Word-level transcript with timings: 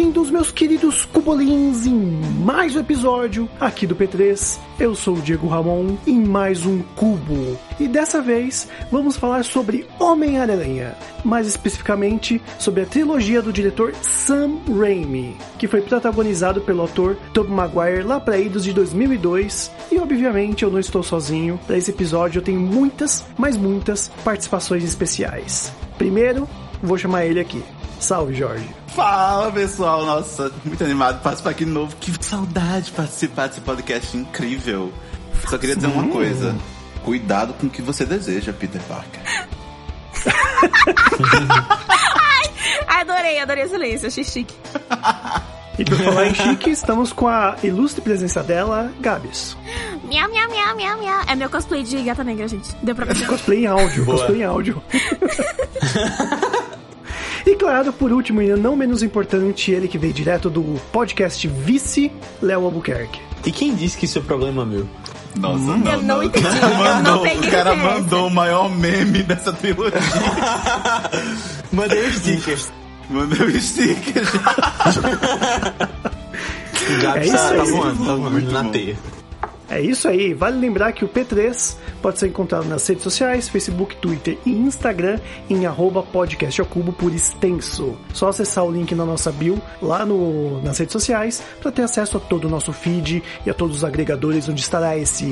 Bem-vindos, 0.00 0.30
meus 0.30 0.50
queridos 0.50 1.04
cubolins, 1.04 1.84
em 1.84 1.94
mais 2.42 2.74
um 2.74 2.80
episódio 2.80 3.46
aqui 3.60 3.86
do 3.86 3.94
P3. 3.94 4.58
Eu 4.78 4.94
sou 4.94 5.14
o 5.14 5.20
Diego 5.20 5.46
Ramon 5.46 5.94
em 6.06 6.18
mais 6.18 6.64
um 6.64 6.80
Cubo. 6.96 7.58
E 7.78 7.86
dessa 7.86 8.22
vez 8.22 8.66
vamos 8.90 9.18
falar 9.18 9.44
sobre 9.44 9.86
Homem-Aranha, 9.98 10.96
mais 11.22 11.46
especificamente 11.46 12.40
sobre 12.58 12.80
a 12.80 12.86
trilogia 12.86 13.42
do 13.42 13.52
diretor 13.52 13.94
Sam 14.00 14.60
Raimi, 14.66 15.36
que 15.58 15.68
foi 15.68 15.82
protagonizado 15.82 16.62
pelo 16.62 16.84
ator 16.84 17.14
Tobey 17.34 17.52
Maguire 17.52 18.02
lá 18.02 18.18
para 18.18 18.38
idos 18.38 18.64
de 18.64 18.72
2002. 18.72 19.70
E 19.92 19.98
obviamente 19.98 20.62
eu 20.62 20.70
não 20.70 20.80
estou 20.80 21.02
sozinho, 21.02 21.60
para 21.66 21.76
esse 21.76 21.90
episódio 21.90 22.38
eu 22.38 22.42
tenho 22.42 22.58
muitas, 22.60 23.22
mas 23.36 23.54
muitas 23.54 24.08
participações 24.24 24.82
especiais. 24.82 25.70
Primeiro, 25.98 26.48
vou 26.82 26.96
chamar 26.96 27.26
ele 27.26 27.38
aqui. 27.38 27.62
Salve, 28.00 28.34
Jorge. 28.34 28.66
Fala 28.88 29.52
pessoal, 29.52 30.04
nossa, 30.04 30.50
muito 30.64 30.82
animado 30.82 31.18
de 31.18 31.22
participar 31.22 31.50
aqui 31.50 31.64
de 31.64 31.70
novo. 31.70 31.94
Que 32.00 32.12
saudade 32.24 32.86
de 32.86 32.92
participar 32.92 33.48
desse 33.48 33.60
podcast 33.60 34.16
incrível. 34.16 34.92
Só 35.48 35.58
queria 35.58 35.76
dizer 35.76 35.88
uma 35.88 36.08
coisa: 36.08 36.56
cuidado 37.04 37.52
com 37.54 37.66
o 37.66 37.70
que 37.70 37.82
você 37.82 38.04
deseja, 38.04 38.52
Peter 38.52 38.80
Parker. 38.82 39.20
Adorei, 42.88 43.38
adorei 43.38 43.64
o 43.64 43.68
silêncio, 43.68 44.08
achei 44.08 44.24
chique. 44.24 44.54
E 45.78 45.84
por 45.84 45.96
falar 45.96 46.26
em 46.26 46.34
chique, 46.34 46.70
estamos 46.70 47.12
com 47.12 47.26
a 47.28 47.56
ilustre 47.62 48.02
presença 48.02 48.42
dela, 48.42 48.92
Gabs. 49.00 49.56
Miau, 50.04 50.28
miau, 50.28 50.50
miau, 50.50 50.76
miau, 50.76 50.98
miau. 50.98 51.22
É 51.26 51.34
meu 51.34 51.48
cosplay 51.48 51.82
de 51.82 52.02
gata 52.02 52.22
negra, 52.22 52.46
gente. 52.48 52.74
Deu 52.82 52.94
pra 52.94 53.06
ver. 53.06 53.26
Cosplay 53.26 53.64
em 53.64 53.66
áudio, 53.66 54.04
cosplay 54.04 54.40
em 54.40 54.44
áudio. 54.44 54.82
e 57.46 57.54
claro, 57.56 57.92
por 57.92 58.12
último, 58.12 58.40
e 58.42 58.48
não 58.56 58.76
menos 58.76 59.02
importante, 59.02 59.70
ele 59.70 59.88
que 59.88 59.98
veio 59.98 60.12
direto 60.12 60.48
do 60.50 60.62
podcast 60.92 61.46
Vice, 61.48 62.10
Léo 62.42 62.64
Albuquerque. 62.64 63.20
E 63.44 63.50
quem 63.52 63.74
disse 63.74 63.96
que 63.96 64.04
isso 64.04 64.18
é 64.18 64.22
problema 64.22 64.64
meu? 64.66 64.86
Nossa, 65.36 65.58
não, 65.58 65.92
Eu 65.92 66.02
não 66.02 66.22
entendi, 66.22 66.46
não 66.60 66.76
mandou, 66.76 67.22
peguei 67.22 67.48
o 67.48 67.52
cara 67.52 67.74
mandou 67.76 68.26
o 68.26 68.30
maior 68.30 68.68
meme 68.68 69.22
dessa 69.22 69.52
trilogia. 69.52 69.98
Mandei 71.72 72.04
um 72.08 72.12
sticker. 72.12 72.58
mandou 73.08 73.46
o 73.46 73.60
sticker. 73.60 74.22
O 76.98 77.00
Gabi 77.02 77.18
É 77.20 77.24
isso 77.26 77.36
tá, 77.36 77.54
tá 77.54 77.62
voando, 77.62 78.04
tá 78.04 78.14
voando 78.14 78.30
Muito 78.32 78.50
na 78.52 78.62
bom. 78.64 78.70
teia. 78.70 78.96
É 79.70 79.80
isso 79.80 80.08
aí, 80.08 80.34
vale 80.34 80.58
lembrar 80.58 80.90
que 80.92 81.04
o 81.04 81.08
P3 81.08 81.76
pode 82.02 82.18
ser 82.18 82.26
encontrado 82.26 82.66
nas 82.66 82.84
redes 82.88 83.04
sociais, 83.04 83.48
Facebook, 83.48 83.94
Twitter 83.96 84.36
e 84.44 84.50
Instagram 84.50 85.20
em 85.48 85.64
arroba 85.64 86.02
podcast 86.02 86.60
ao 86.60 86.66
cubo 86.66 86.92
por 86.92 87.14
extenso. 87.14 87.96
Só 88.12 88.28
acessar 88.28 88.64
o 88.64 88.72
link 88.72 88.92
na 88.96 89.04
nossa 89.04 89.30
bio 89.30 89.62
lá 89.80 90.04
no, 90.04 90.60
nas 90.62 90.76
redes 90.76 90.92
sociais 90.92 91.40
para 91.60 91.70
ter 91.70 91.82
acesso 91.82 92.16
a 92.16 92.20
todo 92.20 92.46
o 92.46 92.50
nosso 92.50 92.72
feed 92.72 93.22
e 93.46 93.50
a 93.50 93.54
todos 93.54 93.76
os 93.76 93.84
agregadores 93.84 94.48
onde 94.48 94.60
estará 94.60 94.96
esse 94.98 95.24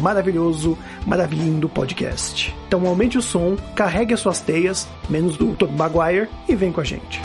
maravilhoso, 0.00 0.78
maravilhindo 1.06 1.68
podcast. 1.68 2.56
Então 2.66 2.86
aumente 2.86 3.18
o 3.18 3.22
som, 3.22 3.54
carregue 3.74 4.14
as 4.14 4.20
suas 4.20 4.40
teias, 4.40 4.88
menos 5.10 5.36
do 5.36 5.54
Tobey 5.54 5.76
Maguire 5.76 6.28
e 6.48 6.56
vem 6.56 6.72
com 6.72 6.80
a 6.80 6.84
gente. 6.84 7.20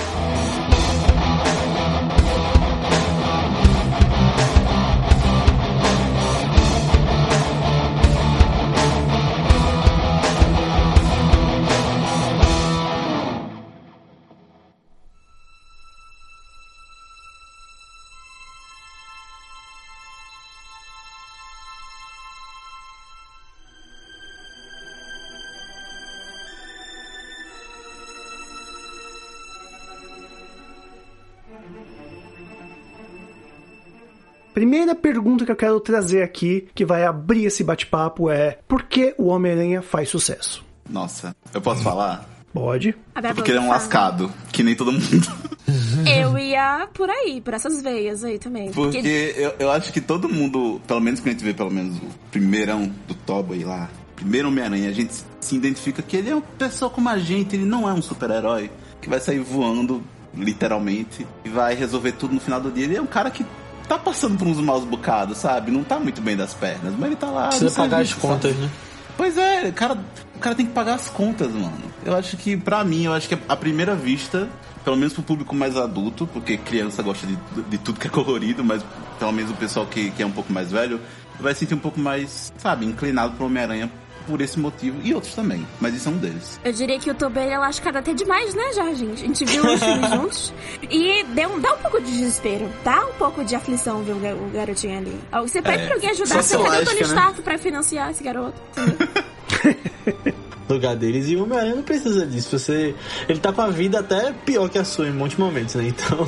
Primeira 34.59 34.93
pergunta 34.93 35.45
que 35.45 35.51
eu 35.53 35.55
quero 35.55 35.79
trazer 35.79 36.21
aqui, 36.21 36.67
que 36.75 36.83
vai 36.83 37.05
abrir 37.05 37.45
esse 37.45 37.63
bate-papo, 37.63 38.29
é: 38.29 38.59
por 38.67 38.83
que 38.83 39.15
o 39.17 39.27
Homem-Aranha 39.27 39.81
faz 39.81 40.09
sucesso? 40.09 40.65
Nossa, 40.89 41.33
eu 41.53 41.61
posso 41.61 41.81
falar? 41.81 42.27
Pode. 42.53 42.93
Porque 43.35 43.51
ele 43.51 43.59
é 43.59 43.61
um 43.61 43.69
lascado, 43.69 44.29
que 44.51 44.61
nem 44.61 44.75
todo 44.75 44.91
mundo. 44.91 45.27
Eu 46.05 46.37
ia 46.37 46.89
por 46.93 47.09
aí, 47.09 47.39
por 47.39 47.53
essas 47.53 47.81
veias 47.81 48.23
aí 48.23 48.37
também. 48.37 48.71
Porque 48.71 49.35
eu, 49.37 49.53
eu 49.59 49.71
acho 49.71 49.93
que 49.93 50.01
todo 50.01 50.27
mundo, 50.27 50.81
pelo 50.87 50.99
menos 50.99 51.19
quando 51.19 51.27
a 51.27 51.31
gente 51.31 51.43
vê 51.43 51.53
pelo 51.53 51.69
menos 51.69 51.95
o 51.97 52.07
primeirão 52.31 52.91
do 53.07 53.13
Tobey 53.13 53.63
lá, 53.63 53.87
primeiro 54.15 54.47
Homem-Aranha, 54.47 54.89
a 54.89 54.93
gente 54.93 55.13
se 55.39 55.55
identifica 55.55 56.01
que 56.01 56.17
ele 56.17 56.31
é 56.31 56.33
uma 56.33 56.41
pessoa 56.41 56.89
como 56.89 57.07
a 57.07 57.19
gente, 57.19 57.55
ele 57.55 57.65
não 57.65 57.87
é 57.87 57.93
um 57.93 58.01
super-herói 58.01 58.71
que 58.99 59.07
vai 59.07 59.19
sair 59.19 59.39
voando, 59.39 60.03
literalmente, 60.33 61.27
e 61.45 61.49
vai 61.49 61.75
resolver 61.75 62.13
tudo 62.13 62.33
no 62.33 62.41
final 62.41 62.59
do 62.59 62.71
dia. 62.71 62.85
Ele 62.85 62.97
é 62.97 63.01
um 63.01 63.07
cara 63.07 63.29
que 63.29 63.45
tá 63.89 63.97
passando 63.97 64.37
por 64.37 64.47
uns 64.47 64.59
maus 64.61 64.85
bocados, 64.85 65.39
sabe? 65.39 65.71
Não 65.71 65.83
tá 65.83 65.99
muito 65.99 66.21
bem 66.21 66.37
das 66.37 66.53
pernas, 66.53 66.93
mas 66.97 67.07
ele 67.07 67.15
tá 67.15 67.27
lá. 67.27 67.47
Precisa 67.47 67.71
pagar 67.71 68.01
as 68.01 68.09
serviço, 68.09 68.27
sabe? 68.27 68.33
contas, 68.33 68.55
né? 68.55 68.69
Pois 69.17 69.37
é, 69.37 69.67
o 69.67 69.73
cara, 69.73 69.97
o 70.35 70.39
cara 70.39 70.55
tem 70.55 70.65
que 70.65 70.71
pagar 70.71 70.93
as 70.93 71.09
contas, 71.09 71.51
mano. 71.51 71.73
Eu 72.05 72.15
acho 72.15 72.37
que, 72.37 72.55
pra 72.55 72.83
mim, 72.83 73.05
eu 73.05 73.13
acho 73.13 73.27
que 73.27 73.37
a 73.49 73.55
primeira 73.55 73.95
vista, 73.95 74.47
pelo 74.83 74.95
menos 74.95 75.13
pro 75.13 75.23
público 75.23 75.53
mais 75.55 75.75
adulto, 75.75 76.27
porque 76.27 76.55
criança 76.55 77.01
gosta 77.01 77.27
de, 77.27 77.37
de 77.67 77.77
tudo 77.79 77.99
que 77.99 78.07
é 78.07 78.09
colorido, 78.09 78.63
mas 78.63 78.85
pelo 79.17 79.33
menos 79.33 79.51
o 79.51 79.55
pessoal 79.55 79.85
que, 79.85 80.11
que 80.11 80.23
é 80.23 80.25
um 80.25 80.31
pouco 80.31 80.53
mais 80.53 80.71
velho, 80.71 81.01
vai 81.39 81.53
se 81.53 81.61
sentir 81.61 81.73
um 81.73 81.79
pouco 81.79 81.99
mais, 81.99 82.53
sabe, 82.57 82.85
inclinado 82.85 83.33
pro 83.33 83.47
Homem-Aranha 83.47 83.91
por 84.27 84.41
esse 84.41 84.59
motivo, 84.59 84.99
e 85.03 85.13
outros 85.13 85.33
também, 85.33 85.65
mas 85.81 85.95
isso 85.95 86.09
é 86.09 86.11
um 86.11 86.17
deles. 86.17 86.59
Eu 86.63 86.71
diria 86.71 86.99
que 86.99 87.09
o 87.09 87.13
Tobey 87.15 87.49
é 87.49 87.57
lascado 87.57 87.97
até 87.97 88.13
demais, 88.13 88.53
né, 88.53 88.73
já, 88.73 88.93
gente? 88.93 89.23
A 89.23 89.27
gente 89.27 89.45
viu 89.45 89.63
os 89.65 89.79
filmes 89.79 90.09
juntos 90.13 90.53
e 90.89 91.23
deu, 91.33 91.49
um- 91.53 91.59
dá 91.59 91.73
um 91.73 91.77
pouco 91.77 92.01
de 92.01 92.11
desespero, 92.11 92.69
dá 92.83 93.05
um 93.05 93.13
pouco 93.13 93.43
de 93.43 93.55
aflição 93.55 94.03
ver 94.03 94.13
o, 94.13 94.19
ga- 94.19 94.35
o 94.35 94.49
garotinho 94.53 94.97
ali. 94.97 95.19
Você 95.41 95.61
pede 95.61 95.83
É, 95.83 95.85
pra 95.87 95.95
alguém 95.95 96.09
ajudar, 96.11 96.43
você 96.43 96.57
cadê 96.57 96.81
o 96.81 96.85
Tony 96.85 96.95
né? 97.01 97.05
Stark 97.07 97.41
pra 97.41 97.57
financiar 97.57 98.11
esse 98.11 98.23
garoto? 98.23 98.59
No 100.69 100.75
lugar 100.75 100.95
deles. 100.95 101.27
E 101.27 101.35
o 101.35 101.43
Homem-Aranha 101.43 101.75
não 101.75 101.83
precisa 101.83 102.25
disso. 102.25 102.57
Você. 102.57 102.93
Ele 103.27 103.39
tá 103.39 103.51
com 103.51 103.61
a 103.61 103.69
vida 103.69 103.99
até 103.99 104.31
pior 104.45 104.69
que 104.69 104.77
a 104.77 104.83
sua 104.83 105.07
em 105.07 105.11
muitos 105.11 105.37
momentos, 105.37 105.75
né? 105.75 105.89
Então, 105.99 106.27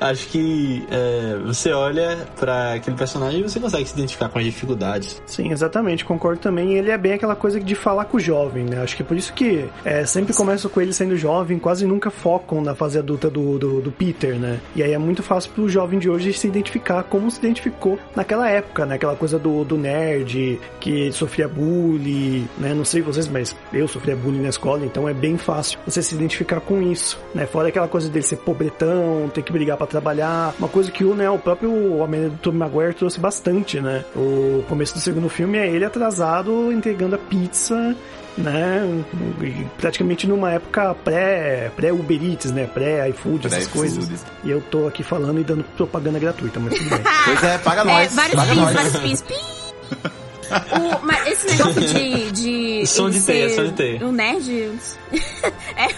acho 0.00 0.28
que 0.28 0.86
é, 0.90 1.38
você 1.44 1.72
olha 1.72 2.18
pra 2.38 2.74
aquele 2.74 2.96
personagem 2.96 3.40
e 3.40 3.42
você 3.42 3.58
consegue 3.58 3.86
se 3.86 3.94
identificar 3.94 4.28
com 4.28 4.38
as 4.38 4.44
dificuldades. 4.44 5.20
Sim, 5.26 5.50
exatamente, 5.50 6.04
concordo 6.04 6.40
também. 6.40 6.74
Ele 6.74 6.90
é 6.90 6.98
bem 6.98 7.14
aquela 7.14 7.34
coisa 7.34 7.58
de 7.58 7.74
falar 7.74 8.04
com 8.04 8.16
o 8.16 8.20
jovem, 8.20 8.64
né? 8.64 8.82
Acho 8.82 8.94
que 8.94 9.02
é 9.02 9.04
por 9.04 9.16
isso 9.16 9.32
que 9.32 9.68
é, 9.84 10.04
sempre 10.04 10.34
começa 10.34 10.68
com 10.68 10.80
ele 10.80 10.92
sendo 10.92 11.16
jovem, 11.16 11.58
quase 11.58 11.86
nunca 11.86 12.10
focam 12.10 12.60
na 12.60 12.74
fase 12.74 12.98
adulta 12.98 13.28
do, 13.30 13.58
do, 13.58 13.80
do 13.80 13.90
Peter, 13.90 14.36
né? 14.36 14.60
E 14.76 14.82
aí 14.82 14.92
é 14.92 14.98
muito 14.98 15.22
fácil 15.22 15.50
pro 15.52 15.68
jovem 15.68 15.98
de 15.98 16.08
hoje 16.08 16.32
se 16.32 16.46
identificar 16.46 17.02
como 17.04 17.30
se 17.30 17.38
identificou 17.38 17.98
naquela 18.14 18.48
época, 18.48 18.86
né? 18.86 18.96
Aquela 18.96 19.16
coisa 19.16 19.38
do, 19.38 19.64
do 19.64 19.76
nerd 19.76 20.60
que 20.80 21.10
sofria 21.12 21.48
bullying, 21.48 22.48
né? 22.58 22.74
Não 22.74 22.84
sei 22.84 23.02
vocês, 23.02 23.26
mas 23.26 23.56
eu 23.78 23.88
sofria 23.88 24.14
bullying 24.16 24.42
na 24.42 24.48
escola, 24.48 24.84
então 24.84 25.08
é 25.08 25.14
bem 25.14 25.36
fácil 25.36 25.78
você 25.86 26.02
se 26.02 26.14
identificar 26.14 26.60
com 26.60 26.82
isso, 26.82 27.18
né? 27.34 27.46
Fora 27.46 27.68
aquela 27.68 27.88
coisa 27.88 28.08
dele 28.08 28.24
ser 28.24 28.36
pobretão, 28.36 29.30
ter 29.32 29.42
que 29.42 29.52
brigar 29.52 29.76
pra 29.76 29.86
trabalhar, 29.86 30.54
uma 30.58 30.68
coisa 30.68 30.90
que 30.90 31.04
o, 31.04 31.14
né, 31.14 31.28
o 31.30 31.38
próprio 31.38 31.96
Homem 31.98 32.28
do 32.28 32.36
Tobey 32.38 32.58
Maguire 32.58 32.94
trouxe 32.94 33.18
bastante, 33.20 33.80
né? 33.80 34.04
O 34.16 34.64
começo 34.68 34.94
do 34.94 35.00
segundo 35.00 35.28
filme 35.28 35.58
é 35.58 35.68
ele 35.68 35.84
atrasado 35.84 36.72
entregando 36.72 37.14
a 37.14 37.18
pizza 37.18 37.96
né? 38.36 39.02
Praticamente 39.78 40.24
numa 40.28 40.52
época 40.52 40.94
pré, 41.04 41.72
pré 41.74 41.92
Uber 41.92 42.22
Eats, 42.24 42.52
né? 42.52 42.68
Pré 42.72 43.08
iFood, 43.08 43.48
essas 43.48 43.66
Pré-iFood. 43.66 43.96
coisas. 43.98 44.24
E 44.44 44.50
eu 44.50 44.60
tô 44.60 44.86
aqui 44.86 45.02
falando 45.02 45.40
e 45.40 45.42
dando 45.44 45.64
propaganda 45.76 46.20
gratuita, 46.20 46.60
mas 46.60 46.74
tudo 46.78 46.88
bem. 46.90 47.00
Pois 47.24 47.42
é, 47.42 47.58
paga 47.58 47.80
É, 47.80 47.84
nós. 47.84 48.14
vários 48.14 48.34
paga 48.36 48.52
pins, 48.52 48.60
nós. 48.62 48.74
vários 48.74 48.96
pins. 49.22 49.24
O- 50.50 51.06
mas 51.06 51.26
esse 51.26 51.46
negócio 51.56 51.80
de. 51.80 52.32
de 52.32 52.86
Som 52.88 53.10
de 53.10 53.20
teia, 53.20 53.50
som 53.50 53.64
de 53.64 53.72
teia. 53.72 54.04
Um 54.06 54.12
nerd. 54.12 54.50
é. 55.76 55.88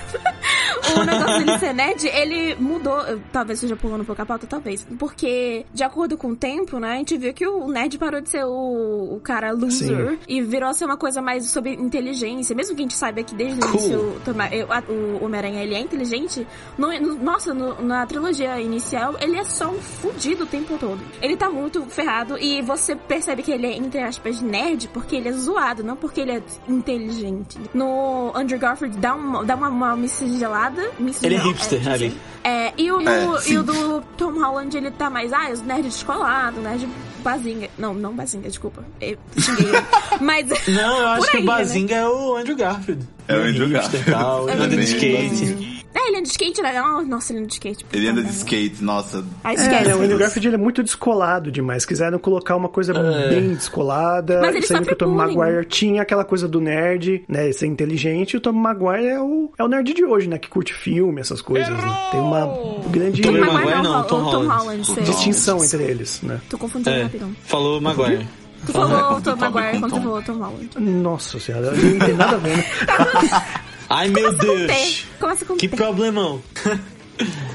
o 1.00 1.05
negócio 1.05 1.38
dele 1.44 1.58
ser 1.58 1.73
nerd, 1.75 2.06
ele 2.06 2.55
mudou. 2.56 2.97
Talvez 3.32 3.58
seja 3.58 3.76
pulando 3.76 4.02
um 4.02 4.05
pouco 4.05 4.20
a 4.23 4.26
pauta, 4.26 4.47
talvez. 4.47 4.87
Porque, 4.99 5.64
de 5.73 5.82
acordo 5.85 6.17
com 6.17 6.29
o 6.29 6.37
tempo, 6.37 6.79
né, 6.79 6.93
a 6.94 6.97
gente 6.97 7.17
viu 7.17 7.32
que 7.32 7.47
o 7.47 7.69
nerd 7.69 7.97
parou 7.99 8.20
de 8.20 8.29
ser 8.31 8.44
o, 8.44 9.14
o 9.14 9.20
cara 9.23 9.52
loser 9.52 10.11
Sim. 10.12 10.19
e 10.29 10.43
virou 10.43 10.69
a 10.69 10.73
ser 10.75 10.85
uma 10.85 10.97
coisa 10.97 11.20
mais 11.23 11.47
sobre 11.50 11.73
inteligência. 11.75 12.55
Mesmo 12.55 12.75
que 12.75 12.82
a 12.82 12.85
gente 12.85 12.94
saiba 12.97 13.23
que 13.23 13.35
desde 13.35 13.58
o 13.61 13.62
Cool. 13.62 13.70
início 13.81 13.99
o 14.00 14.20
eu- 14.52 14.73
a- 14.73 14.82
o 14.88 15.25
Homem-Aranha 15.25 15.62
ele 15.62 15.75
é 15.75 15.81
inteligente, 15.81 16.47
no- 16.79 16.93
no- 17.00 17.14
nossa, 17.23 17.52
no- 17.55 17.81
na 17.82 18.05
trilogia 18.06 18.61
inicial, 18.61 19.14
ele 19.20 19.37
é 19.37 19.44
só 19.44 19.69
um 19.70 19.79
fudido 19.81 20.44
o 20.44 20.47
tempo 20.47 20.76
todo. 20.79 21.00
Ele 21.20 21.37
tá 21.37 21.49
muito 21.50 21.82
ferrado 21.87 22.38
e 22.38 22.62
você 22.62 22.94
percebe 22.97 23.43
que 23.43 23.50
ele 23.52 23.67
é, 23.67 23.76
entre 23.76 24.00
aspas, 24.00 24.39
nerd 24.40 24.88
porque 24.92 25.16
ele 25.16 25.28
é 25.28 25.32
zoado, 25.32 25.82
não 25.82 25.96
porque 25.96 26.20
ele 26.20 26.32
é 26.32 26.42
inteligente. 26.69 27.58
No 27.75 28.32
Andrew 28.34 28.58
Garfield 28.58 28.96
dá 28.98 29.14
uma, 29.14 29.44
dá 29.44 29.54
uma, 29.54 29.69
uma 29.69 29.96
miscigelada. 29.96 30.90
Ele 31.22 31.34
é 31.34 31.38
hipster 31.38 31.87
é, 31.87 31.92
ali. 31.92 32.19
É, 32.42 32.72
e 32.76 32.90
o, 32.90 33.00
É, 33.00 33.26
do, 33.26 33.50
e 33.50 33.58
o 33.58 33.62
do 33.62 34.00
Tom 34.16 34.32
Holland, 34.40 34.76
ele 34.76 34.90
tá 34.90 35.10
mais, 35.10 35.32
ah, 35.32 35.50
os 35.52 35.62
nerd 35.62 35.82
descolado, 35.82 36.60
nerd 36.60 36.88
bazinga. 37.20 37.69
Não, 37.78 37.94
não 37.94 38.14
bazinga, 38.14 38.48
desculpa. 38.48 38.84
Eu. 39.00 39.19
Mas. 40.20 40.48
Não, 40.69 40.98
eu 40.98 41.08
acho 41.08 41.22
por 41.22 41.31
que 41.31 41.37
aí, 41.37 41.42
o 41.42 41.46
né? 41.46 41.52
Bazinga 41.52 41.94
é 41.94 42.08
o 42.08 42.37
Andrew 42.37 42.56
Garfield. 42.56 43.06
É 43.28 43.37
o 43.37 43.42
Andrew 43.42 43.69
hipster 43.69 44.04
Garfield. 44.04 44.10
Tal, 44.10 44.48
É 44.48 44.69
bem 44.69 44.81
skate. 44.81 45.80
É, 45.92 46.06
ele 46.08 46.19
anda 46.19 46.22
de 46.22 46.28
skate, 46.31 46.62
né? 46.62 46.81
Oh, 46.82 47.02
nossa, 47.02 47.32
ele 47.32 47.40
anda 47.40 47.48
de 47.48 47.54
skate. 47.54 47.84
Ele 47.92 48.08
anda 48.08 48.22
de 48.22 48.31
skate, 48.31 48.82
nossa. 48.82 49.25
Ah, 49.42 49.50
É, 49.50 49.54
esquece. 49.54 49.88
né, 49.88 49.96
o 49.96 50.02
Andrew 50.02 50.19
Garfield 50.19 50.46
ele 50.48 50.54
é 50.54 50.58
muito 50.58 50.82
descolado 50.84 51.50
demais. 51.50 51.84
Quiseram 51.84 52.19
colocar 52.19 52.54
uma 52.54 52.69
coisa 52.69 52.94
bem 53.28 53.54
descolada. 53.54 54.40
Mas 54.40 54.54
ele 54.54 54.66
sendo 54.66 54.87
que 54.87 54.92
o 54.92 54.96
Tom. 54.96 55.08
Maguire 55.08 55.64
tinha 55.66 56.02
aquela 56.02 56.25
coisa 56.25 56.46
do 56.46 56.60
nerd, 56.60 57.25
né? 57.28 57.50
Ser 57.52 57.66
inteligente. 57.66 58.34
E 58.34 58.37
o 58.37 58.40
Tom 58.40 58.52
Maguire 58.52 59.06
é 59.08 59.20
o, 59.20 59.50
é 59.58 59.64
o 59.64 59.69
nerd 59.69 59.92
de 59.92 60.04
hoje, 60.04 60.28
né? 60.28 60.38
Que 60.38 60.48
curte 60.48 60.72
filme, 60.72 61.20
essas 61.20 61.42
coisas, 61.42 61.69
né? 61.76 62.08
Tem 62.12 62.20
uma 62.20 62.46
grande 62.88 63.20
Tom 63.22 63.32
Maguire 63.32 63.52
Maguire 63.52 63.82
não, 63.82 64.02
Tom 64.04 64.08
Tom 64.31 64.46
Holland. 64.46 64.48
Holland. 64.88 65.02
Distinção 65.02 65.64
entre 65.64 65.82
eles, 65.82 66.22
né? 66.22 66.40
Tô 66.48 66.56
confundindo 66.56 66.90
É, 66.90 67.02
rapidão. 67.02 67.34
falou 67.44 67.81
Maguire. 67.81 68.26
Tu 68.64 68.72
falou 68.72 69.19
É, 69.19 69.20
Tom 69.22 69.37
Maguire 69.37 69.81
quando 69.81 69.92
tu 69.94 70.00
falou 70.02 70.22
Tom 70.22 70.32
Holland. 70.38 70.70
Nossa 70.78 71.40
senhora, 71.40 71.72
não 71.72 71.98
tem 71.98 72.14
nada 72.14 72.37
a 72.37 72.38
ver, 72.38 72.56
né? 72.58 72.64
Ai 73.90 74.08
meu 74.08 74.37
Tem. 74.38 74.66
Deus! 74.66 75.04
Começa 75.19 75.44
com 75.44 75.56
Que 75.56 75.66
T. 75.69 75.76
problemão. 75.76 76.40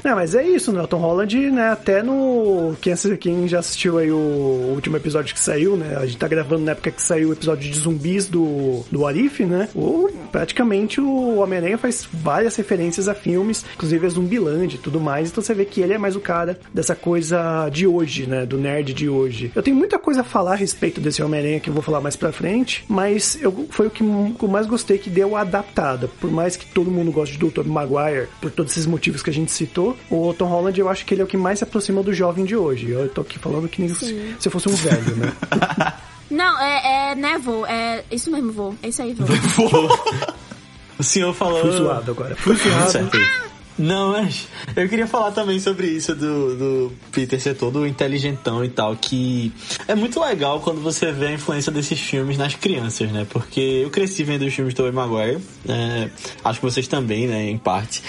Não, 0.04 0.14
mas 0.14 0.34
é 0.34 0.46
isso, 0.46 0.72
né? 0.72 0.80
O 0.80 0.86
Tom 0.86 0.98
Holland, 0.98 1.50
né? 1.50 1.70
Até 1.70 2.02
no. 2.02 2.76
Quem, 2.80 2.94
quem 3.18 3.48
já 3.48 3.58
assistiu 3.58 3.98
aí 3.98 4.10
o 4.10 4.72
último 4.74 4.96
episódio 4.96 5.34
que 5.34 5.40
saiu, 5.40 5.76
né? 5.76 5.96
A 5.96 6.06
gente 6.06 6.18
tá 6.18 6.28
gravando 6.28 6.62
na 6.62 6.72
época 6.72 6.90
que 6.90 7.02
saiu 7.02 7.30
o 7.30 7.32
episódio 7.32 7.70
de 7.70 7.78
zumbis 7.78 8.28
do, 8.28 8.84
do 8.90 9.06
Arif, 9.06 9.44
né? 9.44 9.68
O, 9.74 10.08
praticamente 10.30 11.00
o 11.00 11.38
Homem-Aranha 11.38 11.78
faz 11.78 12.06
várias 12.12 12.54
referências 12.56 13.08
a 13.08 13.14
filmes, 13.14 13.64
inclusive 13.74 14.06
a 14.06 14.08
Zumbiland 14.08 14.74
e 14.74 14.78
tudo 14.78 15.00
mais. 15.00 15.30
Então 15.30 15.42
você 15.42 15.54
vê 15.54 15.64
que 15.64 15.80
ele 15.80 15.94
é 15.94 15.98
mais 15.98 16.14
o 16.14 16.20
cara 16.20 16.58
dessa 16.72 16.94
coisa 16.94 17.68
de 17.70 17.86
hoje, 17.86 18.26
né? 18.26 18.46
Do 18.46 18.58
nerd 18.58 18.94
de 18.94 19.08
hoje. 19.08 19.50
Eu 19.54 19.62
tenho 19.62 19.76
muita 19.76 19.98
coisa 19.98 20.20
a 20.20 20.24
falar 20.24 20.52
a 20.52 20.56
respeito 20.56 21.00
desse 21.00 21.22
Homem-Aranha 21.22 21.60
que 21.60 21.68
eu 21.68 21.74
vou 21.74 21.82
falar 21.82 22.00
mais 22.00 22.16
pra 22.16 22.32
frente, 22.32 22.84
mas 22.88 23.38
eu, 23.40 23.66
foi 23.70 23.88
o 23.88 23.90
que 23.90 24.02
eu 24.02 24.48
mais 24.48 24.66
gostei 24.66 24.98
que 24.98 25.10
deu 25.10 25.36
adaptada. 25.36 26.08
Por 26.20 26.30
mais 26.30 26.56
que 26.56 26.66
todo 26.66 26.90
mundo 26.90 27.10
goste 27.10 27.36
do 27.38 27.50
Tobey 27.50 27.72
Maguire, 27.72 28.28
por 28.40 28.50
todos 28.50 28.72
esses 28.72 28.86
motivos 28.86 29.22
que 29.22 29.30
a 29.30 29.32
gente 29.32 29.50
citou, 29.56 29.96
o 30.10 30.34
Tom 30.34 30.46
Holland 30.46 30.78
eu 30.78 30.88
acho 30.88 31.04
que 31.04 31.14
ele 31.14 31.20
é 31.22 31.24
o 31.24 31.26
que 31.26 31.36
mais 31.36 31.58
se 31.58 31.64
aproxima 31.64 32.02
do 32.02 32.12
jovem 32.12 32.44
de 32.44 32.56
hoje. 32.56 32.90
Eu 32.90 33.08
tô 33.08 33.20
aqui 33.20 33.38
falando 33.38 33.68
que 33.68 33.80
nem 33.80 33.92
se, 33.92 34.06
Sim. 34.06 34.34
se 34.38 34.48
eu 34.48 34.52
fosse 34.52 34.68
um 34.68 34.74
velho, 34.74 35.16
né? 35.16 35.32
Não, 36.30 36.60
é, 36.60 37.12
é 37.12 37.14
Neville. 37.14 37.64
É 37.68 38.04
isso 38.10 38.30
mesmo, 38.30 38.52
vô. 38.52 38.74
É 38.82 38.88
isso 38.88 39.02
aí, 39.02 39.14
vô. 39.14 39.26
O 40.98 41.02
senhor 41.02 41.34
falou. 41.34 41.60
Fui 41.60 41.72
zoado 41.72 42.10
agora. 42.10 42.34
Fui 42.36 42.56
zoado. 42.56 42.90
Certo. 42.90 43.18
Não, 43.78 44.12
mas 44.12 44.48
eu 44.74 44.88
queria 44.88 45.06
falar 45.06 45.32
também 45.32 45.60
sobre 45.60 45.86
isso 45.88 46.14
do, 46.14 46.56
do 46.56 46.92
Peter 47.12 47.40
ser 47.40 47.54
todo 47.54 47.86
inteligentão 47.86 48.64
e 48.64 48.68
tal, 48.68 48.96
que 48.96 49.52
é 49.86 49.94
muito 49.94 50.20
legal 50.20 50.60
quando 50.60 50.80
você 50.80 51.12
vê 51.12 51.26
a 51.26 51.32
influência 51.32 51.70
desses 51.70 52.00
filmes 52.00 52.38
nas 52.38 52.54
crianças, 52.54 53.10
né? 53.12 53.26
Porque 53.28 53.60
eu 53.60 53.90
cresci 53.90 54.24
vendo 54.24 54.46
os 54.46 54.54
filmes 54.54 54.72
do 54.72 54.78
Tobey 54.78 54.92
Maguire, 54.92 55.38
é, 55.68 56.08
acho 56.44 56.60
que 56.60 56.64
vocês 56.64 56.88
também, 56.88 57.26
né, 57.26 57.50
em 57.50 57.58
parte. 57.58 58.02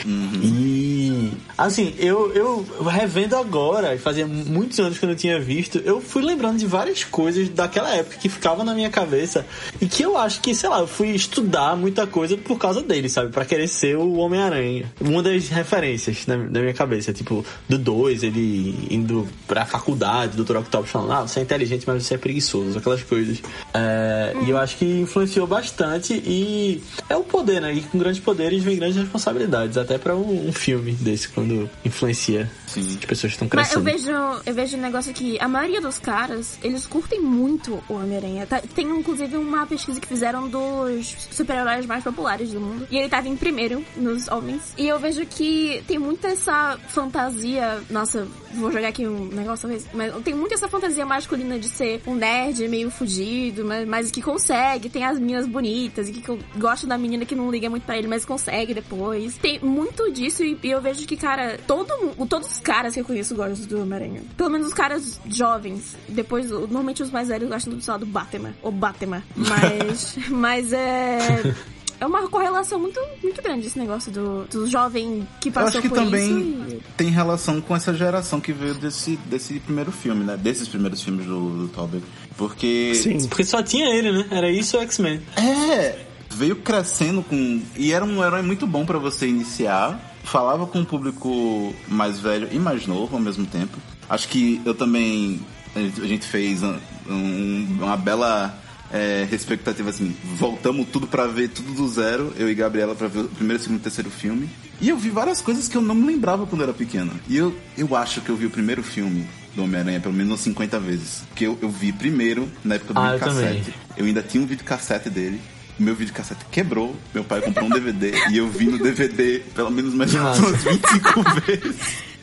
E, 0.44 1.32
assim, 1.58 1.94
eu, 1.98 2.32
eu 2.34 2.66
revendo 2.86 3.36
agora, 3.36 3.94
e 3.94 3.98
fazia 3.98 4.26
muitos 4.26 4.80
anos 4.80 4.98
que 4.98 5.06
eu 5.06 5.10
não 5.10 5.16
tinha 5.16 5.40
visto, 5.40 5.82
eu 5.84 6.00
fui 6.00 6.24
lembrando 6.24 6.58
de 6.58 6.66
várias 6.66 7.04
coisas 7.04 7.50
daquela 7.50 7.94
época 7.94 8.18
que 8.18 8.30
ficavam 8.30 8.64
na 8.64 8.74
minha 8.74 8.90
cabeça 8.90 9.46
e 9.82 9.88
que 9.88 10.04
eu 10.04 10.18
acho 10.18 10.40
que, 10.42 10.56
sei 10.56 10.70
lá, 10.70 10.80
eu 10.80 10.88
fui 10.88 11.10
estudar 11.10 11.76
muita 11.76 12.08
coisa 12.08 12.38
por 12.38 12.58
causa 12.58 12.82
dele, 12.82 13.10
sabe? 13.10 13.32
Pra 13.32 13.46
querer 13.46 13.68
ser 13.68 13.98
o 13.98 14.16
Homem-Aranha. 14.16 14.92
Uma 15.02 15.22
das 15.22 15.48
referências 15.58 16.26
na, 16.28 16.38
na 16.38 16.60
minha 16.62 16.74
cabeça, 16.74 17.12
tipo, 17.14 17.46
do 17.68 17.78
2, 17.78 18.24
ele 18.24 18.88
indo 18.90 19.28
pra 19.48 19.66
faculdade, 19.66 20.38
do 20.38 20.44
Dr. 20.44 20.58
Octopus 20.58 20.90
falando, 20.90 21.12
ah, 21.12 21.22
você 21.28 21.40
é 21.40 21.44
inteligente, 21.44 21.84
mas 21.88 22.04
você 22.04 22.14
é 22.16 22.18
preguiçoso, 22.18 22.78
aquelas 22.78 23.04
coisas. 23.04 23.42
É, 23.74 24.34
E 24.46 24.50
eu 24.50 24.58
acho 24.58 24.78
que 24.78 24.86
influenciou 24.86 25.46
bastante 25.48 26.14
e 26.14 26.82
é 27.10 27.16
o 27.18 27.24
poder, 27.24 27.60
né? 27.62 27.74
E 27.74 27.82
com 27.82 27.98
grandes 27.98 28.20
poderes 28.20 28.64
vem 28.64 28.78
grandes 28.78 28.98
responsabilidades, 28.98 29.78
até 29.78 29.98
pra 29.98 30.16
um, 30.16 30.48
um 30.48 30.54
filme 30.54 30.92
desse, 30.94 31.28
quando 31.30 31.70
influencia 31.84 32.50
Sim. 32.68 32.82
as 33.00 33.06
pessoas 33.06 33.34
que 33.36 33.44
estão 33.44 33.50
Mas 33.60 33.74
eu 33.74 33.82
crescendo. 33.82 34.14
vejo, 34.14 34.42
eu 34.46 34.54
vejo 34.54 34.78
um 34.78 34.82
negócio 34.82 35.14
que 35.14 35.40
a 35.40 35.48
maioria 35.48 35.82
dos 35.82 35.98
caras, 35.98 36.58
eles 36.64 36.86
curtem 36.86 37.20
muito 37.22 37.82
o 37.90 37.94
Homem-Aranha. 37.94 38.46
Tá- 38.46 38.62
Tem 38.76 38.86
inclusive 38.88 39.36
uma 39.38 39.66
pesquisa 39.66 40.00
que 40.00 40.08
fizeram 40.08 40.48
dos 40.48 41.16
super-heróis 41.32 41.86
mais 41.86 42.04
populares 42.04 42.52
do 42.52 42.60
mundo. 42.60 42.88
E 42.92 42.98
ele 42.98 43.10
tava 43.10 43.28
em 43.28 43.36
primeiro 43.36 43.84
nos 43.96 44.28
homens. 44.28 44.62
E 44.78 44.88
eu 44.88 45.00
vejo 45.00 45.26
que 45.26 45.47
tem 45.88 45.98
muita 46.00 46.28
essa 46.30 46.78
fantasia. 46.90 47.82
Nossa, 47.90 48.28
vou 48.56 48.72
jogar 48.72 48.88
aqui 48.90 49.08
um 49.08 49.26
negócio. 49.28 49.70
Mas 49.94 50.14
tem 50.24 50.34
muita 50.34 50.56
essa 50.56 50.68
fantasia 50.68 51.06
masculina 51.06 51.58
de 51.60 51.68
ser 51.70 52.02
um 52.08 52.16
nerd 52.16 52.68
meio 52.68 52.90
fugido, 52.90 53.64
mas, 53.66 53.88
mas 53.88 54.12
que 54.12 54.22
consegue. 54.22 54.90
Tem 54.90 55.04
as 55.06 55.20
meninas 55.20 55.46
bonitas 55.48 56.10
e 56.10 56.12
que 56.14 56.22
co- 56.22 56.40
gosta 56.56 56.86
da 56.88 56.98
menina 56.98 57.26
que 57.26 57.36
não 57.36 57.50
liga 57.52 57.70
muito 57.70 57.84
pra 57.84 57.98
ele, 57.98 58.08
mas 58.08 58.26
consegue 58.26 58.74
depois. 58.74 59.38
Tem 59.38 59.60
muito 59.60 60.12
disso 60.12 60.44
e, 60.44 60.58
e 60.64 60.70
eu 60.72 60.82
vejo 60.82 61.06
que, 61.06 61.16
cara, 61.18 61.60
todo 61.68 61.88
todos 62.28 62.52
os 62.52 62.60
caras 62.60 62.94
que 62.94 63.00
eu 63.02 63.06
conheço 63.06 63.36
gostam 63.36 63.66
do 63.68 63.82
Homem-Aranha. 63.82 64.22
Pelo 64.36 64.50
menos 64.50 64.68
os 64.68 64.74
caras 64.74 65.20
jovens. 65.30 65.96
Depois, 66.10 66.52
o- 66.52 66.62
normalmente 66.62 67.04
os 67.04 67.12
mais 67.12 67.28
velhos 67.28 67.50
gostam 67.50 67.74
do, 67.74 67.84
lá, 67.88 67.98
do 67.98 68.06
Batman. 68.06 68.54
Ou 68.62 68.72
Batman. 68.72 69.24
Mas, 69.36 70.16
mas 70.30 70.74
é... 70.74 71.54
É 72.00 72.06
uma 72.06 72.28
correlação 72.30 72.78
muito, 72.80 73.00
muito 73.24 73.42
grande 73.42 73.66
esse 73.68 73.78
negócio 73.80 74.12
do, 74.12 74.44
do 74.46 74.68
jovem 74.70 75.28
que 75.42 75.50
Eu 75.50 75.54
passou 75.54 75.70
acho 75.70 75.82
que 75.82 75.90
por 75.90 75.96
também 75.98 76.30
isso. 76.40 76.76
e- 76.76 76.82
tem 76.96 77.10
relação 77.10 77.60
com 77.60 77.76
essa 77.76 77.94
geração 77.94 78.40
que 78.40 78.54
veio 78.54 78.76
desse, 78.76 79.16
desse 79.26 79.60
primeiro 79.60 79.92
filme, 79.92 80.24
né? 80.24 80.38
Desses 80.38 80.68
primeiros 80.68 81.02
filmes 81.02 81.26
do, 81.26 81.50
do 81.66 81.68
Tobey. 81.70 82.04
Porque 82.38 82.94
Sim. 82.96 83.28
Porque 83.28 83.44
só 83.44 83.64
tinha 83.64 83.88
ele, 83.96 84.12
né? 84.12 84.28
Era 84.30 84.52
isso 84.52 84.78
o 84.78 84.82
X-Men. 84.82 85.22
É, 85.36 86.06
veio 86.30 86.56
crescendo 86.58 87.24
com. 87.24 87.62
E 87.76 87.92
era 87.92 88.06
um 88.06 88.24
herói 88.24 88.44
muito 88.44 88.68
bom 88.68 88.86
pra 88.86 89.00
você 89.00 89.28
iniciar. 89.28 90.00
Falava 90.24 90.68
com 90.68 90.80
um 90.80 90.86
público 90.86 91.74
mais 91.88 92.20
velho 92.20 92.48
e 92.52 92.60
mais 92.60 92.86
novo 92.86 93.16
ao 93.16 93.22
mesmo 93.22 93.46
tempo. 93.46 93.76
Acho 94.10 94.28
que 94.28 94.62
eu 94.66 94.76
também. 94.76 95.42
A 95.76 95.80
gente, 95.80 96.02
a 96.02 96.06
gente 96.08 96.26
fez 96.28 96.62
um- 96.64 96.76
um- 97.10 97.78
uma 97.82 97.98
bela 97.98 98.56
é, 98.92 99.28
expectativa 99.32 99.90
assim. 99.90 100.16
Voltamos 100.36 100.88
tudo 100.92 101.08
pra 101.08 101.28
ver 101.28 101.50
tudo 101.50 101.74
do 101.74 101.88
zero. 101.90 102.34
Eu 102.38 102.50
e 102.50 102.56
Gabriela 102.56 102.96
pra 102.96 103.08
ver 103.08 103.20
o 103.22 103.28
primeiro, 103.30 103.62
segundo 103.62 103.80
e 103.80 103.84
terceiro 103.84 104.10
filme. 104.10 104.50
E 104.80 104.90
eu 104.90 104.98
vi 104.98 105.10
várias 105.10 105.42
coisas 105.42 105.68
que 105.68 105.76
eu 105.76 105.82
não 105.82 105.96
me 105.96 106.06
lembrava 106.08 106.46
quando 106.46 106.62
eu 106.62 106.68
era 106.68 106.74
pequeno. 106.74 107.12
E 107.28 107.36
eu, 107.38 107.56
eu 107.78 107.96
acho 107.96 108.22
que 108.22 108.30
eu 108.30 108.36
vi 108.36 108.46
o 108.46 108.50
primeiro 108.50 108.84
filme 108.84 109.26
do 109.56 109.64
Homem-Aranha 109.64 110.00
pelo 110.00 110.14
menos 110.14 110.32
umas 110.34 110.42
50 110.42 110.80
vezes. 110.80 111.24
Porque 111.30 111.46
eu, 111.48 111.58
eu 111.62 111.70
vi 111.70 111.92
primeiro 111.92 112.48
na 112.64 112.76
época 112.76 112.94
do 112.94 113.00
Ah, 113.00 113.08
eu 113.08 113.12
videocassete. 113.20 113.62
também. 113.62 113.74
Eu 113.98 114.06
ainda 114.06 114.22
tinha 114.22 114.44
um 114.44 114.46
videocassete 114.48 115.10
dele. 115.10 115.42
Meu 115.80 115.96
videocassete 115.96 116.46
quebrou. 116.52 116.96
Meu 117.14 117.24
pai 117.24 117.42
comprou 117.42 117.66
um 117.66 117.70
DVD 117.70 118.14
e 118.32 118.38
eu 118.38 118.48
vi 118.50 118.66
no 118.66 118.78
DVD 118.78 119.40
pelo 119.54 119.70
menos 119.72 119.94
mais 119.94 120.14
umas 120.14 120.38
25 120.64 121.24
vezes. 121.46 121.76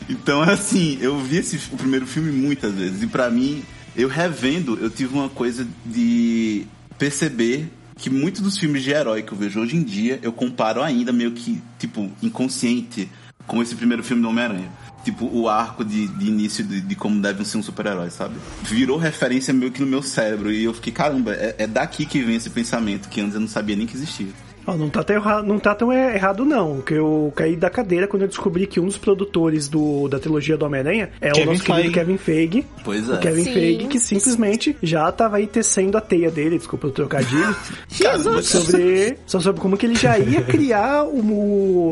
Então, 0.09 0.43
assim, 0.43 0.99
eu 1.01 1.19
vi 1.19 1.39
esse, 1.39 1.57
o 1.73 1.77
primeiro 1.77 2.07
filme 2.07 2.31
muitas 2.31 2.73
vezes. 2.75 3.03
E 3.03 3.07
pra 3.07 3.31
mim, 3.31 3.63
eu 3.97 4.09
revendo, 4.09 4.79
eu 4.81 4.91
tive 4.91 5.15
uma 5.15 5.29
coisa 5.29 5.67
de 5.85 6.67
perceber 6.99 7.71
que 7.97 8.11
muitos 8.11 8.41
dos 8.41 8.59
filmes 8.59 8.83
de 8.83 8.91
herói 8.91 9.23
que 9.23 9.33
eu 9.33 9.39
vejo 9.39 9.61
hoje 9.61 9.77
em 9.77 9.83
dia, 9.83 10.19
eu 10.23 10.33
comparo 10.33 10.83
ainda 10.83 11.13
meio 11.13 11.33
que, 11.33 11.63
tipo, 11.79 12.11
inconsciente 12.23 13.09
com 13.47 13.63
esse 13.63 13.75
primeiro 13.75 14.03
filme 14.03 14.23
do 14.23 14.29
Homem-Aranha. 14.29 14.71
Tipo, 15.05 15.27
o 15.27 15.49
arco 15.49 15.85
de, 15.85 16.09
de 16.09 16.27
início 16.27 16.65
de, 16.65 16.81
de 16.81 16.95
como 16.95 17.21
deve 17.21 17.45
ser 17.45 17.59
um 17.59 17.63
super-herói, 17.63 18.11
sabe? 18.11 18.35
Virou 18.63 18.97
referência 18.97 19.53
meio 19.53 19.71
que 19.71 19.81
no 19.81 19.87
meu 19.87 20.03
cérebro. 20.03 20.51
E 20.51 20.65
eu 20.65 20.73
fiquei, 20.73 20.93
caramba, 20.93 21.35
é, 21.35 21.55
é 21.59 21.67
daqui 21.67 22.07
que 22.07 22.23
vem 22.23 22.37
esse 22.37 22.49
pensamento 22.49 23.09
que 23.09 23.21
antes 23.21 23.35
eu 23.35 23.41
não 23.41 23.49
sabia 23.49 23.77
nem 23.77 23.87
que 23.87 23.95
existia. 23.95 24.29
Ó, 24.67 24.75
não, 24.77 24.89
tá 24.89 25.03
tão 25.03 25.17
erra- 25.17 25.43
não 25.43 25.59
tá 25.59 25.75
tão 25.75 25.93
er- 25.93 26.15
errado, 26.15 26.45
não. 26.45 26.81
Que 26.81 26.95
eu 26.95 27.33
caí 27.37 27.57
da 27.57 27.69
cadeira 27.71 28.07
quando 28.07 28.23
eu 28.23 28.29
descobri 28.29 28.67
que 28.67 28.81
um 28.81 28.87
dos 28.87 28.97
produtores 28.99 29.69
do, 29.69 30.09
da 30.09 30.19
trilogia 30.19 30.57
do 30.57 30.65
Homem-Aranha 30.65 31.11
é 31.21 31.31
Kevin 31.31 31.47
o 31.49 31.53
nosso 31.53 31.65
querido 31.65 31.83
Feige. 31.83 31.95
Kevin 31.95 32.17
Feige. 32.19 32.67
Pois 32.85 33.09
O 33.09 33.15
é. 33.15 33.19
Kevin 33.19 33.45
Sim. 33.45 33.53
Feige 33.53 33.87
que 33.87 33.99
simplesmente 33.99 34.77
já 34.83 35.11
tava 35.13 35.37
aí 35.37 35.47
tecendo 35.47 35.97
a 35.99 36.01
teia 36.01 36.31
dele, 36.31 36.57
desculpa 36.59 36.87
o 36.87 36.91
trocadilho, 36.91 37.55
Jesus! 37.89 38.47
sobre, 38.49 39.17
só 39.27 39.41
sobre 39.41 39.61
como 39.61 39.77
que 39.77 39.87
ele 39.87 39.95
já 39.97 40.19
ia 40.19 40.43
criar 40.43 41.05
o, 41.05 41.19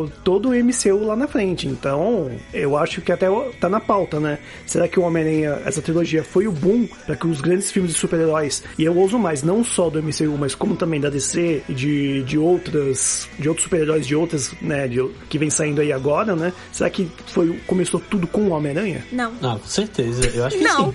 o- 0.02 0.10
todo 0.24 0.50
o 0.50 0.54
MCU 0.54 1.04
lá 1.04 1.16
na 1.16 1.26
frente. 1.26 1.66
Então, 1.68 2.30
eu 2.52 2.76
acho 2.76 3.00
que 3.00 3.12
até 3.12 3.26
tá 3.60 3.68
na 3.68 3.80
pauta, 3.80 4.18
né? 4.20 4.38
Será 4.66 4.88
que 4.88 4.98
o 4.98 5.02
Homem-Aranha, 5.02 5.60
essa 5.64 5.82
trilogia, 5.82 6.22
foi 6.24 6.46
o 6.46 6.52
boom 6.52 6.86
para 7.06 7.16
que 7.16 7.26
os 7.26 7.40
grandes 7.40 7.70
filmes 7.70 7.92
de 7.92 7.98
super-heróis, 7.98 8.62
e 8.78 8.84
eu 8.84 8.96
ouso 8.96 9.18
mais, 9.18 9.42
não 9.42 9.62
só 9.64 9.88
do 9.90 10.02
MCU, 10.02 10.36
mas 10.38 10.54
como 10.54 10.76
também 10.76 11.00
da 11.00 11.10
DC 11.10 11.62
e 11.68 11.72
de, 11.74 12.22
de 12.24 12.38
outras, 12.62 13.28
de 13.38 13.48
outros 13.48 13.64
super-heróis 13.64 14.06
de 14.06 14.14
outras, 14.14 14.52
né, 14.60 14.86
de, 14.86 15.02
que 15.28 15.38
vem 15.38 15.50
saindo 15.50 15.80
aí 15.80 15.92
agora, 15.92 16.36
né? 16.36 16.52
Será 16.70 16.88
que 16.88 17.10
foi, 17.26 17.58
começou 17.66 18.00
tudo 18.00 18.26
com 18.26 18.42
o 18.42 18.50
Homem-Aranha? 18.50 19.04
Não. 19.10 19.32
Não, 19.40 19.58
com 19.58 19.68
certeza. 19.68 20.24
Eu 20.34 20.44
acho 20.46 20.56
que 20.56 20.64
Não. 20.64 20.86
sim. 20.92 20.94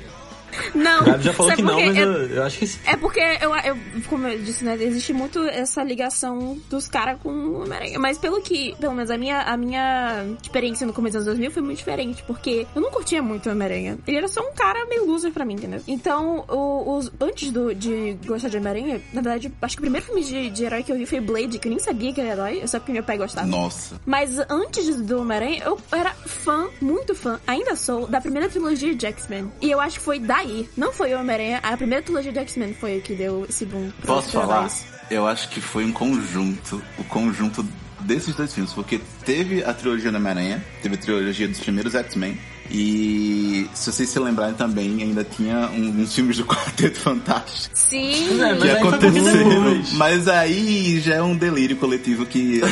Não. 0.76 1.02
O 1.02 1.06
Gabi 1.06 1.24
já 1.24 1.34
falou 1.34 1.52
que 1.56 1.62
não, 1.62 1.80
mas 1.80 1.98
É- 1.98 2.04
eu, 2.04 2.12
eu 2.28 2.44
acho 2.44 2.60
que 2.60 2.68
sim. 2.68 2.80
É 2.86 2.96
porque 2.96 3.20
eu, 3.42 3.56
eu 3.56 3.78
como 4.10 4.28
eu 4.28 4.38
disse, 4.40 4.64
né, 4.64 4.78
existe 4.80 5.14
muito 5.14 5.44
essa 5.48 5.84
ligação 5.84 6.58
dos 6.70 6.88
caras 6.88 7.20
com 7.22 7.30
o 7.30 7.62
Homem-Aranha. 7.64 8.00
Mas 8.00 8.18
pelo 8.18 8.42
que, 8.42 8.76
pelo 8.80 8.94
menos 8.94 9.10
a 9.12 9.18
minha, 9.18 9.42
a 9.42 9.58
minha 9.58 10.26
experiência 10.42 10.86
no 10.88 10.94
começo 10.94 11.18
dos 11.18 11.28
anos 11.28 11.38
2000 11.40 11.52
foi 11.52 11.62
muito 11.64 11.78
diferente, 11.78 12.24
porque 12.26 12.66
eu 12.76 12.82
não 12.82 12.92
curtia 12.92 13.22
muito 13.22 13.48
o 13.48 13.52
Homem-Aranha. 13.52 13.98
Ele 14.08 14.18
era 14.18 14.28
só 14.28 14.42
um 14.42 14.54
cara 14.54 14.86
meio 14.88 15.06
loser 15.06 15.32
pra 15.32 15.46
mim, 15.46 15.54
entendeu? 15.56 15.82
Então, 15.88 16.44
o- 16.48 16.98
os, 16.98 17.12
antes 17.20 17.52
do, 17.52 17.74
de 17.74 18.18
gostar 18.26 18.50
de 18.50 18.58
Homem-Aranha, 18.58 19.02
na 19.14 19.22
verdade, 19.22 19.52
acho 19.62 19.76
que 19.76 19.82
o 19.82 19.84
primeiro 19.84 20.06
filme 20.06 20.24
de, 20.24 20.50
de 20.50 20.64
herói 20.64 20.84
que 20.84 20.92
eu 20.92 20.98
vi 20.98 21.06
foi 21.06 21.20
Blade, 21.20 21.60
que 21.60 21.68
eu 21.68 21.72
nem 21.72 21.80
sabia 21.80 22.14
que 22.14 22.22
era 22.22 22.32
herói, 22.32 22.68
só 22.68 22.80
porque 22.80 22.92
meu 22.92 23.04
pai 23.04 23.18
gostava. 23.18 23.48
Nossa. 23.48 24.00
Mas 24.06 24.38
antes 24.50 24.96
do 25.02 25.22
Homem-Aranha, 25.22 25.64
eu 25.66 25.78
era 25.92 26.12
fã, 26.26 26.68
muito 26.82 27.14
fã, 27.16 27.40
ainda 27.46 27.76
sou, 27.76 28.08
da 28.08 28.22
primeira 28.22 28.50
trilogia 28.50 28.94
de 28.96 29.06
X-Men. 29.06 29.52
E 29.62 29.70
eu 29.72 29.80
acho 29.80 30.00
que 30.00 30.06
foi 30.06 30.20
daí. 30.20 30.47
Não 30.76 30.92
foi 30.92 31.14
o 31.14 31.20
Homem-Aranha, 31.20 31.60
a 31.64 31.76
primeira 31.76 32.04
trilogia 32.04 32.32
de 32.32 32.40
X-Men 32.40 32.74
foi 32.74 32.98
o 32.98 33.02
que 33.02 33.14
deu 33.14 33.46
esse 33.50 33.66
boom. 33.66 33.92
Posso 34.06 34.32
falar? 34.32 34.70
Eu 35.10 35.26
acho 35.26 35.50
que 35.50 35.62
foi 35.62 35.86
um 35.86 35.92
conjunto, 35.92 36.82
o 36.98 37.04
conjunto 37.06 37.66
desses 38.02 38.36
dois 38.36 38.54
filmes, 38.54 38.74
porque 38.74 39.00
teve 39.26 39.64
a 39.64 39.74
trilogia 39.74 40.12
do 40.12 40.18
Homem-Aranha, 40.18 40.64
teve 40.82 40.96
a 40.96 40.98
trilogia 40.98 41.48
dos 41.48 41.60
primeiros 41.60 41.96
X-Men, 41.96 42.38
e 42.70 43.70
se 43.74 43.92
vocês 43.92 44.10
se 44.10 44.20
lembrarem 44.20 44.56
também, 44.56 45.02
ainda 45.02 45.24
tinha 45.24 45.70
um- 45.70 46.02
uns 46.02 46.14
filmes 46.14 46.38
do 46.38 46.46
Quarteto 46.48 47.00
Fantástico 47.00 47.76
Sim. 47.76 48.40
É, 48.42 48.54
mas 48.54 48.62
que 48.64 48.70
aconteceram, 48.70 49.82
mas 49.94 50.28
aí 50.28 51.00
já 51.00 51.16
é 51.16 51.22
um 51.22 51.36
delírio 51.36 51.78
coletivo 51.78 52.26
que 52.26 52.62
as 52.64 52.72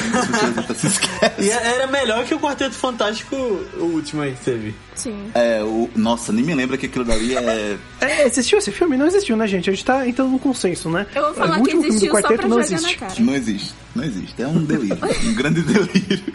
pessoas 0.65 0.77
se 0.77 0.87
E 0.87 0.89
esquecem. 0.89 1.49
era 1.51 1.87
melhor 1.87 2.25
que 2.25 2.33
o 2.33 2.39
Quarteto 2.39 2.75
Fantástico, 2.75 3.35
o 3.35 3.83
último 3.93 4.21
aí 4.21 4.33
que 4.33 4.43
teve. 4.43 4.75
Sim. 4.95 5.29
É, 5.33 5.61
o, 5.63 5.89
nossa, 5.95 6.31
nem 6.31 6.43
me 6.43 6.53
lembra 6.55 6.77
que 6.77 6.85
aquilo 6.85 7.03
dali 7.05 7.35
é... 7.35 7.77
É, 8.01 8.25
existiu 8.25 8.57
esse 8.57 8.71
filme? 8.71 8.95
Não 8.97 9.07
existiu, 9.07 9.35
né, 9.35 9.45
gente? 9.47 9.69
A 9.69 9.73
gente 9.73 9.83
tá 9.85 10.07
entrando 10.07 10.31
num 10.31 10.37
consenso, 10.39 10.89
né? 10.89 11.05
Eu 11.13 11.23
vou 11.23 11.33
falar 11.33 11.59
o 11.59 11.63
que 11.63 11.75
último 11.75 11.81
filme 11.83 11.87
do 11.87 11.95
existiu 11.95 12.11
quarteto 12.13 12.47
não 12.47 12.59
existe. 12.59 13.21
Não 13.21 13.33
existe, 13.35 13.73
não 13.95 14.03
existe. 14.03 14.41
É 14.41 14.47
um 14.47 14.63
delírio, 14.63 14.97
um 15.25 15.33
grande 15.33 15.61
delírio. 15.63 16.33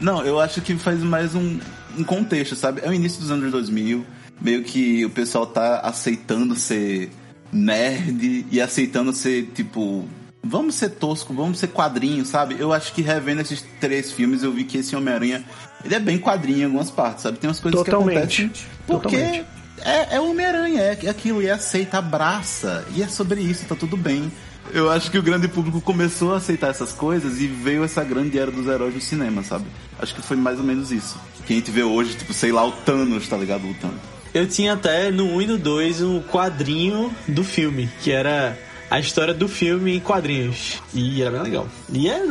Não, 0.00 0.24
eu 0.24 0.40
acho 0.40 0.60
que 0.60 0.74
faz 0.76 1.00
mais 1.02 1.34
um, 1.34 1.58
um 1.98 2.04
contexto, 2.04 2.56
sabe? 2.56 2.80
É 2.84 2.88
o 2.88 2.92
início 2.92 3.20
dos 3.20 3.30
anos 3.30 3.50
2000, 3.50 4.04
meio 4.40 4.62
que 4.62 5.04
o 5.04 5.10
pessoal 5.10 5.46
tá 5.46 5.80
aceitando 5.80 6.54
ser 6.54 7.10
nerd 7.52 8.46
e 8.50 8.60
aceitando 8.60 9.12
ser, 9.12 9.50
tipo, 9.54 10.08
vamos 10.42 10.74
ser 10.74 10.90
tosco, 10.90 11.32
vamos 11.32 11.58
ser 11.58 11.68
quadrinho, 11.68 12.24
sabe? 12.24 12.56
Eu 12.58 12.72
acho 12.72 12.92
que 12.92 13.02
revendo 13.02 13.42
esses 13.42 13.64
três 13.80 14.10
filmes, 14.10 14.42
eu 14.42 14.52
vi 14.52 14.64
que 14.64 14.78
esse 14.78 14.96
Homem-Aranha, 14.96 15.44
ele 15.84 15.94
é 15.94 16.00
bem 16.00 16.18
quadrinho 16.18 16.60
em 16.60 16.64
algumas 16.64 16.90
partes, 16.90 17.22
sabe? 17.22 17.38
Tem 17.38 17.48
umas 17.48 17.60
coisas 17.60 17.82
Totalmente. 17.82 18.36
que 18.36 18.42
acontecem 18.42 18.66
porque 18.86 19.16
Totalmente. 19.16 19.46
é, 19.84 20.16
é 20.16 20.20
Homem-Aranha, 20.20 20.80
é 20.80 21.08
aquilo, 21.08 21.42
e 21.42 21.50
aceita, 21.50 21.98
abraça, 21.98 22.84
e 22.94 23.02
é 23.02 23.08
sobre 23.08 23.40
isso, 23.40 23.66
tá 23.66 23.76
tudo 23.76 23.96
bem. 23.96 24.32
Eu 24.72 24.90
acho 24.90 25.10
que 25.10 25.18
o 25.18 25.22
grande 25.22 25.48
público 25.48 25.82
começou 25.82 26.32
a 26.32 26.38
aceitar 26.38 26.70
essas 26.70 26.92
coisas 26.92 27.40
e 27.40 27.46
veio 27.46 27.84
essa 27.84 28.02
grande 28.02 28.38
era 28.38 28.50
dos 28.50 28.66
heróis 28.66 28.94
do 28.94 29.00
cinema, 29.00 29.42
sabe? 29.42 29.66
Acho 29.98 30.14
que 30.14 30.22
foi 30.22 30.36
mais 30.36 30.58
ou 30.58 30.64
menos 30.64 30.90
isso. 30.90 31.20
Que 31.46 31.52
a 31.52 31.56
gente 31.56 31.70
vê 31.70 31.82
hoje, 31.82 32.14
tipo, 32.14 32.32
sei 32.32 32.52
lá, 32.52 32.66
o 32.66 32.72
Thanos, 32.72 33.28
tá 33.28 33.36
ligado? 33.36 33.66
Lutando. 33.66 34.00
Eu 34.32 34.48
tinha 34.48 34.72
até 34.72 35.10
no 35.10 35.24
1 35.24 35.42
e 35.42 35.46
no 35.46 35.58
2 35.58 36.00
um 36.00 36.22
quadrinho 36.22 37.14
do 37.28 37.44
filme, 37.44 37.90
que 38.00 38.10
era 38.10 38.58
a 38.92 39.00
história 39.00 39.32
do 39.32 39.48
filme 39.48 39.96
em 39.96 40.00
quadrinhos. 40.00 40.82
E 40.92 41.22
era 41.22 41.30
bem 41.30 41.40
legal. 41.40 41.66
E 41.90 42.10
é 42.10 42.22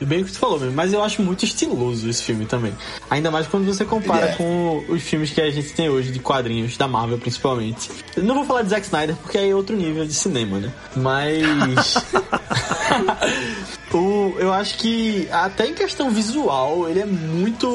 bem 0.00 0.22
o 0.22 0.24
que 0.24 0.32
tu 0.32 0.38
falou 0.38 0.58
mesmo, 0.58 0.74
mas 0.74 0.94
eu 0.94 1.04
acho 1.04 1.20
muito 1.20 1.44
estiloso 1.44 2.08
esse 2.08 2.22
filme 2.22 2.46
também. 2.46 2.72
Ainda 3.10 3.30
mais 3.30 3.46
quando 3.46 3.66
você 3.66 3.84
compara 3.84 4.30
é. 4.30 4.34
com 4.34 4.82
os 4.88 5.02
filmes 5.02 5.30
que 5.30 5.42
a 5.42 5.50
gente 5.50 5.74
tem 5.74 5.90
hoje, 5.90 6.10
de 6.10 6.18
quadrinhos, 6.18 6.78
da 6.78 6.88
Marvel 6.88 7.18
principalmente. 7.18 7.90
Eu 8.16 8.24
não 8.24 8.34
vou 8.34 8.46
falar 8.46 8.62
de 8.62 8.70
Zack 8.70 8.86
Snyder 8.86 9.14
porque 9.16 9.36
aí 9.36 9.50
é 9.50 9.54
outro 9.54 9.76
nível 9.76 10.06
de 10.06 10.14
cinema, 10.14 10.58
né? 10.58 10.72
Mas. 10.96 11.96
O, 13.96 14.34
eu 14.38 14.52
acho 14.52 14.76
que 14.76 15.28
até 15.30 15.66
em 15.68 15.72
questão 15.72 16.10
visual, 16.10 16.88
ele 16.88 17.00
é 17.00 17.06
muito. 17.06 17.66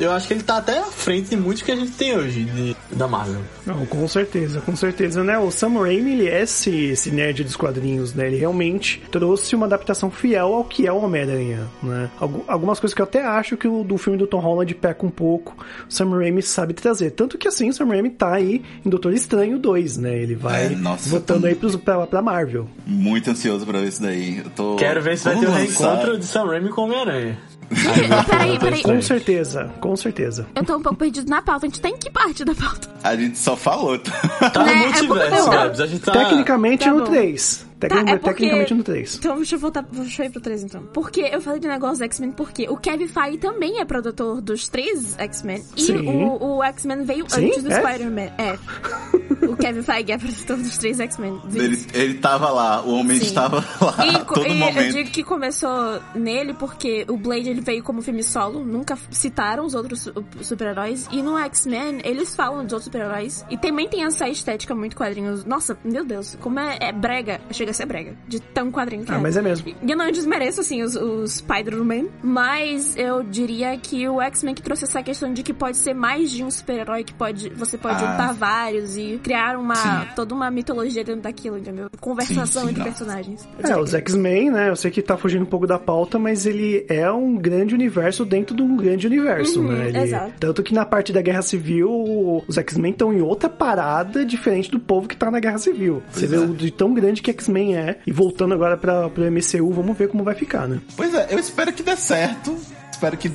Eu 0.00 0.12
acho 0.12 0.26
que 0.26 0.32
ele 0.32 0.42
tá 0.42 0.58
até 0.58 0.78
à 0.78 0.84
frente 0.84 1.30
de 1.30 1.36
muitos 1.36 1.62
que 1.62 1.70
a 1.70 1.76
gente 1.76 1.90
tem 1.92 2.16
hoje 2.16 2.44
de- 2.44 2.76
da 2.92 3.06
Marvel. 3.06 3.40
Não, 3.66 3.84
com 3.86 4.06
certeza, 4.08 4.60
com 4.60 4.74
certeza, 4.74 5.22
né? 5.22 5.38
O 5.38 5.50
Sam 5.50 5.80
Raimi, 5.80 6.12
ele 6.12 6.28
é 6.28 6.42
esse, 6.42 6.70
esse 6.86 7.10
nerd 7.10 7.44
dos 7.44 7.56
quadrinhos, 7.56 8.14
né? 8.14 8.26
Ele 8.26 8.36
realmente 8.36 9.02
trouxe 9.10 9.54
uma 9.54 9.66
adaptação 9.66 10.10
fiel 10.10 10.54
ao 10.54 10.64
que 10.64 10.86
é 10.86 10.92
o 10.92 10.98
Homem-Aranha, 10.98 11.66
né? 11.82 12.10
Algu- 12.18 12.44
Algumas 12.48 12.80
coisas 12.80 12.94
que 12.94 13.00
eu 13.02 13.04
até 13.04 13.24
acho 13.24 13.56
que 13.56 13.68
o 13.68 13.84
do 13.84 13.98
filme 13.98 14.18
do 14.18 14.26
Tom 14.26 14.38
Holland 14.40 14.74
peca 14.74 15.04
um 15.04 15.10
pouco, 15.10 15.56
o 15.88 15.92
Sam 15.92 16.10
Raimi 16.10 16.42
sabe 16.42 16.72
trazer. 16.74 17.10
Tanto 17.10 17.36
que, 17.36 17.46
assim, 17.48 17.68
o 17.68 17.72
Sam 17.74 17.86
Raimi 17.88 18.10
tá 18.10 18.32
aí 18.34 18.62
em 18.84 18.88
Doutor 18.88 19.12
Estranho 19.12 19.58
2, 19.58 19.96
né? 19.98 20.16
Ele 20.22 20.34
vai 20.34 20.66
É, 20.66 20.68
nossa, 20.70 21.08
voltando 21.10 21.46
aí 21.46 21.54
pros, 21.54 21.76
pra, 21.76 22.06
pra 22.06 22.22
Marvel. 22.22 22.66
Muito 22.86 23.30
ansioso 23.30 23.66
pra 23.66 23.80
ver 23.80 23.88
isso 23.88 24.02
daí. 24.02 24.38
Eu 24.38 24.50
tô... 24.50 24.76
Quero 24.76 25.02
ver 25.02 25.18
se 25.18 25.24
vai 25.24 25.38
ter 25.38 25.46
um 25.46 25.50
lançar. 25.50 25.60
reencontro 25.94 26.18
de 26.18 26.24
Sam 26.24 26.46
Raimi 26.46 26.68
com 26.70 26.82
Homem-Aranha. 26.82 27.38
Peraí, 28.28 28.58
peraí. 28.58 28.82
Com 28.82 29.00
certeza, 29.02 29.70
com 29.80 29.94
certeza. 29.96 30.46
Eu 30.54 30.64
tô 30.64 30.76
um 30.76 30.82
pouco 30.82 30.98
perdido 30.98 31.28
na 31.28 31.42
pauta. 31.42 31.66
A 31.66 31.68
gente 31.68 31.80
tá 31.80 31.88
em 31.88 31.96
que 31.98 32.10
parte 32.10 32.44
da 32.44 32.54
pauta? 32.54 32.88
A 33.02 33.14
gente 33.14 33.38
só 33.38 33.56
falou. 33.56 33.98
tá? 33.98 34.10
Tá 34.50 34.60
no 34.60 34.66
Né, 34.66 34.72
é 34.72 34.86
multiverso, 34.86 35.50
Gabs. 35.50 35.80
A 35.80 35.86
gente 35.86 36.00
tá. 36.02 36.12
Tecnicamente 36.12 36.84
tá 36.84 36.92
no 36.92 37.00
bom. 37.04 37.10
3. 37.10 37.66
Tá, 37.78 37.88
Tecni- 37.88 38.10
é 38.10 38.16
porque- 38.16 38.28
Tecnicamente 38.30 38.74
no 38.74 38.82
3. 38.82 39.16
Então 39.16 39.36
deixa 39.36 39.54
eu 39.54 39.58
voltar, 39.60 39.84
deixa 39.92 40.22
eu 40.22 40.26
ir 40.26 40.30
pro 40.30 40.40
3 40.40 40.64
então. 40.64 40.82
Porque 40.92 41.20
eu 41.20 41.40
falei 41.40 41.60
de 41.60 41.68
negócio 41.68 41.98
do 41.98 42.04
X-Men 42.04 42.32
porque 42.32 42.68
o 42.68 42.76
Kevin 42.76 43.06
Feige 43.06 43.38
também 43.38 43.78
é 43.80 43.84
produtor 43.84 44.40
dos 44.40 44.68
três 44.68 45.14
X-Men. 45.18 45.62
E 45.76 45.82
Sim. 45.82 46.08
o, 46.08 46.56
o 46.56 46.62
X-Men 46.64 47.04
veio 47.04 47.24
Sim? 47.28 47.46
antes 47.46 47.62
do 47.62 47.70
É? 47.70 47.80
Spider-Man. 47.80 48.30
É. 48.38 48.58
O 49.42 49.56
Kevin 49.56 49.82
Feige 49.82 50.12
é 50.12 50.18
produtor 50.18 50.56
dos 50.56 50.76
três 50.78 50.98
X-Men. 51.00 51.40
Ele, 51.54 51.86
ele 51.94 52.14
tava 52.14 52.50
lá, 52.50 52.82
o 52.82 52.94
homem 52.94 53.18
Sim. 53.18 53.26
estava 53.26 53.64
lá 53.80 54.06
E, 54.06 54.18
todo 54.26 54.46
e 54.46 54.50
eu 54.50 54.54
momento. 54.56 54.92
digo 54.92 55.10
que 55.10 55.22
começou 55.22 56.00
nele 56.14 56.54
porque 56.54 57.04
o 57.08 57.16
Blade 57.16 57.48
ele 57.48 57.60
veio 57.60 57.82
como 57.82 58.02
filme 58.02 58.22
solo, 58.22 58.64
nunca 58.64 58.96
citaram 59.10 59.64
os 59.64 59.74
outros 59.74 60.02
su- 60.02 60.24
super-heróis. 60.42 61.08
E 61.10 61.22
no 61.22 61.38
X-Men 61.38 62.00
eles 62.04 62.34
falam 62.34 62.64
dos 62.64 62.72
outros 62.72 62.84
super-heróis. 62.84 63.44
E 63.50 63.56
também 63.56 63.88
tem 63.88 64.04
essa 64.04 64.28
estética 64.28 64.74
muito 64.74 64.96
quadrinhos. 64.96 65.44
Nossa, 65.44 65.78
meu 65.84 66.04
Deus, 66.04 66.36
como 66.40 66.58
é, 66.58 66.78
é 66.80 66.92
brega. 66.92 67.40
Chega 67.50 67.70
a 67.70 67.74
ser 67.74 67.86
brega. 67.86 68.16
De 68.26 68.40
tão 68.40 68.70
quadrinho 68.70 69.04
que 69.04 69.12
Ah, 69.12 69.16
é. 69.16 69.20
mas 69.20 69.36
é 69.36 69.42
mesmo. 69.42 69.68
E 69.82 69.90
eu 69.90 69.96
não 69.96 70.10
desmereço, 70.10 70.60
assim, 70.60 70.82
os, 70.82 70.96
os 70.96 71.34
Spider-Man, 71.34 72.06
mas 72.22 72.96
eu 72.96 73.22
diria 73.22 73.76
que 73.78 74.08
o 74.08 74.20
X-Men 74.20 74.54
que 74.54 74.62
trouxe 74.62 74.84
essa 74.84 75.02
questão 75.02 75.32
de 75.32 75.42
que 75.42 75.52
pode 75.52 75.76
ser 75.76 75.94
mais 75.94 76.30
de 76.30 76.42
um 76.44 76.50
super-herói, 76.50 77.04
que 77.04 77.14
pode, 77.14 77.48
você 77.50 77.76
pode 77.78 77.96
Ah. 77.96 77.98
juntar 78.10 78.32
vários 78.34 78.96
e 78.96 79.18
criar 79.28 79.58
uma, 79.58 79.74
Sim. 79.74 80.08
toda 80.16 80.34
uma 80.34 80.50
mitologia 80.50 81.04
dentro 81.04 81.20
daquilo, 81.20 81.58
entendeu? 81.58 81.90
Conversação 82.00 82.46
Sim, 82.62 82.68
sim, 82.68 82.70
entre 82.70 82.78
não. 82.78 82.84
personagens. 82.84 83.48
É, 83.62 83.76
os 83.76 83.92
X-Men, 83.92 84.50
né? 84.50 84.70
Eu 84.70 84.76
sei 84.76 84.90
que 84.90 85.02
tá 85.02 85.16
fugindo 85.18 85.42
um 85.42 85.46
pouco 85.46 85.66
da 85.66 85.78
pauta, 85.78 86.18
mas 86.18 86.46
ele 86.46 86.86
é 86.88 87.10
um 87.12 87.36
grande 87.36 87.74
universo 87.74 88.24
dentro 88.24 88.56
de 88.56 88.62
um 88.62 88.74
grande 88.76 89.06
universo, 89.06 89.60
Uhum, 89.60 89.68
né? 89.72 89.88
Ele- 89.88 89.98
exato. 89.98 90.32
Tanto 90.40 90.62
que 90.62 90.72
na 90.72 90.86
parte 90.86 91.12
da 91.12 91.20
Guerra 91.20 91.42
Civil, 91.42 92.42
os 92.48 92.56
X-Men 92.56 92.92
estão 92.92 93.12
em 93.12 93.20
outra 93.20 93.48
parada 93.50 94.24
diferente 94.24 94.70
do 94.70 94.80
povo 94.80 95.06
que 95.06 95.16
tá 95.16 95.30
na 95.30 95.40
Guerra 95.40 95.58
Civil. 95.58 96.02
Você 96.10 96.26
vê 96.26 96.38
o 96.38 96.54
de 96.54 96.70
tão 96.70 96.94
grande 96.94 97.20
que 97.20 97.30
X-Men 97.30 97.76
é. 97.76 97.98
E 98.06 98.12
voltando 98.12 98.54
agora 98.54 98.76
pra, 98.78 99.10
pro 99.10 99.24
MCU, 99.30 99.70
vamos 99.72 99.96
ver 99.96 100.08
como 100.08 100.24
vai 100.24 100.34
ficar, 100.34 100.66
né? 100.66 100.80
Pois 100.96 101.12
é, 101.14 101.26
eu 101.30 101.38
espero 101.38 101.70
que 101.72 101.82
dê 101.82 101.96
certo. 101.96 102.56
Espero 102.98 103.16
que. 103.16 103.30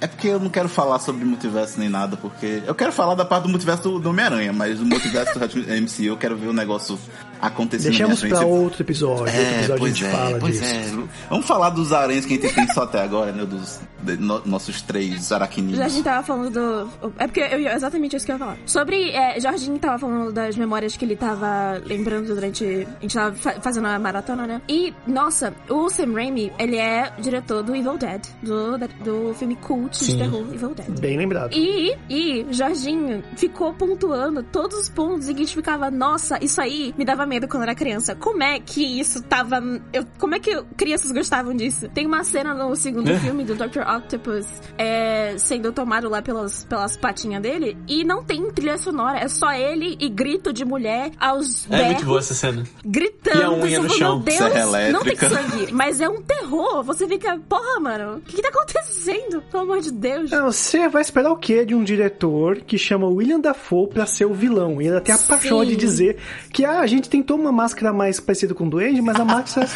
É 0.00 0.08
porque 0.08 0.26
eu 0.26 0.40
não 0.40 0.50
quero 0.50 0.68
falar 0.68 0.98
sobre 0.98 1.24
multiverso 1.24 1.78
nem 1.78 1.88
nada, 1.88 2.16
porque. 2.16 2.64
Eu 2.66 2.74
quero 2.74 2.90
falar 2.90 3.14
da 3.14 3.24
parte 3.24 3.44
do 3.44 3.48
multiverso 3.48 4.00
do, 4.00 4.10
Homem-Aranha, 4.10 4.52
mas 4.52 4.80
do 4.80 4.84
multiverso 4.84 5.38
do 5.38 5.44
MCU 5.46 6.02
eu 6.02 6.16
quero 6.16 6.36
ver 6.36 6.48
o 6.48 6.52
negócio 6.52 6.98
acontecimentos. 7.46 8.20
Deixamos 8.20 8.38
pra 8.40 8.46
outro 8.46 8.82
episódio. 8.82 9.20
outro 9.24 9.34
É, 9.36 9.54
episódio 9.58 9.74
a 9.74 9.78
pois 9.78 9.96
gente 9.96 10.06
é, 10.06 10.10
fala 10.10 10.38
pois 10.38 10.52
disso. 10.60 10.64
é. 10.64 11.04
Vamos 11.30 11.46
falar 11.46 11.70
dos 11.70 11.92
aranhas 11.92 12.24
que 12.24 12.34
a 12.34 12.40
gente 12.40 12.54
pensou 12.54 12.82
até 12.82 13.02
agora, 13.02 13.32
né? 13.32 13.44
Dos 13.44 13.80
de- 14.02 14.16
no- 14.18 14.42
nossos 14.44 14.82
três 14.82 15.32
aracnídeos. 15.32 15.78
Já 15.78 15.86
a 15.86 15.88
gente 15.88 16.04
tava 16.04 16.22
falando 16.26 16.50
do. 16.50 16.90
É 17.18 17.26
porque 17.26 17.40
eu, 17.40 17.58
exatamente 17.70 18.16
isso 18.16 18.24
que 18.26 18.32
eu 18.32 18.36
ia 18.36 18.38
falar. 18.38 18.56
Sobre. 18.66 19.10
É, 19.10 19.40
Jorginho 19.40 19.78
tava 19.78 19.98
falando 19.98 20.32
das 20.32 20.56
memórias 20.56 20.96
que 20.96 21.04
ele 21.04 21.16
tava 21.16 21.80
lembrando 21.84 22.26
durante. 22.34 22.64
A 22.98 23.00
gente 23.02 23.14
tava 23.14 23.34
fa- 23.34 23.60
fazendo 23.60 23.86
a 23.86 23.98
maratona, 23.98 24.46
né? 24.46 24.60
E, 24.68 24.92
nossa, 25.06 25.52
o 25.68 25.88
Sam 25.90 26.12
Raimi, 26.12 26.52
ele 26.58 26.76
é 26.76 27.12
diretor 27.18 27.62
do 27.62 27.74
Evil 27.74 27.96
Dead, 27.96 28.22
do, 28.42 28.78
do 29.02 29.34
filme 29.34 29.56
cult 29.56 29.98
de 29.98 30.04
Sim. 30.12 30.18
terror 30.18 30.44
Evil 30.52 30.74
Dead. 30.74 31.00
Bem 31.00 31.16
lembrado. 31.16 31.52
E, 31.54 31.94
e 32.08 32.46
Jorginho 32.50 33.22
ficou 33.36 33.72
pontuando 33.74 34.42
todos 34.42 34.78
os 34.78 34.88
pontos 34.88 35.28
em 35.28 35.34
que 35.34 35.42
a 35.42 35.44
gente 35.44 35.56
ficava, 35.56 35.90
nossa, 35.90 36.38
isso 36.44 36.60
aí 36.60 36.94
me 36.96 37.04
dava 37.04 37.24
medo 37.26 37.33
quando 37.48 37.62
era 37.64 37.74
criança. 37.74 38.14
Como 38.14 38.42
é 38.42 38.58
que 38.60 38.82
isso 39.00 39.22
tava. 39.22 39.62
Eu, 39.92 40.04
como 40.18 40.34
é 40.34 40.38
que 40.40 40.62
crianças 40.76 41.12
gostavam 41.12 41.54
disso? 41.54 41.88
Tem 41.90 42.06
uma 42.06 42.24
cena 42.24 42.54
no 42.54 42.74
segundo 42.76 43.10
É. 43.10 43.18
filme 43.18 43.44
do 43.44 43.54
Dr. 43.54 43.80
Octopus 43.80 44.46
é, 44.78 45.34
sendo 45.38 45.72
tomado 45.72 46.08
lá 46.08 46.20
pelas, 46.22 46.64
pelas 46.64 46.96
patinhas 46.96 47.42
dele 47.42 47.76
e 47.88 48.04
não 48.04 48.22
tem 48.24 48.50
trilha 48.50 48.78
sonora, 48.78 49.18
é 49.18 49.28
só 49.28 49.52
ele 49.52 49.96
e 50.00 50.08
grito 50.08 50.52
de 50.52 50.64
mulher 50.64 51.10
aos 51.18 51.66
É 51.70 51.84
muito 51.86 52.04
boa 52.04 52.18
berros, 52.20 52.30
essa 52.30 52.34
cena. 52.34 52.64
gritando. 52.84 53.38
E 53.38 53.42
a 53.42 53.50
unha 53.50 53.80
no 53.80 53.90
chão, 53.90 54.16
Meu 54.16 54.24
Deus, 54.24 54.36
serra 54.38 54.66
não 54.92 55.02
tem 55.02 55.12
elétrica." 55.12 55.28
sangue, 55.30 55.72
mas 55.72 56.00
é 56.00 56.08
um 56.08 56.22
terror. 56.22 56.82
Você 56.84 57.06
fica, 57.08 57.38
porra, 57.48 57.80
mano, 57.80 58.16
o 58.18 58.20
que, 58.20 58.36
que 58.36 58.42
tá 58.42 58.48
acontecendo? 58.48 59.42
Pelo 59.50 59.62
amor 59.64 59.80
de 59.80 59.92
Deus. 59.92 60.30
Não, 60.30 60.50
Você 60.50 60.88
vai 60.88 61.02
esperar 61.02 61.30
o 61.30 61.36
quê 61.36 61.64
de 61.64 61.74
um 61.74 61.82
diretor 61.82 62.60
que 62.60 62.76
chama 62.78 63.06
William 63.08 63.40
Dafoe 63.40 63.88
pra 63.88 64.06
ser 64.06 64.24
o 64.26 64.34
vilão? 64.34 64.80
E 64.80 64.86
ainda 64.86 65.00
tem 65.00 65.14
a 65.14 65.18
paixão 65.18 65.60
Sim. 65.60 65.66
de 65.68 65.76
dizer 65.76 66.16
que 66.52 66.64
ah, 66.64 66.80
a 66.80 66.86
gente 66.86 67.08
tentou 67.24 67.38
uma 67.38 67.50
máscara 67.50 67.90
mais 67.92 68.20
parecida 68.20 68.54
com 68.54 68.66
o 68.66 68.70
Duende, 68.70 69.00
mas 69.00 69.18
a 69.18 69.24
máscara 69.24 69.66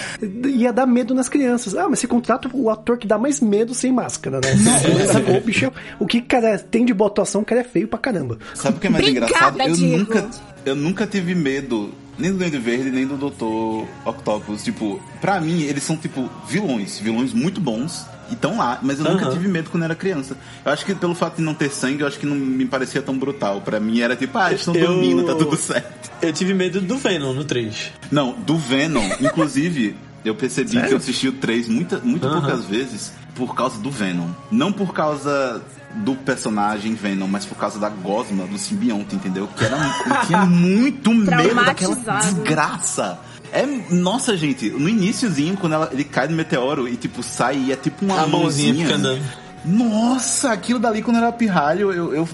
ia 0.44 0.70
dar 0.72 0.86
medo 0.86 1.14
nas 1.14 1.28
crianças. 1.30 1.74
Ah, 1.74 1.88
mas 1.88 1.98
você 1.98 2.06
contrata 2.06 2.48
o 2.52 2.68
ator 2.68 2.98
que 2.98 3.06
dá 3.06 3.16
mais 3.16 3.40
medo 3.40 3.74
sem 3.74 3.90
máscara, 3.90 4.38
né? 4.40 4.48
William 4.84 5.06
Dafoe, 5.06 5.40
bicho, 5.40 5.64
é- 5.64 5.72
o 5.98 6.06
que 6.06 6.20
cara 6.20 6.58
tem 6.58 6.84
de 6.84 6.92
boa 6.92 7.08
atuação, 7.08 7.40
o 7.40 7.44
cara 7.44 7.62
é 7.62 7.64
feio 7.64 7.88
pra 7.88 7.98
caramba. 7.98 8.38
Sabe 8.54 8.76
o 8.76 8.80
que 8.80 8.86
é 8.86 8.90
mais 8.90 9.04
Obrigada, 9.06 9.26
engraçado? 9.32 9.60
Eu 9.62 9.72
Diego. 9.74 9.96
nunca, 9.98 10.30
eu 10.66 10.76
nunca 10.76 11.06
tive 11.06 11.34
medo 11.34 11.90
nem 12.18 12.32
do 12.32 12.38
Duende 12.38 12.58
Verde, 12.58 12.90
nem 12.90 13.06
do 13.06 13.16
Dr. 13.16 13.86
Octopus. 14.08 14.62
Tipo, 14.64 15.00
pra 15.20 15.40
mim, 15.40 15.62
eles 15.62 15.82
são, 15.82 15.96
tipo, 15.96 16.28
vilões. 16.48 16.98
Vilões 16.98 17.32
muito 17.32 17.60
bons. 17.60 18.04
E 18.30 18.36
tão 18.36 18.58
lá, 18.58 18.78
mas 18.82 18.98
eu 18.98 19.10
nunca 19.10 19.24
Aham. 19.24 19.32
tive 19.32 19.48
medo 19.48 19.70
quando 19.70 19.84
era 19.84 19.94
criança. 19.94 20.36
Eu 20.62 20.70
acho 20.70 20.84
que 20.84 20.94
pelo 20.94 21.14
fato 21.14 21.36
de 21.36 21.42
não 21.42 21.54
ter 21.54 21.70
sangue, 21.70 22.02
eu 22.02 22.06
acho 22.06 22.18
que 22.18 22.26
não 22.26 22.36
me 22.36 22.66
parecia 22.66 23.00
tão 23.00 23.18
brutal. 23.18 23.62
Pra 23.62 23.80
mim 23.80 24.00
era 24.00 24.14
tipo, 24.14 24.36
ah, 24.36 24.48
eles 24.48 24.60
estão 24.60 24.74
Eu- 24.74 24.88
dormindo, 24.88 25.24
tá 25.24 25.34
tudo 25.34 25.56
certo. 25.56 26.10
Eu 26.20 26.30
tive 26.30 26.52
medo 26.52 26.78
do 26.80 26.98
Venom 26.98 27.32
no 27.32 27.44
3. 27.44 27.90
Não, 28.10 28.32
do 28.32 28.58
Venom, 28.58 29.02
inclusive, 29.18 29.96
eu 30.26 30.34
percebi 30.34 30.72
Sério? 30.72 30.88
que 30.88 30.92
eu 30.94 30.98
assisti 30.98 31.28
o 31.28 31.32
3 31.32 31.68
muita, 31.68 32.00
muito 32.00 32.26
Aham. 32.26 32.40
poucas 32.42 32.66
vezes 32.66 33.12
por 33.34 33.54
causa 33.54 33.78
do 33.80 33.90
Venom. 33.90 34.28
Não 34.50 34.72
por 34.72 34.92
causa 34.92 35.62
do 35.94 36.14
personagem 36.14 36.94
Venom, 36.94 37.26
mas 37.26 37.44
por 37.46 37.56
causa 37.56 37.78
da 37.78 37.88
gosma 37.88 38.46
do 38.46 38.58
simbionte, 38.58 39.14
entendeu? 39.16 39.48
Que 39.56 39.64
era, 39.64 39.76
eu 39.76 40.26
tinha 40.26 40.44
muito 40.46 41.12
medo 41.14 41.54
daquela 41.64 41.94
desgraça. 42.20 43.18
É, 43.52 43.64
nossa, 43.90 44.36
gente, 44.36 44.68
no 44.70 44.88
iníciozinho, 44.88 45.56
quando 45.56 45.72
ela- 45.72 45.88
ele 45.92 46.04
cai 46.04 46.28
no 46.28 46.36
meteoro 46.36 46.86
e, 46.86 46.96
tipo, 46.96 47.22
sai 47.22 47.56
e 47.58 47.72
é 47.72 47.76
tipo 47.76 48.04
uma 48.04 48.20
a 48.20 48.26
mãozinha 48.26 48.74
fica 48.84 48.96
andando. 48.96 49.22
Nossa, 49.64 50.52
aquilo 50.52 50.78
dali 50.78 51.02
quando 51.02 51.16
era 51.16 51.30
pirralho, 51.32 51.92
eu, 51.92 52.14
eu 52.14 52.28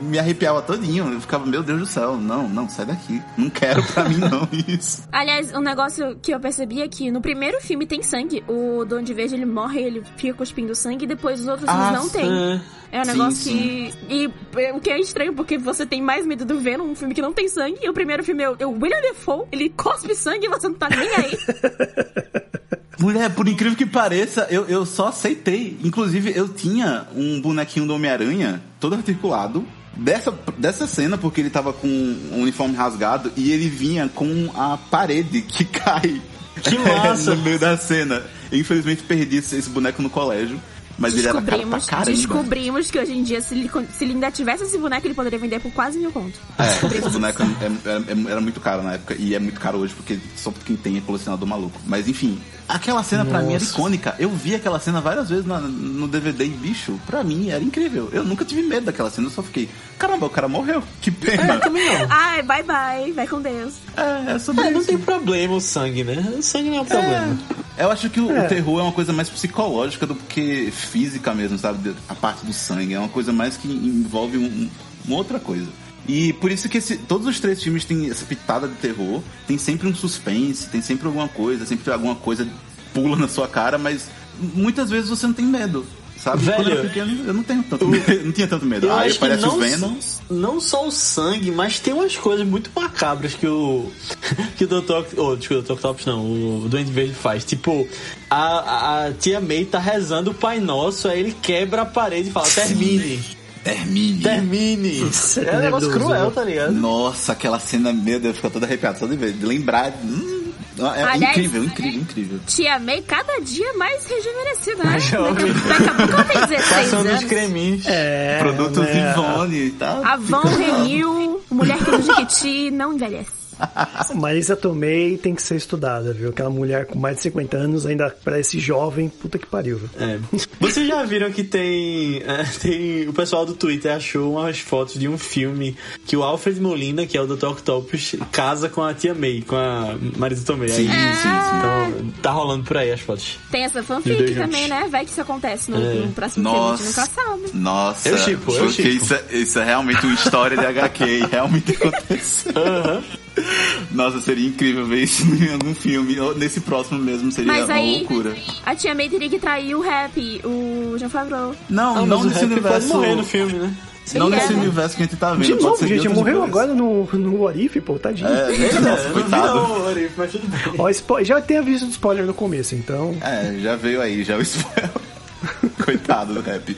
me 0.00 0.18
arrepiava 0.18 0.60
todinho. 0.62 1.12
Eu 1.12 1.20
ficava, 1.20 1.46
meu 1.46 1.62
Deus 1.62 1.80
do 1.80 1.86
céu, 1.86 2.16
não, 2.16 2.48
não, 2.48 2.68
sai 2.68 2.86
daqui. 2.86 3.22
Não 3.36 3.48
quero 3.50 3.82
pra 3.92 4.08
mim 4.08 4.16
não 4.16 4.48
isso. 4.66 5.02
Aliás, 5.12 5.52
um 5.54 5.60
negócio 5.60 6.16
que 6.22 6.32
eu 6.34 6.40
percebi 6.40 6.82
é 6.82 6.88
que 6.88 7.10
no 7.10 7.20
primeiro 7.20 7.60
filme 7.60 7.86
tem 7.86 8.02
sangue. 8.02 8.42
O 8.48 8.84
Duende 8.84 9.12
Verde, 9.14 9.34
ele 9.34 9.46
morre, 9.46 9.80
ele 9.80 10.02
fica 10.16 10.34
cuspindo 10.34 10.74
sangue, 10.74 11.04
e 11.04 11.08
depois 11.08 11.40
os 11.40 11.46
outros 11.48 11.68
Ah, 11.68 11.74
filmes 11.92 12.00
não 12.02 12.08
tem. 12.08 12.60
É. 12.92 13.00
Um 13.00 13.04
Sim, 13.04 13.10
negócio 13.12 13.36
sim. 13.36 13.92
que... 14.08 14.14
E 14.14 14.32
é, 14.60 14.72
o 14.72 14.80
que 14.80 14.90
é 14.90 14.98
estranho, 14.98 15.32
porque 15.32 15.56
você 15.56 15.86
tem 15.86 16.02
mais 16.02 16.26
medo 16.26 16.44
do 16.44 16.58
Venom, 16.58 16.86
um 16.86 16.96
filme 16.96 17.14
que 17.14 17.22
não 17.22 17.32
tem 17.32 17.48
sangue, 17.48 17.78
e 17.80 17.88
o 17.88 17.92
primeiro 17.94 18.24
filme 18.24 18.42
é 18.42 18.50
o- 18.50 18.56
é 18.58 18.66
o 18.66 18.72
William 18.72 19.00
Defoe, 19.00 19.46
ele 19.52 19.68
cospe 19.70 20.12
sangue 20.12 20.46
e 20.46 20.48
você 20.48 20.66
não 20.68 20.74
tá 20.74 20.88
nem 20.90 21.08
aí. 21.14 21.38
Mulher, 23.00 23.30
por 23.30 23.48
incrível 23.48 23.74
que 23.74 23.86
pareça, 23.86 24.46
eu, 24.50 24.66
eu 24.66 24.84
só 24.84 25.08
aceitei. 25.08 25.78
Inclusive, 25.82 26.32
eu 26.36 26.46
tinha 26.48 27.06
um 27.16 27.40
bonequinho 27.40 27.86
do 27.86 27.94
Homem-Aranha, 27.94 28.62
todo 28.78 28.94
articulado, 28.94 29.64
dessa, 29.96 30.30
dessa 30.58 30.86
cena, 30.86 31.16
porque 31.16 31.40
ele 31.40 31.48
tava 31.48 31.72
com 31.72 31.88
o 31.88 32.42
uniforme 32.42 32.76
rasgado 32.76 33.32
e 33.38 33.52
ele 33.52 33.70
vinha 33.70 34.06
com 34.06 34.50
a 34.54 34.76
parede 34.76 35.40
que 35.48 35.64
cai 35.64 36.20
Que 36.62 36.76
massa! 36.78 37.34
no 37.36 37.42
meio 37.42 37.58
da 37.58 37.74
cena. 37.78 38.22
Infelizmente, 38.52 39.02
perdi 39.02 39.38
esse 39.38 39.70
boneco 39.70 40.02
no 40.02 40.10
colégio, 40.10 40.60
mas 41.00 41.14
ele 41.16 41.26
era 41.26 41.32
caro 41.32 41.46
pra 41.46 41.56
Descobrimos, 41.56 41.86
caramba. 41.86 42.10
descobrimos 42.12 42.90
que 42.90 42.98
hoje 43.00 43.12
em 43.12 43.22
dia, 43.24 43.40
se 43.40 43.54
ele, 43.54 43.68
se 43.92 44.04
ele 44.04 44.12
ainda 44.12 44.30
tivesse 44.30 44.62
esse 44.64 44.78
boneco, 44.78 45.06
ele 45.06 45.14
poderia 45.14 45.38
vender 45.38 45.58
por 45.58 45.72
quase 45.72 45.98
mil 45.98 46.12
conto. 46.12 46.38
É, 46.58 46.96
esse 46.96 47.08
boneco 47.10 47.42
é- 47.42 47.46
é- 47.90 47.92
é- 47.96 48.30
era 48.30 48.40
muito 48.40 48.60
caro 48.60 48.82
na 48.82 48.92
época 48.94 49.16
e 49.18 49.34
é 49.34 49.38
muito 49.40 49.58
caro 49.58 49.78
hoje 49.78 49.94
porque 49.94 50.18
só 50.36 50.52
quem 50.64 50.76
tem 50.76 50.96
é 50.98 51.00
colecionador 51.00 51.48
maluco. 51.48 51.80
Mas 51.86 52.06
enfim, 52.06 52.38
aquela 52.68 53.02
cena 53.02 53.24
pra 53.24 53.40
mim 53.40 53.54
era 53.54 53.60
Nossa. 53.64 53.72
icônica. 53.72 54.14
Eu 54.18 54.30
vi 54.30 54.54
aquela 54.54 54.78
cena 54.78 55.00
várias 55.00 55.28
vezes 55.28 55.46
na- 55.46 55.58
no 55.58 56.06
DVD 56.06 56.44
e 56.44 56.48
bicho, 56.50 57.00
pra 57.06 57.24
mim 57.24 57.48
era 57.50 57.64
incrível. 57.64 58.08
Eu 58.12 58.22
nunca 58.22 58.44
tive 58.44 58.62
medo 58.62 58.86
daquela 58.86 59.10
cena, 59.10 59.26
eu 59.26 59.30
só 59.32 59.42
fiquei, 59.42 59.68
caramba, 59.98 60.26
o 60.26 60.30
cara 60.30 60.46
morreu. 60.48 60.82
Que 61.00 61.10
pena. 61.10 61.58
Também 61.58 61.84
não. 61.98 62.06
Ai, 62.10 62.42
bye 62.42 62.62
bye, 62.62 63.12
vai 63.12 63.26
com 63.26 63.40
Deus. 63.40 63.74
É, 63.96 64.32
é 64.34 64.38
sobre 64.38 64.66
É, 64.66 64.70
não 64.70 64.84
tem 64.84 64.98
problema 64.98 65.54
o 65.54 65.60
sangue, 65.62 66.04
né? 66.04 66.34
O 66.38 66.42
sangue 66.42 66.68
não 66.68 66.78
é 66.78 66.80
um 66.82 66.84
problema. 66.84 67.38
Eu 67.78 67.90
acho 67.90 68.10
que 68.10 68.20
o, 68.20 68.30
É. 68.30 68.44
o 68.44 68.48
terror 68.48 68.80
é 68.80 68.82
uma 68.82 68.92
coisa 68.92 69.10
mais 69.10 69.30
psicológica 69.30 70.06
do 70.06 70.14
que 70.14 70.70
física 70.90 71.34
mesmo, 71.34 71.58
sabe? 71.58 71.94
A 72.08 72.14
parte 72.14 72.44
do 72.44 72.52
sangue. 72.52 72.94
É 72.94 72.98
uma 72.98 73.08
coisa 73.08 73.32
mais 73.32 73.56
que 73.56 73.68
envolve 73.68 74.36
um- 74.36 74.44
um- 74.44 74.70
uma 75.06 75.16
outra 75.16 75.38
coisa. 75.38 75.68
E 76.08 76.32
por 76.34 76.50
isso 76.50 76.68
que 76.68 76.78
esse- 76.78 76.96
todos 76.96 77.26
os 77.26 77.38
três 77.38 77.62
filmes 77.62 77.84
têm 77.84 78.10
essa 78.10 78.24
pitada 78.24 78.66
de 78.66 78.74
terror, 78.74 79.22
tem 79.46 79.56
sempre 79.56 79.86
um 79.86 79.94
suspense, 79.94 80.68
tem 80.68 80.82
sempre 80.82 81.06
alguma 81.06 81.28
coisa, 81.28 81.64
sempre 81.64 81.92
alguma 81.92 82.14
coisa 82.16 82.48
pula 82.92 83.16
na 83.16 83.28
sua 83.28 83.46
cara, 83.46 83.78
mas 83.78 84.08
muitas 84.54 84.90
vezes 84.90 85.08
você 85.08 85.26
não 85.26 85.34
tem 85.34 85.46
medo. 85.46 85.86
Sabe? 86.22 86.42
Velho, 86.44 86.56
Quando 86.56 86.68
eu 86.70 86.78
era 86.78 86.88
pequeno, 86.88 87.24
eu 87.28 87.32
não 87.34 87.42
tenho 87.42 87.62
tanto 87.62 87.88
medo. 87.88 88.24
não 88.24 88.32
tinha 88.32 88.46
tanto 88.46 88.66
medo. 88.66 88.86
Eu 88.86 88.92
Aí 88.94 89.08
acho 89.08 89.18
que 89.18 89.24
aparece 89.24 89.42
não, 89.46 89.56
o 89.56 89.58
Venom. 89.58 89.94
não 90.30 90.60
só 90.60 90.86
o 90.86 90.90
sangue, 90.90 91.50
mas 91.50 91.78
tem 91.80 91.94
umas 91.94 92.14
coisas 92.16 92.46
muito 92.46 92.70
macabras 92.76 93.32
que 93.34 93.46
o 93.46 93.90
que 94.58 94.64
o 94.64 94.68
Dr. 94.68 95.16
Oh, 95.16 95.34
desculpa, 95.34 95.60
o 95.60 95.62
Dr. 95.62 95.72
Octopus 95.72 96.04
não, 96.06 96.20
o 96.24 96.66
Duende 96.68 96.92
Verde 96.92 97.14
faz. 97.14 97.42
Tipo, 97.44 97.88
a, 98.28 99.06
a- 99.06 99.12
tia 99.12 99.40
May 99.40 99.64
tá 99.64 99.78
rezando 99.78 100.32
o 100.32 100.34
Pai 100.34 100.60
Nosso, 100.60 101.08
aí 101.08 101.20
ele 101.20 101.34
quebra 101.40 101.82
a 101.82 101.86
parede 101.86 102.28
e 102.28 102.32
fala, 102.32 102.46
termine, 102.48 103.20
Termine. 103.64 104.22
termine. 104.22 105.08
Isso 105.08 105.40
é 105.40 105.56
um 105.56 105.60
negócio 105.60 105.90
cruel, 105.90 106.30
tá 106.30 106.44
ligado? 106.44 106.72
Nossa, 106.72 107.32
aquela 107.32 107.58
cena, 107.58 107.92
meu 107.92 108.20
Deus, 108.20 108.36
fica 108.36 108.50
todo 108.50 108.64
arrepiado 108.64 108.98
só 108.98 109.06
de 109.06 109.16
ver. 109.16 109.32
De 109.32 109.44
lembrar. 109.46 109.92
Hum, 110.04 110.39
é 110.86 111.02
Aliás, 111.04 111.36
incrível, 111.36 111.64
incrível, 111.64 112.00
incrível. 112.00 112.40
Tia 112.46 112.78
May 112.78 113.02
cada 113.02 113.40
dia 113.40 113.72
mais 113.74 114.04
rejuvenescida, 114.06 114.84
né? 114.84 114.92
Daqui, 114.98 115.14
a- 115.16 115.94
pouco 115.94 116.12
ela 116.12 116.24
tem 116.24 116.40
16 116.46 116.68
Passando 116.68 117.04
os 117.06 117.10
anos. 117.12 117.24
creminhos. 117.24 117.86
É, 117.86 118.38
Produtos 118.38 118.84
né? 118.84 118.92
de 118.92 119.20
Ivone 119.20 119.56
e 119.66 119.70
tal. 119.72 120.04
Avon 120.04 120.42
Renew, 120.42 121.42
mulher 121.50 121.78
que 121.78 121.90
no 121.90 122.02
Jequiti, 122.02 122.70
não 122.70 122.92
envelhece. 122.94 123.30
Marisa 124.14 124.56
Tomei 124.56 125.16
tem 125.16 125.34
que 125.34 125.42
ser 125.42 125.56
estudada, 125.56 126.12
viu? 126.12 126.30
Aquela 126.30 126.50
mulher 126.50 126.86
com 126.86 126.98
mais 126.98 127.16
de 127.16 127.22
50 127.22 127.56
anos 127.56 127.86
ainda 127.86 128.14
parece 128.24 128.58
jovem, 128.58 129.08
puta 129.08 129.38
que 129.38 129.46
pariu, 129.46 129.78
viu? 129.78 129.90
É. 129.98 130.18
Vocês 130.58 130.86
já 130.88 131.02
viram 131.04 131.30
que 131.30 131.44
tem, 131.44 132.22
é, 132.26 132.42
tem. 132.60 133.08
O 133.08 133.12
pessoal 133.12 133.44
do 133.46 133.54
Twitter 133.54 133.94
achou 133.94 134.32
umas 134.34 134.58
fotos 134.58 134.94
de 134.98 135.08
um 135.08 135.16
filme 135.18 135.76
que 136.06 136.16
o 136.16 136.22
Alfred 136.22 136.60
Molina, 136.60 137.06
que 137.06 137.16
é 137.16 137.20
o 137.20 137.26
Dr. 137.26 137.46
Octopus, 137.46 138.14
casa 138.32 138.68
com 138.68 138.82
a 138.82 138.92
tia 138.94 139.14
May, 139.14 139.42
com 139.46 139.56
a 139.56 139.96
Marisa 140.16 140.44
Tomei. 140.44 140.68
Sim, 140.68 140.88
Aí, 140.88 141.14
sim, 141.16 141.22
sim. 141.22 141.28
Então, 141.58 142.10
tá 142.22 142.30
rolando 142.30 142.64
por 142.64 142.76
aí 142.76 142.90
as 142.92 143.00
fotos. 143.00 143.38
Tem 143.50 143.64
essa 143.64 143.82
fanfic 143.82 144.34
também, 144.34 144.62
juntos. 144.64 144.68
né? 144.68 144.88
Vai 144.90 145.04
que 145.04 145.10
isso 145.10 145.20
acontece 145.20 145.70
no, 145.70 145.76
É. 145.80 145.94
no 145.94 146.12
próximo 146.12 146.48
filme, 146.50 146.58
a 146.66 146.70
gente 146.76 146.86
nunca 146.86 147.00
Nossa. 147.00 147.10
sabe. 147.14 147.42
Nossa, 147.54 148.08
Eu 148.08 148.18
shippo, 148.18 148.52
eu 148.52 148.70
shippo. 148.70 148.88
isso, 148.88 149.14
é, 149.14 149.24
isso 149.32 149.58
é 149.58 149.64
realmente 149.64 150.04
uma 150.06 150.14
história 150.14 150.56
de 150.56 150.64
HQ 150.66 151.04
e 151.04 151.26
realmente 151.26 151.72
aconteceu. 151.82 152.52
Aham. 152.56 153.02
Nossa, 153.92 154.20
seria 154.20 154.46
incrível 154.48 154.86
ver 154.86 155.04
isso 155.04 155.22
em 155.24 155.52
algum 155.52 155.74
filme. 155.74 156.18
Ou 156.20 156.34
nesse 156.36 156.60
próximo 156.60 156.98
mesmo 157.00 157.30
seria 157.32 157.52
Mas 157.52 157.64
uma 157.64 157.74
aí, 157.74 157.98
loucura. 157.98 158.34
a 158.64 158.74
tia 158.74 158.94
May 158.94 159.08
teria 159.08 159.28
que 159.28 159.38
trair 159.38 159.74
o 159.74 159.80
rap, 159.80 160.40
o 160.44 160.96
Jean 160.98 161.08
Favreau. 161.08 161.54
Não, 161.68 162.06
não 162.06 162.18
mas 162.18 162.26
o 162.26 162.28
nesse 162.28 162.40
pode 162.40 162.52
universo. 162.52 162.88
morrer 162.88 163.14
no 163.14 163.24
filme, 163.24 163.52
né? 163.54 163.74
Não 164.14 164.26
Ele 164.26 164.36
nesse 164.36 164.52
é, 164.52 164.56
né? 164.56 164.62
universo 164.62 164.96
que 164.96 165.02
a 165.02 165.06
gente 165.06 165.16
tá 165.16 165.32
vendo. 165.34 165.44
De 165.44 165.54
novo, 165.62 165.86
gente, 165.86 166.08
morreu 166.08 166.42
agora 166.42 166.74
no, 166.74 167.04
no 167.12 167.42
Orif, 167.42 167.80
pô, 167.80 167.96
tadinho. 167.98 168.28
É, 168.28 168.48
nossa, 168.80 169.02
Eu 169.08 169.12
coitado. 169.12 169.54
não 169.54 169.66
vi 169.66 169.72
não, 169.80 169.86
Arif, 169.88 170.12
mas 170.16 170.32
tudo 170.32 170.48
bem. 170.48 170.60
Ó, 170.78 170.90
spo- 170.92 171.22
já 171.22 171.40
tem 171.40 171.58
aviso 171.58 171.86
de 171.86 171.92
spoiler 171.92 172.26
no 172.26 172.34
começo, 172.34 172.74
então. 172.74 173.16
É, 173.20 173.54
já 173.60 173.76
veio 173.76 174.00
aí, 174.00 174.24
já 174.24 174.36
o 174.36 174.42
spoiler. 174.42 174.90
Coitado 175.84 176.34
do 176.34 176.40
rap. 176.40 176.76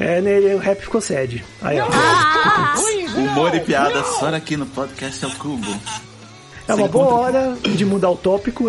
É, 0.00 0.20
né, 0.20 0.54
o 0.54 0.58
rap 0.58 0.80
ficou 0.82 1.00
sede. 1.00 1.44
Aí, 1.62 1.78
ó. 1.80 1.86
Ah, 1.92 2.74
Humor 3.16 3.54
e 3.54 3.60
piada 3.60 4.02
só 4.04 4.28
aqui 4.34 4.56
no 4.56 4.66
podcast 4.66 5.24
é 5.24 5.28
o 5.28 5.34
Cubo. 5.36 5.80
É 6.66 6.74
uma 6.74 6.88
boa 6.88 7.14
hora 7.14 7.56
de 7.62 7.84
mudar 7.84 8.10
o 8.10 8.16
tópico. 8.16 8.68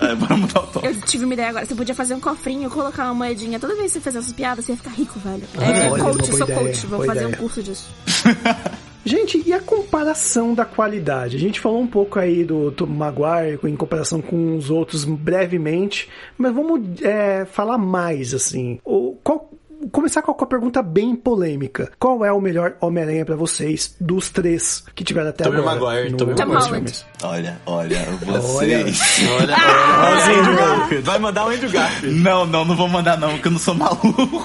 É, 0.00 0.14
bora 0.14 0.36
mudar 0.36 0.60
o 0.60 0.66
tópico. 0.66 0.86
Eu 0.86 1.00
tive 1.02 1.24
uma 1.24 1.34
ideia 1.34 1.50
agora. 1.50 1.66
Você 1.66 1.74
podia 1.74 1.94
fazer 1.94 2.14
um 2.14 2.20
cofrinho, 2.20 2.70
colocar 2.70 3.04
uma 3.04 3.14
moedinha. 3.14 3.60
Toda 3.60 3.74
vez 3.74 3.92
que 3.92 3.98
você 3.98 4.00
fizer 4.00 4.18
essas 4.18 4.32
piadas, 4.32 4.64
você 4.64 4.72
ia 4.72 4.76
ficar 4.76 4.90
rico, 4.90 5.18
velho. 5.20 5.42
É, 5.60 5.90
olha, 5.90 6.02
coach, 6.04 6.26
sou 6.26 6.42
ideia, 6.42 6.58
coach. 6.58 6.86
Vou 6.86 7.04
fazer 7.04 7.20
ideia. 7.20 7.34
um 7.34 7.38
curso 7.38 7.62
disso. 7.62 7.88
Gente, 9.06 9.42
e 9.46 9.52
a 9.52 9.60
comparação 9.60 10.54
da 10.54 10.64
qualidade? 10.64 11.36
A 11.36 11.40
gente 11.40 11.60
falou 11.60 11.80
um 11.80 11.86
pouco 11.86 12.18
aí 12.18 12.42
do 12.42 12.72
Tom 12.72 12.86
Maguire 12.86 13.58
em 13.64 13.76
comparação 13.76 14.22
com 14.22 14.56
os 14.56 14.70
outros 14.70 15.04
brevemente, 15.04 16.08
mas 16.38 16.54
vamos 16.54 17.02
é, 17.02 17.44
falar 17.44 17.76
mais, 17.76 18.32
assim. 18.32 18.80
O, 18.82 19.18
qual, 19.22 19.50
começar 19.94 20.20
com 20.22 20.32
a 20.32 20.46
pergunta 20.46 20.82
bem 20.82 21.14
polêmica. 21.14 21.90
Qual 21.98 22.24
é 22.24 22.32
o 22.32 22.40
melhor 22.40 22.74
Homem-Aranha 22.80 23.24
pra 23.24 23.36
vocês 23.36 23.94
dos 24.00 24.28
três 24.28 24.84
que 24.94 25.04
tiveram 25.04 25.30
até 25.30 25.44
Tobey 25.44 25.60
agora? 25.60 25.76
Maguire, 25.80 26.10
no- 26.10 26.16
Tobey 26.18 26.34
Tom 26.34 26.44
nos 26.46 26.54
Holland. 26.66 26.72
filmes? 26.74 27.06
Olha, 27.22 27.60
olha, 27.64 27.98
vocês. 28.26 29.00
Olha, 29.40 29.54
olha 30.04 30.36
o 30.36 30.40
Andrew 30.40 30.56
Garfield. 30.56 31.04
Vai 31.04 31.18
mandar 31.18 31.46
o 31.46 31.48
Andrew 31.48 31.70
Garfield. 31.70 32.20
Não, 32.20 32.44
não, 32.46 32.64
não 32.64 32.76
vou 32.76 32.88
mandar 32.88 33.16
não, 33.18 33.30
porque 33.32 33.48
eu 33.48 33.52
não 33.52 33.58
sou 33.58 33.74
maluco. 33.74 34.44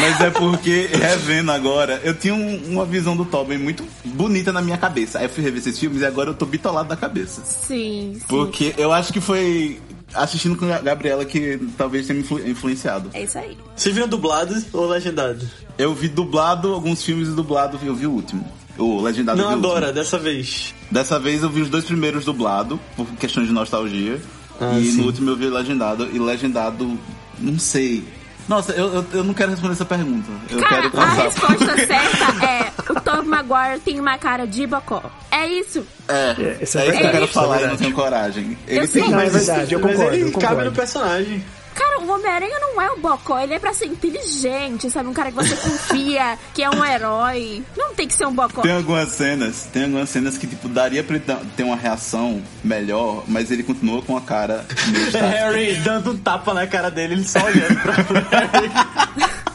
Mas 0.00 0.20
é 0.20 0.30
porque, 0.30 0.88
revendo 0.92 1.50
agora, 1.52 2.00
eu 2.04 2.14
tinha 2.14 2.34
um- 2.34 2.60
uma 2.72 2.84
visão 2.84 3.16
do 3.16 3.24
Tobey 3.24 3.58
muito 3.58 3.84
bonita 4.04 4.52
na 4.52 4.60
minha 4.60 4.76
cabeça. 4.76 5.18
Aí 5.18 5.24
eu 5.24 5.30
fui 5.30 5.42
rever 5.42 5.58
esses 5.60 5.78
filmes 5.78 6.02
e 6.02 6.06
agora 6.06 6.30
eu 6.30 6.34
tô 6.34 6.44
bitolado 6.46 6.88
da 6.88 6.96
cabeça. 6.96 7.42
Sim, 7.44 8.14
sim. 8.14 8.20
Porque 8.28 8.74
eu 8.76 8.92
acho 8.92 9.12
que 9.12 9.20
foi 9.20 9.80
assistindo 10.14 10.56
com 10.56 10.64
a 10.72 10.78
Gabriela 10.78 11.24
que 11.24 11.58
talvez 11.76 12.06
tenha 12.06 12.18
me 12.18 12.24
influ- 12.24 12.46
influenciado. 12.48 13.10
É 13.12 13.22
isso 13.22 13.38
aí. 13.38 13.56
Vocês 13.76 13.94
viram 13.94 14.08
dublado 14.08 14.54
ou 14.72 14.86
legendado? 14.88 15.46
Eu 15.76 15.94
vi 15.94 16.08
dublado 16.08 16.72
alguns 16.74 17.02
filmes 17.02 17.28
e 17.28 17.32
dublado 17.32 17.78
eu 17.84 17.94
vi 17.94 18.06
o 18.06 18.10
último. 18.12 18.44
O 18.76 19.00
legendado 19.00 19.40
Não 19.42 19.50
agora, 19.50 19.92
dessa 19.92 20.18
vez. 20.18 20.72
Dessa 20.90 21.18
vez 21.18 21.42
eu 21.42 21.50
vi 21.50 21.62
os 21.62 21.68
dois 21.68 21.84
primeiros 21.84 22.24
dublado, 22.24 22.78
por 22.96 23.06
questões 23.16 23.46
de 23.48 23.52
nostalgia. 23.52 24.20
Ah, 24.60 24.78
e 24.78 24.84
sim. 24.90 24.96
no 25.00 25.06
último 25.06 25.30
eu 25.30 25.36
vi 25.36 25.46
legendado. 25.48 26.08
E 26.12 26.18
legendado, 26.18 26.98
não 27.38 27.58
sei. 27.58 28.04
Nossa, 28.48 28.72
eu, 28.72 28.94
eu, 28.94 29.06
eu 29.12 29.24
não 29.24 29.34
quero 29.34 29.50
responder 29.50 29.74
essa 29.74 29.84
pergunta. 29.84 30.30
Eu 30.48 30.58
Cara, 30.58 30.76
quero 30.76 30.86
a 30.88 30.90
passar. 30.90 31.22
resposta 31.22 31.76
certa 31.86 32.46
é: 32.46 32.72
o 32.90 33.00
Tom 33.00 33.22
Maguire 33.24 33.80
tem 33.84 34.00
uma 34.00 34.16
cara 34.16 34.46
de 34.46 34.66
bocó. 34.66 35.02
É 35.30 35.46
isso. 35.46 35.86
É, 36.08 36.14
É, 36.38 36.42
é, 36.60 36.64
isso 36.64 36.78
é 36.78 36.88
isso 36.88 36.98
que 36.98 37.04
eu 37.06 37.10
quero 37.10 37.28
falar 37.28 37.62
e 37.62 37.66
não 37.66 37.76
tenho 37.76 37.92
coragem. 37.92 38.56
Ele 38.66 38.78
Eu 38.78 38.80
tem 38.82 38.86
sei. 38.88 39.02
Não, 39.02 39.08
é 39.08 39.16
mais 39.16 39.32
verdade, 39.34 39.74
eu 39.74 39.80
Mas 39.80 39.92
concordo, 39.96 40.16
ele 40.16 40.22
eu 40.28 40.32
cabe 40.32 40.44
concordo. 40.46 40.64
no 40.70 40.72
personagem. 40.76 41.44
Cara, 41.78 42.00
o 42.00 42.10
Homem-Aranha 42.10 42.58
não 42.58 42.82
é 42.82 42.90
o 42.90 42.98
Bocó, 42.98 43.38
ele 43.38 43.54
é 43.54 43.58
pra 43.60 43.72
ser 43.72 43.86
inteligente, 43.86 44.90
sabe? 44.90 45.08
Um 45.08 45.12
cara 45.12 45.30
que 45.30 45.36
você 45.36 45.54
confia, 45.54 46.36
que 46.52 46.60
é 46.60 46.68
um 46.68 46.84
herói. 46.84 47.62
Não 47.76 47.94
tem 47.94 48.08
que 48.08 48.14
ser 48.14 48.26
um 48.26 48.34
Bocó. 48.34 48.62
Tem 48.62 48.72
algumas 48.72 49.10
cenas, 49.12 49.68
tem 49.72 49.84
algumas 49.84 50.10
cenas 50.10 50.36
que, 50.36 50.48
tipo, 50.48 50.68
daria 50.68 51.04
pra 51.04 51.14
ele 51.14 51.24
ter 51.56 51.62
uma 51.62 51.76
reação 51.76 52.42
melhor, 52.64 53.22
mas 53.28 53.52
ele 53.52 53.62
continua 53.62 54.02
com 54.02 54.16
a 54.16 54.20
cara 54.20 54.66
meio 54.88 55.08
É. 55.16 55.20
Harry 55.20 55.74
dando 55.76 56.10
um 56.10 56.16
tapa 56.16 56.52
na 56.52 56.66
cara 56.66 56.90
dele, 56.90 57.14
ele 57.14 57.24
só 57.24 57.38
olhando 57.44 57.80
pra 57.80 57.92
Harry. 58.38 59.47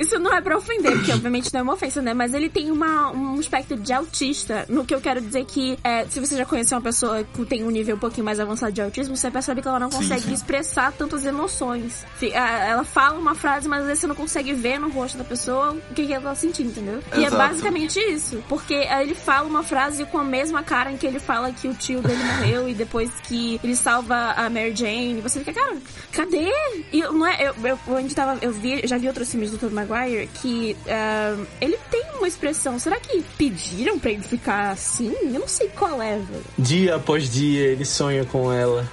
Isso 0.00 0.18
não 0.18 0.32
é 0.34 0.40
pra 0.40 0.56
ofender, 0.56 0.92
porque 0.92 1.12
obviamente 1.12 1.52
não 1.52 1.60
é 1.60 1.62
uma 1.62 1.72
ofensa, 1.74 2.00
né? 2.02 2.12
Mas 2.14 2.34
ele 2.34 2.48
tem 2.48 2.70
uma, 2.70 3.10
um 3.10 3.38
espectro 3.40 3.76
de 3.76 3.92
autista. 3.92 4.64
No 4.68 4.84
que 4.84 4.94
eu 4.94 5.00
quero 5.00 5.20
dizer 5.20 5.44
que, 5.44 5.78
é, 5.82 6.04
se 6.06 6.20
você 6.20 6.36
já 6.36 6.44
conhece 6.44 6.74
uma 6.74 6.80
pessoa 6.80 7.24
que 7.24 7.44
tem 7.44 7.64
um 7.64 7.70
nível 7.70 7.96
um 7.96 7.98
pouquinho 7.98 8.24
mais 8.24 8.38
avançado 8.40 8.72
de 8.72 8.80
autismo, 8.82 9.16
você 9.16 9.30
percebe 9.30 9.62
que 9.62 9.68
ela 9.68 9.78
não 9.80 9.90
Sim, 9.90 9.98
consegue 9.98 10.22
sim. 10.22 10.32
expressar 10.32 10.92
tantas 10.92 11.24
emoções. 11.24 12.04
Ah, 12.34 12.66
Ela 12.66 12.84
fala 12.84 13.18
uma 13.18 13.34
frase, 13.34 13.68
mas 13.68 13.80
às 13.80 13.86
vezes 13.86 14.00
você 14.00 14.06
não 14.06 14.14
consegue 14.14 14.52
ver 14.52 14.78
no 14.78 14.88
rosto 14.90 15.16
da 15.18 15.24
pessoa 15.24 15.76
o 15.90 15.94
que, 15.94 16.12
ela 16.12 16.24
tá 16.24 16.34
sentindo, 16.34 16.70
entendeu? 16.70 17.02
E 17.14 17.18
é 17.24 17.26
Exato. 17.26 17.36
basicamente 17.36 17.98
isso. 18.00 18.42
Porque 18.48 18.74
ah, 18.90 19.02
ele 19.02 19.14
fala 19.14 19.46
uma 19.48 19.62
frase 19.62 20.04
com 20.06 20.18
a 20.18 20.24
mesma 20.24 20.62
cara 20.62 20.90
em 20.90 20.96
que 20.96 21.06
ele 21.06 21.18
fala 21.18 21.52
que 21.52 21.68
o 21.68 21.74
tio 21.74 22.00
dele 22.02 22.22
morreu 22.24 22.68
e 22.68 22.74
depois 22.74 23.10
que 23.24 23.60
ele 23.62 23.76
salva 23.76 24.32
a 24.36 24.48
Mary 24.50 24.74
Jane. 24.74 25.20
Você 25.20 25.40
fica, 25.40 25.52
cara, 25.52 25.76
cadê? 26.12 26.50
E 26.92 27.00
eu- 27.00 27.12
não 27.12 27.26
é, 27.26 27.48
eu, 27.48 27.54
eu, 27.64 27.78
onde 27.88 28.14
tava, 28.14 28.38
eu 28.42 28.52
vi, 28.52 28.82
já 28.86 28.98
vi 28.98 29.06
outros 29.08 29.30
filmes 29.30 29.50
do 29.50 29.58
Tobey 29.58 29.74
Maguire 29.86 30.28
que 30.34 30.76
ah, 30.88 31.36
ele 31.60 31.78
tem 31.90 32.02
uma 32.18 32.28
expressão. 32.28 32.78
Será 32.78 32.98
que 32.98 33.22
pediram 33.38 33.98
pra 33.98 34.10
ele 34.10 34.22
ficar 34.22 34.70
assim? 34.70 35.12
Eu 35.22 35.40
não 35.40 35.48
sei 35.48 35.68
qual 35.68 36.00
é, 36.02 36.16
velho. 36.18 36.44
Dia 36.58 36.96
após 36.96 37.30
dia, 37.30 37.66
ele 37.68 37.84
sonha 37.84 38.24
com 38.24 38.52
ela. 38.52 38.88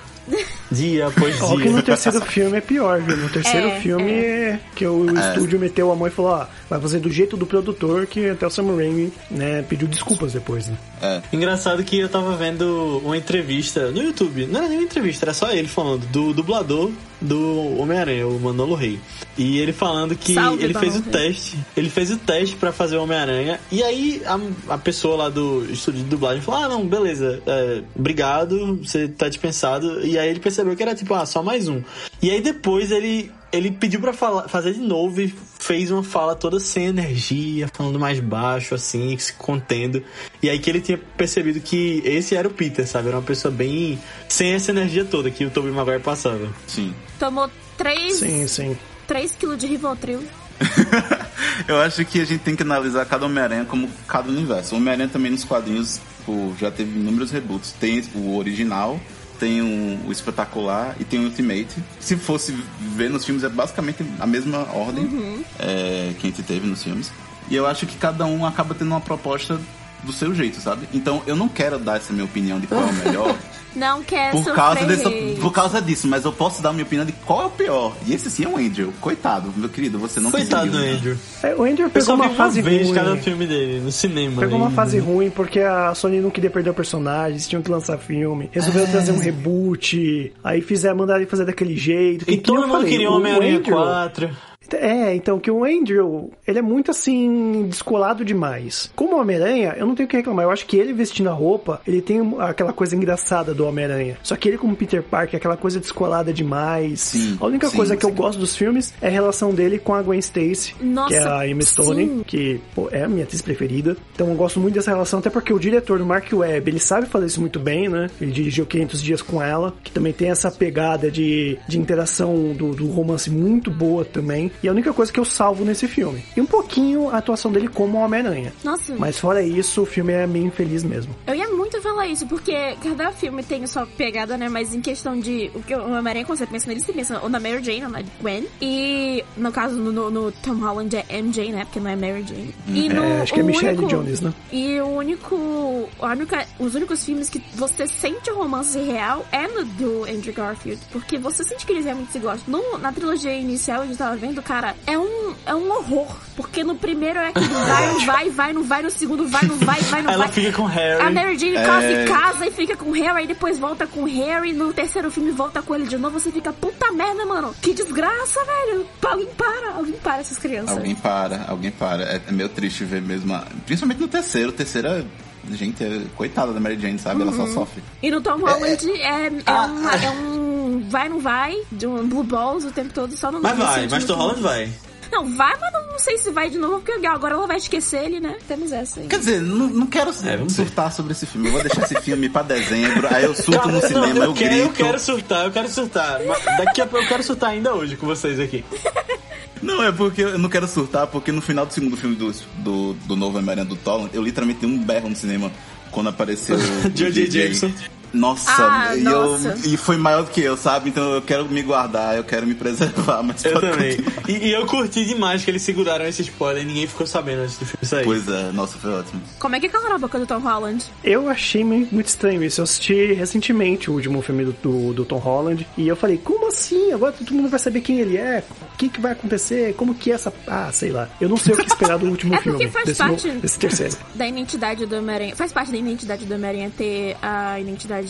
Dia 0.71 1.07
após 1.11 1.41
Ó, 1.41 1.57
que 1.57 1.65
no 1.65 1.73
dia. 1.73 1.83
terceiro 1.83 2.21
filme 2.21 2.57
é 2.57 2.61
pior, 2.61 3.01
viu? 3.01 3.17
No 3.17 3.29
terceiro 3.29 3.67
É, 3.67 3.79
filme 3.81 4.11
é. 4.11 4.59
que 4.75 4.87
o 4.87 5.05
É. 5.17 5.29
estúdio 5.29 5.59
meteu 5.59 5.91
a 5.91 5.95
mão 5.95 6.07
e 6.07 6.11
falou, 6.11 6.31
ó, 6.31 6.45
vai 6.69 6.79
fazer 6.79 6.99
do 6.99 7.11
jeito 7.11 7.35
do 7.35 7.45
produtor 7.45 8.05
que 8.07 8.29
até 8.29 8.47
o 8.47 8.49
Sam 8.49 8.73
Raimi, 8.75 9.11
né, 9.29 9.65
pediu 9.67 9.85
desculpas 9.87 10.31
depois, 10.33 10.67
né? 10.69 10.77
É. 11.03 11.21
Engraçado 11.33 11.83
que 11.83 11.99
eu 11.99 12.07
tava 12.07 12.35
vendo 12.37 13.01
uma 13.03 13.17
entrevista 13.17 13.91
no 13.91 14.01
YouTube. 14.01 14.45
Não 14.47 14.59
era 14.59 14.69
nem 14.69 14.77
uma 14.77 14.85
entrevista, 14.85 15.25
era 15.25 15.33
só 15.33 15.51
ele 15.51 15.67
falando 15.67 16.05
do 16.07 16.33
dublador 16.33 16.91
do 17.19 17.77
Homem-Aranha, 17.77 18.25
o 18.25 18.39
Manolo 18.39 18.73
Rey. 18.73 18.99
E 19.37 19.59
ele 19.59 19.73
falando 19.73 20.15
que 20.15 20.33
Salve, 20.33 20.63
ele 20.63 20.73
fez 20.73 20.95
o 20.95 21.01
teste. 21.01 21.57
Ele 21.75 21.89
fez 21.89 22.11
o 22.11 22.17
teste 22.17 22.55
pra 22.55 22.71
fazer 22.71 22.97
o 22.97 23.03
Homem-Aranha. 23.03 23.59
E 23.69 23.83
aí 23.83 24.21
a, 24.25 24.73
a 24.73 24.77
pessoa 24.77 25.15
lá 25.15 25.29
do 25.29 25.65
estúdio 25.69 26.03
de 26.03 26.09
dublagem 26.09 26.41
falou: 26.41 26.63
Ah, 26.63 26.69
não, 26.69 26.87
beleza, 26.87 27.41
é, 27.45 27.81
obrigado, 27.95 28.77
você 28.77 29.07
tá 29.07 29.27
dispensado. 29.27 30.05
E 30.05 30.17
aí 30.17 30.29
ele 30.29 30.39
percebeu 30.39 30.75
que 30.75 30.83
era 30.83 30.95
tipo, 30.95 31.13
ah, 31.13 31.25
só 31.25 31.43
mais 31.43 31.67
um. 31.67 31.81
E 32.21 32.31
aí 32.31 32.41
depois 32.41 32.91
ele. 32.91 33.29
Ele 33.53 33.71
pediu 33.71 34.01
pra 34.01 34.11
falar, 34.11 34.49
fazer 34.49 34.73
de 34.73 34.79
novo 34.79 35.21
e 35.21 35.33
fez 35.59 35.91
uma 35.91 36.03
fala 36.03 36.35
toda 36.35 36.59
sem 36.59 36.87
energia, 36.87 37.69
falando 37.71 37.99
mais 37.99 38.19
baixo, 38.19 38.73
assim, 38.73 39.15
se 39.17 39.31
contendo. 39.33 40.03
E 40.41 40.49
aí 40.49 40.57
que 40.57 40.69
ele 40.69 40.81
tinha 40.81 40.97
percebido 40.97 41.61
que 41.61 42.01
esse 42.03 42.35
era 42.35 42.47
o 42.47 42.51
Peter, 42.51 42.87
sabe? 42.87 43.09
Era 43.09 43.17
uma 43.17 43.23
pessoa 43.23 43.53
bem. 43.53 43.99
sem 44.27 44.53
essa 44.53 44.71
energia 44.71 45.05
toda 45.05 45.29
que 45.29 45.45
o 45.45 45.51
Tobey 45.51 45.71
Maguire 45.71 46.01
passava. 46.01 46.49
Sim. 46.67 46.93
Tomou 47.19 47.49
3, 47.77 48.13
Sim, 48.13 48.47
sim. 48.47 48.77
3 49.07 49.35
quilos 49.35 49.57
de 49.59 49.67
Rivotril. 49.67 50.23
Eu 51.67 51.79
acho 51.81 52.03
que 52.05 52.21
a 52.21 52.25
gente 52.25 52.41
tem 52.41 52.55
que 52.55 52.63
analisar 52.63 53.05
cada 53.05 53.25
Homem-Aranha 53.25 53.65
como 53.65 53.87
cada 54.07 54.29
universo. 54.29 54.73
O 54.73 54.77
Homem-Aranha 54.79 55.09
também 55.09 55.31
nos 55.31 55.43
quadrinhos 55.43 55.99
pô, 56.25 56.53
já 56.59 56.71
teve 56.71 56.99
inúmeros 56.99 57.31
reboots. 57.31 57.71
Tem 57.79 58.03
o 58.15 58.37
original, 58.37 58.99
tem 59.43 59.61
o, 59.61 60.07
o 60.07 60.11
espetacular 60.11 60.95
e 61.01 61.03
tem 61.03 61.19
o 61.19 61.23
Ultimate. 61.23 61.75
Se 61.99 62.15
fosse 62.15 62.57
ver 62.95 63.09
nos 63.09 63.25
filmes, 63.25 63.43
é 63.43 63.49
basicamente 63.49 64.05
a 64.17 64.25
mesma 64.25 64.59
ordem 64.73 65.43
é, 65.59 66.13
que 66.17 66.27
a 66.27 66.29
gente 66.29 66.41
teve 66.43 66.65
nos 66.65 66.81
filmes. 66.81 67.11
E 67.49 67.55
eu 67.55 67.67
acho 67.67 67.85
que 67.85 67.97
cada 67.97 68.25
um 68.25 68.45
acaba 68.45 68.73
tendo 68.73 68.87
uma 68.91 69.01
proposta 69.01 69.59
do 70.01 70.13
seu 70.13 70.33
jeito, 70.33 70.61
sabe? 70.61 70.87
Então 70.93 71.21
eu 71.27 71.35
não 71.35 71.49
quero 71.49 71.77
dar 71.77 71.97
essa 71.97 72.13
minha 72.13 72.23
opinião 72.23 72.57
de 72.57 72.67
qual 72.67 72.81
é 72.81 72.85
o 72.85 72.93
melhor. 72.93 73.35
Não 73.75 74.03
quer 74.03 74.31
Por 74.31 74.39
sofrer 74.39 74.55
causa, 74.55 74.85
dessa, 74.85 75.11
por 75.41 75.51
causa 75.51 75.81
disso, 75.81 76.07
mas 76.07 76.25
eu 76.25 76.31
posso 76.31 76.61
dar 76.61 76.69
a 76.69 76.73
minha 76.73 76.83
opinião 76.85 77.05
de 77.05 77.11
qual 77.11 77.41
é 77.43 77.45
o 77.45 77.49
pior. 77.49 77.95
E 78.05 78.13
esse 78.13 78.29
sim 78.29 78.45
é 78.45 78.47
o 78.47 78.57
Andrew. 78.57 78.93
Coitado, 79.01 79.51
meu 79.55 79.69
querido, 79.69 79.97
você 79.97 80.19
não 80.19 80.29
Coitado 80.31 80.69
do. 80.71 80.77
Andrew. 80.77 81.17
É, 81.41 81.55
o 81.55 81.63
Andrew 81.63 81.87
Eu 81.87 81.89
pegou 81.89 82.15
uma 82.15 82.25
uma 82.25 82.35
fase 82.35 82.61
vez 82.61 82.87
ruim. 82.87 82.93
cada 82.95 83.15
filme 83.17 83.47
dele, 83.47 83.79
no 83.81 83.91
cinema. 83.91 84.41
Pegou 84.41 84.57
uma 84.59 84.69
E- 84.69 84.73
fase 84.73 84.99
ruim 84.99 85.29
porque 85.29 85.59
a 85.59 85.93
Sony 85.95 86.19
não 86.19 86.29
queria 86.29 86.49
perder 86.49 86.69
o 86.69 86.73
personagem, 86.73 87.31
eles 87.31 87.47
tinham 87.47 87.61
que 87.61 87.71
lançar 87.71 87.97
filme, 87.97 88.49
resolveram 88.51 88.91
trazer 88.91 89.11
um 89.11 89.19
reboot, 89.19 90.31
aí 90.43 90.61
fizeram, 90.61 90.97
mandaram 90.97 91.21
ele 91.21 91.29
fazer 91.29 91.45
daquele 91.45 91.75
jeito. 91.75 92.25
que, 92.25 92.31
E 92.33 92.37
que 92.37 92.43
todo 92.43 92.61
mundo 92.61 92.71
falei, 92.71 92.89
queria 92.91 93.09
Homem-Aranha 93.11 93.57
Andrew- 93.57 93.75
4. 93.75 94.29
É, 94.75 95.15
então, 95.15 95.39
que 95.39 95.51
o 95.51 95.63
Andrew, 95.63 96.31
ele 96.47 96.59
é 96.59 96.61
muito 96.61 96.91
assim, 96.91 97.65
descolado 97.67 98.25
demais. 98.25 98.91
Como 98.95 99.15
o 99.15 99.19
Homem-Aranha, 99.19 99.75
eu 99.77 99.85
não 99.85 99.95
tenho 99.95 100.07
o 100.07 100.09
que 100.09 100.17
reclamar. 100.17 100.45
Eu 100.45 100.51
acho 100.51 100.65
que 100.65 100.77
ele 100.77 100.93
vestindo 100.93 101.29
a 101.29 101.33
roupa, 101.33 101.81
ele 101.87 102.01
tem 102.01 102.35
aquela 102.39 102.73
coisa 102.73 102.95
engraçada 102.95 103.53
do 103.53 103.65
Homem-Aranha. 103.65 104.17
Só 104.23 104.35
que 104.35 104.47
ele, 104.47 104.57
como 104.57 104.75
Peter 104.75 105.03
Parker, 105.03 105.37
aquela 105.37 105.57
coisa 105.57 105.79
descolada 105.79 106.33
demais. 106.33 107.01
Sim, 107.01 107.37
a 107.39 107.45
única 107.45 107.69
sim, 107.69 107.75
coisa 107.75 107.95
que 107.97 108.05
eu 108.05 108.09
sim. 108.09 108.15
gosto 108.15 108.39
dos 108.39 108.55
filmes 108.55 108.93
é 109.01 109.07
a 109.07 109.11
relação 109.11 109.53
dele 109.53 109.79
com 109.79 109.93
a 109.93 110.01
Gwen 110.01 110.19
Stacy, 110.19 110.75
Nossa, 110.81 111.09
que 111.09 111.15
é 111.15 111.27
a 111.27 111.47
Emma 111.47 111.61
Stone, 111.61 112.05
sim. 112.05 112.23
que 112.25 112.61
pô, 112.73 112.89
é 112.91 113.03
a 113.03 113.09
minha 113.09 113.23
atriz 113.23 113.41
preferida. 113.41 113.95
Então 114.13 114.29
eu 114.29 114.35
gosto 114.35 114.59
muito 114.59 114.75
dessa 114.75 114.91
relação, 114.91 115.19
até 115.19 115.29
porque 115.29 115.53
o 115.53 115.59
diretor 115.59 115.99
do 115.99 116.05
Mark 116.05 116.31
Webb, 116.31 116.69
ele 116.69 116.79
sabe 116.79 117.07
fazer 117.07 117.27
isso 117.27 117.39
muito 117.39 117.59
bem, 117.59 117.89
né? 117.89 118.09
Ele 118.19 118.31
dirigiu 118.31 118.65
500 118.65 119.03
Dias 119.03 119.21
com 119.21 119.41
ela, 119.41 119.73
que 119.83 119.91
também 119.91 120.13
tem 120.13 120.29
essa 120.29 120.49
pegada 120.49 121.11
de, 121.11 121.57
de 121.67 121.79
interação 121.79 122.53
do, 122.53 122.73
do 122.73 122.87
romance 122.87 123.29
muito 123.29 123.69
boa 123.69 124.05
também. 124.05 124.51
E 124.63 124.67
a 124.69 124.71
única 124.71 124.93
coisa 124.93 125.11
que 125.11 125.19
eu 125.19 125.25
salvo 125.25 125.65
nesse 125.65 125.87
filme. 125.87 126.23
E 126.37 126.41
um 126.41 126.45
pouquinho 126.45 127.09
a 127.09 127.17
atuação 127.17 127.51
dele 127.51 127.67
como 127.67 127.97
Homem-Aranha. 127.97 128.53
Nossa, 128.63 128.95
Mas 128.97 129.19
fora 129.19 129.43
isso, 129.43 129.81
o 129.81 129.85
filme 129.85 130.13
é 130.13 130.25
meio 130.25 130.45
infeliz 130.45 130.83
mesmo. 130.83 131.13
eu 131.27 131.35
ia 131.35 131.49
muito 131.49 131.81
falar 131.81 132.07
isso, 132.07 132.25
porque 132.27 132.75
cada 132.81 133.11
filme 133.11 133.43
tem 133.43 133.67
sua 133.67 133.85
pegada, 133.85 134.37
né? 134.37 134.47
Mas 134.47 134.73
em 134.73 134.79
questão 134.81 135.19
de. 135.19 135.51
O 135.53 135.61
que 135.61 135.75
o 135.75 135.83
Homem-Aranha, 135.83 136.25
quando 136.25 136.37
você 136.39 136.47
pensa 136.47 136.67
nele, 136.67 136.79
você 136.79 136.93
pensa 136.93 137.19
ou 137.21 137.29
na 137.29 137.39
Mary 137.39 137.61
Jane 137.63 137.83
ou 137.83 137.89
na 137.89 138.01
Gwen. 138.21 138.45
E 138.61 139.23
no 139.35 139.51
caso, 139.51 139.75
no, 139.75 140.09
no- 140.09 140.31
Tom 140.31 140.55
Holland 140.55 140.95
é 140.95 141.05
MJ, 141.21 141.51
né? 141.51 141.65
Porque 141.65 141.79
não 141.79 141.89
é 141.91 141.95
Mary 141.95 142.23
Jane. 142.25 142.55
E 142.69 142.87
no, 142.89 143.03
É, 143.03 143.21
acho 143.21 143.33
que 143.33 143.39
é 143.39 143.43
Michelle 143.43 143.77
único- 143.77 143.87
Jones, 143.89 144.21
né? 144.21 144.33
E 144.51 144.79
o 144.79 144.87
único, 144.87 145.89
única. 146.01 146.45
Os 146.59 146.75
únicos 146.75 147.03
filmes 147.03 147.29
que 147.29 147.41
você 147.55 147.87
sente 147.87 148.29
o 148.31 148.35
romance 148.35 148.77
real 148.79 149.25
é 149.31 149.47
no 149.47 149.65
do 149.65 150.03
Andrew 150.03 150.33
Garfield. 150.33 150.81
Porque 150.91 151.17
você 151.17 151.43
sente 151.43 151.65
que 151.65 151.71
eles 151.73 151.85
realmente 151.85 152.11
se 152.11 152.19
gostam. 152.19 152.43
No, 152.61 152.77
na 152.77 152.91
trilogia 152.91 153.33
inicial, 153.33 153.81
a 153.81 153.85
gente 153.85 153.97
tava 153.97 154.15
vendo, 154.15 154.41
cara, 154.43 154.75
é 154.85 154.97
um, 154.97 155.33
é 155.45 155.55
um 155.55 155.71
horror. 155.71 156.07
Porque 156.35 156.63
no 156.63 156.75
primeiro 156.75 157.19
é 157.19 157.27
aquele 157.27 157.47
vai, 157.47 157.87
não 157.93 157.99
vai, 158.05 158.29
vai, 158.31 158.53
não 158.53 158.63
vai, 158.63 158.81
no 158.81 158.89
segundo 158.89 159.27
vai, 159.27 159.43
não 159.43 159.55
vai, 159.57 159.79
vai, 159.81 160.01
não 160.01 160.11
Ela 160.13 160.23
vai. 160.25 160.33
fica 160.33 160.51
com 160.53 160.65
Harry. 160.65 161.01
A 161.01 161.11
Mary 161.11 161.37
Jane 161.37 161.55
É. 161.57 161.63
casa 161.65 161.85
É. 161.85 162.03
e 162.03 162.07
casa 162.07 162.45
e 162.47 162.51
fica 162.51 162.75
com 162.75 162.91
Harry, 162.91 163.23
e 163.23 163.27
depois 163.27 163.59
volta 163.59 163.85
com 163.85 164.01
o 164.01 164.05
Harry, 164.05 164.51
no 164.51 164.73
terceiro 164.73 165.11
filme 165.11 165.29
volta 165.31 165.61
com 165.61 165.75
ele 165.75 165.85
de 165.87 165.97
novo, 165.97 166.19
você 166.19 166.31
fica, 166.31 166.51
puta 166.51 166.91
merda, 166.91 167.23
mano. 167.25 167.53
Que 167.61 167.73
desgraça, 167.73 168.39
velho. 168.43 168.85
Alguém 169.03 169.27
para, 169.27 169.69
alguém 169.75 169.93
para 169.93 170.17
essas 170.19 170.37
crianças. 170.39 170.75
Alguém 170.75 170.95
para, 170.95 171.45
alguém 171.47 171.71
para. 171.71 172.03
É, 172.03 172.21
é 172.27 172.31
meio 172.31 172.49
triste 172.49 172.83
ver 172.83 173.01
mesmo. 173.01 173.33
a- 173.33 173.45
Principalmente 173.65 174.01
no 174.01 174.07
terceiro. 174.07 174.49
O 174.49 174.53
terceiro 174.53 174.87
é. 174.87 175.03
Gente, 175.51 175.83
é 175.83 176.01
coitada 176.15 176.53
da 176.53 176.59
Mary 176.61 176.79
Jane, 176.79 176.97
sabe? 176.97 177.21
Ela 177.21 177.31
Uhum. 177.31 177.47
só 177.47 177.53
sofre. 177.53 177.83
E 178.01 178.09
no 178.09 178.21
Tom 178.21 178.37
Holland 178.39 178.89
é, 179.01 179.25
é, 179.27 179.31
Ah. 179.45 179.65
uma- 179.65 179.91
é 179.93 180.09
um 180.09 180.52
vai, 180.81 181.09
não 181.09 181.19
vai, 181.19 181.57
de 181.71 181.85
um 181.87 182.07
Blue 182.07 182.23
Balls 182.23 182.65
o 182.65 182.71
tempo 182.71 182.93
todo, 182.93 183.15
só 183.15 183.31
no 183.31 183.41
Mas 183.41 183.57
vai, 183.57 183.87
mas 183.87 184.03
Tom 184.05 184.13
que- 184.13 184.19
Holland 184.19 184.41
vai. 184.41 184.69
Não, 185.11 185.35
vai, 185.37 185.53
mas 185.61 185.71
não 185.73 185.99
sei 185.99 186.17
se 186.17 186.31
vai 186.31 186.49
de 186.49 186.57
novo, 186.57 186.81
porque 186.81 187.05
agora 187.05 187.35
ela 187.35 187.45
vai 187.45 187.57
esquecer 187.57 188.03
ele, 188.03 188.19
né? 188.19 188.35
Temos 188.47 188.71
essa 188.71 188.99
aí. 188.99 189.05
Quer 189.07 189.19
dizer, 189.19 189.41
não, 189.43 189.67
não 189.67 189.85
quero 189.85 190.09
É, 190.23 190.35
vamos 190.37 190.55
ver. 190.55 190.63
surtar 190.65 190.91
sobre 190.91 191.11
esse 191.11 191.27
filme. 191.27 191.49
Eu 191.49 191.53
vou 191.53 191.61
deixar 191.61 191.83
esse 191.83 192.01
filme 192.01 192.27
pra 192.29 192.41
dezembro. 192.41 193.07
Aí 193.13 193.23
eu 193.23 193.35
surto 193.35 193.51
Calma, 193.51 193.73
no 193.73 193.79
não, 193.79 193.87
cinema, 193.87 194.07
eu, 194.07 194.23
eu, 194.23 194.33
quero, 194.33 194.49
grito. 194.55 194.65
eu 194.69 194.73
quero 194.87 194.99
surtar, 194.99 195.45
eu 195.45 195.51
quero 195.51 195.69
surtar. 195.69 196.19
Daqui 196.57 196.81
a 196.81 196.87
pouco 196.87 197.05
eu 197.05 197.07
quero 197.07 197.21
surtar 197.21 197.51
ainda 197.51 197.75
hoje 197.75 197.95
com 197.95 198.07
vocês 198.07 198.39
aqui. 198.39 198.65
Não, 199.61 199.81
é 199.83 199.91
porque 199.93 200.23
eu 200.23 200.37
não 200.37 200.49
quero 200.49 200.67
surtar, 200.67 201.07
porque 201.07 201.31
no 201.31 201.41
final 201.41 201.65
do 201.65 201.73
segundo 201.73 201.95
filme 201.95 202.17
do, 202.17 202.29
do, 202.57 202.93
do 203.05 203.15
novo 203.15 203.37
Homem-Aranha 203.37 203.63
do 203.65 203.77
Toland, 203.77 204.09
eu 204.13 204.21
literalmente 204.21 204.59
dei 204.59 204.69
um 204.69 204.77
berro 204.77 205.07
no 205.07 205.15
cinema 205.15 205.49
quando 205.89 206.09
apareceu 206.09 206.57
o 206.85 206.89
J.J. 206.89 207.31
Jameson. 207.31 207.71
Nossa, 208.13 208.51
Ah, 208.55 208.95
e, 208.95 209.01
nossa. 209.01 209.49
Eu, 209.63 209.73
e 209.73 209.77
foi 209.77 209.97
maior 209.97 210.23
do 210.23 210.29
que 210.31 210.41
eu, 210.41 210.55
sabe? 210.55 210.89
Então 210.89 211.13
eu 211.13 211.21
quero 211.21 211.45
me 211.49 211.61
guardar, 211.63 212.15
eu 212.15 212.23
quero 212.23 212.45
me 212.45 212.53
preservar, 212.53 213.23
mas 213.23 213.43
Eu 213.43 213.59
também. 213.59 213.97
E, 214.27 214.47
e 214.49 214.51
eu 214.53 214.65
curti 214.67 215.03
demais 215.05 215.43
que 215.43 215.49
eles 215.51 215.61
seguraram 215.63 216.05
esse 216.05 216.21
spoiler 216.21 216.63
e 216.63 216.65
ninguém 216.65 216.85
ficou 216.87 217.07
sabendo 217.07 217.41
antes 217.41 217.57
do 217.57 217.65
filme 217.65 217.85
sair. 217.85 218.03
Pois 218.05 218.27
é, 218.27 218.51
nossa, 218.51 218.77
foi 218.77 218.91
ótimo. 218.93 219.21
Como 219.39 219.55
é 219.55 219.59
que 219.59 219.67
cala 219.69 219.95
a 219.95 219.97
boca 219.97 220.19
do 220.19 220.25
Tom 220.27 220.39
Holland? 220.39 220.85
Eu 221.03 221.27
achei 221.29 221.63
muito 221.63 222.01
estranho 222.05 222.43
isso. 222.43 222.61
Eu 222.61 222.63
assisti 222.63 223.13
recentemente 223.13 223.89
o 223.89 223.93
último 223.93 224.21
filme 224.21 224.45
do, 224.45 224.51
do, 224.61 224.93
do 224.93 225.05
Tom 225.05 225.17
Holland 225.17 225.67
e 225.77 225.87
eu 225.87 225.95
falei, 225.95 226.17
como 226.17 226.47
assim? 226.49 226.91
Agora 226.93 227.11
todo 227.13 227.33
mundo 227.33 227.49
vai 227.49 227.59
saber 227.59 227.81
quem 227.81 227.99
ele 227.99 228.17
é? 228.17 228.43
O 228.73 228.77
que, 228.77 228.89
que 228.89 229.01
vai 229.01 229.13
acontecer? 229.13 229.73
Como 229.75 229.95
que 229.95 230.11
é 230.11 230.13
essa. 230.15 230.31
Ah, 230.47 230.69
sei 230.71 230.91
lá. 230.91 231.09
Eu 231.19 231.29
não 231.29 231.37
sei 231.37 231.53
o 231.53 231.57
que 231.57 231.65
esperar 231.67 231.97
do 231.97 232.05
último 232.07 232.33
É 232.35 232.37
porque 232.37 232.49
filme. 232.57 232.71
faz 232.71 232.85
desse, 232.85 232.97
parte- 232.99 233.27
no- 233.31 233.39
desse 233.39 233.57
terceiro. 233.59 233.97
Da 234.13 234.27
identidade 234.27 234.85
do 234.85 234.95
Homem-Aranha. 234.97 235.35
Faz 235.35 235.51
parte 235.51 235.71
da 235.71 235.77
identidade 235.77 236.25
do 236.25 236.33
Homem-Aranha 236.35 236.71
ter 236.77 237.17
a 237.21 237.59
identidade. 237.59 238.02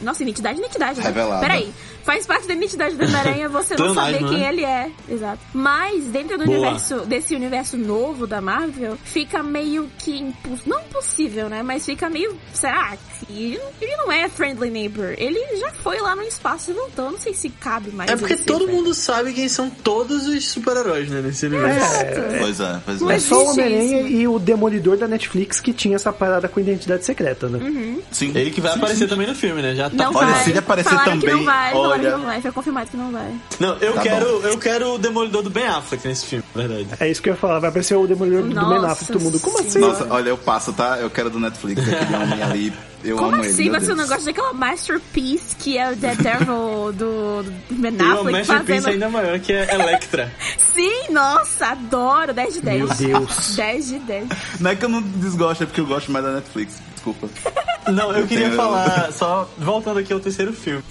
Nossa, 0.00 0.22
identidade, 0.22 0.58
identidade. 0.58 0.98
Né? 0.98 1.06
Revelada. 1.06 1.40
Peraí. 1.40 1.72
Faz 2.02 2.26
parte 2.26 2.48
da 2.48 2.54
identidade 2.54 2.96
do 2.96 3.04
Homem-Aranha 3.04 3.48
você 3.50 3.76
não 3.76 3.94
saber 3.94 4.18
quem 4.18 4.38
né? 4.38 4.48
ele 4.48 4.64
é. 4.64 4.90
Exato. 5.08 5.40
Mas 5.52 6.04
dentro 6.06 6.38
do 6.38 6.44
Boa. 6.44 6.58
universo, 6.58 7.00
desse 7.00 7.34
universo 7.34 7.76
novo 7.76 8.26
da 8.26 8.40
Marvel, 8.40 8.96
fica 9.04 9.42
meio 9.42 9.90
que 9.98 10.18
impossível. 10.18 10.62
Não 10.66 10.80
impossível, 10.80 11.48
né? 11.48 11.62
Mas 11.62 11.84
fica 11.84 12.08
meio. 12.08 12.36
Será 12.52 12.96
que 13.26 13.32
ele 13.54 13.60
ele 13.80 13.96
não 13.96 14.10
é 14.12 14.28
Friendly 14.28 14.70
Neighbor? 14.70 15.14
Ele 15.18 15.38
já 15.58 15.70
foi 15.72 15.98
lá 16.00 16.14
no 16.16 16.22
espaço 16.22 16.70
e 16.70 16.74
voltou. 16.74 17.10
Não 17.10 17.18
sei 17.18 17.32
se 17.34 17.48
cabe 17.48 17.90
mais. 17.90 18.10
É 18.10 18.16
porque 18.16 18.36
ser 18.36 18.44
todo 18.44 18.64
friendly. 18.64 18.76
mundo 18.76 18.94
sabe 18.94 19.32
quem 19.32 19.48
são 19.48 19.68
todos 19.70 20.26
os 20.26 20.48
super-heróis, 20.48 21.08
né, 21.10 21.20
nesse 21.20 21.46
universo. 21.46 21.94
É, 21.96 22.38
Pois 22.38 22.60
é, 22.60 22.80
pois 22.84 23.02
é. 23.02 23.14
é 23.14 23.18
só 23.18 23.44
o 23.44 23.50
Homem-Aranha 23.50 24.00
isso. 24.02 24.08
e 24.10 24.28
o 24.28 24.38
Demolidor 24.38 24.96
da 24.96 25.06
Netflix 25.08 25.60
que 25.60 25.72
tinha 25.72 25.96
essa 25.96 26.12
parada 26.12 26.48
com 26.48 26.60
identidade 26.60 27.04
secreta, 27.04 27.48
né? 27.48 27.58
Uhum. 27.58 28.02
Sim. 28.10 28.32
Ele 28.34 28.50
que 28.50 28.60
vai 28.60 28.72
Sim, 28.72 28.78
aparecer 28.78 29.04
sim. 29.04 29.08
também 29.08 29.26
no 29.26 29.34
filme, 29.34 29.62
né? 29.62 29.74
Já 29.74 29.90
tá. 29.90 29.96
Não 29.96 30.14
Olha, 30.14 30.32
vai. 30.32 30.44
se 30.44 30.50
ele 30.50 30.58
aparecer 30.58 30.88
Falaram 30.90 31.18
que 31.18 31.26
não 31.26 31.32
também, 31.32 31.44
vai, 31.46 31.74
olha- 31.74 32.02
que 32.10 32.16
não 32.16 32.24
vai. 32.24 32.40
Foi 32.42 32.52
confirmado 32.52 32.90
que 32.90 32.96
não 32.96 33.10
vai. 33.12 33.34
Não, 33.60 33.76
eu 33.78 33.92
Tá 33.94 34.02
quero, 34.02 34.40
bom. 34.40 34.46
eu 34.48 34.58
quero 34.58 34.94
o 34.94 34.98
Demolidor 34.98 35.42
do 35.42 35.50
Ben 35.50 35.66
Affleck 35.66 36.06
nesse 36.06 36.26
filme, 36.26 36.44
na 36.54 36.66
verdade. 36.66 36.88
É 37.00 37.10
isso 37.10 37.20
que 37.22 37.28
eu 37.28 37.34
ia 37.34 37.38
falar. 37.38 37.58
Vai 37.58 37.70
aparecer 37.70 37.94
o 37.96 38.06
Demolidor 38.06 38.42
do 38.42 38.54
Nossa 38.54 38.68
Ben 38.80 38.84
Affleck. 38.90 39.12
Todo 39.12 39.22
mundo, 39.22 39.40
como 39.40 39.58
assim? 39.60 39.78
Nossa, 39.78 40.06
olha, 40.10 40.28
eu 40.30 40.38
passo, 40.38 40.72
tá? 40.72 40.98
Eu 41.00 41.10
quero 41.10 41.30
do 41.30 41.38
Netflix, 41.40 41.82
aquele 41.82 42.14
homem 42.22 42.42
ali. 42.42 42.72
Eu 43.04 43.16
Como 43.16 43.34
amo 43.34 43.42
assim 43.44 43.66
ele. 43.68 43.76
um 43.76 43.80
Deus. 43.80 43.96
negócio 43.96 44.24
daquela 44.24 44.52
Masterpiece 44.52 45.54
que 45.56 45.78
é 45.78 45.90
o 45.92 45.96
Daredevil 45.96 46.92
do, 46.92 47.42
do 47.44 47.52
Ben 47.70 47.92
E 47.96 48.02
uma 48.02 48.14
Affleck 48.14 48.32
masterpiece 48.38 48.82
fazendo... 48.82 48.88
ainda 48.88 49.08
maior, 49.08 49.38
que 49.38 49.52
é 49.52 49.72
Electra. 49.74 50.32
Sim, 50.74 51.12
nossa, 51.12 51.66
adoro. 51.68 52.34
10 52.34 52.54
de 52.54 52.60
10. 52.60 52.78
Meu 52.78 52.88
Deus. 53.20 53.54
10 53.56 53.88
de 53.88 53.98
10. 54.00 54.26
Não 54.60 54.70
é 54.70 54.76
que 54.76 54.84
eu 54.84 54.88
não 54.88 55.00
desgosto, 55.02 55.62
é 55.62 55.66
porque 55.66 55.80
eu 55.80 55.86
gosto 55.86 56.10
mais 56.10 56.24
da 56.24 56.32
Netflix. 56.32 56.74
Desculpa. 56.94 57.28
Não, 57.88 58.12
eu 58.12 58.26
queria 58.26 58.46
tenho- 58.46 58.56
falar, 58.56 59.10
só 59.12 59.48
voltando 59.56 59.98
aqui 60.00 60.12
ao 60.12 60.20
terceiro 60.20 60.52
filme. 60.52 60.82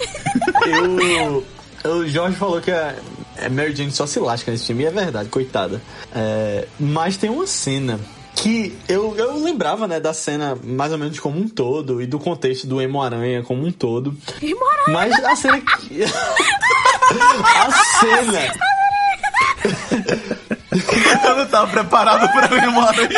Eu. 0.66 1.44
O 1.84 2.06
Jorge 2.08 2.36
falou 2.36 2.60
que 2.60 2.72
a 2.72 2.96
a 3.40 3.48
Mary 3.48 3.72
Jane 3.76 3.92
só 3.92 4.04
se 4.04 4.18
lasca 4.18 4.50
nesse 4.50 4.66
filme, 4.66 4.82
e 4.82 4.86
é 4.86 4.90
verdade, 4.90 5.28
coitada. 5.28 5.80
É, 6.12 6.66
mas 6.80 7.16
tem 7.16 7.30
uma 7.30 7.46
cena 7.46 8.00
que 8.42 8.76
eu, 8.88 9.16
eu 9.16 9.42
lembrava, 9.42 9.88
né, 9.88 9.98
da 9.98 10.14
cena 10.14 10.56
mais 10.62 10.92
ou 10.92 10.98
menos 10.98 11.18
como 11.18 11.38
um 11.38 11.48
todo 11.48 12.00
e 12.00 12.06
do 12.06 12.18
contexto 12.18 12.66
do 12.66 12.80
Emo 12.80 13.02
Aranha 13.02 13.42
como 13.42 13.66
um 13.66 13.72
todo. 13.72 14.16
E 14.40 14.54
morar. 14.54 14.84
Mas 14.88 15.12
a 15.24 15.36
cena 15.36 15.60
que. 15.60 16.04
a 17.54 17.70
cena. 18.00 18.54
Eu 21.24 21.36
não 21.36 21.46
tava 21.46 21.66
preparado 21.70 22.30
pra 22.32 22.46
ver 22.46 22.68
uma 22.68 22.86
hora. 22.86 23.08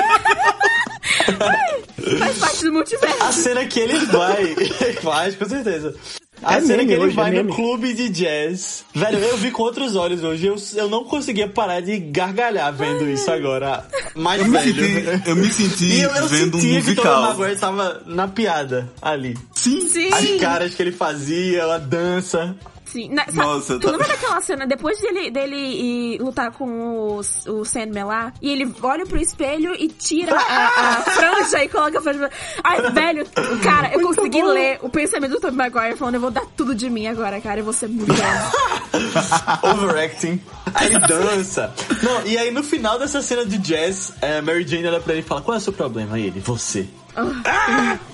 Faz 2.19 2.39
parte 2.39 2.65
do 2.65 2.73
multiverso. 2.73 3.23
A 3.23 3.33
cena 3.33 3.67
que 3.67 3.81
ele 3.81 3.99
vai. 4.07 4.55
Faz, 5.03 5.37
com 5.37 5.49
certeza. 5.49 5.95
A 6.43 6.57
É 6.57 6.61
cena 6.63 6.85
que 6.85 6.93
ele 6.93 7.03
hoje, 7.05 7.13
é 7.13 7.17
vai 7.17 7.31
no 7.31 7.37
meme. 7.39 7.53
clube 7.55 7.93
de 7.93 8.09
jazz. 8.09 8.85
Velho, 8.95 9.19
eu 9.19 9.37
vi 9.37 9.51
com 9.51 9.63
outros 9.63 9.95
olhos 9.97 10.25
hoje. 10.25 10.47
Eu, 10.47 10.57
eu 10.75 10.89
não 10.89 11.05
conseguia 11.05 11.49
parar 11.49 11.81
de 11.81 11.99
gargalhar 11.99 12.73
vendo 12.73 13.09
isso 13.09 13.31
agora. 13.31 13.87
Mais 14.15 14.41
Eu 14.41 14.47
me 14.49 14.59
velho. 14.59 14.75
senti, 14.75 15.29
eu 15.29 15.37
me 15.37 15.53
senti 15.53 15.85
E 15.87 16.01
eu, 16.03 16.11
eu 16.11 16.27
vendo 16.29 16.57
um 16.57 16.61
sentia 16.61 16.83
que 16.83 16.91
o 16.93 16.95
Tom 16.97 17.03
musical. 17.03 17.23
Maguire 17.23 17.57
tava 17.57 18.03
na 18.07 18.27
piada 18.29 18.91
ali. 19.03 19.37
Sim. 19.55 19.89
Sim. 19.89 20.09
As 20.13 20.41
caras 20.41 20.75
que 20.75 20.83
ele 20.83 20.93
fazia, 20.93 21.65
a 21.75 21.79
dança. 21.79 22.57
Sim. 22.93 23.09
Na, 23.11 23.25
sabe, 23.27 23.37
Nossa, 23.37 23.75
tu 23.79 23.87
tá- 23.87 23.91
lembra 23.93 24.09
daquela 24.09 24.41
cena 24.43 24.67
depois 24.67 25.01
dele, 25.01 25.31
dele 25.31 26.19
lutar 26.21 26.51
com 26.53 26.69
o, 26.69 27.21
o 27.21 27.65
Sandman 27.65 28.05
lá? 28.05 28.33
E 28.43 28.51
ele 28.51 28.73
olha 28.83 29.07
pro 29.07 29.19
espelho 29.21 29.75
e 29.79 29.89
tira 29.89 30.35
a, 30.37 30.67
a 30.67 31.03
franja 31.03 31.65
e 31.65 31.69
coloca 31.69 31.99
a 31.99 32.03
franja. 32.03 32.31
Ai, 32.65 32.91
velho, 32.91 33.27
cara, 33.63 33.93
eu 33.93 34.01
consegui 34.01 34.43
ler 34.43 34.79
o 34.83 34.89
pensamento 34.89 35.33
do 35.33 35.41
Tom 35.41 35.53
Maguire 35.53 35.97
falando: 35.97 36.15
eu 36.17 36.21
vou 36.21 36.31
dar 36.31 36.45
tudo 36.57 36.75
de 36.75 36.89
mim 36.91 37.07
agora, 37.07 37.41
cara, 37.41 37.61
eu 37.61 37.65
vou 37.65 37.73
ser 37.73 37.89
muito 37.89 38.13
bom. 38.13 39.71
Overacting. 39.71 40.41
Aí 40.75 40.87
ele 40.87 41.01
dança. 41.07 41.73
Não, 42.03 42.27
e 42.27 42.37
aí 42.39 42.51
no 42.51 42.63
final 42.63 42.99
dessa 42.99 43.23
cena 43.23 43.45
de 43.45 43.59
jazz, 43.59 44.13
é, 44.21 44.41
Mary 44.41 44.67
Jane 44.67 44.87
olha 44.87 45.01
pra 45.01 45.13
ele 45.13 45.23
e 45.23 45.25
fala: 45.25 45.41
Qual 45.43 45.55
é 45.55 45.59
o 45.59 45.61
seu 45.61 45.73
problema? 45.73 46.17
Aí 46.17 46.27
ele, 46.27 46.41
você. 46.41 46.87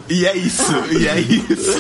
E 0.09 0.25
é 0.25 0.37
isso, 0.37 0.63
e 0.93 1.07
é 1.09 1.19
isso. 1.21 1.73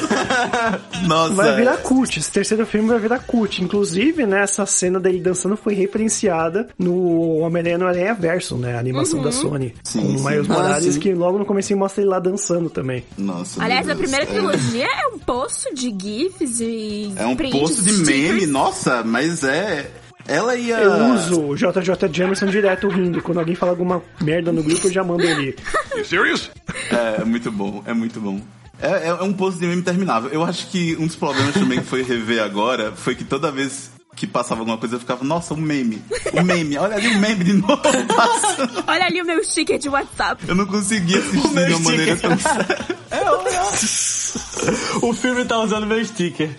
Nossa. 1.07 1.35
Vai 1.35 1.57
virar 1.57 1.76
cult. 1.79 2.18
Esse 2.18 2.31
terceiro 2.33 2.66
filme 2.66 2.88
vai 2.88 2.98
virar 2.98 3.20
cult. 3.20 3.62
Inclusive, 3.62 4.26
né, 4.26 4.42
essa 4.42 4.66
cena 4.66 4.98
dele 4.98 5.20
dançando 5.20 5.57
foi 5.57 5.74
referenciada 5.74 6.68
no 6.79 7.38
Homem-Aranha 7.38 7.79
no 7.79 7.87
Aranha 7.87 8.14
Verso, 8.14 8.57
né? 8.57 8.76
A 8.76 8.81
animação 8.81 9.22
da 9.22 9.31
Sony. 9.31 9.74
Sim, 9.85 10.00
com 10.00 10.07
o. 10.22 10.24
Miles 10.31 10.50
Ah, 10.50 10.52
Morales, 10.55 10.94
sim. 10.94 11.00
que 11.00 11.14
logo 11.14 11.38
no 11.38 11.44
começo 11.46 11.76
mostra 11.76 12.02
ele 12.02 12.11
lá 12.11 12.18
dançando 12.18 12.68
também. 12.68 13.05
Nossa. 13.16 13.62
Aliás, 13.62 13.88
a 13.88 13.94
primeira 13.94 14.24
É- 14.24 14.26
trilogia 14.26 14.87
é 14.87 15.07
um 15.14 15.18
poço 15.18 15.72
de 15.74 15.94
GIFs 15.96 16.61
e. 16.61 17.12
É 17.16 17.26
um 17.26 17.37
posto 17.37 17.83
de 17.83 17.92
stickers. 17.92 18.09
meme, 18.09 18.46
nossa, 18.46 19.02
mas 19.05 19.44
é. 19.44 19.88
Ela 20.28 20.56
ia. 20.56 20.76
Eu 20.78 21.14
uso 21.14 21.40
o 21.40 21.56
JJ 21.56 22.08
Jamerson 22.12 22.46
direto 22.46 22.88
rindo. 22.88 23.22
Quando 23.22 23.38
alguém 23.38 23.54
fala 23.54 23.72
alguma 23.72 24.02
merda 24.20 24.52
no 24.52 24.62
grupo, 24.62 24.86
eu 24.86 24.92
já 24.92 25.04
mando 25.04 25.22
ele. 25.22 25.56
You 25.96 26.04
serious? 26.04 26.50
É, 26.90 27.22
é 27.22 27.24
muito 27.24 27.50
bom, 27.50 27.82
é 27.86 27.94
muito 27.94 28.20
bom. 28.20 28.40
É, 28.80 28.88
é, 28.88 29.06
é 29.08 29.22
um 29.22 29.32
posto 29.32 29.58
de 29.60 29.66
meme 29.66 29.80
interminável. 29.80 30.30
Eu 30.30 30.44
acho 30.44 30.66
que 30.68 30.96
um 30.98 31.06
dos 31.06 31.16
problemas 31.16 31.54
também 31.54 31.80
que 31.80 31.86
foi 31.86 32.02
rever 32.02 32.42
agora 32.42 32.92
foi 32.94 33.14
que 33.14 33.24
toda 33.24 33.50
vez 33.50 33.90
que 34.14 34.26
passava 34.26 34.62
alguma 34.62 34.78
coisa 34.78 34.96
eu 34.96 35.00
ficava, 35.00 35.22
nossa, 35.24 35.54
um 35.54 35.58
meme. 35.58 36.02
Um 36.32 36.42
meme, 36.42 36.78
olha 36.78 36.96
ali 36.96 37.08
o 37.08 37.18
meme 37.18 37.44
de 37.44 37.52
novo 37.52 37.76
passando. 38.16 38.84
Olha 38.86 39.04
ali 39.04 39.20
o 39.20 39.24
meu 39.26 39.44
sticker 39.44 39.78
de 39.78 39.88
WhatsApp. 39.90 40.42
Eu 40.48 40.54
não 40.54 40.66
conseguia 40.66 41.18
assistir 41.18 41.66
de 41.66 41.74
uma 41.74 41.80
maneira 41.80 42.16
tão 42.16 42.36
séria. 42.38 42.96
O 45.02 45.12
filme 45.12 45.44
tá 45.44 45.58
usando 45.60 45.86
meu 45.86 46.02
sticker. 46.04 46.50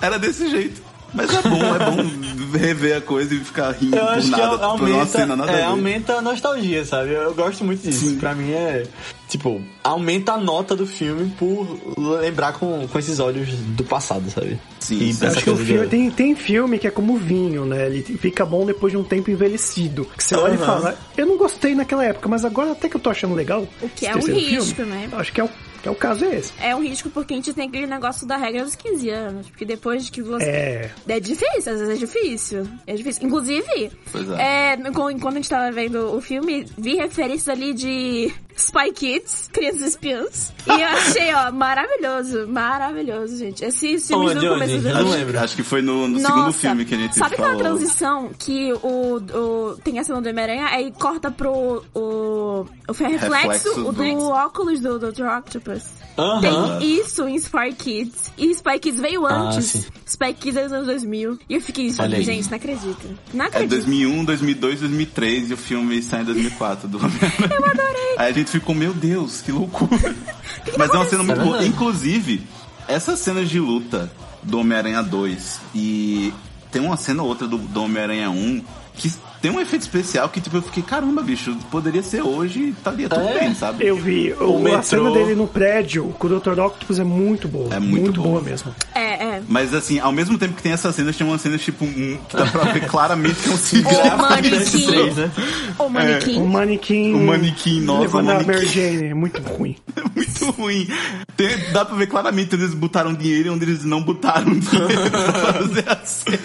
Era 0.00 0.18
desse 0.18 0.48
jeito. 0.48 0.80
Mas 1.14 1.32
é 1.32 1.42
bom, 1.42 1.56
é 1.56 1.78
bom 1.78 2.58
rever 2.58 2.96
a 2.96 3.00
coisa 3.00 3.34
e 3.34 3.38
ficar 3.38 3.70
rindo 3.72 3.96
Eu 3.96 4.04
por 4.04 4.12
acho 4.14 4.24
que 4.24 4.30
nada, 4.30 4.58
por 4.58 4.58
uma 4.58 4.68
aumenta, 4.68 5.06
cena 5.06 5.36
nada 5.36 5.52
é, 5.52 5.62
a 5.62 5.68
aumenta 5.68 6.14
a 6.14 6.22
nostalgia, 6.22 6.84
sabe? 6.84 7.10
Eu, 7.12 7.22
eu 7.22 7.34
gosto 7.34 7.64
muito 7.64 7.82
disso. 7.82 8.08
Sim. 8.08 8.16
Pra 8.16 8.34
mim 8.34 8.50
é. 8.52 8.84
Tipo, 9.28 9.62
aumenta 9.82 10.32
a 10.32 10.36
nota 10.38 10.76
do 10.76 10.86
filme 10.86 11.32
por 11.38 11.78
lembrar 12.20 12.52
com, 12.52 12.86
com 12.86 12.98
esses 12.98 13.18
olhos 13.18 13.48
do 13.48 13.84
passado, 13.84 14.30
sabe? 14.30 14.58
Sim, 14.80 14.98
E 14.98 15.14
sim. 15.14 15.26
Acho 15.26 15.42
que 15.42 15.50
o 15.50 15.56
filme, 15.56 15.86
tem, 15.86 16.10
tem 16.10 16.34
filme 16.34 16.78
que 16.78 16.86
é 16.86 16.90
como 16.90 17.16
vinho, 17.16 17.64
né? 17.64 17.86
Ele 17.86 18.02
fica 18.02 18.44
bom 18.44 18.66
depois 18.66 18.92
de 18.92 18.96
um 18.96 19.04
tempo 19.04 19.30
envelhecido. 19.30 20.04
Que 20.16 20.22
você 20.22 20.36
olha 20.36 20.54
e 20.54 20.58
fala, 20.58 20.96
eu 21.16 21.26
não 21.26 21.36
gostei 21.36 21.74
naquela 21.74 22.04
época, 22.04 22.28
mas 22.28 22.44
agora 22.44 22.72
até 22.72 22.88
que 22.88 22.96
eu 22.96 23.00
tô 23.00 23.10
achando 23.10 23.34
legal. 23.34 23.66
O 23.80 23.88
que 23.88 24.06
é 24.06 24.10
um 24.10 24.20
terceiro 24.20 24.40
risco, 24.40 24.82
né? 24.82 25.08
Acho 25.12 25.32
que 25.32 25.40
é 25.40 25.44
o, 25.44 25.50
que 25.84 25.88
é 25.88 25.90
o 25.90 25.94
caso 25.94 26.24
é 26.24 26.36
esse. 26.36 26.52
É 26.62 26.74
um 26.74 26.82
risco 26.82 27.10
porque 27.10 27.34
a 27.34 27.36
gente 27.36 27.52
tem 27.52 27.68
aquele 27.68 27.86
negócio 27.86 28.26
da 28.26 28.38
regra 28.38 28.64
dos 28.64 28.74
15 28.74 29.10
anos. 29.10 29.50
Porque 29.50 29.66
depois 29.66 30.08
que 30.08 30.22
você. 30.22 30.48
É. 30.48 30.90
É 31.06 31.20
difícil, 31.20 31.72
às 31.72 31.78
vezes 31.78 31.90
é 31.90 31.94
difícil. 31.94 32.68
É 32.86 32.94
difícil. 32.94 33.26
Inclusive, 33.26 33.92
Pois 34.10 34.30
é. 34.30 34.72
é, 34.72 34.78
a 34.78 35.30
gente 35.30 35.48
tava 35.50 35.70
vendo 35.70 36.16
o 36.16 36.22
filme, 36.22 36.64
vi 36.78 36.94
referências 36.96 37.50
ali 37.50 37.74
de 37.74 38.32
Spy 38.56 38.92
Kids, 38.94 39.48
Crianças 39.52 39.82
Espiãs. 39.82 40.52
E 40.66 40.70
eu 40.70 40.86
achei, 40.88 41.34
ó, 41.34 41.50
maravilhoso, 41.52 42.46
maravilhoso, 42.48 43.36
gente. 43.36 43.64
Esses 43.64 44.06
filmes 44.06 44.30
Onde, 44.36 44.40
do 44.46 44.48
começo 44.52 44.78
do 44.78 44.88
Eu 44.88 44.94
não 45.04 45.10
lembro. 45.10 45.38
Acho 45.40 45.56
que 45.56 45.62
foi 45.62 45.82
no, 45.82 46.08
no 46.08 46.20
segundo 46.20 46.52
filme 46.52 46.84
que 46.84 46.94
a 46.94 46.98
gente 46.98 47.16
sabe 47.16 47.36
falou. 47.36 47.52
aquela 47.52 47.62
transição 47.70 48.30
que 48.38 48.72
o, 48.82 49.16
o 49.16 49.76
tem 49.82 49.98
a 49.98 50.04
cena 50.04 50.20
do 50.20 50.28
Homem-Aranha, 50.28 50.66
aí 50.66 50.92
corta 50.92 51.30
pro 51.30 51.82
o, 51.94 52.66
o 52.88 52.92
reflexo, 52.92 53.28
Reflexo 53.30 53.80
o 53.88 53.92
do 53.92 54.02
do- 54.02 54.28
óculos 54.28 54.80
do 54.80 54.98
Dr. 54.98 55.24
Octopus. 55.38 55.82
Aham. 56.16 56.40
Tem 56.78 57.00
isso 57.00 57.26
em 57.26 57.34
Spy 57.36 57.72
Kids. 57.76 58.30
E 58.38 58.50
Spy 58.52 58.78
Kids 58.78 59.00
veio 59.00 59.26
Ah, 59.26 59.50
antes. 59.50 59.64
sim. 59.66 59.84
Spy 60.06 60.32
Kids 60.32 60.56
é 60.56 60.62
dos 60.62 60.72
anos 60.72 60.86
2000. 60.86 61.38
E 61.48 61.54
eu 61.56 61.60
fiquei, 61.60 61.92
Olha 61.98 62.18
aí. 62.18 62.22
gente, 62.22 62.48
não 62.48 62.56
acredito. 62.56 63.18
Não 63.32 63.44
É 63.44 63.48
acredito. 63.48 63.70
2001, 63.70 64.24
2002, 64.24 64.80
2003 64.80 65.50
e 65.50 65.54
o 65.54 65.56
filme 65.56 66.00
sai 66.02 66.22
em 66.22 66.24
2004 66.26 66.86
do 66.88 66.98
Homem-Aranha. 67.02 67.50
Eu 67.58 67.64
adorei. 67.66 68.14
A 68.44 68.46
gente 68.46 68.60
ficou, 68.60 68.74
meu 68.74 68.92
Deus, 68.92 69.40
que 69.40 69.50
loucura. 69.50 70.14
Mas 70.76 70.90
é 70.90 70.96
uma 70.96 71.06
cena 71.06 71.22
muito 71.22 71.40
É 71.40 71.44
boa. 71.44 71.64
Inclusive, 71.64 72.42
essas 72.86 73.18
cenas 73.18 73.48
de 73.48 73.58
luta 73.58 74.12
do 74.42 74.58
Homem-Aranha 74.58 75.02
2 75.02 75.60
e 75.74 76.30
tem 76.70 76.82
uma 76.82 76.98
cena 76.98 77.22
ou 77.22 77.28
outra 77.30 77.46
do, 77.48 77.56
do 77.56 77.82
Homem-Aranha 77.82 78.28
1 78.28 78.62
que 78.96 79.10
tem 79.40 79.50
um 79.50 79.60
efeito 79.60 79.82
especial 79.82 80.28
que, 80.28 80.40
tipo, 80.40 80.56
eu 80.56 80.62
fiquei, 80.62 80.82
caramba, 80.82 81.20
bicho, 81.22 81.56
poderia 81.70 82.02
ser 82.02 82.22
hoje 82.22 82.60
e 82.60 82.68
estaria 82.70 83.08
tudo 83.08 83.22
É? 83.22 83.40
bem, 83.40 83.54
sabe? 83.54 83.84
Eu 83.84 83.96
vi. 83.96 84.32
O, 84.34 84.58
a 84.58 84.60
metrô. 84.60 84.82
cena 84.82 85.10
dele 85.10 85.34
no 85.34 85.46
prédio 85.48 86.14
com 86.18 86.26
o 86.28 86.38
Dr. 86.38 86.58
Octopus 86.60 86.98
é 86.98 87.04
muito 87.04 87.48
boa. 87.48 87.74
É 87.74 87.80
muito 87.80 88.20
boa 88.22 88.40
boa. 88.40 88.42
mesmo. 88.42 88.74
É, 88.94 89.03
é. 89.36 89.42
Mas 89.48 89.74
assim, 89.74 89.98
ao 89.98 90.12
mesmo 90.12 90.38
tempo 90.38 90.54
que 90.54 90.62
tem 90.62 90.72
essas 90.72 90.94
cenas, 90.94 91.16
tem 91.16 91.26
umas 91.26 91.40
cenas, 91.40 91.60
tipo, 91.62 91.84
um, 91.84 92.18
que 92.28 92.36
dá 92.36 92.46
pra 92.46 92.64
ver 92.72 92.86
claramente 92.86 93.34
que 93.42 93.48
é 93.48 93.52
um 93.52 93.56
filme 93.58 93.84
O 93.94 94.16
manequim. 94.18 94.86
Três, 94.86 95.16
né? 95.16 95.30
O 95.78 95.88
manequim. 95.88 96.36
O 96.40 96.46
manequim. 96.46 97.14
O 97.14 97.18
manequim, 97.26 97.80
nossa, 97.80 98.00
Levando 98.02 98.26
o 98.26 98.30
a 98.30 98.34
manequim. 98.34 98.52
Mary 98.52 98.68
Jane. 98.68 99.04
É 99.08 99.14
muito 99.14 99.42
ruim. 99.42 99.76
muito 100.14 100.50
ruim. 100.50 100.88
Tem- 101.36 101.70
dá 101.72 101.84
pra 101.84 101.96
ver 101.96 102.06
claramente 102.06 102.54
onde 102.54 102.64
eles 102.64 102.74
botaram 102.74 103.12
dinheiro 103.14 103.48
e 103.48 103.50
onde 103.50 103.64
eles 103.64 103.84
não 103.84 104.02
botaram 104.02 104.52
dinheiro 104.58 105.10
pra 105.10 105.52
fazer 105.52 105.84
a 105.90 105.96
cena. 106.04 106.38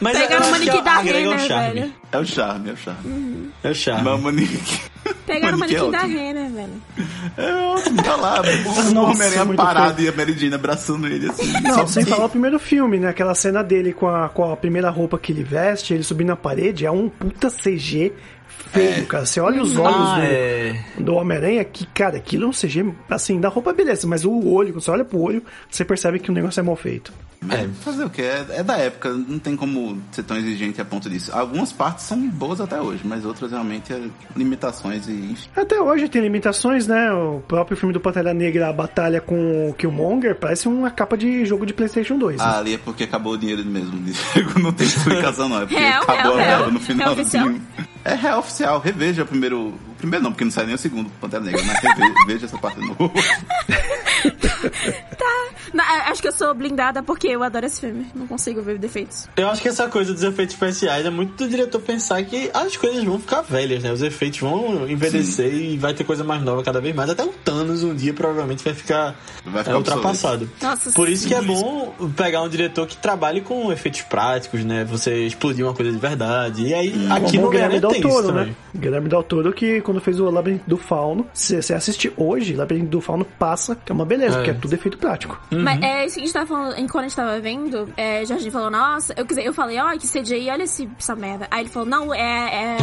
Mas 0.00 0.16
Pegaram 0.18 0.46
o 0.46 0.50
manequim 0.50 0.82
da 0.82 0.98
Renner, 1.00 1.38
charme. 1.40 1.74
velho. 1.80 1.92
É 2.10 2.18
o 2.18 2.24
charme, 2.24 2.70
é 2.70 2.72
o 2.72 2.76
charme. 2.76 3.50
É 3.62 3.70
o 3.70 3.74
charme. 3.74 4.02
Mas 4.04 4.18
o 4.18 4.22
manequim. 4.22 4.78
Pegaram 5.26 5.56
o 5.56 5.60
manequim 5.60 5.80
manequim 5.80 5.96
é 5.96 5.98
da 5.98 6.04
ótimo. 6.04 6.18
Renner, 6.18 6.50
velho. 6.50 6.82
É 7.36 7.54
ótimo, 7.66 8.02
tá 8.02 8.16
lá. 8.16 8.42
O 9.00 9.02
Homem-Aranha 9.04 9.44
muito 9.44 9.56
parado 9.58 10.02
e 10.02 10.08
a 10.08 10.12
Mary 10.12 10.32
Jane 10.34 10.54
abraçando 10.54 11.06
ele 11.06 11.28
assim. 11.30 11.52
Não, 11.62 11.74
Só 11.74 11.86
sem 11.86 12.04
falar 12.04 12.26
o 12.26 12.28
primeiro 12.28 12.58
filme, 12.58 12.98
né? 12.98 13.08
Aquela 13.08 13.34
cena 13.34 13.62
dele 13.62 13.92
com 13.92 14.08
a, 14.08 14.28
com 14.28 14.50
a 14.52 14.56
primeira 14.56 14.90
roupa 14.90 15.18
que 15.18 15.32
ele 15.32 15.42
veste, 15.42 15.94
ele 15.94 16.02
subindo 16.02 16.28
na 16.28 16.36
parede, 16.36 16.84
é 16.86 16.90
um 16.90 17.08
puta 17.08 17.50
CG 17.50 18.12
feio, 18.72 19.06
cara. 19.06 19.24
Você 19.26 19.40
olha 19.40 19.62
os 19.62 19.76
olhos 19.76 19.96
Ah, 19.96 20.16
do, 20.16 20.22
é. 20.22 20.84
do 20.98 21.14
Homem-Aranha, 21.14 21.64
que, 21.64 21.86
cara, 21.86 22.16
aquilo 22.16 22.44
é 22.44 22.48
um 22.48 22.52
CG, 22.52 22.84
assim, 23.08 23.40
da 23.40 23.48
roupa 23.48 23.72
beleza, 23.72 24.06
mas 24.06 24.24
o 24.24 24.32
olho, 24.52 24.72
quando 24.72 24.82
você 24.82 24.90
olha 24.90 25.04
pro 25.04 25.20
olho, 25.20 25.42
você 25.70 25.84
percebe 25.84 26.18
que 26.18 26.30
o 26.30 26.34
negócio 26.34 26.60
é 26.60 26.62
mal 26.62 26.76
feito. 26.76 27.12
É, 27.48 27.66
fazer 27.82 28.04
o 28.04 28.10
que? 28.10 28.20
É, 28.20 28.44
é 28.50 28.62
da 28.62 28.76
época, 28.76 29.08
não 29.12 29.38
tem 29.38 29.56
como 29.56 29.98
ser 30.12 30.22
tão 30.24 30.36
exigente 30.36 30.78
a 30.80 30.84
ponto 30.84 31.08
disso. 31.08 31.30
Algumas 31.34 31.72
partes 31.72 32.04
são 32.04 32.18
boas 32.28 32.60
até 32.60 32.78
hoje, 32.80 33.00
mas 33.04 33.24
outras 33.24 33.50
realmente 33.50 33.92
é 33.92 34.00
limitações 34.36 35.08
e 35.08 35.12
enfim. 35.12 35.48
Até 35.56 35.80
hoje 35.80 36.08
tem 36.08 36.20
limitações, 36.20 36.86
né? 36.86 37.10
O 37.12 37.40
próprio 37.48 37.76
filme 37.78 37.92
do 37.94 38.00
Pantera 38.00 38.34
Negra, 38.34 38.68
a 38.68 38.72
batalha 38.72 39.20
com 39.22 39.70
o 39.70 39.74
Killmonger, 39.74 40.36
parece 40.36 40.68
uma 40.68 40.90
capa 40.90 41.16
de 41.16 41.44
jogo 41.46 41.64
de 41.64 41.72
Playstation 41.72 42.18
2. 42.18 42.36
né? 42.36 42.44
Ah, 42.46 42.58
ali 42.58 42.74
é 42.74 42.78
porque 42.78 43.04
acabou 43.04 43.32
o 43.32 43.38
dinheiro 43.38 43.64
mesmo. 43.64 43.90
Diego. 44.34 44.58
Não 44.60 44.72
tem 44.72 44.86
explicação 44.86 45.48
não, 45.48 45.56
é 45.56 45.60
porque 45.60 45.76
Real, 45.76 46.02
acabou 46.02 46.36
real, 46.36 46.38
a 46.38 46.44
verba 46.44 46.56
real. 46.58 46.70
no 46.72 46.78
É 46.78 46.82
final. 46.82 47.12
oficial? 47.14 47.50
É 48.04 48.14
real 48.14 48.38
oficial, 48.40 48.80
reveja 48.80 49.22
o 49.22 49.26
primeiro. 49.26 49.68
O 49.68 49.94
primeiro 49.96 50.22
não, 50.22 50.30
porque 50.32 50.44
não 50.44 50.50
sai 50.50 50.66
nem 50.66 50.74
o 50.74 50.78
segundo 50.78 51.10
Pantera 51.20 51.42
Negra, 51.42 51.62
mas 51.64 51.78
reveja, 51.80 52.14
veja 52.26 52.46
essa 52.46 52.58
parte 52.58 52.80
de 52.80 52.86
novo. 52.86 53.10
Não, 55.72 55.84
a- 55.84 56.10
acho 56.10 56.20
que 56.20 56.28
eu 56.28 56.32
sou 56.32 56.52
blindada 56.54 57.02
porque 57.02 57.28
eu 57.28 57.42
adoro 57.42 57.64
esse 57.66 57.80
filme. 57.80 58.06
Não 58.14 58.26
consigo 58.26 58.60
ver 58.62 58.78
defeitos. 58.78 59.28
Eu 59.36 59.48
acho 59.48 59.62
que 59.62 59.68
essa 59.68 59.86
coisa 59.88 60.12
dos 60.12 60.22
efeitos 60.22 60.54
especiais 60.54 61.06
é 61.06 61.10
muito 61.10 61.34
do 61.44 61.48
diretor 61.48 61.80
pensar 61.80 62.22
que 62.24 62.50
as 62.52 62.76
coisas 62.76 63.04
vão 63.04 63.18
ficar 63.20 63.42
velhas, 63.42 63.82
né? 63.82 63.92
Os 63.92 64.02
efeitos 64.02 64.40
vão 64.40 64.88
envelhecer 64.88 65.52
e 65.54 65.76
vai 65.78 65.94
ter 65.94 66.02
coisa 66.04 66.24
mais 66.24 66.42
nova 66.42 66.62
cada 66.62 66.80
vez 66.80 66.94
mais. 66.94 67.10
Até 67.10 67.22
o 67.24 67.28
Thanos 67.28 67.84
um 67.84 67.94
dia 67.94 68.12
provavelmente 68.12 68.64
vai 68.64 68.74
ficar, 68.74 69.14
Vai 69.44 69.62
ficar 69.62 69.74
é, 69.74 69.78
ultrapassado. 69.78 70.50
Nossa, 70.60 70.90
Por 70.92 71.08
isso 71.08 71.28
que 71.28 71.34
é 71.34 71.40
sim. 71.40 71.46
bom 71.46 71.94
pegar 72.16 72.42
um 72.42 72.48
diretor 72.48 72.86
que 72.86 72.96
trabalhe 72.96 73.40
com 73.40 73.70
efeitos 73.72 74.02
práticos, 74.02 74.64
né? 74.64 74.84
Você 74.84 75.26
explodir 75.26 75.64
uma 75.64 75.74
coisa 75.74 75.92
de 75.92 75.98
verdade. 75.98 76.64
E 76.66 76.74
aí, 76.74 77.06
aqui 77.10 77.36
Como 77.36 77.42
no 77.42 77.46
o 77.46 77.50
Guilherme 77.50 77.78
Del 77.80 78.00
Toro, 78.00 78.32
né? 78.32 78.54
Guilherme 78.74 79.08
Del 79.08 79.22
Toro 79.22 79.52
que 79.52 79.80
quando 79.82 80.00
fez 80.00 80.18
o 80.18 80.28
Labirinto 80.30 80.64
do 80.66 80.76
Fauno, 80.76 81.26
se 81.32 81.60
você 81.62 81.74
assistir 81.74 82.12
hoje, 82.16 82.54
Labirinto 82.54 82.88
do 82.90 83.00
Fauno 83.00 83.24
passa, 83.24 83.76
que 83.76 83.92
é 83.92 83.94
uma 83.94 84.04
beleza, 84.04 84.34
É. 84.34 84.38
porque 84.38 84.50
é 84.50 84.54
tudo 84.54 84.74
efeito 84.80 84.98
prático. 84.98 85.40
Mas 85.50 85.80
é 85.82 86.06
isso 86.06 86.14
que 86.14 86.22
a 86.22 86.24
gente 86.24 86.32
tava 86.32 86.46
falando, 86.46 86.78
enquanto 86.78 87.04
a 87.04 87.08
gente 87.08 87.16
tava 87.16 87.40
vendo, 87.40 87.92
é, 87.96 88.24
Jorginho 88.24 88.50
falou, 88.50 88.70
nossa, 88.70 89.12
eu, 89.12 89.24
quer 89.24 89.34
dizer, 89.34 89.46
eu 89.46 89.52
falei, 89.52 89.78
ó, 89.78 89.90
que 89.96 90.08
CGI, 90.08 90.50
olha 90.50 90.64
esse, 90.64 90.90
essa 90.98 91.14
merda. 91.14 91.46
Aí 91.50 91.62
ele 91.62 91.68
falou, 91.68 91.88
não, 91.88 92.12
é. 92.14 92.76
é... 92.76 92.78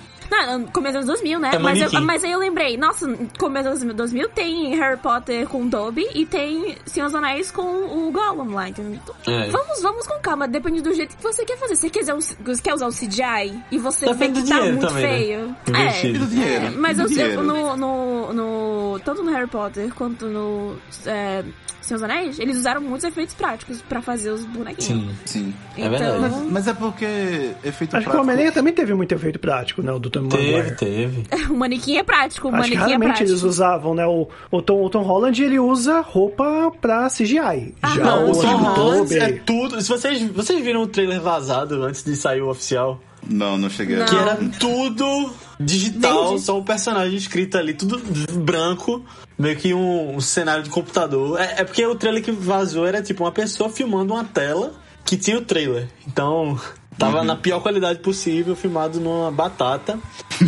Não, 0.30 0.64
começo 0.66 0.98
dos 0.98 1.08
anos 1.08 1.20
2000, 1.20 1.38
né? 1.40 1.50
É 1.54 1.58
mas, 1.58 1.80
eu- 1.92 2.00
mas 2.02 2.22
aí 2.24 2.32
eu 2.32 2.38
lembrei, 2.38 2.76
nossa, 2.76 3.06
começo 3.38 3.68
dos 3.70 3.82
anos 3.82 3.94
2000 3.96 4.28
tem 4.28 4.76
Harry 4.76 4.96
Potter 4.96 5.46
com 5.48 5.66
Dobby 5.66 6.06
e 6.14 6.24
tem 6.24 6.76
Senhor 6.86 7.06
dos 7.06 7.14
Anéis 7.14 7.50
com 7.50 7.62
o 7.62 8.10
Gollum 8.12 8.54
lá, 8.54 8.68
entendeu? 8.68 8.98
Então, 9.02 9.14
É. 9.34 9.48
Vamos, 9.50 9.82
vamos 9.82 10.06
com 10.06 10.18
calma, 10.20 10.46
depende 10.46 10.80
do 10.80 10.94
jeito 10.94 11.16
que 11.16 11.22
você 11.22 11.44
quer 11.44 11.56
fazer. 11.58 11.74
Se 11.76 11.82
você 11.82 11.90
quiser, 11.90 12.14
us- 12.14 12.36
quer 12.62 12.74
usar 12.74 12.86
o 12.86 12.92
CGI 12.92 13.60
e 13.70 13.78
você 13.78 14.06
Depende 14.06 14.40
vê 14.40 14.46
que 14.46 14.48
tá 14.52 14.62
muito 14.64 14.86
também, 14.86 15.02
né? 15.02 15.08
feio. 15.18 15.56
Investido. 15.68 16.16
E 16.16 16.18
do 16.18 16.26
dinheiro. 16.26 16.64
É, 16.66 16.70
mas 16.70 16.98
eu, 16.98 17.04
eu 17.04 17.08
dinheiro. 17.10 17.42
no, 17.42 17.76
no, 17.76 18.32
no- 18.32 19.00
Tanto 19.04 19.22
no 19.22 19.30
Harry 19.32 19.48
Potter 19.48 19.92
quanto 19.94 20.26
no. 20.26 20.76
É, 21.06 21.42
Senhor 21.80 21.98
dos 21.98 22.02
Anéis, 22.04 22.38
eles 22.38 22.56
usaram 22.56 22.80
muitos 22.80 23.04
efeitos 23.04 23.34
práticos 23.34 23.82
pra 23.82 24.00
fazer 24.00 24.30
os 24.30 24.44
bonequinhos. 24.44 25.12
Sim. 25.24 25.50
Sim. 25.50 25.54
É 25.76 25.88
verdade. 25.88 26.20
Mas, 26.20 26.36
mas 26.52 26.68
é 26.68 26.74
porque 26.74 27.04
efeito 27.04 27.64
Acho 27.64 27.74
que 27.74 27.86
o 27.86 27.88
prático... 28.12 28.18
Homem-Aranha 28.20 28.52
também 28.52 28.72
teve 28.72 28.94
muito 28.94 29.12
efeito 29.12 29.40
prático, 29.40 29.82
né? 29.82 29.90
O 29.92 29.98
do 29.98 30.08
Tom 30.28 30.36
Teve, 30.36 30.56
Maguire. 30.56 30.76
teve. 30.76 31.24
O 31.50 31.56
manequim 31.56 31.96
é 31.96 32.02
prático, 32.02 32.48
o 32.48 32.54
Acho 32.54 32.62
que 32.68 32.76
manequim 32.76 32.76
é 32.76 32.94
raramente 32.94 33.06
prático. 33.18 33.30
eles 33.30 33.42
usavam, 33.42 33.94
né? 33.94 34.06
O, 34.06 34.28
o, 34.50 34.62
Tom, 34.62 34.84
o 34.84 34.90
Tom 34.90 35.02
Holland, 35.02 35.42
ele 35.42 35.58
usa 35.58 36.00
roupa 36.00 36.72
pra 36.80 37.08
CGI. 37.08 37.74
Já 37.94 38.04
Aham. 38.04 38.24
o 38.26 38.30
O 38.30 38.40
Tom 38.40 38.56
Holland 38.56 39.18
é 39.18 39.32
tudo. 39.44 39.80
Se 39.80 39.88
vocês, 39.88 40.22
vocês 40.30 40.62
viram 40.64 40.82
o 40.82 40.86
trailer 40.86 41.20
vazado 41.20 41.82
antes 41.82 42.02
de 42.02 42.14
sair 42.16 42.40
o 42.42 42.48
oficial, 42.50 43.00
Não, 43.28 43.58
não 43.58 43.68
cheguei 43.70 44.00
a... 44.00 44.04
que 44.04 44.14
Não. 44.14 44.20
era 44.22 44.36
tudo 44.58 45.30
digital, 45.58 46.26
Entendi. 46.28 46.42
só 46.42 46.58
o 46.58 46.64
personagem 46.64 47.16
escrito 47.16 47.58
ali, 47.58 47.74
tudo 47.74 48.00
branco, 48.40 49.04
meio 49.38 49.56
que 49.56 49.74
um, 49.74 50.16
um 50.16 50.20
cenário 50.20 50.62
de 50.62 50.70
computador. 50.70 51.38
É, 51.38 51.56
é 51.58 51.64
porque 51.64 51.84
o 51.84 51.94
trailer 51.94 52.22
que 52.22 52.32
vazou 52.32 52.86
era 52.86 53.02
tipo 53.02 53.24
uma 53.24 53.32
pessoa 53.32 53.68
filmando 53.68 54.14
uma 54.14 54.24
tela 54.24 54.72
que 55.04 55.16
tinha 55.16 55.36
o 55.36 55.42
trailer. 55.42 55.88
Então. 56.06 56.58
Tava 57.00 57.24
na 57.24 57.34
pior 57.34 57.60
qualidade 57.60 57.98
possível, 58.00 58.54
filmado 58.54 59.00
numa 59.00 59.30
batata. 59.32 59.98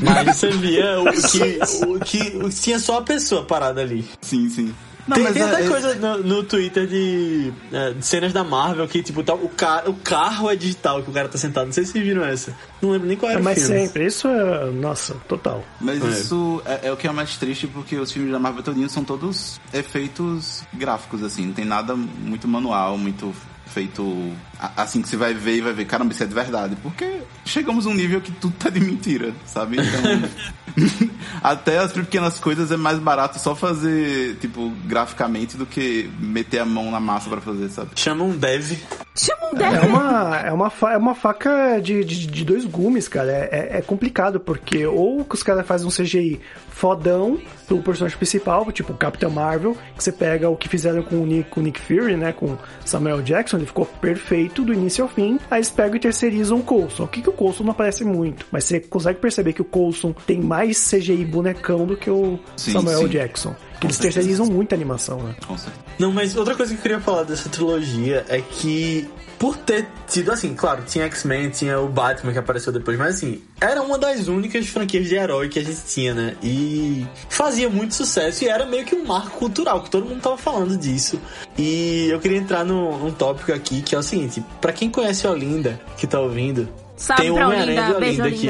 Mas 0.03 0.37
você 0.37 0.51
via 0.51 1.01
o 1.01 1.05
que, 1.07 1.87
o 1.87 1.99
que, 2.01 2.37
o 2.45 2.49
que 2.49 2.61
tinha 2.61 2.79
só 2.79 2.99
a 2.99 3.03
pessoa 3.03 3.43
parada 3.45 3.81
ali. 3.81 4.07
Sim, 4.21 4.49
sim. 4.49 4.75
Não, 5.09 5.17
tem 5.17 5.25
mas 5.25 5.33
tem 5.33 5.43
é- 5.43 5.47
até 5.47 5.65
é- 5.65 5.69
coisa 5.69 5.95
no, 5.97 6.19
no 6.23 6.43
Twitter 6.45 6.87
de, 6.87 7.53
é, 7.73 7.93
de 7.93 8.07
cenas 8.07 8.33
da 8.33 8.45
Marvel 8.45 8.87
que, 8.87 9.03
tipo, 9.03 9.25
tá, 9.25 9.35
o, 9.35 9.49
ca 9.49 9.83
o 9.89 9.95
carro 9.95 10.49
é 10.49 10.55
digital 10.55 11.03
que 11.03 11.11
o 11.11 11.13
cara 11.13 11.29
tá 11.29 11.37
sentado. 11.37 11.67
Não 11.67 11.73
sei 11.73 11.85
se 11.85 11.91
vocês 11.91 12.05
viram 12.05 12.25
essa. 12.25 12.55
Não 12.81 12.91
lembro 12.93 13.09
nem 13.09 13.17
qual 13.17 13.31
era 13.31 13.41
É, 13.41 13.43
o 13.43 13.45
mas 13.45 13.59
filme. 13.59 13.81
sempre, 13.87 14.07
isso 14.07 14.29
é. 14.29 14.71
Nossa, 14.71 15.15
total. 15.29 15.65
Mas 15.81 16.01
É. 16.05 16.09
isso 16.09 16.63
é, 16.65 16.87
é 16.89 16.93
o 16.93 16.97
que 16.97 17.09
é 17.09 17.13
mais 17.13 17.37
triste 17.37 17.67
porque 17.67 17.97
os 17.97 18.13
filmes 18.13 18.31
da 18.31 18.39
Marvel 18.39 18.63
todinho 18.63 18.89
são 18.89 19.03
todos 19.03 19.61
efeitos 19.75 20.63
gráficos, 20.73 21.23
assim. 21.25 21.47
Não 21.47 21.53
tem 21.53 21.65
nada 21.65 21.97
muito 21.97 22.47
manual, 22.47 22.97
muito 22.97 23.35
feito 23.67 24.33
assim 24.77 25.03
que 25.03 25.09
você 25.09 25.17
vai 25.17 25.35
ver 25.35 25.57
e 25.57 25.61
vai 25.61 25.73
ver, 25.73 25.85
caramba, 25.87 26.13
isso 26.13 26.23
é 26.23 26.27
de 26.27 26.35
verdade. 26.35 26.77
Porque 26.83 27.19
chegamos 27.45 27.87
a 27.87 27.91
um 27.91 27.95
nível 27.95 28.21
que 28.21 28.31
tudo 28.33 28.55
tá 28.59 28.69
de 28.71 28.81
mentira, 28.81 29.33
sabe? 29.47 29.77
Então. 29.81 30.29
até 31.43 31.79
as 31.79 31.93
pequenas 31.93 32.39
coisas 32.39 32.71
é 32.73 32.77
mais 32.77 32.99
barato 32.99 33.39
só 33.39 33.55
fazer, 33.55 34.37
tipo, 34.37 34.71
graficamente 34.85 35.57
do 35.57 35.67
que 35.67 36.11
meter 36.19 36.61
a 36.61 36.65
mão 36.65 36.91
na 36.91 37.01
massa 37.01 37.29
pra 37.29 37.41
fazer, 37.41 37.69
sabe? 37.69 37.91
Chama 37.97 38.25
um 38.25 38.37
dev. 38.37 38.73
Chama 39.15 39.51
um 39.53 39.57
É 39.61 39.71
dev. 39.71 39.85
uma, 39.91 40.37
é 40.39 40.53
uma, 40.53 40.71
fa- 40.71 40.93
é 40.93 40.97
uma 40.97 41.15
faca 41.15 41.79
de, 41.81 42.05
de, 42.05 42.27
de 42.27 42.45
dois 42.45 42.65
gumes, 42.65 43.09
cara. 43.09 43.31
É, 43.31 43.49
é, 43.75 43.79
é 43.79 43.83
complicado, 43.83 44.41
porque 44.41 44.87
ou 44.87 45.25
que 45.25 45.35
os 45.35 45.43
caras 45.43 45.67
fazem 45.67 45.87
um 45.87 45.91
CGI 45.91 46.41
fodão 46.71 47.39
pro 47.69 47.81
personagem 47.83 48.17
principal, 48.17 48.71
tipo 48.73 48.93
o 48.93 48.97
Capitão 48.97 49.31
Marvel, 49.31 49.77
que 49.97 50.03
você 50.03 50.11
pega 50.11 50.49
o 50.49 50.57
que 50.57 50.69
fizeram 50.69 51.03
com 51.03 51.17
o 51.23 51.27
Nick, 51.27 51.51
com 51.51 51.61
o 51.61 51.63
Nick 51.63 51.79
Fury, 51.81 52.17
né? 52.17 52.33
Com 52.33 52.57
Samuel 52.85 53.21
Jackson, 53.23 53.59
ele 53.59 53.67
ficou 53.67 53.85
perfeito 53.87 54.52
do 54.61 54.75
início 54.75 55.03
ao 55.03 55.09
fim. 55.09 55.39
Aí 55.51 55.59
eles 55.59 55.71
pegam 55.71 55.97
e 55.97 56.01
terceirizam 56.01 56.59
o 56.59 56.63
Coulson. 56.63 57.05
O 57.05 57.09
que, 57.09 57.23
que 57.23 57.31
o 57.31 57.33
Coulson 57.33 57.65
não 57.65 57.71
aparece 57.71 58.05
muito, 58.05 58.47
mas 58.53 58.65
você 58.65 58.81
consegue 58.81 59.19
perceber 59.19 59.55
que 59.55 59.63
o 59.63 59.65
Coulson 59.65 60.13
tem 60.27 60.41
mais 60.41 60.91
CGI 60.91 61.25
bonecão 61.25 61.87
do 61.87 61.97
que 61.97 62.11
o 62.11 62.39
Sim, 62.57 62.73
Samuel 62.73 63.03
sim. 63.03 63.09
Jackson. 63.09 63.57
Porque 63.83 63.87
eles 63.87 63.99
terceirizam 63.99 64.47
muito 64.47 64.73
a 64.73 64.77
animação, 64.77 65.21
né? 65.23 65.35
Com 65.47 65.59
certeza. 65.59 65.85
Não, 65.99 66.13
mas 66.13 66.37
outra 66.37 66.55
coisa 66.55 66.73
que 66.73 66.79
eu 66.79 66.83
queria 66.83 67.01
falar 67.01 67.25
dessa 67.25 67.49
trilogia 67.49 68.25
é 68.29 68.41
que, 68.41 69.09
por 69.39 69.57
ter 69.57 69.89
tido, 70.07 70.31
assim, 70.31 70.55
claro, 70.55 70.85
tinha 70.87 71.07
X-Men, 71.07 71.51
tinha 71.51 71.81
o 71.81 71.89
Batman 71.89 72.33
que 72.33 72.39
apareceu 72.39 72.73
depois, 72.73 72.97
mas 72.97 73.17
assim, 73.17 73.43
era 73.61 73.83
uma 73.83 73.99
das 73.99 74.29
únicas 74.29 74.69
franquias 74.69 75.09
de 75.09 75.17
herói 75.17 75.49
que 75.49 75.59
a 75.59 75.65
gente 75.65 75.81
tinha, 75.85 76.15
né? 76.15 76.37
E 76.43 77.05
fazia 77.29 77.69
muito 77.69 77.95
sucesso 77.95 78.45
e 78.45 78.49
era 78.49 78.65
meio 78.65 78.85
que 78.85 78.95
um 78.95 79.05
marco 79.05 79.39
cultural, 79.39 79.83
que 79.83 79.91
todo 79.91 80.07
mundo 80.07 80.21
tava 80.21 80.39
falando 80.39 80.77
disso. 80.77 81.21
E 81.59 82.09
eu 82.09 82.21
queria 82.21 82.39
entrar 82.39 82.65
num, 82.65 82.99
num 82.99 83.11
tópico 83.11 83.53
aqui 83.53 83.83
que 83.83 83.97
é 83.97 83.99
o 83.99 84.03
seguinte: 84.03 84.45
pra 84.61 84.73
quem 84.73 84.89
conhece 84.89 85.27
Olinda, 85.27 85.81
que 85.97 86.07
tá 86.07 86.21
ouvindo, 86.21 86.69
Salve 86.97 87.23
tem 87.23 87.31
o 87.33 87.35
Homem-Aranha 87.35 87.83
de 87.87 87.93
Olinda, 87.95 88.23
Olinda 88.25 88.29
aqui. 88.29 88.49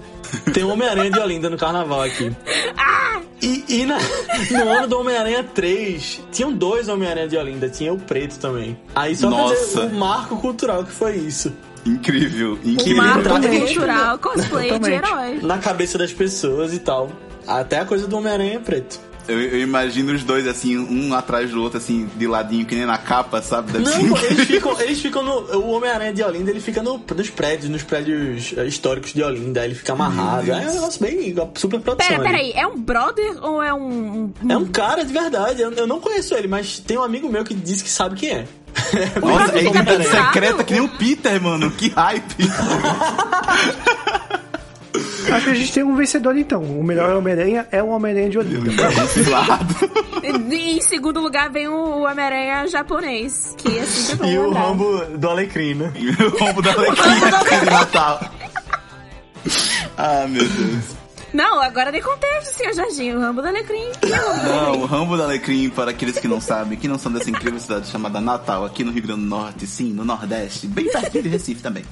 Tem 0.52 0.64
o 0.64 0.68
Homem-Aranha 0.68 1.10
de 1.10 1.18
Olinda 1.18 1.48
no 1.50 1.56
carnaval 1.56 2.02
aqui. 2.02 2.34
Ah! 2.76 3.20
E, 3.42 3.64
e 3.68 3.86
na- 3.86 3.98
no 4.50 4.68
ano 4.68 4.86
do 4.86 4.98
Homem-Aranha 5.00 5.42
3, 5.54 6.20
tinham 6.30 6.52
dois 6.52 6.88
Homem-Aranha 6.88 7.26
de 7.28 7.36
Olinda, 7.36 7.68
tinha 7.68 7.92
o 7.92 7.98
preto 7.98 8.38
também. 8.38 8.78
Aí 8.94 9.16
só 9.16 9.28
pra 9.30 9.42
dizer 9.44 9.54
Nossa. 9.76 9.80
o 9.86 9.94
marco 9.94 10.36
cultural 10.36 10.84
que 10.84 10.92
foi 10.92 11.16
isso. 11.16 11.52
Incrível, 11.86 12.58
incrível. 12.62 12.96
marco 13.02 13.22
Totalmente. 13.22 13.64
cultural, 13.74 14.18
cosplay 14.18 14.70
de 14.70 14.78
Totalmente. 14.78 15.04
herói. 15.08 15.38
Na 15.42 15.58
cabeça 15.58 15.96
das 15.96 16.12
pessoas 16.12 16.74
e 16.74 16.78
tal. 16.80 17.10
Até 17.46 17.78
a 17.80 17.84
coisa 17.86 18.06
do 18.06 18.16
Homem-Aranha 18.18 18.60
preto. 18.60 19.00
Eu, 19.28 19.40
eu 19.40 19.60
imagino 19.60 20.12
os 20.12 20.24
dois, 20.24 20.46
assim, 20.46 20.76
um 20.76 21.14
atrás 21.14 21.50
do 21.50 21.62
outro, 21.62 21.78
assim, 21.78 22.08
de 22.16 22.26
ladinho, 22.26 22.66
que 22.66 22.74
nem 22.74 22.84
na 22.86 22.98
capa, 22.98 23.40
sabe? 23.40 23.72
Deve 23.72 23.84
Não, 23.84 24.08
pô, 24.08 24.18
eles 24.24 24.46
ficam, 24.46 24.80
eles 24.80 25.00
ficam 25.00 25.22
no. 25.22 25.32
O 25.58 25.70
Homem-Aranha 25.70 26.12
de 26.12 26.22
Olinda, 26.22 26.50
ele 26.50 26.60
fica 26.60 26.82
no- 26.82 27.00
nos 27.16 27.30
prédios, 27.30 27.70
nos 27.70 27.82
prédios 27.82 28.52
eh, 28.56 28.66
históricos 28.66 29.12
de 29.12 29.22
Olinda, 29.22 29.60
aí 29.60 29.68
ele 29.68 29.74
fica 29.76 29.92
amarrado. 29.92 30.50
É 30.50 30.68
um 30.68 30.74
negócio 30.74 31.00
bem 31.00 31.34
super 31.54 31.80
produção. 31.80 32.08
Pera, 32.08 32.20
ali. 32.20 32.30
peraí, 32.30 32.52
é 32.54 32.66
um 32.66 32.78
brother 32.80 33.44
ou 33.44 33.62
é 33.62 33.72
um. 33.72 34.32
um- 34.42 34.50
É 34.50 34.56
um 34.56 34.66
cara 34.66 35.04
de 35.04 35.12
verdade. 35.12 35.62
Eu, 35.62 35.70
eu 35.72 35.86
não 35.86 36.00
conheço 36.00 36.34
ele, 36.34 36.48
mas 36.48 36.78
tem 36.80 36.98
um 36.98 37.02
amigo 37.02 37.28
meu 37.28 37.44
que 37.44 37.54
disse 37.54 37.84
que 37.84 37.90
sabe 37.90 38.16
quem 38.16 38.30
é. 38.30 38.44
Nossa, 39.20 39.56
é 39.58 39.62
identidade 39.62 40.04
pensado. 40.04 40.26
secreta 40.32 40.64
que 40.64 40.72
nem 40.72 40.82
o 40.82 40.88
Peter, 40.88 41.42
mano. 41.42 41.70
Que 41.72 41.88
hype. 41.88 42.36
Acho 45.32 45.44
que 45.46 45.50
a 45.50 45.54
gente 45.54 45.72
tem 45.72 45.82
um 45.82 45.94
vencedor 45.96 46.36
então. 46.36 46.62
O 46.62 46.82
melhor 46.82 47.16
Homem-Aranha 47.16 47.66
é 47.70 47.82
o 47.82 47.88
Homem-Aranha 47.88 48.30
de 48.30 48.38
Olinda. 48.38 48.70
E 50.52 50.76
em 50.76 50.80
segundo 50.80 51.20
lugar 51.20 51.50
vem 51.50 51.68
o 51.68 52.02
Homem-Aranha 52.02 52.66
japonês, 52.68 53.54
que 53.58 53.78
é 53.78 53.82
sempre 53.84 54.26
bom 54.26 54.32
E 54.32 54.38
o 54.38 54.48
olhar. 54.50 54.60
Rambo 54.60 55.04
do 55.18 55.28
Alecrim, 55.28 55.74
né? 55.74 55.92
o 56.20 56.38
rombo 56.44 56.62
da 56.62 56.72
Alecrim 56.72 57.60
de 57.60 57.70
Natal. 57.70 58.20
Ah, 59.96 60.26
meu 60.28 60.46
Deus. 60.46 60.99
Não, 61.32 61.60
agora 61.60 61.92
nem 61.92 62.02
contexto, 62.02 62.56
senhor 62.56 62.74
Jardim. 62.74 63.12
O 63.12 63.20
Rambo 63.20 63.42
do 63.42 63.48
Alecrim 63.48 63.90
Não, 64.44 64.80
o 64.80 64.84
Rambo 64.86 65.16
da 65.16 65.24
Alecrim, 65.24 65.70
para 65.70 65.90
aqueles 65.90 66.18
que 66.18 66.28
não 66.28 66.40
sabem, 66.40 66.78
que 66.78 66.88
não 66.88 66.98
são 66.98 67.12
dessa 67.12 67.30
incrível 67.30 67.60
cidade 67.60 67.88
chamada 67.88 68.20
Natal, 68.20 68.64
aqui 68.64 68.82
no 68.84 68.92
Rio 68.92 69.02
Grande 69.02 69.22
do 69.22 69.26
Norte, 69.26 69.66
sim, 69.66 69.92
no 69.92 70.04
Nordeste, 70.04 70.66
bem 70.66 70.90
pertinho 70.90 71.22
de 71.24 71.28
Recife 71.28 71.62
também. 71.62 71.84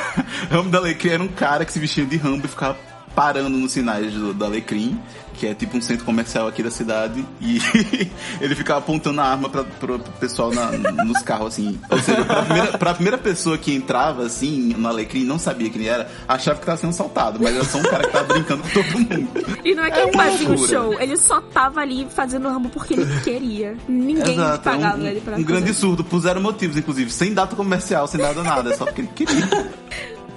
Rambo 0.50 0.70
da 0.70 0.78
Alecrim 0.78 1.10
era 1.10 1.22
um 1.22 1.28
cara 1.28 1.64
que 1.64 1.72
se 1.72 1.78
vestia 1.78 2.04
de 2.04 2.16
Rambo 2.16 2.46
e 2.46 2.48
ficava 2.48 2.76
parando 3.14 3.50
nos 3.50 3.72
sinais 3.72 4.12
do, 4.12 4.32
do 4.32 4.44
Alecrim, 4.44 4.98
que 5.34 5.46
é 5.46 5.54
tipo 5.54 5.76
um 5.76 5.80
centro 5.80 6.04
comercial 6.04 6.46
aqui 6.46 6.62
da 6.62 6.70
cidade, 6.70 7.24
e 7.40 7.58
ele 8.40 8.54
ficava 8.54 8.78
apontando 8.80 9.20
a 9.20 9.24
arma 9.24 9.48
pra, 9.48 9.64
pro 9.64 9.98
pessoal 10.20 10.52
na- 10.52 10.70
nos 11.04 11.20
carros, 11.22 11.48
assim. 11.48 11.78
Ou 11.90 11.98
seja, 11.98 12.24
pra 12.24 12.42
primeira, 12.42 12.78
pra 12.78 12.94
primeira 12.94 13.18
pessoa 13.18 13.56
que 13.58 13.74
entrava, 13.74 14.24
assim, 14.24 14.74
no 14.76 14.88
Alecrim, 14.88 15.24
não 15.24 15.38
sabia 15.38 15.68
quem 15.70 15.80
ele 15.82 15.90
era, 15.90 16.10
achava 16.28 16.58
que 16.58 16.66
tava 16.66 16.78
sendo 16.78 16.90
assaltado, 16.90 17.38
mas 17.42 17.54
era 17.54 17.64
só 17.64 17.78
um 17.78 17.82
cara 17.82 18.04
que 18.04 18.12
tava 18.12 18.24
brincando 18.32 18.62
com 18.62 18.68
todo 18.68 18.92
mundo. 18.98 19.28
E 19.64 19.74
não 19.74 19.84
é 19.84 19.90
que 19.90 19.98
É 19.98 20.02
ele 20.04 20.12
fazia 20.12 20.48
um 20.50 20.66
show, 20.66 21.00
ele 21.00 21.16
só 21.16 21.40
tava 21.40 21.80
ali 21.80 22.06
fazendo 22.10 22.48
Rambo 22.48 22.68
porque 22.68 22.94
ele 22.94 23.20
queria. 23.20 23.76
Ninguém 23.88 24.34
Exato, 24.34 24.68
é 24.68 24.72
pagava 24.72 24.98
um, 24.98 25.06
ele 25.06 25.20
pra 25.20 25.32
um 25.32 25.36
fazer. 25.36 25.46
grande 25.46 25.74
surdo, 25.74 26.04
por 26.04 26.20
zero 26.20 26.40
motivos, 26.40 26.76
inclusive, 26.76 27.10
sem 27.10 27.32
data 27.34 27.56
comercial, 27.56 28.06
sem 28.06 28.20
nada 28.20 28.42
nada, 28.42 28.72
é 28.72 28.76
só 28.76 28.84
porque 28.84 29.00
ele 29.02 29.10
queria. 29.14 29.72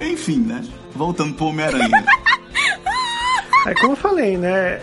Enfim, 0.00 0.40
né? 0.40 0.62
Voltando 0.94 1.34
pro 1.34 1.46
Homem-Aranha. 1.46 2.04
É 3.66 3.74
como 3.74 3.92
eu 3.92 3.96
falei, 3.96 4.36
né? 4.36 4.80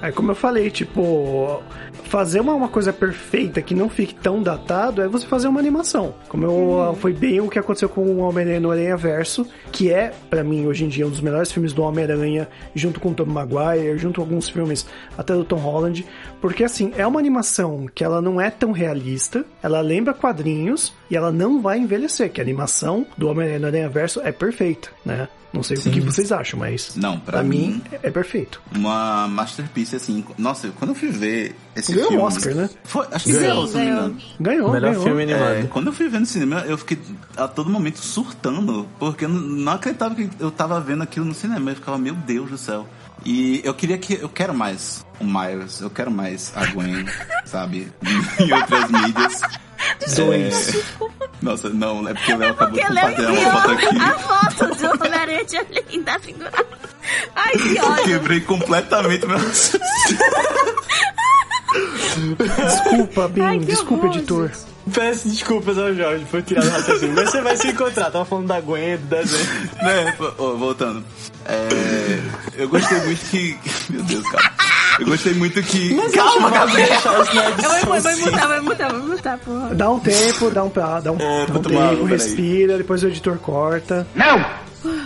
É 0.00 0.10
como 0.12 0.30
eu 0.30 0.34
falei, 0.34 0.70
tipo, 0.70 1.60
fazer 2.04 2.40
uma, 2.40 2.54
uma 2.54 2.68
coisa 2.68 2.90
perfeita 2.92 3.60
que 3.60 3.74
não 3.74 3.90
fique 3.90 4.14
tão 4.14 4.42
datado 4.42 5.02
é 5.02 5.08
você 5.08 5.26
fazer 5.26 5.48
uma 5.48 5.60
animação. 5.60 6.14
Como 6.28 6.44
eu, 6.44 6.96
foi 7.00 7.12
bem 7.12 7.40
o 7.40 7.48
que 7.48 7.58
aconteceu 7.58 7.88
com 7.88 8.00
o 8.00 8.18
Homem-Aranha 8.18 8.60
no 8.60 8.70
Aranha 8.70 8.96
Verso, 8.96 9.46
que 9.70 9.92
é, 9.92 10.12
pra 10.30 10.42
mim, 10.42 10.66
hoje 10.66 10.84
em 10.84 10.88
dia, 10.88 11.06
um 11.06 11.10
dos 11.10 11.20
melhores 11.20 11.52
filmes 11.52 11.72
do 11.72 11.82
Homem-Aranha, 11.82 12.48
junto 12.74 12.98
com 12.98 13.10
o 13.10 13.14
Tobey 13.14 13.34
Maguire, 13.34 13.98
junto 13.98 14.20
com 14.20 14.22
alguns 14.22 14.48
filmes 14.48 14.86
até 15.18 15.34
do 15.34 15.44
Tom 15.44 15.56
Holland, 15.56 16.06
porque 16.40 16.64
assim, 16.64 16.92
é 16.96 17.06
uma 17.06 17.20
animação 17.20 17.86
que 17.94 18.02
ela 18.02 18.22
não 18.22 18.40
é 18.40 18.50
tão 18.50 18.72
realista, 18.72 19.44
ela 19.62 19.82
lembra 19.82 20.14
quadrinhos 20.14 20.94
e 21.10 21.16
ela 21.16 21.30
não 21.30 21.60
vai 21.60 21.78
envelhecer, 21.78 22.30
que 22.30 22.40
a 22.40 22.44
animação 22.44 23.04
do 23.18 23.28
Homem-Aranha 23.28 23.58
no 23.58 23.66
Aranha 23.66 23.88
Verso 23.88 24.20
é 24.24 24.32
perfeita, 24.32 24.88
né? 25.04 25.28
Não 25.52 25.62
sei 25.62 25.78
o 25.78 25.80
que 25.80 26.00
vocês 26.00 26.30
acham, 26.30 26.58
mas 26.60 26.94
Não, 26.94 27.18
pra 27.18 27.38
pra 27.38 27.42
mim 27.42 27.58
mim- 27.68 27.82
é 28.02 28.10
perfeito. 28.10 28.60
Uma 28.76 29.26
masterpiece, 29.28 29.96
assim. 29.96 30.22
Nossa, 30.36 30.68
quando 30.78 30.90
eu 30.90 30.94
fui 30.94 31.08
ver 31.10 31.56
esse 31.74 31.92
Ganhou 31.92 32.08
filme. 32.08 32.22
um 32.22 32.26
Oscar, 32.26 32.54
né? 32.54 32.70
Foi, 32.84 33.06
acho 33.10 33.24
que 33.24 33.32
Sim, 33.32 33.40
ganhou, 33.40 33.66
se 33.66 33.74
não 33.74 33.80
me 33.80 33.86
ganhou. 33.86 34.00
engano. 34.08 34.20
Ganhou, 34.40 34.72
Melhor 34.72 34.90
ganhou. 34.90 35.04
filme 35.04 35.22
É, 35.22 35.34
animado. 35.34 35.68
quando 35.70 35.86
eu 35.86 35.92
fui 35.94 36.08
ver 36.08 36.20
no 36.20 36.26
cinema, 36.26 36.60
eu 36.66 36.76
fiquei 36.76 36.98
a 37.36 37.48
todo 37.48 37.70
momento 37.70 37.98
surtando, 37.98 38.86
porque 38.98 39.24
eu 39.24 39.28
não- 39.30 39.40
não 39.40 39.72
acreditava 39.72 40.14
que 40.14 40.28
eu 40.38 40.50
tava 40.50 40.78
vendo 40.80 41.02
aquilo 41.02 41.24
no 41.24 41.34
cinema. 41.34 41.70
Eu 41.70 41.76
ficava, 41.76 41.96
meu 41.96 42.14
Deus 42.14 42.50
do 42.50 42.58
céu. 42.58 42.86
E 43.24 43.60
eu 43.64 43.72
queria 43.74 43.96
que. 43.98 44.14
Eu 44.14 44.28
quero 44.28 44.54
mais 44.54 45.04
o 45.18 45.24
Miles, 45.24 45.80
eu 45.80 45.90
quero 45.90 46.10
mais 46.10 46.52
a 46.54 46.66
Gwen, 46.66 47.04
sabe? 47.46 47.90
em 48.38 48.52
outras 48.52 48.90
mídias. 48.90 49.40
Dois. 50.16 50.84
Nossa, 51.42 51.68
não, 51.70 52.08
é 52.08 52.14
porque 52.14 52.32
o 52.32 52.38
Léo 52.38 52.50
acabou 52.52 52.74
de 52.74 52.80
Léo 52.92 53.16
compartilhar 53.16 53.30
uma 53.32 53.50
foto 53.52 53.70
aqui. 53.70 53.86
a 54.00 54.18
foto 54.18 54.74
do 54.74 54.86
Homem-Aranha 55.04 55.44
de 55.44 55.56
Olinda 55.58 56.12
da 56.12 56.18
figura. 56.18 56.52
Ai, 57.36 57.52
que 57.52 57.80
ódio. 57.80 58.04
Quebrei 58.04 58.40
completamente 58.40 59.26
meu. 59.26 59.38
Desculpa, 62.28 63.30
Ai, 63.40 63.58
que 63.58 63.64
desculpa, 63.66 64.06
horror, 64.06 64.16
editor. 64.16 64.48
gente. 64.48 64.68
Peço 64.94 65.28
desculpas 65.28 65.76
ao 65.78 65.94
Jorge 65.94 66.24
por 66.30 66.42
tirar 66.42 66.62
do 66.64 66.70
raciocínio. 66.70 67.14
Mas 67.14 67.30
você 67.30 67.40
vai 67.42 67.56
se 67.56 67.68
encontrar. 67.68 68.10
Tava 68.10 68.24
falando 68.24 68.46
da 68.46 68.58
Gwen, 68.60 68.96
do 68.96 69.06
desenho. 69.06 69.44
né? 69.82 70.16
Ó, 70.38 70.54
voltando. 70.54 71.04
É, 71.44 72.20
eu 72.56 72.68
gostei 72.68 72.98
muito 73.00 73.20
que. 73.26 73.58
Meu 73.90 74.02
Deus, 74.02 74.26
cara. 74.30 74.50
Eu 74.98 75.06
gostei 75.06 75.34
muito 75.34 75.62
que. 75.62 75.94
Calma, 76.12 76.50
Gabriel! 76.50 76.88
Vai 78.00 78.14
sim. 78.14 78.24
mutar, 78.24 78.48
vai 78.48 78.60
mutar, 78.60 78.92
vai 78.92 79.02
mutar, 79.02 79.38
porra. 79.38 79.74
Dá 79.74 79.90
um 79.90 80.00
tempo, 80.00 80.50
dá 80.50 80.64
um, 80.64 80.68
dá 80.70 80.98
um, 80.98 81.00
dá 81.02 81.12
um 81.12 81.16
É, 81.20 81.36
vou 81.38 81.46
tempo, 81.46 81.60
tomar 81.62 81.88
peraí. 81.90 82.06
respira, 82.06 82.78
depois 82.78 83.02
o 83.02 83.08
editor 83.08 83.38
corta. 83.38 84.06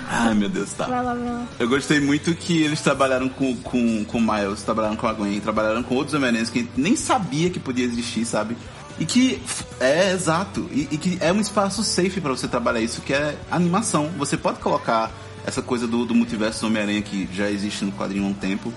Ai, 0.09 0.35
meu 0.35 0.49
Deus, 0.49 0.73
tá. 0.73 0.85
Vai 0.87 1.03
lá, 1.03 1.15
vai 1.15 1.25
lá. 1.25 1.47
Eu 1.59 1.69
gostei 1.69 1.99
muito 2.01 2.35
que 2.35 2.63
eles 2.63 2.81
trabalharam 2.81 3.29
com, 3.29 3.57
com, 3.57 4.05
com 4.05 4.19
o 4.19 4.21
Miles, 4.21 4.63
trabalharam 4.63 4.97
com 4.97 5.07
a 5.07 5.13
Gwen, 5.13 5.41
trabalharam 5.41 5.83
com 5.83 5.95
outros 5.95 6.15
Homem-Aranhas 6.15 6.51
que 6.51 6.59
a 6.59 6.63
gente 6.63 6.73
nem 6.77 6.95
sabia 6.95 7.49
que 7.51 7.59
podia 7.59 7.85
existir, 7.85 8.25
sabe? 8.27 8.57
E 8.99 9.07
que 9.07 9.43
é 9.81 10.13
exato, 10.13 10.69
e, 10.71 10.87
e 10.91 10.99
que 10.99 11.17
é 11.21 11.33
um 11.33 11.41
espaço 11.41 11.83
safe 11.83 12.21
pra 12.21 12.31
você 12.31 12.47
trabalhar 12.47 12.81
isso, 12.81 13.01
que 13.01 13.15
é 13.15 13.35
animação. 13.51 14.11
Você 14.19 14.37
pode 14.37 14.59
colocar 14.61 15.11
essa 15.47 15.63
coisa 15.63 15.87
do, 15.87 16.05
do 16.05 16.15
multiverso 16.15 16.61
do 16.61 16.67
Homem-Aranha 16.67 17.01
que 17.01 17.27
já 17.33 17.51
existe 17.51 17.85
no 17.85 17.93
quadrinho 17.93 18.25
há 18.27 18.29
um 18.29 18.35
tempo, 18.35 18.73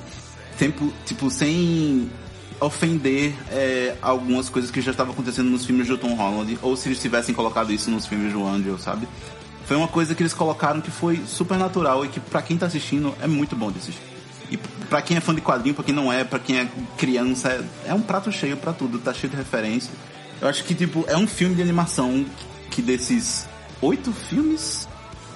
tempo 0.57 0.93
tipo, 1.05 1.29
sem 1.29 2.09
ofender 2.59 3.33
é, 3.51 3.95
algumas 4.01 4.49
coisas 4.49 4.71
que 4.71 4.81
já 4.81 4.91
estavam 4.91 5.13
acontecendo 5.13 5.49
nos 5.49 5.65
filmes 5.65 5.87
do 5.87 5.97
Tom 5.97 6.15
Holland, 6.15 6.57
ou 6.61 6.75
se 6.75 6.87
eles 6.87 6.99
tivessem 6.99 7.35
colocado 7.35 7.71
isso 7.71 7.91
nos 7.91 8.05
filmes 8.05 8.31
do 8.33 8.45
Andrew, 8.45 8.77
sabe? 8.77 9.07
Foi 9.65 9.75
uma 9.75 9.87
coisa 9.87 10.13
que 10.13 10.21
eles 10.21 10.33
colocaram 10.33 10.79
que 10.79 10.91
foi 10.91 11.21
super 11.27 11.57
natural 11.57 12.05
e 12.05 12.07
que 12.07 12.19
pra 12.19 12.41
quem 12.41 12.57
tá 12.57 12.67
assistindo 12.67 13.13
é 13.21 13.27
muito 13.27 13.55
bom 13.55 13.71
de 13.71 13.79
assistir. 13.79 14.01
E 14.49 14.57
pra 14.57 15.01
quem 15.01 15.17
é 15.17 15.19
fã 15.19 15.33
de 15.33 15.41
quadrinho, 15.41 15.73
pra 15.73 15.83
quem 15.83 15.93
não 15.93 16.13
é, 16.13 16.23
pra 16.23 16.37
quem 16.37 16.59
é 16.59 16.67
criança, 16.97 17.49
é, 17.49 17.89
é 17.89 17.93
um 17.93 18.01
prato 18.01 18.31
cheio 18.31 18.55
pra 18.55 18.71
tudo, 18.71 18.99
tá 18.99 19.13
cheio 19.13 19.31
de 19.31 19.35
referência. 19.35 19.91
Eu 20.39 20.47
acho 20.47 20.63
que, 20.63 20.75
tipo, 20.75 21.03
é 21.07 21.17
um 21.17 21.25
filme 21.25 21.55
de 21.55 21.61
animação 21.61 22.25
que 22.69 22.81
desses 22.81 23.47
oito 23.81 24.11
filmes, 24.11 24.87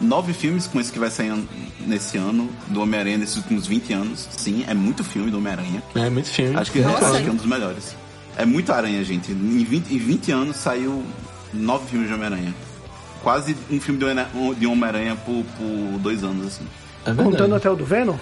nove 0.02 0.34
filmes 0.34 0.66
com 0.68 0.80
esse 0.80 0.92
que 0.92 1.00
vai 1.00 1.10
sair 1.12 1.34
nesse 1.86 2.18
ano, 2.18 2.50
do 2.68 2.82
Homem-Aranha, 2.82 3.18
nesses 3.18 3.36
últimos 3.38 3.68
20 3.68 3.94
anos, 3.94 4.28
sim, 4.32 4.64
é 4.68 4.74
muito 4.74 5.04
filme 5.04 5.30
do 5.32 5.38
Homem-Aranha. 5.38 5.84
É 5.96 6.10
muito 6.10 6.30
filme. 6.30 6.56
Acho 6.56 6.72
que, 6.72 6.80
Nossa. 6.80 7.08
acho 7.10 7.22
que 7.24 7.28
é 7.30 7.32
um 7.32 7.36
dos 7.36 7.46
melhores. 7.46 7.96
É 8.38 8.46
muito 8.46 8.72
aranha, 8.72 9.04
gente. 9.04 9.32
Em 9.32 9.64
20, 9.64 9.94
em 9.94 9.98
20 9.98 10.32
anos 10.32 10.56
saiu 10.56 11.04
nove 11.54 11.88
filmes 11.90 12.08
de 12.08 12.14
Homem-Aranha. 12.14 12.54
Quase 13.22 13.56
um 13.70 13.80
filme 13.82 14.00
de 14.00 14.06
Homem- 14.06 14.54
de 14.58 14.66
Homem-Aranha 14.66 15.16
por, 15.26 15.44
por 15.58 16.00
dois 16.00 16.24
anos, 16.24 16.48
assim. 16.48 16.66
É. 17.06 17.14
Contando 17.14 17.56
até 17.56 17.70
o 17.70 17.76
do 17.76 17.84
Venom? 17.84 18.16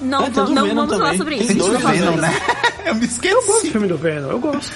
Não, 0.00 0.24
É, 0.26 0.30
tem 0.30 0.34
não 0.54 0.66
Venom 0.66 0.74
vamos 0.86 0.96
falar 0.96 1.16
sobre 1.16 1.36
Tem 1.38 1.46
isso. 1.46 1.54
dois 1.56 1.72
Não 1.72 1.80
vamos 1.80 1.82
falar 1.82 1.94
Venom, 2.12 2.12
sobre 2.12 2.20
né? 2.20 2.68
Eu 2.88 2.94
me 2.94 3.04
esqueci. 3.06 3.34
Eu 3.34 3.42
gosto 3.46 3.64
do 3.66 3.72
filme 3.72 3.86
do 3.88 3.96
Venom, 3.98 4.28
eu 4.30 4.38
gosto. 4.38 4.72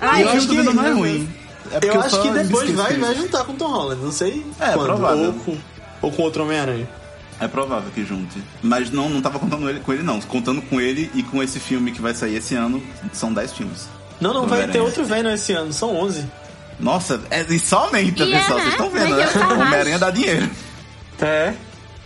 Ai, 0.00 0.24
o 0.24 0.26
eu 0.26 0.30
filme 0.32 0.38
acho 0.38 0.46
do 0.48 0.54
Venom 0.56 0.72
não 0.72 0.84
é 0.86 0.92
ruim. 0.92 1.28
É 1.70 1.88
Eu 1.88 2.00
acho 2.00 2.22
que 2.22 2.30
me 2.30 2.42
depois 2.44 2.70
vai, 2.72 2.96
vai 2.96 3.14
juntar 3.14 3.44
com 3.44 3.52
o 3.52 3.56
Tom 3.56 3.68
Holland. 3.68 4.02
Não 4.02 4.12
sei 4.12 4.44
É, 4.60 4.72
quando. 4.72 4.86
provável. 4.86 5.24
Ou 5.26 5.32
com, 5.34 5.56
ou 6.02 6.12
com 6.12 6.22
outro 6.22 6.42
Homem-Aranha. 6.44 6.88
É 7.38 7.46
provável 7.46 7.90
que 7.94 8.04
junte. 8.04 8.42
Mas 8.62 8.90
não, 8.90 9.08
não 9.10 9.20
tava 9.20 9.38
contando 9.38 9.68
ele, 9.68 9.80
com 9.80 9.92
ele, 9.92 10.02
não. 10.02 10.20
Contando 10.22 10.62
com 10.62 10.80
ele 10.80 11.10
e 11.14 11.22
com 11.22 11.42
esse 11.42 11.60
filme 11.60 11.92
que 11.92 12.00
vai 12.00 12.14
sair 12.14 12.36
esse 12.36 12.54
ano, 12.54 12.82
são 13.12 13.32
10 13.32 13.52
filmes. 13.52 13.88
Não, 14.20 14.32
não, 14.32 14.46
vai 14.46 14.66
ter 14.68 14.80
outro 14.80 15.04
Venom 15.04 15.30
esse 15.30 15.52
ano, 15.52 15.70
são 15.72 15.94
11. 15.94 16.24
Nossa, 16.80 17.20
é, 17.30 17.42
e 17.42 17.58
só 17.58 17.84
aumenta, 17.86 18.22
E 18.24 18.32
é, 18.32 18.38
pessoal. 18.38 18.58
né? 18.58 18.64
Vocês 18.64 18.72
estão 18.74 18.90
vendo, 18.90 19.16
né? 19.16 19.26
ter 19.26 19.28
o 19.28 19.40
Carnage. 19.40 19.60
Homem-Aranha 19.62 19.98
dá 19.98 20.10
dinheiro. 20.10 20.50
É. 21.20 21.54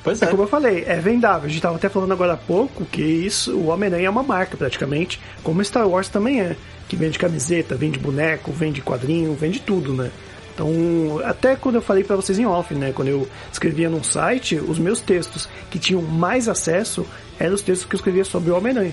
Pois 0.03 0.21
é. 0.23 0.25
É 0.25 0.29
como 0.29 0.43
eu 0.45 0.49
falei, 0.49 0.85
é 0.87 0.97
vendável. 0.97 1.47
A 1.47 1.49
gente 1.49 1.61
tava 1.61 1.77
até 1.77 1.89
falando 1.89 2.13
agora 2.13 2.33
há 2.33 2.37
pouco 2.37 2.85
que 2.87 3.03
isso, 3.03 3.53
o 3.53 3.67
Homem-Aranha 3.69 4.07
é 4.07 4.11
uma 4.11 4.23
marca 4.23 4.57
praticamente, 4.57 5.21
como 5.43 5.63
Star 5.65 5.87
Wars 5.87 6.09
também 6.09 6.41
é. 6.41 6.57
Que 6.91 6.97
vende 6.97 7.21
camiseta, 7.21 7.77
vende 7.77 8.01
boneco, 8.01 8.51
vende 8.51 8.81
quadrinho, 8.83 9.33
vende 9.35 9.61
tudo, 9.61 9.95
né? 9.95 10.11
Então, 10.53 11.21
até 11.25 11.55
quando 11.55 11.77
eu 11.77 11.81
falei 11.81 12.03
pra 12.03 12.17
vocês 12.17 12.37
em 12.37 12.45
off, 12.45 12.75
né? 12.75 12.91
Quando 12.93 13.07
eu 13.07 13.29
escrevia 13.53 13.89
num 13.89 14.03
site, 14.03 14.57
os 14.57 14.77
meus 14.77 15.01
textos 15.01 15.49
que 15.71 15.79
tinham 15.79 16.03
mais 16.03 16.49
acesso 16.49 17.07
eram 17.39 17.55
os 17.55 17.63
textos 17.63 17.89
que 17.89 17.95
eu 17.95 17.99
escrevia 17.99 18.25
sobre 18.25 18.51
o 18.51 18.57
Homem-Aranha. 18.57 18.93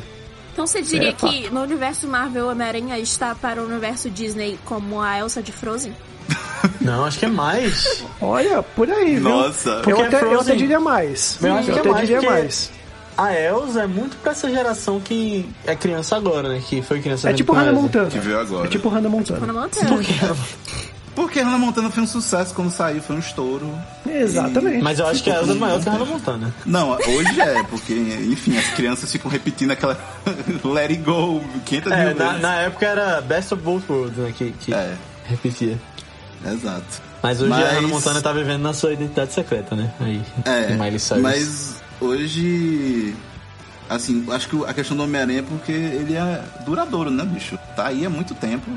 Então 0.54 0.68
você 0.68 0.80
diria 0.84 1.10
É, 1.10 1.12
que 1.14 1.50
no 1.50 1.62
universo 1.64 2.08
Marvel, 2.08 2.50
Homem-Aranha 2.50 3.00
está 3.00 3.34
para 3.34 3.62
o 3.64 3.66
universo 3.66 4.12
Disney 4.12 4.60
como 4.64 5.02
a 5.02 5.18
Elsa 5.18 5.42
de 5.42 5.52
Frozen? 5.52 5.94
Não, 6.80 7.04
acho 7.04 7.18
que 7.18 7.26
é 7.26 7.30
mais. 7.30 8.04
Olha, 8.22 8.62
por 8.62 8.90
aí, 8.92 9.16
viu? 9.16 9.22
Nossa. 9.24 9.78
Porque 9.84 9.92
Eu 9.92 10.06
até, 10.06 10.18
eu 10.18 10.30
Frozen- 10.30 10.54
até 10.54 10.56
diria 10.56 10.80
mais. 10.80 11.40
Eu 11.42 11.54
acho 11.56 11.72
que 11.72 11.78
é 11.78 11.80
até 11.80 11.90
mais, 11.90 12.02
diria 12.08 12.22
porque- 12.22 12.32
mais. 12.34 12.72
A 13.18 13.34
Elsa 13.34 13.82
é 13.84 13.88
muito 13.88 14.16
pra 14.18 14.32
essa 14.34 14.48
geração 14.50 15.00
que 15.00 15.50
é 15.66 15.76
criança 15.76 16.16
agora, 16.16 16.50
né? 16.50 16.62
Que 16.66 16.82
foi 16.84 17.02
criança 17.02 17.30
É 17.30 17.34
tipo 17.34 17.52
Hannah. 17.52 17.72
Montana. 17.74 18.10
Que 18.10 18.20
veio 18.20 18.40
agora. 18.40 18.66
É 18.68 18.70
tipo 18.70 18.88
Hannah 18.90 19.10
Montana. 19.10 19.40
Hannah 19.40 19.54
Montana. 19.54 20.38
Porque 21.16 21.42
Hannah 21.42 21.58
Montana 21.58 21.90
foi 21.90 22.04
um 22.04 22.08
sucesso 22.08 22.54
quando 22.54 22.70
saiu, 22.70 23.02
foi 23.02 23.16
um 23.16 23.20
estouro. 23.20 23.68
Exatamente. 24.08 24.84
Mas 24.84 25.00
eu 25.00 25.08
acho 25.08 25.24
que 25.24 25.32
a 25.32 25.38
Elsa 25.40 25.52
é 25.54 25.56
maior 25.56 25.82
que 25.82 25.90
a 25.90 25.92
Hannah 25.94 26.06
Montana. 26.06 26.54
Não, 26.64 26.92
hoje 26.92 27.42
é, 27.42 27.64
porque, 27.64 27.94
enfim, 28.32 28.56
as 28.56 28.68
crianças 28.68 29.12
ficam 29.12 29.32
repetindo 29.32 29.72
aquela 29.72 29.98
Let 30.64 30.92
It 30.92 30.98
Go 30.98 31.42
500 31.66 31.92
É, 31.92 32.06
mil 32.06 32.16
na, 32.16 32.26
vezes. 32.28 32.42
na 32.44 32.56
época 32.58 32.86
era 32.86 33.20
Best 33.22 33.52
of 33.52 33.64
Both 33.64 33.90
Worlds, 33.90 34.18
né? 34.18 34.32
Que, 34.38 34.52
que 34.52 34.72
É, 34.72 34.94
repetia. 35.26 35.80
exato. 36.46 36.86
Mas 37.24 37.42
hoje 37.42 37.50
Mas- 37.50 37.66
a 37.66 37.70
Hannah 37.72 37.88
Montana 37.88 38.22
tá 38.22 38.32
vivendo 38.32 38.62
na 38.62 38.74
sua 38.74 38.94
identidade 38.94 39.34
secreta, 39.34 39.76
né? 39.76 39.92
Aí, 40.00 40.22
É, 40.46 40.76
Miley 40.76 41.00
Cyrus. 41.00 41.24
mas 41.24 41.76
hoje, 42.00 43.16
assim, 43.90 44.26
acho 44.32 44.50
que 44.50 44.66
a 44.66 44.74
questão 44.74 44.96
do 44.98 45.04
Homem-Aranha 45.04 45.40
é 45.40 45.44
porque 45.44 45.72
ele 45.72 46.14
é 46.16 46.44
duradouro, 46.66 47.10
né, 47.10 47.24
bicho? 47.26 47.58
Tá 47.76 47.88
aí 47.88 48.06
há 48.06 48.10
muito 48.10 48.34
tempo, 48.36 48.70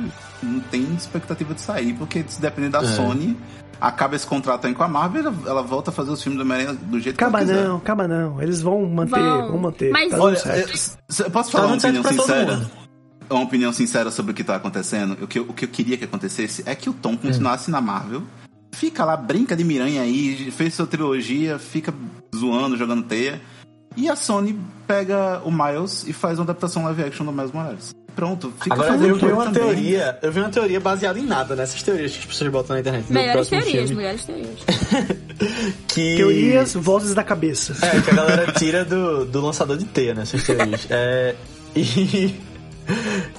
não 0.42 0.60
tem 0.60 0.82
expectativa 0.94 1.54
de 1.54 1.60
sair, 1.60 1.94
porque 1.94 2.24
se 2.28 2.40
depender 2.40 2.68
da 2.68 2.80
É. 2.80 2.84
Sony, 2.86 3.36
acaba 3.80 4.14
esse 4.16 4.26
contrato 4.26 4.66
aí 4.66 4.74
com 4.74 4.82
a 4.82 4.88
Marvel, 4.88 5.26
ela, 5.26 5.34
ela 5.46 5.62
volta 5.62 5.90
a 5.90 5.92
fazer 5.92 6.10
os 6.10 6.22
filmes 6.22 6.38
do 6.38 6.42
Homem-Aranha 6.44 6.74
do 6.82 7.00
jeito 7.00 7.16
Acaba 7.16 7.38
que 7.38 7.44
ela 7.44 7.52
quiser. 7.54 7.68
não, 7.68 7.76
acaba 7.76 8.08
não. 8.08 8.42
Eles 8.42 8.60
vão 8.62 8.84
manter, 8.86 9.20
Vão. 9.20 9.48
vão, 9.48 9.58
manter. 9.58 9.90
Mas- 9.90 10.10
Tá 10.10 10.18
Olha, 10.20 10.36
certo. 10.36 10.98
eu, 11.18 11.24
eu 11.26 11.30
posso 11.30 11.50
Tá 11.50 11.58
falar 11.58 11.66
uma 11.72 11.76
dando 11.76 11.80
certo 11.82 12.00
opinião 12.06 12.26
sincera? 12.26 12.70
Uma 13.30 13.42
opinião 13.42 13.72
sincera 13.72 14.10
sobre 14.10 14.32
o 14.32 14.34
que 14.34 14.42
tá 14.42 14.56
acontecendo? 14.56 15.16
O 15.22 15.26
que, 15.26 15.38
eu- 15.38 15.44
o 15.48 15.52
que 15.54 15.64
eu 15.64 15.68
queria 15.68 15.96
que 15.96 16.04
acontecesse 16.04 16.62
é 16.66 16.74
que 16.74 16.90
o 16.90 16.92
Tom 16.92 17.16
continuasse 17.16 17.70
na 17.70 17.80
Marvel. 17.80 18.22
Fica 18.72 19.04
lá, 19.04 19.16
brinca 19.16 19.56
de 19.56 19.64
miranha 19.64 20.02
aí, 20.02 20.50
fez 20.50 20.74
sua 20.74 20.86
trilogia, 20.86 21.58
fica 21.58 21.92
zoando, 22.34 22.76
jogando 22.76 23.02
teia. 23.04 23.40
E 23.96 24.08
a 24.08 24.14
Sony 24.14 24.58
pega 24.86 25.40
o 25.44 25.50
Miles 25.50 26.04
e 26.06 26.12
faz 26.12 26.38
uma 26.38 26.44
adaptação 26.44 26.84
live 26.84 27.02
action 27.02 27.26
do 27.26 27.32
Miles 27.32 27.52
Morales. 27.52 27.94
Pronto, 28.14 28.52
fica 28.60 28.74
Agora 28.74 28.92
fazendo 28.92 29.08
eu 29.08 29.16
vi 29.16 29.26
uma 29.26 29.44
também. 29.44 29.62
teoria, 29.62 30.18
eu 30.22 30.32
vi 30.32 30.40
uma 30.40 30.48
teoria 30.48 30.80
baseada 30.80 31.18
em 31.18 31.24
nada, 31.24 31.56
nessas 31.56 31.82
teorias 31.82 32.12
que 32.12 32.18
as 32.18 32.24
pessoas 32.26 32.50
botam 32.50 32.74
na 32.74 32.80
internet. 32.80 33.12
Melhores 33.12 33.48
teorias, 33.48 33.88
filme, 33.88 33.94
melhores 33.94 34.24
teorias. 34.24 34.58
que... 35.88 36.16
Teorias, 36.16 36.74
vozes 36.74 37.14
da 37.14 37.24
cabeça. 37.24 37.74
É, 37.84 38.00
que 38.00 38.10
a 38.10 38.14
galera 38.14 38.52
tira 38.52 38.84
do, 38.84 39.24
do 39.24 39.40
lançador 39.40 39.76
de 39.76 39.84
teia, 39.84 40.14
né? 40.14 40.22
Essas 40.22 40.42
teorias. 40.44 40.86
É, 40.90 41.34
e. 41.74 42.34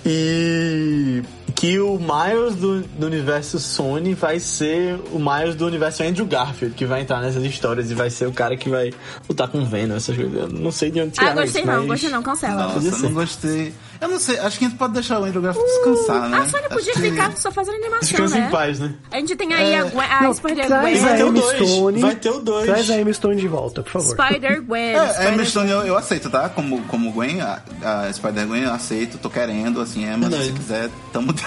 E. 0.05 1.21
Que 1.61 1.79
o 1.79 1.99
Miles 1.99 2.55
do, 2.55 2.81
do 2.81 3.05
universo 3.05 3.59
Sony 3.59 4.15
vai 4.15 4.39
ser 4.39 4.99
o 5.11 5.19
Miles 5.19 5.53
do 5.53 5.67
universo 5.67 6.01
Andrew 6.01 6.25
Garfield, 6.25 6.73
que 6.73 6.87
vai 6.87 7.01
entrar 7.01 7.21
nessas 7.21 7.43
histórias 7.43 7.91
e 7.91 7.93
vai 7.93 8.09
ser 8.09 8.25
o 8.25 8.31
cara 8.31 8.57
que 8.57 8.67
vai 8.67 8.91
lutar 9.29 9.47
com 9.47 9.59
o 9.59 9.65
Venom, 9.65 9.95
essas 9.95 10.15
coisas. 10.15 10.33
Eu 10.33 10.47
não 10.47 10.71
sei 10.71 10.89
de 10.89 10.99
onde 11.01 11.11
Ah, 11.19 11.21
tirar 11.29 11.35
gostei 11.35 11.61
isso, 11.61 11.71
não, 11.71 11.77
mas... 11.81 11.87
gostei 11.87 12.09
não, 12.09 12.23
cancela. 12.23 12.55
Nossa, 12.73 12.87
eu 12.87 12.99
não 13.03 13.13
gostei. 13.13 13.73
Eu 14.01 14.07
não 14.07 14.19
sei, 14.19 14.39
acho 14.39 14.57
que 14.57 14.65
a 14.65 14.67
gente 14.69 14.77
pode 14.79 14.93
deixar 14.93 15.19
o 15.19 15.23
Andrew 15.25 15.43
Garfield 15.43 15.69
descansar, 15.71 16.27
né? 16.27 16.37
A 16.39 16.49
Sony 16.49 16.63
podia 16.69 16.91
Acho 16.93 17.01
que- 17.03 17.09
ficar 17.11 17.37
só 17.37 17.51
fazendo 17.51 17.75
animação, 17.75 17.99
Descansa 18.09 18.39
né? 18.39 18.47
em 18.47 18.49
paz, 18.49 18.79
né? 18.79 18.95
A 19.11 19.17
gente 19.17 19.35
tem 19.35 19.53
aí 19.53 19.75
a, 19.75 19.83
Gwen, 19.83 20.07
a 20.09 20.23
Não, 20.23 20.33
Spider-Gwen. 20.33 20.97
Vai 20.99 21.13
a 21.13 21.15
ter 21.17 21.23
o 21.23 21.27
Emma 21.27 21.39
dois, 21.41 21.69
Stone. 21.69 22.01
vai 22.01 22.15
ter 22.15 22.29
o 22.31 22.39
dois. 22.39 22.65
Traz 22.65 22.89
a 22.89 22.97
Emma 22.99 23.13
Stone 23.13 23.35
de 23.39 23.47
volta, 23.47 23.83
por 23.83 23.91
favor. 23.91 24.09
Spider-Gwen. 24.15 24.81
É, 24.81 24.97
a 24.97 25.03
Emma 25.03 25.13
Spider- 25.45 25.45
Stone 25.45 25.69
eu, 25.69 25.81
eu 25.81 25.95
aceito, 25.95 26.31
tá? 26.31 26.49
Como, 26.49 26.81
como 26.85 27.11
Gwen, 27.11 27.41
a, 27.41 27.61
a 28.07 28.11
Spider-Gwen 28.11 28.63
eu 28.63 28.73
aceito, 28.73 29.19
tô 29.19 29.29
querendo, 29.29 29.79
assim, 29.79 30.03
Emma, 30.03 30.13
se 30.25 30.29
Verdade. 30.31 30.45
você 30.45 30.53
quiser, 30.53 30.89
tamo 31.13 31.31
de 31.31 31.43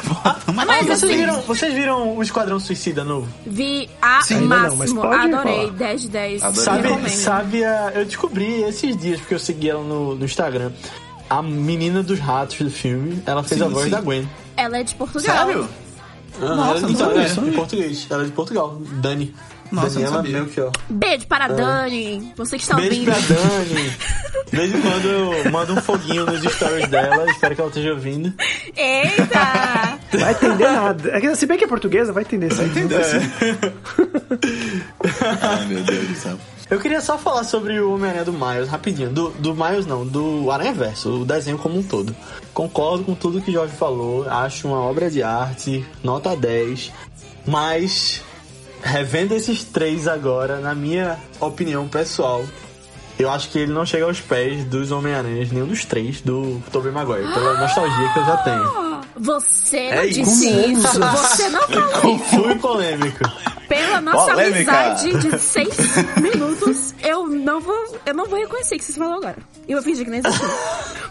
mas 0.54 0.68
assim- 0.68 0.84
Vocês 0.86 1.04
assim. 1.04 1.16
viram, 1.16 1.40
vocês 1.42 1.74
viram 1.74 2.16
o 2.16 2.22
Esquadrão 2.22 2.58
Suicida 2.60 3.04
novo? 3.04 3.28
Vi 3.46 3.88
a 4.02 4.20
Sim, 4.22 4.40
não, 4.40 4.46
mas 4.48 4.74
máximo. 4.74 5.00
pode 5.02 5.34
Adorei. 5.34 5.54
falar. 5.66 5.70
10 5.72 6.02
de 6.02 6.08
10. 6.08 6.42
Adorei. 6.42 6.64
Sabe, 6.64 6.82
Recomendo. 6.88 7.08
sabe 7.10 7.64
a, 7.64 7.92
eu 7.94 8.04
descobri 8.04 8.62
esses 8.62 8.96
dias, 8.96 9.20
porque 9.20 9.34
eu 9.34 9.38
segui 9.38 9.70
ela 9.70 9.82
no, 9.82 10.14
no 10.14 10.24
Instagram. 10.24 10.70
A 11.28 11.40
menina 11.42 12.02
dos 12.02 12.18
ratos 12.20 12.56
do 12.58 12.70
filme, 12.70 13.22
ela 13.26 13.42
fez 13.42 13.60
Sim, 13.60 13.66
a 13.66 13.68
voz 13.70 13.84
sim. 13.84 13.90
da 13.90 14.00
Gwen. 14.00 14.28
Ela 14.56 14.78
é 14.78 14.82
de 14.82 14.94
Portugal. 14.94 15.46
Sério? 15.46 15.68
Ah, 16.40 16.54
Nossa, 16.54 16.70
ela 16.70 16.78
é 16.78 17.34
não 17.34 17.44
de, 17.44 17.50
português. 17.56 18.06
Ela 18.10 18.22
é 18.22 18.26
de 18.26 18.32
Portugal. 18.32 18.78
Dani. 18.94 19.34
Nossa, 19.74 20.00
Daniela. 20.00 20.22
Melchior. 20.22 20.72
Beijo 20.88 21.26
para 21.26 21.44
a 21.46 21.48
Dani. 21.48 22.32
Você 22.36 22.56
que 22.56 22.62
está 22.62 22.76
Beijo 22.76 23.00
ouvindo. 23.00 23.12
pra 23.12 23.34
Dani. 23.34 23.92
De 24.50 24.56
vez 24.56 24.74
em 24.74 24.80
quando 24.80 25.04
eu 25.08 25.50
mando 25.50 25.72
um 25.72 25.80
foguinho 25.80 26.26
nos 26.26 26.40
stories 26.54 26.88
dela. 26.88 27.28
Espero 27.30 27.54
que 27.54 27.60
ela 27.60 27.68
esteja 27.70 27.92
ouvindo. 27.92 28.32
Eita! 28.76 29.98
Vai 30.18 30.32
entender 30.32 30.70
nada. 30.70 31.10
É 31.10 31.34
Se 31.34 31.46
bem 31.46 31.58
que 31.58 31.64
é 31.64 31.66
portuguesa, 31.66 32.12
vai 32.12 32.22
entender. 32.22 32.52
Vai 32.54 32.66
entender. 32.66 33.00
Ai, 35.42 35.66
meu 35.66 35.82
Deus 35.82 36.08
do 36.08 36.14
céu. 36.14 36.38
Eu 36.70 36.78
queria 36.80 37.00
só 37.00 37.18
falar 37.18 37.44
sobre 37.44 37.78
o 37.78 37.92
Homem-Aranha 37.94 38.24
do 38.24 38.32
Miles, 38.32 38.68
rapidinho. 38.68 39.10
Do, 39.10 39.30
do 39.30 39.54
Miles 39.54 39.86
não, 39.86 40.06
do 40.06 40.50
Aranha 40.50 40.72
Verso, 40.72 41.22
o 41.22 41.24
desenho 41.24 41.58
como 41.58 41.78
um 41.78 41.82
todo. 41.82 42.14
Concordo 42.54 43.04
com 43.04 43.14
tudo 43.14 43.40
que 43.42 43.50
o 43.50 43.54
Jorge 43.54 43.74
falou, 43.76 44.26
acho 44.28 44.68
uma 44.68 44.78
obra 44.78 45.10
de 45.10 45.22
arte, 45.22 45.84
nota 46.02 46.34
10. 46.34 46.90
Mas, 47.46 48.22
revendo 48.84 49.34
esses 49.34 49.64
três 49.64 50.06
agora, 50.06 50.58
na 50.60 50.74
minha 50.74 51.18
opinião 51.40 51.88
pessoal, 51.88 52.44
eu 53.18 53.30
acho 53.30 53.48
que 53.50 53.58
ele 53.58 53.72
não 53.72 53.86
chega 53.86 54.04
aos 54.04 54.20
pés 54.20 54.64
dos 54.64 54.90
Homem-Aranhas, 54.92 55.50
nenhum 55.50 55.66
dos 55.66 55.84
três, 55.84 56.20
do 56.20 56.62
Tobey 56.70 56.92
Maguire, 56.92 57.32
pela 57.32 57.54
nostalgia 57.58 58.08
que 58.12 58.18
eu 58.18 58.24
já 58.26 58.36
tenho. 58.38 58.94
Você 59.16 59.90
não 59.90 59.98
É 60.02 60.06
disse 60.08 60.48
isso. 60.48 60.86
isso. 60.86 61.00
Você 61.00 61.48
não 61.48 61.60
falou. 61.68 62.18
Fui 62.30 62.54
polêmico. 62.56 63.24
Pela 63.68 64.00
nossa 64.00 64.32
Polêmica. 64.32 64.72
amizade 64.72 65.18
de 65.30 65.38
seis 65.38 65.74
minutos, 66.20 66.94
eu 67.02 67.26
não 67.28 67.60
vou, 67.60 67.98
eu 68.04 68.12
não 68.14 68.26
vou 68.26 68.38
reconhecer 68.38 68.76
que 68.76 68.84
você 68.84 68.92
falou 68.92 69.14
agora. 69.18 69.36
E 69.66 69.72
eu 69.72 69.78
vou 69.78 69.84
fingir 69.84 70.04
que 70.04 70.10
nem 70.10 70.20
existiu. 70.20 70.48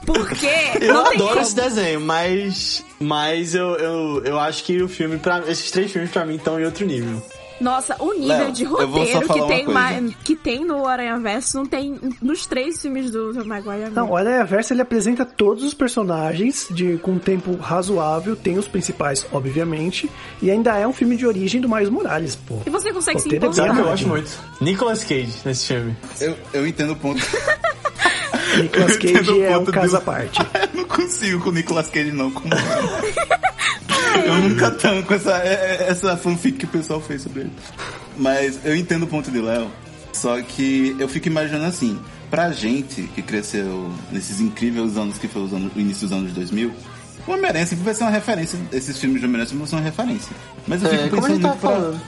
Porque 0.05 0.47
Eu 0.81 0.99
adoro 0.99 1.29
como. 1.29 1.39
esse 1.41 1.55
desenho, 1.55 2.01
mas. 2.01 2.83
Mas 2.99 3.55
eu, 3.55 3.75
eu, 3.77 4.21
eu 4.25 4.39
acho 4.39 4.63
que 4.65 4.81
o 4.81 4.87
filme, 4.87 5.17
pra, 5.17 5.39
esses 5.47 5.71
três 5.71 5.91
filmes 5.91 6.11
pra 6.11 6.25
mim 6.25 6.35
estão 6.35 6.59
em 6.59 6.65
outro 6.65 6.85
nível. 6.85 7.21
Nossa, 7.61 7.95
o 7.99 8.13
nível 8.13 8.27
Léo, 8.37 8.51
de 8.51 8.63
roteiro 8.65 9.21
que 9.27 9.39
uma 9.39 9.47
tem, 9.47 9.65
coisa. 9.65 9.79
ma- 9.79 10.11
que 10.23 10.35
tem 10.35 10.65
no 10.65 10.85
Aranha 10.87 11.17
Verso 11.17 11.57
não 11.57 11.65
tem 11.65 11.97
nos 12.21 12.45
três 12.45 12.81
filmes 12.81 13.09
do 13.11 13.33
Tobey 13.33 13.47
Maguire. 13.47 13.89
Não, 13.91 14.09
o 14.09 14.17
Aranha 14.17 14.43
Verso 14.43 14.73
ele 14.73 14.81
apresenta 14.81 15.23
todos 15.23 15.63
os 15.63 15.73
personagens 15.73 16.67
de, 16.71 16.97
com 16.97 17.11
um 17.11 17.19
tempo 17.19 17.55
razoável, 17.55 18.35
tem 18.35 18.57
os 18.57 18.67
principais, 18.67 19.25
obviamente, 19.31 20.09
e 20.41 20.51
ainda 20.51 20.75
é 20.77 20.85
um 20.87 20.93
filme 20.93 21.15
de 21.15 21.25
origem 21.25 21.61
do 21.61 21.69
Miles 21.69 21.89
Morales, 21.89 22.35
pô. 22.35 22.59
E 22.65 22.69
você 22.69 22.91
consegue 22.91 23.19
se 23.21 23.27
importar? 23.33 23.53
Sabe 23.53 23.73
que 23.75 23.79
eu 23.79 23.85
gosto 23.85 24.07
muito? 24.07 24.31
Nicolas 24.59 25.03
Cage 25.03 25.33
nesse 25.45 25.67
filme. 25.67 25.95
Eu, 26.19 26.35
eu 26.53 26.67
entendo 26.67 26.93
o 26.93 26.95
ponto. 26.95 27.21
Nicolas 28.61 28.97
Cage 28.97 29.41
é 29.41 29.57
um 29.57 29.59
ponto 29.59 29.71
caso 29.71 29.97
à 29.97 30.01
parte. 30.01 30.39
eu 30.73 30.77
não 30.81 30.83
consigo 30.85 31.41
com 31.43 31.49
o 31.49 31.53
Nicolas 31.53 31.87
Cage, 31.89 32.11
não. 32.11 32.29
Como 32.31 32.49
eu 34.25 34.35
nunca 34.49 34.71
tanco 34.71 35.13
essa, 35.13 35.37
é- 35.37 35.77
é- 35.81 35.87
essa 35.89 36.15
fanfic 36.17 36.57
que 36.59 36.65
o 36.65 36.69
pessoal 36.69 37.01
fez 37.01 37.21
sobre 37.21 37.41
ele. 37.41 37.51
Mas 38.17 38.59
eu 38.63 38.75
entendo 38.75 39.03
o 39.03 39.07
ponto 39.07 39.31
de 39.31 39.39
Léo. 39.41 39.69
Só 40.11 40.39
que 40.41 40.95
eu 40.99 41.07
fico 41.09 41.27
imaginando 41.27 41.65
assim, 41.65 41.99
pra 42.29 42.51
gente 42.51 43.03
que 43.15 43.21
cresceu 43.21 43.91
nesses 44.11 44.39
incríveis 44.39 44.95
anos 44.97 45.17
que 45.17 45.27
foi 45.27 45.41
os 45.43 45.53
anos, 45.53 45.71
o 45.75 45.79
início 45.79 46.07
dos 46.07 46.15
anos 46.15 46.31
2000, 46.33 46.71
o 47.27 47.31
Homem-Aranha 47.31 47.65
sempre 47.65 47.83
vai 47.83 47.93
ser 47.95 48.03
uma 48.03 48.11
referência. 48.11 48.59
Esses 48.71 48.97
filmes 48.99 49.19
de 49.19 49.25
Homem-Aranha 49.25 49.47
sempre 49.47 49.59
vão 49.59 49.67
ser 49.67 49.75
uma 49.75 49.81
referência. 49.81 50.35
Mas 50.67 50.83
eu 50.83 50.89
É, 50.89 50.97
fico 51.03 51.15
gente 51.15 51.21
pensando 51.39 51.41
tava 51.59 51.79
muito 51.79 51.99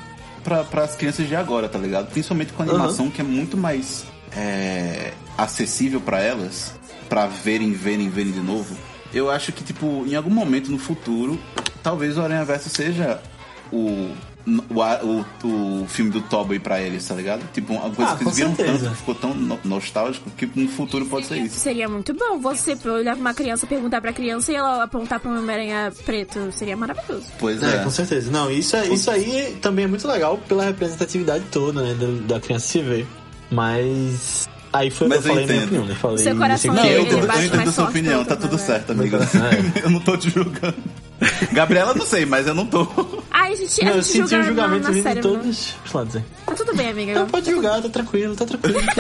pra, 0.44 0.56
pra, 0.58 0.64
pras 0.66 0.96
crianças 0.96 1.28
de 1.28 1.36
agora, 1.36 1.68
tá 1.68 1.80
ligado? 1.80 2.12
Principalmente 2.12 2.54
com 2.54 2.62
a 2.62 2.66
animação 2.68 3.10
que 3.10 3.22
é 3.22 3.24
muito 3.24 3.58
mais 3.58 4.06
é, 4.36 5.12
acessível 5.38 6.00
pra 6.00 6.20
elas, 6.22 6.74
pra 7.10 7.26
verem, 7.26 7.72
verem, 7.74 8.10
verem 8.10 8.32
de 8.32 8.42
novo. 8.42 8.76
Eu 9.14 9.30
acho 9.30 9.52
que, 9.52 9.64
tipo, 9.64 10.04
em 10.08 10.16
algum 10.16 10.30
momento 10.30 10.72
no 10.72 10.78
futuro, 10.80 11.40
talvez 11.82 12.18
o 12.18 12.22
Aranha 12.22 12.44
Verso 12.46 12.70
seja 12.70 13.20
o 13.72 14.12
o, 14.48 15.26
o, 15.44 15.82
o 15.84 15.88
filme 15.88 16.12
do 16.12 16.22
Toby 16.22 16.60
pra 16.60 16.80
eles, 16.80 17.08
tá 17.08 17.16
ligado? 17.16 17.42
Tipo, 17.52 17.74
uma 17.74 17.90
coisa 17.90 18.12
Ah, 18.12 18.16
que 18.16 18.26
eles 18.26 18.36
viram 18.36 18.56
certeza. 18.56 18.78
tanto, 18.78 18.92
que 18.92 18.98
ficou 18.98 19.16
tão 19.16 19.34
no- 19.34 19.60
nostálgico, 19.64 20.30
que 20.38 20.48
no 20.56 20.68
futuro 20.68 21.04
pode 21.08 21.26
ser 21.26 21.38
isso. 21.38 21.58
Seria 21.60 21.90
muito 21.90 22.14
bom 22.14 22.38
você 22.38 22.78
olhar 22.88 23.14
pra 23.16 23.22
uma 23.22 23.34
criança, 23.34 23.66
perguntar 23.66 24.02
pra 24.02 24.14
criança 24.14 24.52
e 24.52 24.56
ela 24.56 24.84
apontar 24.84 25.20
pra 25.20 25.32
um 25.32 25.40
Homem-Aranha 25.40 25.92
preto. 26.06 26.52
Seria 26.52 26.78
maravilhoso. 26.78 27.26
Pois 27.40 27.64
É, 27.64 27.78
é. 27.78 27.84
com 27.84 27.90
certeza. 27.90 28.30
Não, 28.30 28.52
isso, 28.52 28.76
é- 28.76 28.86
isso 28.88 29.10
aí 29.10 29.58
também 29.64 29.86
é 29.86 29.88
muito 29.88 30.08
legal 30.08 30.38
pela 30.48 30.64
representatividade 30.66 31.44
toda, 31.52 31.82
né, 31.82 31.96
da, 31.96 32.36
da 32.36 32.40
criança 32.40 32.68
se 32.68 32.82
ver. 32.84 33.08
Mas 33.50 34.48
aí 34.78 34.90
foi 34.90 35.08
o 35.08 35.10
que 35.10 35.16
eu 35.16 35.20
eu 35.20 35.24
falei 35.24 35.46
minha 35.46 35.58
entendo. 35.58 35.66
opinião, 35.68 35.86
né? 35.86 35.96
Falei 35.96 36.18
Seu 36.18 36.36
coração 36.38 36.74
Não, 36.74 36.86
eu, 36.86 37.02
entendo- 37.02 37.28
bate 37.28 37.40
eu 37.40 37.46
entendo 37.46 37.72
sua 37.72 37.84
opinião, 37.90 38.24
pelo 38.26 38.26
tá 38.26 38.36
tudo 38.36 38.58
certo, 38.60 38.94
né? 38.94 39.02
amiga. 39.02 39.18
É. 39.18 39.80
eu 39.86 39.90
não 39.90 40.00
tô 40.00 40.18
te 40.18 40.30
julgando. 40.30 40.76
Gabriela, 41.54 41.94
não 41.94 42.06
sei, 42.06 42.26
mas 42.26 42.46
eu 42.46 42.54
não 42.54 42.66
tô. 42.66 42.86
Ai, 43.32 43.54
a 43.54 43.56
gente, 43.56 43.82
a 43.82 43.86
Não, 43.86 43.92
eu 43.94 44.02
gente 44.02 44.08
senti 44.12 44.30
julga 44.30 44.36
o 44.36 44.38
na, 44.40 44.44
julgamento 44.48 44.84
na 44.84 44.92
vindo 44.92 45.04
série, 45.04 45.22
de 45.22 45.28
né? 45.28 45.34
todos 45.34 45.74
os 45.86 45.94
lados 45.94 46.16
aí. 46.18 46.24
Tá 46.46 46.54
tudo 46.56 46.76
bem, 46.76 46.90
amiga. 46.90 47.14
Não, 47.14 47.28
pode 47.28 47.50
julgar, 47.52 47.82
tá 47.82 47.90
tranquilo, 47.90 48.36
tá 48.36 48.46
tranquilo. 48.46 48.80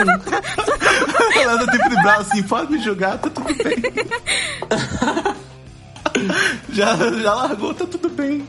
tem- 1.33 1.41
Ela 1.43 1.59
tipo 1.71 1.89
de 1.89 1.95
braço 2.01 2.21
assim, 2.31 2.43
pode 2.43 2.71
me 2.71 2.79
julgar, 2.81 3.17
tá 3.17 3.29
tudo 3.29 3.53
bem. 3.53 3.75
já, 6.71 6.95
já 6.95 7.33
largou, 7.33 7.73
tá 7.73 7.85
tudo 7.85 8.09
bem. 8.09 8.47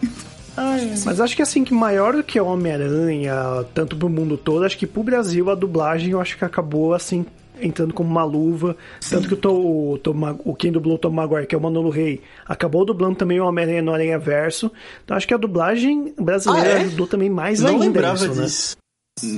Mas 1.05 1.21
acho 1.21 1.37
que 1.37 1.43
assim, 1.43 1.65
que 1.65 1.75
maior 1.75 2.15
do 2.15 2.23
que 2.23 2.41
o 2.41 2.47
Homem-Aranha, 2.47 3.35
tanto 3.75 3.97
pro 3.97 4.09
mundo 4.09 4.37
todo, 4.37 4.65
acho 4.65 4.79
que 4.79 4.87
pro 4.87 5.03
Brasil 5.03 5.51
a 5.51 5.55
dublagem 5.55 6.11
eu 6.11 6.21
acho 6.21 6.37
que 6.39 6.45
acabou 6.45 6.95
assim 6.95 7.25
entrando 7.61 7.95
como 7.95 8.11
uma 8.11 8.25
luva. 8.25 8.77
Tanto 9.09 9.29
que 9.29 9.35
o, 9.35 9.37
Tom, 9.37 9.55
o, 9.93 9.99
Tom 9.99 10.15
o 10.45 10.55
quem 10.55 10.71
dublou 10.71 10.97
o 10.97 10.99
Tom 10.99 11.11
Maguire, 11.11 11.47
que 11.47 11.55
é 11.55 11.59
o 11.59 11.61
Manolo 11.61 11.89
Rey, 11.91 12.21
acabou 12.47 12.85
dublando 12.85 13.17
também 13.17 13.41
o 13.41 13.47
Homem-Aranha 13.47 13.83
no 13.83 13.93
Aranha 13.93 14.19
Verso. 14.19 14.71
Então 15.05 15.17
acho 15.17 15.27
que 15.27 15.35
a 15.35 15.39
dublagem 15.39 16.15
brasileira 16.21 16.69
Ah, 16.69 16.73
é? 16.73 16.81
ajudou 16.83 17.07
também 17.07 17.31
mais 17.31 17.61
Não 17.61 17.71
ainda 17.71 17.85
lembrava 17.85 18.17
isso, 18.17 18.35
né? 18.35 18.45
disso. 18.45 18.77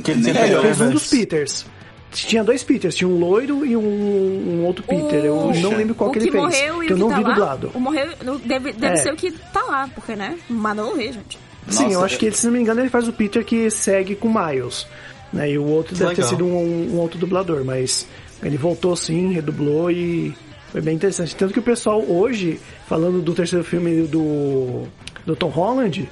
Que 0.03 0.11
ele 0.11 0.23
Nem 0.23 0.33
tinha 0.33 0.35
É, 0.35 0.47
ele 0.47 0.57
pegado 0.57 0.63
fez 0.63 0.81
um 0.81 0.91
dos. 0.91 1.09
Peters. 1.11 1.67
Tinha 2.11 2.43
dois 2.43 2.63
Peters, 2.63 2.95
tinha 2.95 3.07
um 3.09 3.19
loiro 3.19 3.65
e 3.67 3.77
um, 3.77 3.81
um 3.83 4.65
outro 4.65 4.83
Peter. 4.83 5.25
Eu 5.25 5.37
Puxa. 5.49 5.61
não 5.61 5.71
lembro 5.77 5.95
qual 5.95 6.09
o 6.11 6.13
que 6.13 6.19
ele 6.19 6.31
fez. 6.31 6.43
morreu 6.43 6.83
e 6.83 6.87
que 6.87 6.93
o 6.93 6.95
eu 6.95 6.99
não 6.99 7.09
tá 7.11 7.17
vi 7.19 7.23
lá, 7.25 7.29
dublado. 7.31 7.71
O 7.75 7.81
morreu 7.81 8.09
deve, 8.45 8.73
deve 8.73 8.95
É. 8.95 8.97
ser 8.97 9.13
o 9.13 9.17
que 9.17 9.31
tá 9.31 9.63
lá, 9.65 9.89
porque, 9.95 10.17
né? 10.17 10.39
Manolo 10.49 10.97
Rey, 10.97 11.13
gente. 11.13 11.39
Sim, 11.69 11.85
eu 11.85 11.91
Nossa, 11.95 12.07
acho 12.07 12.19
que 12.19 12.27
ele, 12.27 12.35
se 12.35 12.47
não 12.47 12.53
me 12.55 12.61
engano, 12.61 12.81
ele 12.81 12.89
faz 12.89 13.07
o 13.07 13.13
Peter 13.13 13.45
que 13.45 13.71
segue 13.71 14.15
com 14.15 14.29
o 14.29 14.35
Miles. 14.35 14.87
Né? 15.33 15.51
E 15.51 15.59
o 15.59 15.65
outro 15.67 15.93
Que 15.95 16.01
deve 16.01 16.15
ter 16.15 16.23
legal. 16.23 16.31
sido 16.31 16.47
um, 16.47 16.95
um 16.95 16.99
outro 16.99 17.19
dublador, 17.19 17.63
mas 17.63 18.07
ele 18.43 18.57
voltou 18.57 18.97
sim, 18.97 19.33
redublou 19.35 19.91
e 19.91 20.35
foi 20.73 20.81
bem 20.81 20.95
interessante. 20.95 21.37
Tanto 21.37 21.53
que 21.53 21.59
o 21.59 21.63
pessoal 21.63 22.03
hoje, 22.03 22.59
falando 22.87 23.21
do 23.21 23.35
terceiro 23.35 23.63
filme 23.63 24.03
do, 24.07 24.85
do 25.27 25.37
Tom 25.37 25.49
Holland, 25.49 26.09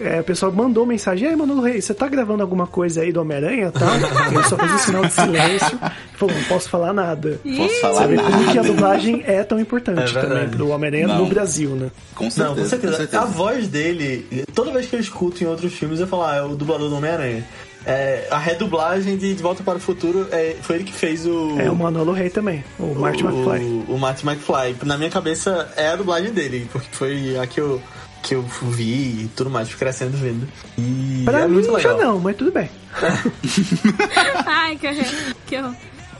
é, 0.00 0.20
o 0.20 0.24
pessoal 0.24 0.52
mandou 0.52 0.86
mensagem, 0.86 1.26
e 1.26 1.30
aí, 1.30 1.36
Manolo 1.36 1.62
Rey, 1.62 1.80
você 1.80 1.92
tá 1.94 2.06
gravando 2.08 2.42
alguma 2.42 2.66
coisa 2.66 3.02
aí 3.02 3.12
do 3.12 3.20
Homem-Aranha 3.20 3.68
e 3.68 3.78
tal? 3.78 3.88
Ele 4.32 4.44
só 4.44 4.56
fez 4.56 4.72
um 4.72 4.78
sinal 4.78 5.04
de 5.04 5.12
silêncio 5.12 5.78
e 6.14 6.16
falou, 6.18 6.34
não 6.34 6.44
posso 6.44 6.68
falar 6.68 6.92
nada. 6.92 7.40
Posso 7.56 7.80
falar 7.80 8.02
Você 8.02 8.06
vê 8.08 8.16
como 8.16 8.44
que 8.44 8.50
a 8.50 8.54
nada. 8.62 8.68
dublagem 8.68 9.22
é 9.26 9.42
tão 9.44 9.58
importante 9.58 10.16
É 10.16 10.20
também 10.20 10.48
pro 10.48 10.68
Homem-Aranha 10.68 11.08
no 11.08 11.26
Brasil, 11.26 11.70
né? 11.70 11.90
Com 12.14 12.30
certeza, 12.30 12.48
Não, 12.48 12.56
com 12.62 12.68
certeza. 12.68 12.92
com 12.92 12.98
certeza. 12.98 13.22
A 13.22 13.26
voz 13.26 13.68
dele, 13.68 14.44
toda 14.54 14.70
vez 14.70 14.86
que 14.86 14.96
eu 14.96 15.00
escuto 15.00 15.42
em 15.42 15.46
outros 15.46 15.72
filmes, 15.72 16.00
eu 16.00 16.06
falo, 16.06 16.24
ah, 16.24 16.36
é 16.36 16.42
o 16.42 16.54
dublador 16.56 16.88
do 16.88 16.96
Homem-Aranha. 16.96 17.44
É, 17.86 18.26
a 18.30 18.36
redublagem 18.38 19.16
de 19.16 19.34
De 19.34 19.42
Volta 19.42 19.62
para 19.62 19.76
o 19.76 19.80
Futuro 19.80 20.26
é, 20.30 20.56
foi 20.60 20.76
ele 20.76 20.84
que 20.84 20.92
fez 20.92 21.24
o. 21.24 21.56
É 21.58 21.70
o 21.70 21.76
Manolo 21.76 22.12
Rey 22.12 22.28
também, 22.28 22.62
o 22.78 22.92
Marty 22.94 23.24
McFly. 23.24 23.64
O, 23.88 23.94
o 23.94 23.98
Marty 23.98 24.26
McFly. 24.28 24.76
Na 24.84 24.98
minha 24.98 25.08
cabeça 25.08 25.72
é 25.76 25.88
a 25.88 25.96
dublagem 25.96 26.30
dele, 26.32 26.68
porque 26.70 26.88
foi 26.92 27.38
a 27.38 27.46
que 27.46 27.60
eu, 27.60 27.80
que 28.22 28.34
eu 28.34 28.42
vi 28.42 29.24
e 29.24 29.30
tudo 29.36 29.48
mais, 29.50 29.68
fui 29.68 29.78
crescendo 29.78 30.16
vendo. 30.16 30.46
E 30.76 31.22
Pra 31.24 31.40
é 31.40 31.46
mim 31.48 31.54
muito 31.54 31.66
já 31.80 31.92
legal. 31.92 32.12
não, 32.14 32.18
mas 32.20 32.36
tudo 32.36 32.52
bem. 32.52 32.68
Ai, 34.46 34.76
que 34.76 34.86
horror. 34.88 35.04
Que. 35.46 35.56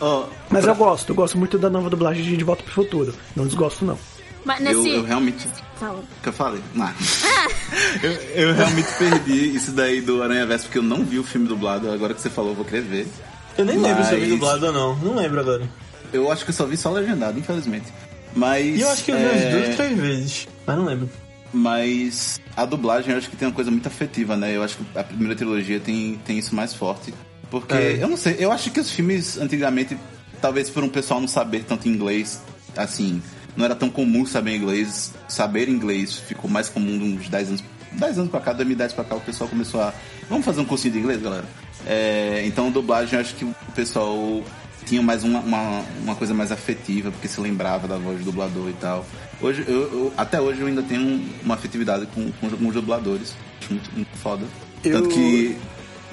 Ó, 0.00 0.26
Mas 0.48 0.64
eu 0.66 0.74
gosto, 0.74 1.10
eu 1.10 1.14
gosto 1.16 1.36
muito 1.36 1.58
da 1.58 1.68
nova 1.68 1.90
dublagem 1.90 2.22
de 2.22 2.36
De 2.36 2.44
Volta 2.44 2.62
pro 2.62 2.72
Futuro. 2.72 3.12
Não 3.34 3.46
desgosto, 3.46 3.84
não. 3.84 3.98
Mas 4.44 4.60
eu, 4.64 4.82
nesse. 4.82 4.94
eu 4.96 5.02
realmente. 5.04 5.48
Fala. 5.78 5.98
O 5.98 6.22
que 6.22 6.28
eu 6.28 6.32
falei? 6.32 6.60
Não. 6.74 6.88
eu, 8.02 8.12
eu 8.12 8.54
realmente 8.54 8.88
perdi 8.98 9.56
isso 9.56 9.72
daí 9.72 10.00
do 10.00 10.22
Aranha 10.22 10.46
Verso 10.46 10.64
porque 10.66 10.78
eu 10.78 10.82
não 10.82 11.04
vi 11.04 11.18
o 11.18 11.24
filme 11.24 11.48
dublado. 11.48 11.90
Agora 11.90 12.14
que 12.14 12.20
você 12.20 12.30
falou, 12.30 12.52
eu 12.52 12.56
vou 12.56 12.64
querer 12.64 12.82
ver. 12.82 13.08
Eu 13.56 13.64
nem 13.64 13.76
lembro 13.78 14.04
se 14.04 14.12
eu 14.14 14.20
vi 14.20 14.26
Mas- 14.26 14.30
dublado 14.38 14.66
ou 14.66 14.72
não. 14.72 14.96
Não 14.96 15.14
lembro 15.16 15.40
agora. 15.40 15.68
Eu 16.12 16.30
acho 16.30 16.44
que 16.44 16.50
eu 16.50 16.54
só 16.54 16.64
vi 16.64 16.76
só 16.76 16.90
legendado, 16.92 17.38
infelizmente. 17.38 17.86
Mas. 18.34 18.64
E 18.64 18.80
eu 18.80 18.88
acho 18.90 19.04
que 19.04 19.10
eu 19.10 19.16
vi 19.16 19.24
é, 19.24 19.26
umas 19.30 19.52
duas, 19.64 19.76
três 19.76 19.98
vezes. 19.98 20.48
Mas 20.64 20.76
não 20.76 20.84
lembro. 20.84 21.10
Mas 21.52 22.40
a 22.56 22.64
dublagem 22.64 23.12
eu 23.12 23.18
acho 23.18 23.30
que 23.30 23.36
tem 23.36 23.48
uma 23.48 23.54
coisa 23.54 23.70
muito 23.70 23.86
afetiva, 23.86 24.36
né? 24.36 24.54
Eu 24.54 24.62
acho 24.62 24.76
que 24.76 24.98
a 24.98 25.02
primeira 25.04 25.34
trilogia 25.34 25.80
tem, 25.80 26.20
tem 26.24 26.38
isso 26.38 26.54
mais 26.54 26.74
forte. 26.74 27.12
Porque, 27.50 27.74
É. 27.74 27.98
eu 28.02 28.08
não 28.08 28.16
sei, 28.16 28.36
eu 28.38 28.52
acho 28.52 28.70
que 28.70 28.78
os 28.80 28.90
filmes 28.90 29.38
antigamente, 29.38 29.96
talvez 30.40 30.68
por 30.68 30.84
um 30.84 30.88
pessoal 30.88 31.20
não 31.20 31.28
saber 31.28 31.64
tanto 31.64 31.88
inglês, 31.88 32.42
assim, 32.76 33.22
não 33.56 33.64
era 33.64 33.74
tão 33.74 33.88
comum 33.88 34.26
saber 34.26 34.54
inglês. 34.54 35.12
Saber 35.26 35.68
inglês 35.68 36.14
ficou 36.16 36.50
mais 36.50 36.68
comum 36.68 36.98
de 36.98 37.04
uns 37.04 37.28
10 37.28 37.48
anos. 37.48 37.64
10 37.92 38.18
anos 38.18 38.30
pra 38.30 38.40
cá, 38.40 38.52
2010 38.52 38.92
pra 38.92 39.04
cá, 39.04 39.16
o 39.16 39.20
pessoal 39.20 39.48
começou 39.48 39.80
a. 39.80 39.92
Vamos 40.28 40.44
fazer 40.44 40.60
um 40.60 40.64
cursinho 40.64 40.92
de 40.92 41.00
inglês, 41.00 41.20
galera? 41.22 41.46
É, 41.86 42.42
então, 42.44 42.70
dublagem, 42.70 43.14
eu 43.14 43.20
acho 43.20 43.34
que 43.34 43.44
o 43.44 43.54
pessoal 43.74 44.44
tinha 44.84 45.02
mais 45.02 45.24
uma, 45.24 45.40
uma, 45.40 45.84
uma 46.02 46.14
coisa 46.14 46.34
mais 46.34 46.52
afetiva, 46.52 47.10
porque 47.10 47.26
se 47.26 47.40
lembrava 47.40 47.88
da 47.88 47.96
voz 47.96 48.18
do 48.18 48.26
dublador 48.26 48.68
e 48.68 48.74
tal. 48.74 49.06
Hoje, 49.40 49.64
eu, 49.68 49.74
eu- 49.82 50.12
até 50.16 50.40
hoje 50.40 50.60
eu 50.60 50.66
ainda 50.66 50.82
tenho 50.82 51.00
um- 51.00 51.28
uma 51.44 51.54
afetividade 51.54 52.06
com, 52.14 52.30
com, 52.32 52.50
com 52.50 52.66
os 52.68 52.74
dubladores. 52.74 53.34
Acho 53.60 53.72
muito, 53.72 53.90
muito 53.94 54.16
foda. 54.18 54.44
Eu- 54.84 54.92
Tanto 55.02 55.08
que, 55.14 55.56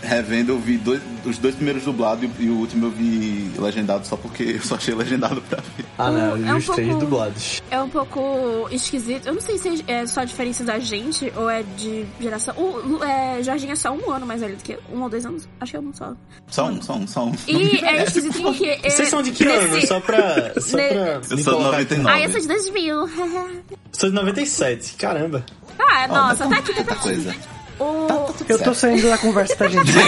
revendo, 0.05 0.51
eu 0.53 0.59
vi 0.59 0.77
dois, 0.77 1.01
os 1.25 1.37
dois 1.37 1.55
primeiros 1.55 1.83
dublados 1.83 2.23
e, 2.39 2.43
e 2.43 2.49
o 2.49 2.57
último 2.57 2.85
eu 2.87 2.91
vi 2.91 3.51
legendado 3.57 4.05
só 4.07 4.15
porque 4.15 4.43
eu 4.43 4.61
só 4.61 4.75
achei 4.75 4.93
legendado 4.95 5.41
pra 5.43 5.59
ver. 5.75 5.85
Ah, 5.97 6.11
não, 6.11 6.31
eu 6.31 6.37
vi 6.37 6.47
É 6.49 6.53
um 6.53 6.57
os 6.57 6.65
três 6.67 6.87
pouco- 6.89 7.05
dublados. 7.05 7.61
É 7.71 7.81
um 7.81 7.89
pouco 7.89 8.67
esquisito. 8.71 9.27
Eu 9.27 9.33
não 9.33 9.41
sei 9.41 9.57
se 9.57 9.83
é 9.87 10.05
só 10.07 10.21
a 10.21 10.25
diferença 10.25 10.63
da 10.63 10.77
gente 10.79 11.31
ou 11.35 11.49
é 11.49 11.63
de 11.77 12.05
geração. 12.19 12.53
O 12.57 13.03
é, 13.03 13.41
Jorginho 13.43 13.73
é 13.73 13.75
só 13.75 13.91
um 13.91 14.11
ano 14.11 14.25
mais 14.25 14.41
velho 14.41 14.55
do 14.55 14.63
que. 14.63 14.77
Um 14.93 15.01
ou 15.01 15.09
dois 15.09 15.25
anos? 15.25 15.47
Acho 15.59 15.71
que 15.71 15.77
é 15.77 15.79
um 15.79 15.93
só. 15.93 16.13
Só 16.47 16.67
um, 16.67 16.81
só 16.81 16.93
um, 16.95 17.07
só 17.07 17.25
um. 17.25 17.33
E 17.47 17.79
é 17.85 18.03
esquisito 18.03 18.41
porque. 18.41 18.65
é, 18.83 18.89
Vocês 18.89 19.09
são 19.09 19.21
de 19.23 19.31
que 19.31 19.45
nesse- 19.45 19.65
ano? 19.67 19.87
Só 19.87 19.99
pra. 19.99 20.53
Só 20.61 20.77
Ne- 20.77 20.87
pra 20.89 20.97
Eu 21.15 21.23
sou 21.23 21.35
de 21.37 21.43
colocar 21.43 21.77
aqui. 21.79 21.95
99. 21.95 22.09
Ah, 22.09 22.21
eu 22.21 22.31
sou 22.31 22.41
de 22.41 22.47
2000. 22.47 23.09
Sou 23.91 24.09
de 24.09 24.15
97. 24.15 24.93
Caramba. 24.95 25.45
ah, 25.79 26.07
nossa, 26.07 26.47
tá 26.47 26.57
aqui, 26.57 26.73
tá 26.73 26.81
aqui. 26.93 27.01
coisa. 27.03 27.35
O... 27.79 28.33
Eu 28.47 28.59
tô 28.59 28.73
saindo 28.73 29.09
da 29.09 29.17
conversa, 29.17 29.55
tá, 29.55 29.67
gente? 29.67 29.91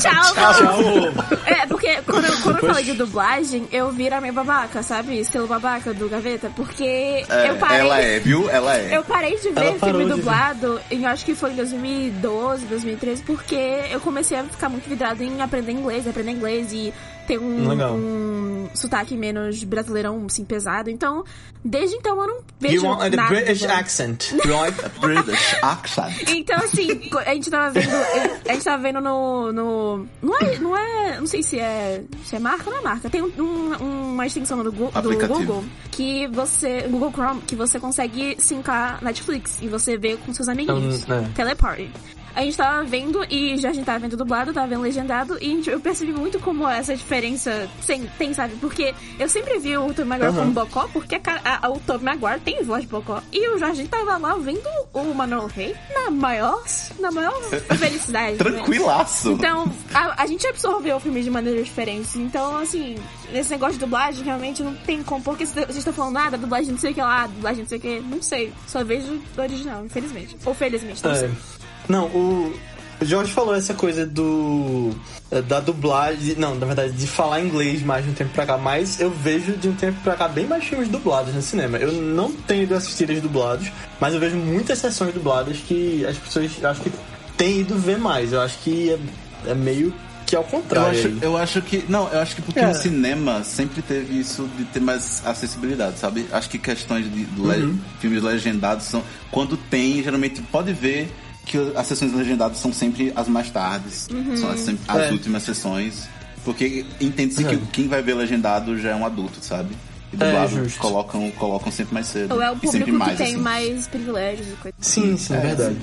Tchau, 0.00 0.34
Tchau. 0.34 0.78
É, 1.46 1.66
porque 1.66 1.98
quando, 2.06 2.24
eu- 2.26 2.36
quando 2.42 2.58
eu 2.58 2.66
falei 2.68 2.84
de 2.84 2.92
dublagem, 2.94 3.68
eu 3.72 3.90
vira 3.90 4.20
meio 4.20 4.32
babaca, 4.34 4.82
sabe? 4.82 5.20
Estilo 5.20 5.46
babaca 5.46 5.92
do 5.94 6.08
Gaveta. 6.08 6.50
Porque 6.54 7.24
É, 7.28 7.50
eu 7.50 7.56
parei. 7.56 7.78
ela 7.80 8.00
é, 8.00 8.18
viu? 8.18 8.48
Ela 8.50 8.76
é. 8.76 8.96
Eu 8.96 9.04
parei 9.04 9.36
de 9.38 9.50
ver 9.50 9.78
filme 9.78 10.04
de 10.04 10.10
dublado, 10.10 10.80
em, 10.90 11.02
eu 11.04 11.08
acho 11.10 11.24
que 11.24 11.34
foi 11.34 11.52
em 11.52 11.56
2012, 11.56 12.66
2013, 12.66 13.22
porque 13.22 13.54
eu 13.90 14.00
comecei 14.00 14.38
a 14.38 14.44
ficar 14.44 14.68
muito 14.68 14.88
vidrada 14.88 15.22
em 15.22 15.40
aprender 15.40 15.72
inglês, 15.72 16.06
aprender 16.08 16.32
inglês 16.32 16.72
e 16.72 16.92
ter 17.32 17.38
um, 17.38 17.68
Legal. 17.68 17.94
um 17.94 18.68
sotaque 18.74 19.16
menos 19.16 19.62
brasileirão, 19.64 20.24
assim, 20.26 20.44
pesado. 20.44 20.88
Então, 20.90 21.24
desde 21.64 21.96
então 21.96 22.20
eu 22.20 22.26
não 22.26 22.36
You 22.36 22.42
vejo 22.60 22.86
want 22.86 23.00
the 23.10 23.16
nada 23.16 23.28
British 23.28 23.62
accent, 23.64 24.32
right? 24.44 25.00
British 25.00 25.56
accent. 25.62 26.30
Então, 26.30 26.56
assim, 26.58 27.10
a 27.26 27.34
gente 27.34 27.50
tava 27.50 27.70
vendo. 27.70 27.90
A 28.48 28.52
gente 28.52 28.64
tava 28.64 28.82
vendo 28.82 29.00
no. 29.00 29.52
no 29.52 30.06
não 30.22 30.38
é. 30.38 30.58
Não 30.58 30.76
é. 30.76 31.18
Não 31.20 31.26
sei 31.26 31.42
se 31.42 31.58
é. 31.58 32.02
Se 32.24 32.36
é 32.36 32.38
marca 32.38 32.64
ou 32.66 32.72
não 32.72 32.80
é 32.80 32.84
marca. 32.84 33.10
Tem 33.10 33.22
um- 33.22 33.32
um- 33.38 34.12
uma 34.12 34.26
extensão 34.26 34.62
do, 34.62 34.70
do. 34.70 34.90
Google 35.28 35.64
que 35.90 36.26
você. 36.28 36.82
Google 36.88 37.10
Chrome, 37.12 37.40
que 37.42 37.54
você 37.56 37.78
consegue 37.80 38.36
sincar 38.38 39.02
Netflix 39.02 39.58
e 39.60 39.68
você 39.68 39.96
vê 39.96 40.16
com 40.16 40.32
seus 40.32 40.48
amiguinhos. 40.48 41.02
Então, 41.02 41.18
é. 41.18 41.28
Teleparty. 41.34 41.90
A 42.34 42.42
gente 42.42 42.56
tava 42.56 42.82
vendo 42.84 43.24
e 43.30 43.56
já 43.58 43.70
a 43.70 43.72
gente 43.72 43.84
tava 43.84 43.98
vendo 43.98 44.16
dublado, 44.16 44.52
tava 44.52 44.66
vendo 44.66 44.80
legendado 44.82 45.36
e 45.40 45.46
a 45.52 45.54
gente- 45.56 45.70
eu 45.70 45.80
percebi 45.80 46.12
muito 46.12 46.38
como 46.40 46.66
essa 46.68 46.96
diferença 46.96 47.68
tem, 47.86 48.06
tem, 48.18 48.32
sabe? 48.34 48.54
Porque 48.60 48.94
eu 49.18 49.28
sempre 49.28 49.58
vi 49.58 49.76
o 49.76 49.92
Tom 49.92 50.04
Maguire 50.06 50.30
Aham. 50.30 50.38
como 50.40 50.52
Bocó, 50.52 50.88
porque 50.92 51.16
a 51.16 51.58
a- 51.62 51.70
o 51.70 51.78
Tom 51.80 51.98
Maguire 51.98 52.40
tem 52.40 52.62
voz 52.64 52.82
de 52.82 52.88
Bocó. 52.88 53.22
E 53.32 53.48
o 53.48 53.58
Jorge 53.58 53.86
tava 53.88 54.16
lá 54.16 54.34
vendo 54.36 54.66
o 54.92 55.04
Manuel 55.14 55.46
Rey 55.46 55.74
na 55.94 56.10
maior, 56.10 56.62
na 56.98 57.10
maior 57.10 57.32
felicidade. 57.78 58.32
né? 58.32 58.36
Tranquilaço. 58.38 59.32
Então, 59.32 59.70
a, 59.92 60.22
a 60.22 60.26
gente 60.26 60.46
absorveu 60.46 60.96
o 60.96 61.00
filme 61.00 61.22
de 61.22 61.30
maneiras 61.30 61.64
diferentes. 61.66 62.16
Então, 62.16 62.56
assim, 62.56 62.96
nesse 63.32 63.50
negócio 63.50 63.74
de 63.74 63.80
dublagem, 63.80 64.24
realmente 64.24 64.62
não 64.62 64.74
tem 64.74 65.02
como. 65.02 65.22
Porque 65.22 65.44
se- 65.46 65.54
vocês 65.54 65.76
estão 65.78 65.92
falando 65.92 66.14
nada, 66.14 66.38
dublagem 66.38 66.72
não 66.72 66.78
sei 66.78 66.92
o 66.92 66.94
que 66.94 67.00
lá, 67.02 67.26
dublagem 67.26 67.62
não 67.62 67.68
sei 67.68 67.78
o 67.78 67.80
que, 67.80 68.00
não 68.00 68.22
sei. 68.22 68.52
Só 68.66 68.82
vejo 68.82 69.20
o 69.36 69.40
original, 69.40 69.84
infelizmente. 69.84 70.36
Ou 70.44 70.54
felizmente, 70.54 71.02
não 71.04 71.10
É. 71.12 71.14
sei. 71.14 71.30
Não, 71.88 72.06
o. 72.06 72.54
O 73.00 73.04
Jorge 73.04 73.32
falou 73.32 73.52
essa 73.52 73.74
coisa 73.74 74.06
do. 74.06 74.92
da 75.48 75.58
dublagem. 75.58 76.36
Não, 76.36 76.54
na 76.54 76.64
verdade, 76.66 76.92
de 76.92 77.06
falar 77.08 77.40
inglês 77.40 77.82
mais 77.82 78.04
de 78.04 78.10
um 78.12 78.14
tempo 78.14 78.30
pra 78.32 78.46
cá. 78.46 78.56
Mas 78.56 79.00
eu 79.00 79.10
vejo 79.10 79.54
de 79.56 79.68
um 79.68 79.74
tempo 79.74 79.98
pra 80.04 80.14
cá 80.14 80.28
bem 80.28 80.46
mais 80.46 80.62
filmes 80.62 80.88
dublados 80.88 81.34
no 81.34 81.42
cinema. 81.42 81.78
Eu 81.78 81.90
não 81.90 82.30
tenho 82.32 82.62
ido 82.62 82.76
assistir 82.76 83.10
eles 83.10 83.20
dublados, 83.20 83.72
mas 84.00 84.14
eu 84.14 84.20
vejo 84.20 84.36
muitas 84.36 84.78
sessões 84.78 85.12
dubladas 85.12 85.56
que 85.58 86.06
as 86.06 86.16
pessoas 86.16 86.52
eu 86.62 86.68
acho 86.70 86.80
que 86.82 86.92
têm 87.36 87.60
ido 87.60 87.76
ver 87.76 87.98
mais. 87.98 88.32
Eu 88.32 88.40
acho 88.40 88.56
que 88.60 88.90
é, 88.90 89.50
é 89.50 89.54
meio 89.54 89.92
que 90.24 90.36
ao 90.36 90.42
Eu 90.44 90.48
contrário. 90.48 90.96
acho, 90.96 91.08
aí. 91.08 91.18
eu 91.22 91.36
acho 91.36 91.60
que. 91.60 91.84
Não, 91.88 92.08
eu 92.08 92.20
acho 92.20 92.36
que 92.36 92.42
porque 92.42 92.60
É. 92.60 92.68
o 92.70 92.74
cinema 92.74 93.42
sempre 93.42 93.82
teve 93.82 94.20
isso 94.20 94.48
de 94.56 94.64
ter 94.66 94.78
mais 94.80 95.20
acessibilidade, 95.26 95.98
sabe? 95.98 96.24
Acho 96.30 96.48
que 96.48 96.56
questões 96.58 97.04
de, 97.12 97.24
de 97.24 97.40
le- 97.42 97.64
Uhum. 97.64 97.78
filmes 98.00 98.22
legendados 98.22 98.86
são. 98.86 99.02
Quando 99.32 99.56
tem, 99.56 100.00
geralmente 100.04 100.40
pode 100.52 100.72
ver 100.72 101.10
que 101.46 101.58
as 101.76 101.86
sessões 101.86 102.12
legendadas 102.12 102.58
são 102.58 102.72
sempre 102.72 103.12
as 103.16 103.28
mais 103.28 103.50
tardes. 103.50 104.08
São 104.36 104.50
as, 104.50 104.60
sempre 104.60 104.82
as 104.88 104.96
É. 105.02 105.10
últimas 105.12 105.42
sessões. 105.42 106.08
Porque 106.44 106.84
entende-se 107.00 107.44
que 107.44 107.54
Uhum. 107.54 107.66
quem 107.66 107.86
vai 107.88 108.02
ver 108.02 108.14
legendado 108.14 108.76
já 108.78 108.90
é 108.90 108.94
um 108.96 109.06
adulto, 109.06 109.38
sabe? 109.44 109.76
E 110.12 110.16
É, 110.16 110.26
dublado 110.26 110.48
justo. 110.56 110.78
colocam, 110.80 111.30
colocam 111.32 111.70
sempre 111.72 111.94
mais 111.94 112.06
cedo. 112.08 112.34
Ou 112.34 112.42
é 112.42 112.50
o 112.50 112.54
e 112.54 112.54
público 112.56 112.72
sempre 112.72 112.90
que 112.92 112.98
mais, 112.98 113.16
tem 113.18 113.26
assim. 113.28 113.36
mais 113.36 113.86
privilégios 113.86 114.48
e 114.48 114.52
coisa. 114.56 114.76
Sim, 114.80 115.16
sim, 115.16 115.34
é 115.34 115.38
verdade. 115.38 115.76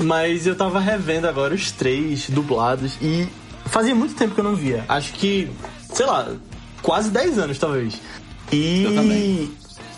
Mas 0.00 0.46
eu 0.46 0.54
tava 0.56 0.78
revendo 0.80 1.26
agora 1.28 1.52
os 1.54 1.70
três 1.72 2.30
dublados 2.30 2.96
e 3.02 3.28
fazia 3.66 3.94
muito 3.94 4.14
tempo 4.14 4.34
que 4.34 4.40
eu 4.40 4.44
não 4.44 4.54
via. 4.54 4.84
Acho 4.88 5.12
que, 5.14 5.50
sei 5.92 6.06
lá, 6.06 6.28
quase 6.80 7.10
10 7.10 7.36
anos 7.38 7.58
talvez. 7.58 8.00
E. 8.52 8.84
Eu 8.84 8.94
também. 8.94 9.50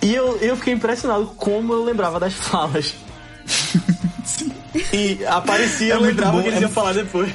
E 0.02 0.14
eu, 0.14 0.36
eu 0.38 0.56
fiquei 0.56 0.72
impressionado 0.74 1.26
como 1.36 1.72
eu 1.74 1.84
lembrava 1.84 2.18
das 2.18 2.32
falas. 2.40 2.94
E 4.96 5.26
aparecia, 5.26 5.92
É 5.92 5.96
eu 5.96 6.00
muito 6.00 6.16
lembrava 6.16 6.36
bom, 6.38 6.42
que 6.42 6.48
eles 6.48 6.58
é- 6.58 6.62
iam 6.62 6.70
falar 6.70 6.92
depois. 6.94 7.30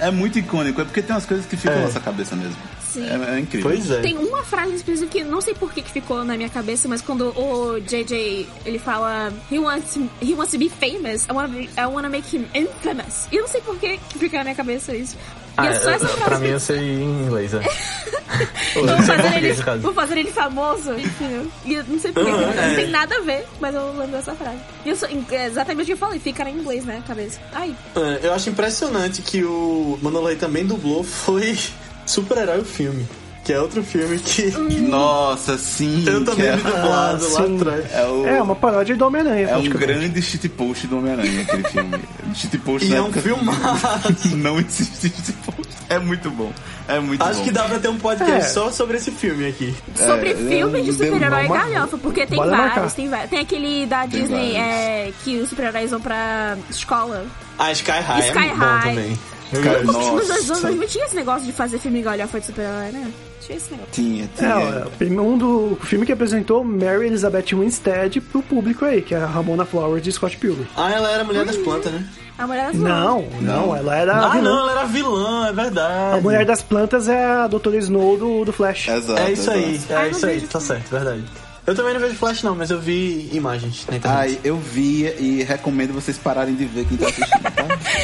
É 0.00 0.10
muito 0.10 0.38
icônico, 0.38 0.80
é 0.80 0.84
porque 0.84 1.00
tem 1.00 1.14
umas 1.14 1.24
coisas 1.24 1.46
que 1.46 1.56
ficam 1.56 1.72
É. 1.72 1.76
na 1.76 1.82
nossa 1.86 2.00
cabeça 2.00 2.34
mesmo. 2.34 2.56
Sim. 2.82 3.06
É, 3.08 3.36
é 3.36 3.38
incrível. 3.40 3.70
Pois 3.70 3.90
é. 3.90 4.00
Tem 4.00 4.16
uma 4.18 4.42
frase 4.44 4.72
em 4.72 4.74
específico 4.76 5.10
que 5.12 5.22
não 5.24 5.40
sei 5.40 5.54
por 5.54 5.72
que 5.72 5.82
que 5.82 5.90
ficou 5.90 6.24
na 6.24 6.36
minha 6.36 6.48
cabeça, 6.48 6.88
mas 6.88 7.00
quando 7.00 7.28
o 7.38 7.80
JJ 7.80 8.46
ele 8.66 8.78
fala 8.78 9.32
he 9.50 9.58
wants 9.58 9.96
he 10.20 10.32
wants 10.34 10.50
to 10.52 10.58
be 10.58 10.68
famous, 10.68 11.26
I 11.28 11.32
wanna, 11.32 11.48
be- 11.48 11.70
I 11.78 11.86
wanna 11.86 12.08
make 12.08 12.36
him 12.36 12.44
infamous. 12.54 13.26
E 13.32 13.36
eu 13.36 13.42
não 13.42 13.48
sei 13.48 13.60
por 13.60 13.76
que 13.78 13.98
que 13.98 14.18
fica 14.18 14.38
na 14.38 14.44
minha 14.44 14.54
cabeça 14.56 14.94
isso. 14.94 15.16
E 15.56 15.60
Ah, 15.60 15.66
é 15.66 15.74
só 15.80 15.90
essa 15.90 16.08
frase. 16.08 16.24
pra 16.24 16.38
mim 16.40 16.48
eu 16.48 16.60
sei 16.60 16.78
em 16.78 17.02
inglês, 17.24 17.54
é. 17.54 17.58
Ou 18.76 18.86
Vou 18.86 18.98
fazer, 19.02 19.36
ele, 19.36 19.52
vou 19.80 19.94
fazer 19.94 20.18
ele 20.18 20.32
famoso, 20.32 20.92
entendeu? 20.94 21.46
E 21.64 21.74
eu 21.74 21.84
não 21.86 21.98
sei 22.00 22.10
porquê, 22.12 22.28
Uhum, 22.30 22.40
não 22.40 22.50
é. 22.50 22.74
tem 22.74 22.88
nada 22.90 23.14
a 23.16 23.20
ver, 23.20 23.46
mas 23.60 23.72
eu 23.74 23.86
lembro 23.92 24.08
dessa 24.08 24.34
frase. 24.34 24.58
E 24.84 24.88
eu 24.90 24.96
sou, 24.96 25.08
é 25.30 25.46
exatamente 25.46 25.82
o 25.84 25.86
que 25.86 25.92
eu 25.92 25.96
falei, 25.96 26.18
fica 26.18 26.48
em 26.50 26.56
inglês, 26.58 26.84
né, 26.84 27.00
cabeça. 27.06 27.38
Ai, 27.52 27.74
É, 27.94 28.26
Eu 28.26 28.32
acho 28.34 28.50
impressionante 28.50 29.22
que 29.22 29.44
o 29.44 29.96
Manolo 30.02 30.26
Rey 30.26 30.36
também 30.36 30.66
dublou 30.66 31.04
foi 31.04 31.56
Super-Herói 32.04 32.58
o 32.60 32.64
filme. 32.64 33.06
Que 33.44 33.52
é 33.52 33.60
outro 33.60 33.82
filme 33.82 34.18
que 34.18 34.50
Nossa, 34.88 35.58
sim. 35.58 36.02
eu 36.06 36.20
que 36.20 36.24
também 36.24 36.46
é, 36.46 36.56
dublado 36.56 37.30
lá 37.32 37.46
sim. 37.46 37.56
atrás. 37.56 37.92
é 37.92 38.06
o, 38.06 38.26
É 38.26 38.42
uma 38.42 38.54
paródia 38.56 38.96
do 38.96 39.06
Homem-Aranha, 39.06 39.48
É 39.48 39.56
um 39.58 39.68
grande 39.68 40.22
shitpost 40.22 40.86
do 40.86 40.96
Homem-Aranha, 40.96 41.42
aquele 41.42 41.62
filme. 41.64 42.00
Shitpost 42.34 42.86
E 42.86 42.90
na 42.90 42.96
é 42.96 43.02
um 43.02 43.04
época- 43.08 43.20
filmaço. 43.20 44.28
Não 44.36 44.58
existe 44.58 45.08
shitpost. 45.10 45.74
É 45.90 45.98
muito 45.98 46.30
bom. 46.30 46.50
É 46.88 46.98
muito 46.98 47.22
Acho 47.22 47.38
bom. 47.40 47.44
que 47.44 47.50
dá 47.52 47.64
pra 47.64 47.78
ter 47.78 47.88
um 47.88 47.98
podcast 47.98 48.34
É. 48.34 48.40
só 48.48 48.70
sobre 48.70 48.96
esse 48.96 49.10
filme 49.10 49.46
aqui. 49.48 49.74
sobre 49.94 50.30
é 50.30 50.34
filmes 50.34 50.84
de 50.86 50.92
super-herói 50.92 51.46
galhofa, 51.48 51.98
porque 51.98 52.26
tem 52.26 52.38
Bora 52.38 52.50
vários, 52.50 52.74
marcar. 52.76 52.90
tem 52.92 53.08
vários. 53.10 53.30
Tem 53.30 53.38
aquele 53.40 53.84
da 53.86 54.06
Tem 54.06 54.20
Disney 54.22 54.56
é, 54.56 55.12
que 55.22 55.36
os 55.38 55.50
super-heróis 55.50 55.90
vão 55.90 56.00
pra 56.00 56.56
escola. 56.70 57.26
A 57.58 57.70
Sky 57.72 57.90
High 57.90 58.20
Sky 58.28 58.38
é 58.38 58.40
muito 58.40 58.56
bom 58.58 58.64
High. 58.64 58.94
também. 58.94 59.18
Cara, 59.62 59.82
gosto. 59.82 59.98
Nossa. 60.12 60.12
Nos 60.34 60.50
anos 60.50 60.60
2000 60.62 60.88
tinha 60.88 61.04
esse 61.06 61.14
negócio 61.16 61.46
de 61.46 61.52
fazer 61.52 61.78
filme 61.78 62.02
galhofa 62.02 62.40
de 62.40 62.46
super-herói, 62.46 62.90
né? 62.92 63.10
Tinha 63.40 63.58
esse 63.58 63.70
negócio. 63.70 63.92
Tinha, 63.92 64.24
É, 64.24 64.28
tinha. 64.38 65.20
ó, 65.20 65.22
um 65.22 65.36
do 65.38 65.72
o 65.74 65.78
filme 65.82 66.06
que 66.06 66.12
apresentou 66.12 66.64
Mary 66.64 67.06
Elizabeth 67.06 67.54
Winstead 67.54 68.20
pro 68.20 68.42
público 68.42 68.84
aí, 68.84 69.02
que 69.02 69.14
é 69.14 69.18
a 69.18 69.26
Ramona 69.26 69.64
Flowers 69.64 70.02
de 70.02 70.10
Scott 70.12 70.36
Pilgrim. 70.38 70.66
Ah, 70.76 70.90
ela 70.90 71.10
era 71.10 71.22
a 71.22 71.24
mulher 71.24 71.44
das 71.44 71.56
plantas, 71.56 71.92
né? 71.92 72.06
A 72.38 72.46
mulher 72.46 72.66
das 72.72 72.76
Não, 72.80 73.22
não, 73.40 73.76
ela 73.76 73.94
era 73.96 74.12
a 74.14 74.26
Ah, 74.26 74.30
vilã. 74.30 74.42
não, 74.50 74.58
ela 74.60 74.72
era 74.72 74.84
vilã, 74.86 75.46
é 75.48 75.52
verdade. 75.52 76.18
A 76.18 76.20
mulher 76.20 76.44
das 76.44 76.62
plantas 76.62 77.08
é 77.08 77.24
a 77.24 77.46
Doutora 77.46 77.76
Snow 77.76 78.16
do, 78.16 78.44
do 78.44 78.52
Flash. 78.52 78.88
Exato, 78.88 79.20
É 79.20 79.32
isso 79.32 79.50
aí, 79.50 79.74
exato. 79.74 79.92
é 79.92 79.96
Ah, 79.96 80.02
não 80.02 80.10
isso 80.10 80.26
aí, 80.26 80.40
tá 80.40 80.58
filme. 80.60 80.66
certo, 80.66 80.90
verdade. 80.90 81.24
Eu 81.66 81.74
também 81.74 81.94
não 81.94 82.00
vejo 82.00 82.14
Flash 82.16 82.42
não, 82.42 82.54
mas 82.54 82.70
eu 82.70 82.78
vi 82.78 83.30
imagens 83.32 83.86
na 83.88 83.96
internet. 83.96 84.20
Ai, 84.20 84.38
eu 84.44 84.56
vi 84.56 85.04
e 85.18 85.42
recomendo 85.48 85.94
vocês 85.94 86.18
pararem 86.18 86.54
de 86.54 86.64
ver 86.66 86.84
quem 86.86 86.98
tá 86.98 87.06
assistindo? 87.06 87.53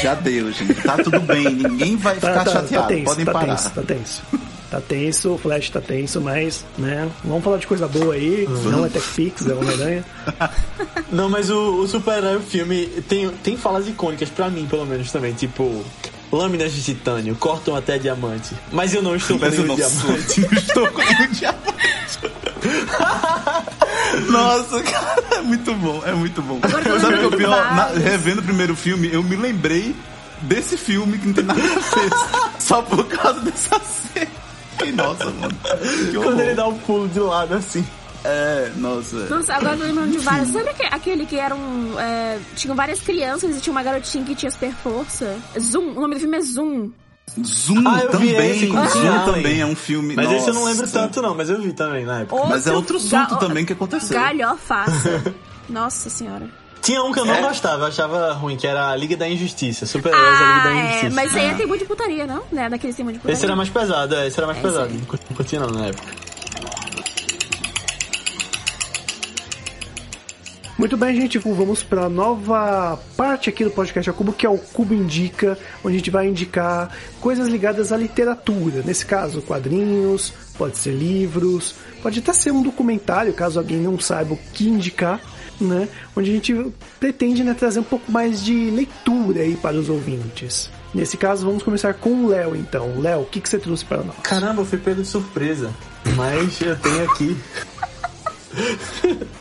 Já 0.03 0.15
deu, 0.15 0.53
gente. 0.53 0.75
Tá 0.75 0.97
tudo 0.97 1.21
bem, 1.21 1.45
ninguém 1.51 1.97
vai 1.97 2.15
ficar 2.15 2.45
chateado. 2.47 2.89
tenso, 2.89 3.05
Podem 3.05 3.25
tá 3.25 3.33
parar. 3.33 3.47
tenso, 3.57 3.71
tá 3.71 3.83
tenso. 3.83 4.23
Tá 4.71 4.81
tenso, 4.81 5.33
o 5.35 5.39
Flash 5.39 5.69
tá 5.71 5.81
tenso, 5.81 6.21
mas, 6.21 6.65
né, 6.79 7.09
vamos 7.25 7.43
falar 7.43 7.57
de 7.59 7.67
coisa 7.67 7.89
boa 7.89 8.15
aí, 8.15 8.47
não 8.65 8.87
é 8.87 8.89
TechPix, 8.89 9.45
é 9.49 9.53
Homem-Aranha. 9.55 10.05
Não, 11.11 11.29
mas 11.29 11.51
o, 11.51 11.81
o 11.81 11.89
super-herói, 11.89 12.37
o 12.37 12.41
filme, 12.41 12.87
tem, 13.09 13.29
tem 13.43 13.57
falas 13.57 13.89
icônicas 13.89 14.29
pra 14.29 14.49
mim, 14.49 14.67
pelo 14.71 14.87
menos, 14.87 15.11
também. 15.11 15.33
Tipo, 15.33 15.85
lâminas 16.31 16.73
de 16.73 16.83
titânio, 16.85 17.35
cortam 17.35 17.75
até 17.75 17.99
diamante. 17.99 18.55
Mas 18.71 18.95
eu 18.95 19.03
não 19.03 19.17
estou 19.17 19.37
com 19.37 19.45
Mas 19.45 19.59
nenhum 19.59 19.67
sou, 19.67 19.77
diamante. 19.77 20.41
não 20.41 20.53
estou 20.59 20.87
com 20.93 21.01
nenhum 21.03 21.33
diamante. 21.33 22.19
Nossa, 24.31 24.83
cara, 24.83 25.23
é 25.37 25.43
muito 25.43 25.75
bom, 25.75 26.03
é 26.05 26.13
muito 26.13 26.43
bom. 26.43 26.59
Agora 26.63 26.89
eu 26.89 27.01
Sabe 27.01 27.15
o 27.15 27.19
que 27.19 27.25
é 27.25 27.27
o 27.27 27.31
lembrando 27.31 27.37
pior? 27.39 27.75
Na- 27.75 27.87
revendo 27.89 28.41
o 28.41 28.45
primeiro 28.45 28.77
filme, 28.77 29.13
eu 29.13 29.23
me 29.23 29.37
lembrei 29.37 29.95
desse 30.43 30.77
filme 30.77 31.19
que 31.19 31.27
não 31.27 31.35
tem 31.35 31.45
nada 31.45 31.61
a 31.61 31.65
ver. 31.65 32.11
só 32.61 32.83
por 32.83 33.05
causa 33.07 33.41
dessa 33.41 33.79
cena. 33.81 34.27
Que 34.79 34.93
nossa, 34.93 35.27
mano. 35.27 35.55
Quando 36.23 36.41
ele 36.41 36.55
dá 36.55 36.67
um 36.67 36.79
pulo 36.79 37.09
de 37.09 37.21
lado 37.21 37.55
assim. 37.55 37.85
É, 38.25 38.71
nossa. 38.77 39.17
Nossa, 39.29 39.55
agora 39.55 39.75
eu 39.75 39.79
tô 39.79 39.85
lembrando 39.85 40.13
de 40.13 40.19
vários. 40.19 40.49
Sabe 40.51 40.69
aque- 40.71 40.89
aquele 40.95 41.27
que 41.27 41.39
eram. 41.39 41.59
É, 41.99 42.39
tinham 42.55 42.75
várias 42.77 43.01
crianças 43.01 43.57
e 43.57 43.61
tinha 43.61 43.73
uma 43.73 43.83
garotinha 43.83 44.25
que 44.25 44.35
tinha 44.35 44.51
super 44.51 44.73
força? 44.83 45.37
Zoom, 45.59 45.93
o 45.97 46.01
nome 46.01 46.15
do 46.15 46.21
filme 46.21 46.37
é 46.37 46.41
Zoom. 46.43 46.91
Zoom 47.45 47.87
Ah, 47.87 48.01
também. 48.11 48.59
Zoom 48.59 48.77
Allen. 48.79 49.25
também 49.25 49.61
é 49.61 49.67
um 49.67 49.77
filme. 49.77 50.15
Mas 50.17 50.31
esse 50.33 50.49
eu 50.49 50.55
não 50.55 50.63
nossa. 50.63 50.73
lembro 50.75 50.89
tanto, 50.91 51.23
não, 51.23 51.35
mas 51.35 51.49
eu 51.51 51.61
vi 51.61 51.73
também 51.73 52.05
na 52.05 52.21
época. 52.21 52.45
Mas 52.49 52.67
é 52.67 52.73
outro 52.73 52.99
ga- 53.09 53.27
também 53.37 53.65
que 53.65 53.73
aconteceu. 53.73 54.19
Galhofaça. 54.21 55.35
Nossa 55.69 56.11
senhora. 56.11 56.49
Tinha 56.83 57.03
um 57.05 57.13
que 57.13 57.21
eu 57.21 57.25
não 57.27 57.35
É. 57.35 57.43
gostava, 57.43 57.83
eu 57.85 57.89
achava 57.89 58.33
ruim, 58.33 58.57
que 58.57 58.67
era 58.67 58.89
a 58.91 58.97
Liga 58.97 59.17
da 59.17 59.29
Injustiça. 59.29 59.85
Super-Heróis 59.87 60.39
da 60.39 60.47
Liga 60.47 60.61
Ah, 60.61 60.65
da 60.65 60.71
é. 60.71 60.89
Injustiça. 60.89 61.15
Mas 61.15 61.37
aí 61.37 61.55
tem 61.55 61.67
muito 61.67 61.81
de 61.83 61.87
putaria, 61.87 62.27
não? 62.27 62.43
Né? 62.51 62.69
Daqueles 62.71 62.97
tem 62.97 63.05
muito 63.05 63.17
de 63.17 63.21
putaria. 63.21 63.35
Esse 63.37 63.45
era 63.45 63.55
mais 63.55 63.69
pesado, 63.69 64.15
é, 64.15 64.27
esse 64.27 64.39
era 64.39 64.47
mais 64.47 64.59
É, 64.59 64.63
pesado. 64.63 64.93
Não 64.95 65.01
curti- 65.05 65.25
não 65.29 65.37
curtia 65.37 65.61
não 65.61 65.69
na 65.71 65.87
época. 65.87 66.09
Muito 70.81 70.97
bem, 70.97 71.15
gente, 71.15 71.37
vamos 71.37 71.83
para 71.83 72.09
nova 72.09 72.99
parte 73.15 73.51
aqui 73.51 73.63
do 73.63 73.71
podcast 73.71 74.09
ao 74.09 74.17
Cubo, 74.17 74.33
que 74.33 74.47
é 74.47 74.49
o 74.49 74.57
Cubo 74.57 74.95
Indica, 74.95 75.59
onde 75.85 75.97
a 75.97 75.99
gente 75.99 76.11
vai 76.11 76.27
indicar 76.27 76.91
coisas 77.21 77.49
ligadas 77.49 77.93
à 77.93 77.99
literatura. 77.99 78.83
Nesse 78.83 79.05
caso, 79.05 79.43
quadrinhos, 79.43 80.33
pode 80.57 80.79
ser 80.79 80.93
livros, 80.93 81.75
pode 82.03 82.21
até 82.21 82.33
ser 82.33 82.53
um 82.53 82.63
documentário, 82.63 83.35
caso 83.35 83.59
alguém 83.59 83.77
não 83.77 84.01
saiba 84.01 84.33
o 84.33 84.39
que 84.55 84.71
indicar, 84.71 85.21
né? 85.61 85.87
Onde 86.17 86.31
a 86.31 86.33
gente 86.33 86.73
pretende 86.99 87.45
né, 87.45 87.53
trazer 87.53 87.81
um 87.81 87.85
pouco 87.85 88.11
mais 88.11 88.43
de 88.43 88.71
leitura 88.71 89.43
aí 89.43 89.57
para 89.57 89.77
os 89.77 89.91
ouvintes. 89.91 90.71
Nesse 90.95 91.19
caso, 91.19 91.45
vamos 91.45 91.63
começar 91.63 91.93
com 91.93 92.25
o 92.25 92.29
Léo, 92.29 92.57
então. 92.57 92.99
Léo, 92.99 93.21
o 93.21 93.27
que, 93.27 93.39
que 93.39 93.51
você 93.51 93.59
trouxe 93.59 93.85
para 93.85 94.03
nós? 94.03 94.17
Caramba, 94.23 94.63
eu 94.63 94.67
fui 94.67 94.79
pego 94.79 95.03
de 95.03 95.09
surpresa. 95.09 95.71
Mas 96.17 96.59
eu 96.63 96.75
tenho 96.79 97.05
aqui. 97.05 97.37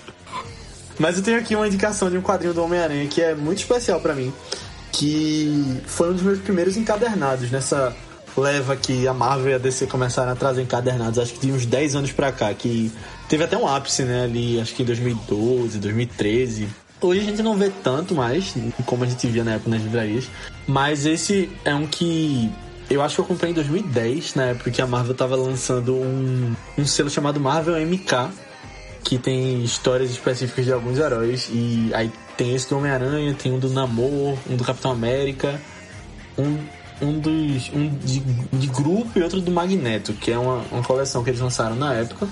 Mas 0.99 1.17
eu 1.17 1.23
tenho 1.23 1.39
aqui 1.39 1.55
uma 1.55 1.65
indicação 1.65 2.11
de 2.11 2.17
um 2.17 2.21
quadrinho 2.21 2.53
do 2.53 2.61
Homem-Aranha 2.61 3.07
que 3.07 3.21
é 3.21 3.33
muito 3.33 3.59
especial 3.59 4.01
pra 4.01 4.13
mim. 4.13 4.33
Que 4.91 5.81
foi 5.87 6.09
um 6.09 6.13
dos 6.13 6.21
meus 6.21 6.39
primeiros 6.39 6.75
encadernados 6.75 7.49
nessa 7.49 7.95
leva 8.37 8.75
que 8.75 9.07
a 9.07 9.13
Marvel 9.13 9.51
e 9.51 9.53
a 9.55 9.57
DC 9.57 9.87
começaram 9.87 10.31
a 10.31 10.35
trazer 10.35 10.61
encadernados, 10.61 11.19
acho 11.19 11.33
que 11.33 11.47
de 11.47 11.51
uns 11.51 11.65
10 11.65 11.95
anos 11.95 12.11
pra 12.11 12.31
cá, 12.31 12.53
que 12.53 12.91
teve 13.27 13.43
até 13.43 13.57
um 13.57 13.67
ápice, 13.67 14.03
né, 14.03 14.23
ali, 14.23 14.59
acho 14.59 14.73
que 14.73 14.83
em 14.83 14.85
2012, 14.85 15.77
2013. 15.79 16.67
Hoje 17.01 17.21
a 17.21 17.23
gente 17.23 17.41
não 17.41 17.55
vê 17.55 17.71
tanto 17.83 18.13
mais, 18.13 18.53
como 18.85 19.03
a 19.03 19.07
gente 19.07 19.27
via 19.27 19.43
na 19.43 19.53
época 19.53 19.69
nas 19.69 19.81
livrarias, 19.81 20.27
mas 20.67 21.05
esse 21.05 21.49
é 21.63 21.73
um 21.73 21.87
que 21.87 22.51
eu 22.89 23.01
acho 23.01 23.15
que 23.15 23.21
eu 23.21 23.25
comprei 23.25 23.51
em 23.51 23.53
2010, 23.53 24.35
na 24.35 24.45
época 24.45 24.71
que 24.71 24.81
a 24.81 24.87
Marvel 24.87 25.15
tava 25.15 25.35
lançando 25.35 25.95
um, 25.95 26.53
um 26.77 26.85
selo 26.85 27.09
chamado 27.09 27.39
Marvel 27.39 27.75
MK, 27.85 28.29
que 29.03 29.17
tem 29.17 29.63
histórias 29.63 30.11
específicas 30.11 30.65
de 30.65 30.73
alguns 30.73 30.97
heróis. 30.97 31.49
E 31.51 31.91
aí 31.93 32.11
tem 32.37 32.55
esse 32.55 32.69
do 32.69 32.77
Homem-Aranha, 32.77 33.33
tem 33.33 33.51
um 33.51 33.59
do 33.59 33.69
Namor, 33.69 34.37
um 34.49 34.55
do 34.55 34.63
Capitão 34.63 34.91
América, 34.91 35.59
um, 36.37 36.57
um 37.01 37.19
dos. 37.19 37.69
um 37.73 37.89
de, 38.03 38.19
de 38.19 38.67
grupo 38.67 39.17
e 39.17 39.21
outro 39.23 39.41
do 39.41 39.51
Magneto, 39.51 40.13
que 40.13 40.31
é 40.31 40.37
uma, 40.37 40.63
uma 40.71 40.83
coleção 40.83 41.23
que 41.23 41.29
eles 41.29 41.41
lançaram 41.41 41.75
na 41.75 41.93
época. 41.93 42.27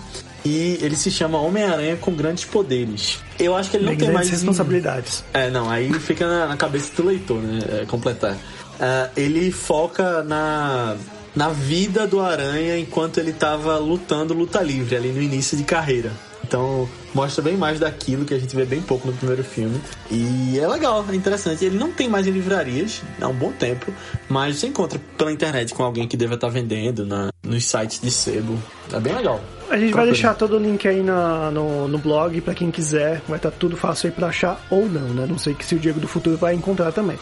E 0.45 0.78
ele 0.82 0.95
se 0.95 1.11
chama 1.11 1.39
Homem-Aranha 1.39 1.97
com 1.97 2.13
Grandes 2.13 2.45
Poderes. 2.45 3.20
Eu 3.38 3.55
acho 3.55 3.70
que 3.70 3.78
ele 3.78 3.86
não 3.86 3.95
tem 3.95 4.11
mais. 4.11 4.30
responsabilidades. 4.30 5.24
É, 5.34 5.49
não, 5.49 5.70
aí 5.70 5.91
fica 5.99 6.26
na, 6.26 6.47
na 6.47 6.57
cabeça 6.57 6.95
do 6.95 7.07
leitor, 7.07 7.41
né? 7.41 7.59
é, 7.82 7.86
completar. 7.86 8.38
ah, 8.80 9.09
ele 9.18 9.51
foca 9.51 10.24
na, 10.24 10.95
na 11.36 11.49
vida 11.49 12.07
do 12.07 12.22
Aranha 12.22 12.80
enquanto 12.80 13.18
ele 13.18 13.34
tava 13.34 13.78
lutando 13.78 14.34
luta 14.34 14.61
livre 14.61 14.95
ali 14.95 15.11
no 15.11 15.22
início 15.22 15.57
de 15.57 15.63
carreira. 15.63 16.11
Então 16.47 16.87
mostra 17.13 17.43
bem 17.43 17.57
mais 17.57 17.79
daquilo 17.79 18.23
que 18.23 18.33
a 18.33 18.39
gente 18.39 18.55
vê 18.55 18.63
bem 18.65 18.81
pouco 18.81 19.05
no 19.07 19.13
primeiro 19.13 19.43
filme. 19.43 19.79
E 20.09 20.57
é 20.57 20.67
legal, 20.67 21.05
é 21.09 21.15
interessante. 21.15 21.65
Ele 21.65 21.77
não 21.77 21.91
tem 21.91 22.07
mais 22.07 22.25
em 22.25 22.31
livrarias 22.31 23.01
há 23.21 23.27
um 23.27 23.33
bom 23.33 23.51
tempo, 23.51 23.93
mas 24.29 24.57
você 24.57 24.67
encontra 24.67 24.99
pela 25.17 25.31
internet 25.31 25.73
com 25.73 25.83
alguém 25.83 26.07
que 26.07 26.15
deva 26.15 26.35
estar 26.35 26.47
vendendo 26.49 27.05
na, 27.05 27.29
nos 27.43 27.65
sites 27.65 27.99
de 27.99 28.09
sebo. 28.11 28.57
É 28.93 28.99
bem 28.99 29.13
legal. 29.13 29.41
A 29.69 29.77
gente 29.77 29.93
vai 29.93 30.05
deixar 30.05 30.33
todo 30.35 30.55
o 30.55 30.59
link 30.59 30.87
aí 30.87 31.03
na- 31.03 31.51
no, 31.51 31.89
no 31.89 31.97
blog 31.97 32.39
pra 32.39 32.53
quem 32.53 32.71
quiser. 32.71 33.21
Vai 33.27 33.37
estar 33.37 33.51
tudo 33.51 33.75
fácil 33.75 34.07
aí 34.07 34.15
pra 34.15 34.27
achar 34.27 34.65
ou 34.69 34.87
não, 34.87 35.09
né? 35.09 35.25
Não 35.27 35.37
sei 35.37 35.53
que 35.53 35.65
se 35.65 35.75
o 35.75 35.79
Diego 35.79 35.99
do 35.99 36.07
Futuro 36.07 36.37
vai 36.37 36.53
encontrar 36.55 36.93
também. 36.93 37.19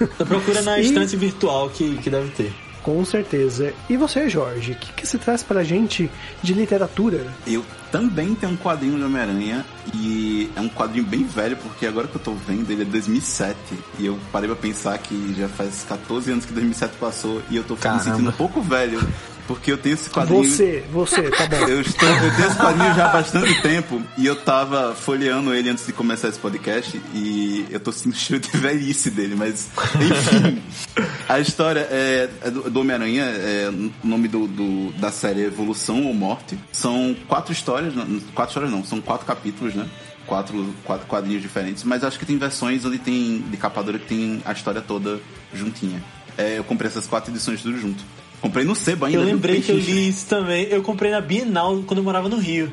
Então 0.00 0.26
procura 0.26 0.62
na 0.62 0.78
E- 0.80 0.86
estante 0.86 1.14
virtual 1.16 1.68
que, 1.68 1.98
que 1.98 2.08
deve 2.08 2.30
ter. 2.30 2.52
Com 2.84 3.02
certeza. 3.02 3.72
E 3.88 3.96
você, 3.96 4.28
Jorge, 4.28 4.72
o 4.72 4.74
que, 4.74 4.92
que 4.92 5.06
você 5.06 5.16
traz 5.16 5.42
pra 5.42 5.64
gente 5.64 6.10
de 6.42 6.52
literatura? 6.52 7.26
Eu 7.46 7.64
também 7.90 8.34
tenho 8.34 8.52
um 8.52 8.56
quadrinho 8.58 8.98
de 8.98 9.04
Homem-Aranha 9.04 9.64
e 9.94 10.50
é 10.54 10.60
um 10.60 10.68
quadrinho 10.68 11.06
bem 11.06 11.24
velho, 11.24 11.56
porque 11.56 11.86
agora 11.86 12.06
que 12.06 12.16
eu 12.16 12.20
tô 12.20 12.34
vendo 12.34 12.70
ele 12.70 12.82
é 12.82 12.84
2007 12.84 13.56
e 13.98 14.04
eu 14.04 14.18
parei 14.30 14.48
pra 14.48 14.56
pensar 14.56 14.98
que 14.98 15.34
já 15.34 15.48
faz 15.48 15.82
14 15.88 16.30
anos 16.30 16.44
que 16.44 16.52
2007 16.52 16.96
passou 17.00 17.40
e 17.48 17.56
eu 17.56 17.64
tô 17.64 17.74
me 17.74 18.00
sentindo 18.00 18.28
um 18.28 18.32
pouco 18.32 18.60
velho, 18.60 19.00
porque 19.46 19.70
eu 19.72 19.78
tenho 19.78 19.94
esse 19.94 20.08
quadrinho... 20.10 20.44
Você, 20.44 20.84
você, 20.92 21.22
tá 21.30 21.46
bom. 21.46 21.56
Eu, 21.68 21.80
estou, 21.80 22.08
eu 22.08 22.34
tenho 22.36 22.48
esse 22.48 22.56
quadrinho 22.56 22.94
já 22.94 23.06
há 23.06 23.08
bastante 23.12 23.62
tempo 23.62 24.02
e 24.16 24.26
eu 24.26 24.36
tava 24.36 24.94
folheando 24.94 25.54
ele 25.54 25.68
antes 25.68 25.86
de 25.86 25.92
começar 25.92 26.28
esse 26.28 26.38
podcast 26.38 27.00
e 27.14 27.66
eu 27.70 27.80
tô 27.80 27.92
sentindo 27.92 28.38
de 28.40 28.56
velhice 28.56 29.10
dele, 29.10 29.34
mas 29.34 29.68
enfim. 30.00 30.62
a 31.28 31.38
história 31.40 31.86
é, 31.90 32.28
é 32.42 32.50
do, 32.50 32.70
do 32.70 32.80
Homem-Aranha, 32.80 33.24
é, 33.24 33.70
o 33.70 34.06
nome 34.06 34.28
do, 34.28 34.46
do- 34.46 34.92
da 34.98 35.10
série 35.10 35.42
é 35.42 35.46
Evolução 35.46 36.04
ou 36.06 36.14
Morte. 36.14 36.58
São 36.72 37.14
quatro 37.28 37.52
histórias, 37.52 37.94
não, 37.94 38.06
quatro 38.34 38.50
histórias 38.50 38.70
não, 38.70 38.84
são 38.84 39.00
quatro 39.00 39.26
capítulos, 39.26 39.74
né? 39.74 39.86
Quatro, 40.26 40.74
quatro 40.84 41.06
quadrinhos 41.06 41.42
diferentes, 41.42 41.84
mas 41.84 42.02
acho 42.02 42.18
que 42.18 42.24
tem 42.24 42.38
versões 42.38 42.82
onde 42.84 42.98
tem 42.98 43.44
de 43.50 43.56
capa 43.58 43.82
dura 43.82 43.98
que 43.98 44.06
tem 44.06 44.40
a 44.46 44.52
história 44.52 44.80
toda 44.80 45.20
juntinha. 45.52 46.02
É, 46.38 46.58
eu 46.58 46.64
comprei 46.64 46.88
essas 46.88 47.06
quatro 47.06 47.30
edições 47.30 47.62
tudo 47.62 47.78
junto. 47.78 48.02
Comprei 48.44 48.62
no 48.66 48.74
sebo 48.74 49.06
ainda. 49.06 49.18
Eu 49.18 49.24
lembrei 49.24 49.62
que 49.62 49.72
eu 49.72 49.76
li 49.78 50.06
isso 50.08 50.26
também. 50.26 50.64
Eu 50.70 50.82
comprei 50.82 51.10
na 51.10 51.18
Bienal 51.22 51.82
quando 51.86 51.98
eu 52.00 52.04
morava 52.04 52.28
no 52.28 52.36
Rio. 52.36 52.70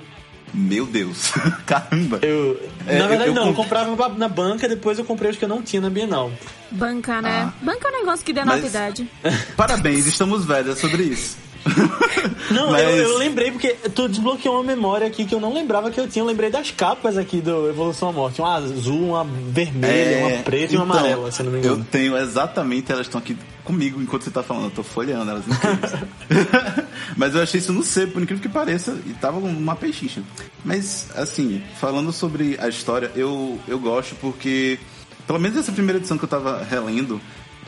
Meu 0.53 0.85
Deus, 0.85 1.31
caramba. 1.65 2.19
Eu, 2.21 2.59
É, 2.85 2.99
na 2.99 3.07
verdade, 3.07 3.29
eu- 3.29 3.35
eu 3.35 3.41
não. 3.41 3.47
Eu 3.47 3.53
comp- 3.53 3.69
comprava 3.69 4.17
na 4.17 4.27
banca, 4.27 4.67
depois 4.67 4.99
eu 4.99 5.05
comprei 5.05 5.31
os 5.31 5.37
que 5.37 5.45
eu 5.45 5.47
não 5.49 5.61
tinha 5.61 5.81
na 5.81 5.89
Bienal. 5.89 6.29
Banca, 6.69 7.21
né? 7.21 7.49
Ah. 7.49 7.53
Banca 7.63 7.87
é 7.87 7.91
um 7.91 7.99
negócio 7.99 8.25
que 8.25 8.33
denota 8.33 8.57
Mas- 8.57 8.69
idade. 8.69 9.07
Parabéns, 9.55 10.05
estamos 10.07 10.43
velhos 10.43 10.75
é 10.77 10.79
sobre 10.81 11.03
isso. 11.03 11.37
Não, 12.51 12.71
Mas- 12.71 12.83
eu, 12.83 12.97
eu 12.97 13.17
lembrei 13.17 13.51
porque 13.51 13.69
tu 13.95 14.07
desbloqueou 14.09 14.55
uma 14.55 14.63
memória 14.63 15.07
aqui 15.07 15.25
que 15.25 15.33
eu 15.33 15.39
não 15.39 15.53
lembrava 15.53 15.89
que 15.91 15.99
eu 15.99 16.07
tinha. 16.07 16.21
Eu 16.21 16.27
lembrei 16.27 16.49
das 16.49 16.71
capas 16.71 17.17
aqui 17.17 17.39
do 17.39 17.69
Evolução 17.69 18.09
à 18.09 18.11
Morte. 18.11 18.41
Uma 18.41 18.55
azul, 18.55 19.09
uma 19.09 19.23
vermelha, 19.23 20.27
uma 20.27 20.43
preta 20.43 20.73
e 20.73 20.77
uma 20.77 20.85
então, 20.85 20.97
amarela, 20.99 21.31
se 21.31 21.41
eu 21.41 21.45
não 21.45 21.51
me 21.53 21.59
Eu 21.59 21.63
engano. 21.65 21.87
tenho 21.89 22.17
exatamente, 22.17 22.91
elas 22.91 23.05
estão 23.07 23.19
aqui 23.19 23.37
comigo 23.63 24.01
enquanto 24.01 24.23
você 24.23 24.31
tá 24.31 24.41
falando, 24.43 24.65
eu 24.65 24.71
tô 24.71 24.83
folheando 24.83 25.29
elas. 25.31 25.43
Mas 27.15 27.35
eu 27.35 27.41
achei 27.41 27.59
isso 27.59 27.71
no 27.73 27.83
sebo, 27.83 28.13
por 28.13 28.21
incrível 28.23 28.41
que 28.41 28.49
pareça, 28.49 28.97
e 29.05 29.13
tava 29.13 29.37
uma 29.37 29.75
peixicha. 29.75 30.21
Mas, 30.65 31.07
assim, 31.15 31.61
falando 31.79 32.11
sobre 32.11 32.57
a 32.59 32.67
história, 32.67 33.11
eu, 33.15 33.59
eu 33.67 33.79
gosto 33.79 34.15
porque, 34.15 34.79
pelo 35.27 35.39
menos 35.39 35.57
essa 35.57 35.71
primeira 35.71 35.99
edição 35.99 36.17
que 36.17 36.23
eu 36.23 36.29
tava 36.29 36.63
relendo, 36.63 37.21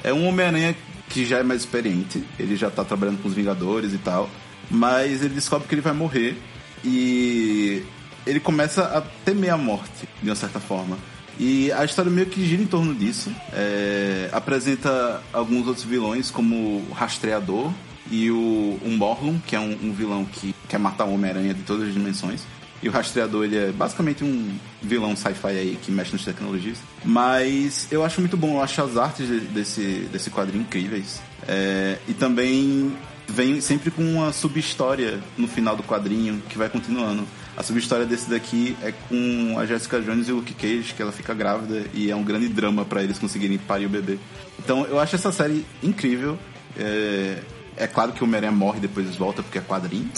é 0.03 0.13
um 0.13 0.27
Homem-Aranha 0.27 0.75
que 1.13 1.25
já 1.25 1.37
é 1.37 1.43
mais 1.43 1.61
experiente, 1.61 2.23
ele 2.39 2.55
já 2.55 2.71
tá 2.71 2.83
trabalhando 2.83 3.21
com 3.21 3.27
os 3.27 3.35
Vingadores 3.35 3.93
e 3.93 3.99
tal, 3.99 4.27
mas 4.69 5.23
ele 5.23 5.35
descobre 5.35 5.67
que 5.67 5.75
ele 5.75 5.81
vai 5.81 5.93
morrer 5.93 6.35
e 6.83 7.83
ele 8.25 8.39
começa 8.39 8.83
a 8.85 9.01
temer 9.23 9.53
a 9.53 9.57
morte, 9.57 10.09
de 10.21 10.29
uma 10.29 10.35
certa 10.35 10.59
forma. 10.59 10.97
E 11.39 11.71
a 11.71 11.85
história 11.85 12.11
meio 12.11 12.27
que 12.27 12.45
gira 12.45 12.61
em 12.61 12.65
torno 12.65 12.93
disso. 12.93 13.31
É, 13.51 14.29
apresenta 14.31 15.21
alguns 15.31 15.67
outros 15.67 15.85
vilões, 15.85 16.31
como 16.31 16.55
o 16.55 16.91
Rastreador 16.93 17.71
e 18.09 18.29
o, 18.31 18.79
o 18.83 18.89
Morlun, 18.89 19.39
que 19.39 19.55
é 19.55 19.59
um, 19.59 19.77
um 19.83 19.93
vilão 19.93 20.25
que 20.25 20.53
quer 20.67 20.79
matar 20.79 21.05
o 21.05 21.13
Homem-Aranha 21.13 21.53
de 21.53 21.61
todas 21.63 21.87
as 21.87 21.93
dimensões. 21.93 22.43
E 22.83 22.89
o 22.89 22.91
Rastreador, 22.91 23.45
ele 23.45 23.57
é 23.57 23.71
basicamente 23.71 24.23
um 24.23 24.55
vilão 24.81 25.15
sci-fi 25.15 25.47
aí 25.47 25.79
que 25.81 25.89
mexe 25.91 26.11
nas 26.11 26.23
tecnologias. 26.25 26.77
Mas 27.05 27.87
eu 27.89 28.03
acho 28.03 28.19
muito 28.19 28.35
bom, 28.35 28.55
eu 28.57 28.61
acho 28.61 28.81
as 28.81 28.97
artes 28.97 29.25
de- 29.27 29.39
desse, 29.39 30.07
desse 30.11 30.29
quadrinho 30.29 30.61
incríveis. 30.63 31.21
É, 31.47 31.97
e 32.07 32.13
também 32.13 32.93
vem 33.27 33.61
sempre 33.61 33.89
com 33.89 34.03
uma 34.03 34.33
subhistória 34.33 35.19
no 35.37 35.47
final 35.47 35.77
do 35.77 35.83
quadrinho 35.83 36.41
que 36.49 36.57
vai 36.57 36.67
continuando. 36.69 37.23
A 37.55 37.63
subhistória 37.63 38.05
desse 38.05 38.29
daqui 38.29 38.75
é 38.81 38.91
com 38.91 39.55
a 39.57 39.65
Jessica 39.65 40.01
Jones 40.01 40.27
e 40.27 40.31
o 40.31 40.35
Luke 40.37 40.53
Cage, 40.53 40.93
que 40.93 41.01
ela 41.01 41.11
fica 41.11 41.33
grávida 41.33 41.85
e 41.93 42.11
é 42.11 42.15
um 42.15 42.23
grande 42.23 42.49
drama 42.49 42.83
pra 42.83 43.01
eles 43.01 43.17
conseguirem 43.17 43.57
parir 43.59 43.85
o 43.85 43.89
bebê. 43.89 44.17
Então 44.59 44.85
eu 44.85 44.99
acho 44.99 45.15
essa 45.15 45.31
série 45.31 45.65
incrível. 45.81 46.37
É, 46.77 47.37
é 47.77 47.87
claro 47.87 48.11
que 48.11 48.21
o 48.23 48.25
Homem-Aranha 48.27 48.51
morre 48.51 48.77
e 48.77 48.81
depois 48.81 49.15
volta, 49.15 49.41
porque 49.43 49.57
é 49.57 49.61
quadrinho. 49.61 50.09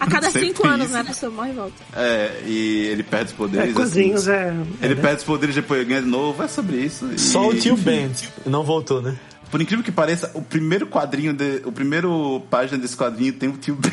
A 0.00 0.06
cada 0.06 0.30
cinco 0.32 0.66
anos, 0.66 0.86
isso. 0.86 0.94
né? 0.94 1.00
A 1.00 1.04
pessoa 1.04 1.32
morre 1.32 1.50
e 1.50 1.54
volta. 1.54 1.74
É, 1.94 2.42
e 2.46 2.86
ele 2.90 3.02
perde 3.02 3.26
os 3.26 3.32
É, 3.32 3.36
poderes. 3.36 3.74
quadrinhos 3.74 4.28
assim, 4.28 4.38
é. 4.38 4.50
Ele 4.82 4.92
é, 4.92 4.96
né? 4.96 5.02
perde 5.02 5.16
os 5.18 5.24
poderes 5.24 5.54
depois 5.54 5.86
ganha 5.86 6.02
de 6.02 6.08
novo, 6.08 6.42
é 6.42 6.48
sobre 6.48 6.76
isso. 6.76 7.06
E, 7.12 7.18
Só 7.18 7.48
o 7.48 7.54
tio 7.54 7.74
enfim, 7.74 7.82
Ben 7.84 8.10
não 8.46 8.62
voltou, 8.64 9.00
né? 9.02 9.16
Por 9.50 9.60
incrível 9.62 9.84
que 9.84 9.90
pareça, 9.92 10.30
o 10.34 10.42
primeiro 10.42 10.86
quadrinho, 10.86 11.32
de, 11.32 11.62
o 11.64 11.72
primeiro 11.72 12.42
página 12.50 12.78
desse 12.78 12.96
quadrinho 12.96 13.32
tem 13.32 13.48
o 13.48 13.52
tio 13.56 13.74
Ben. 13.76 13.92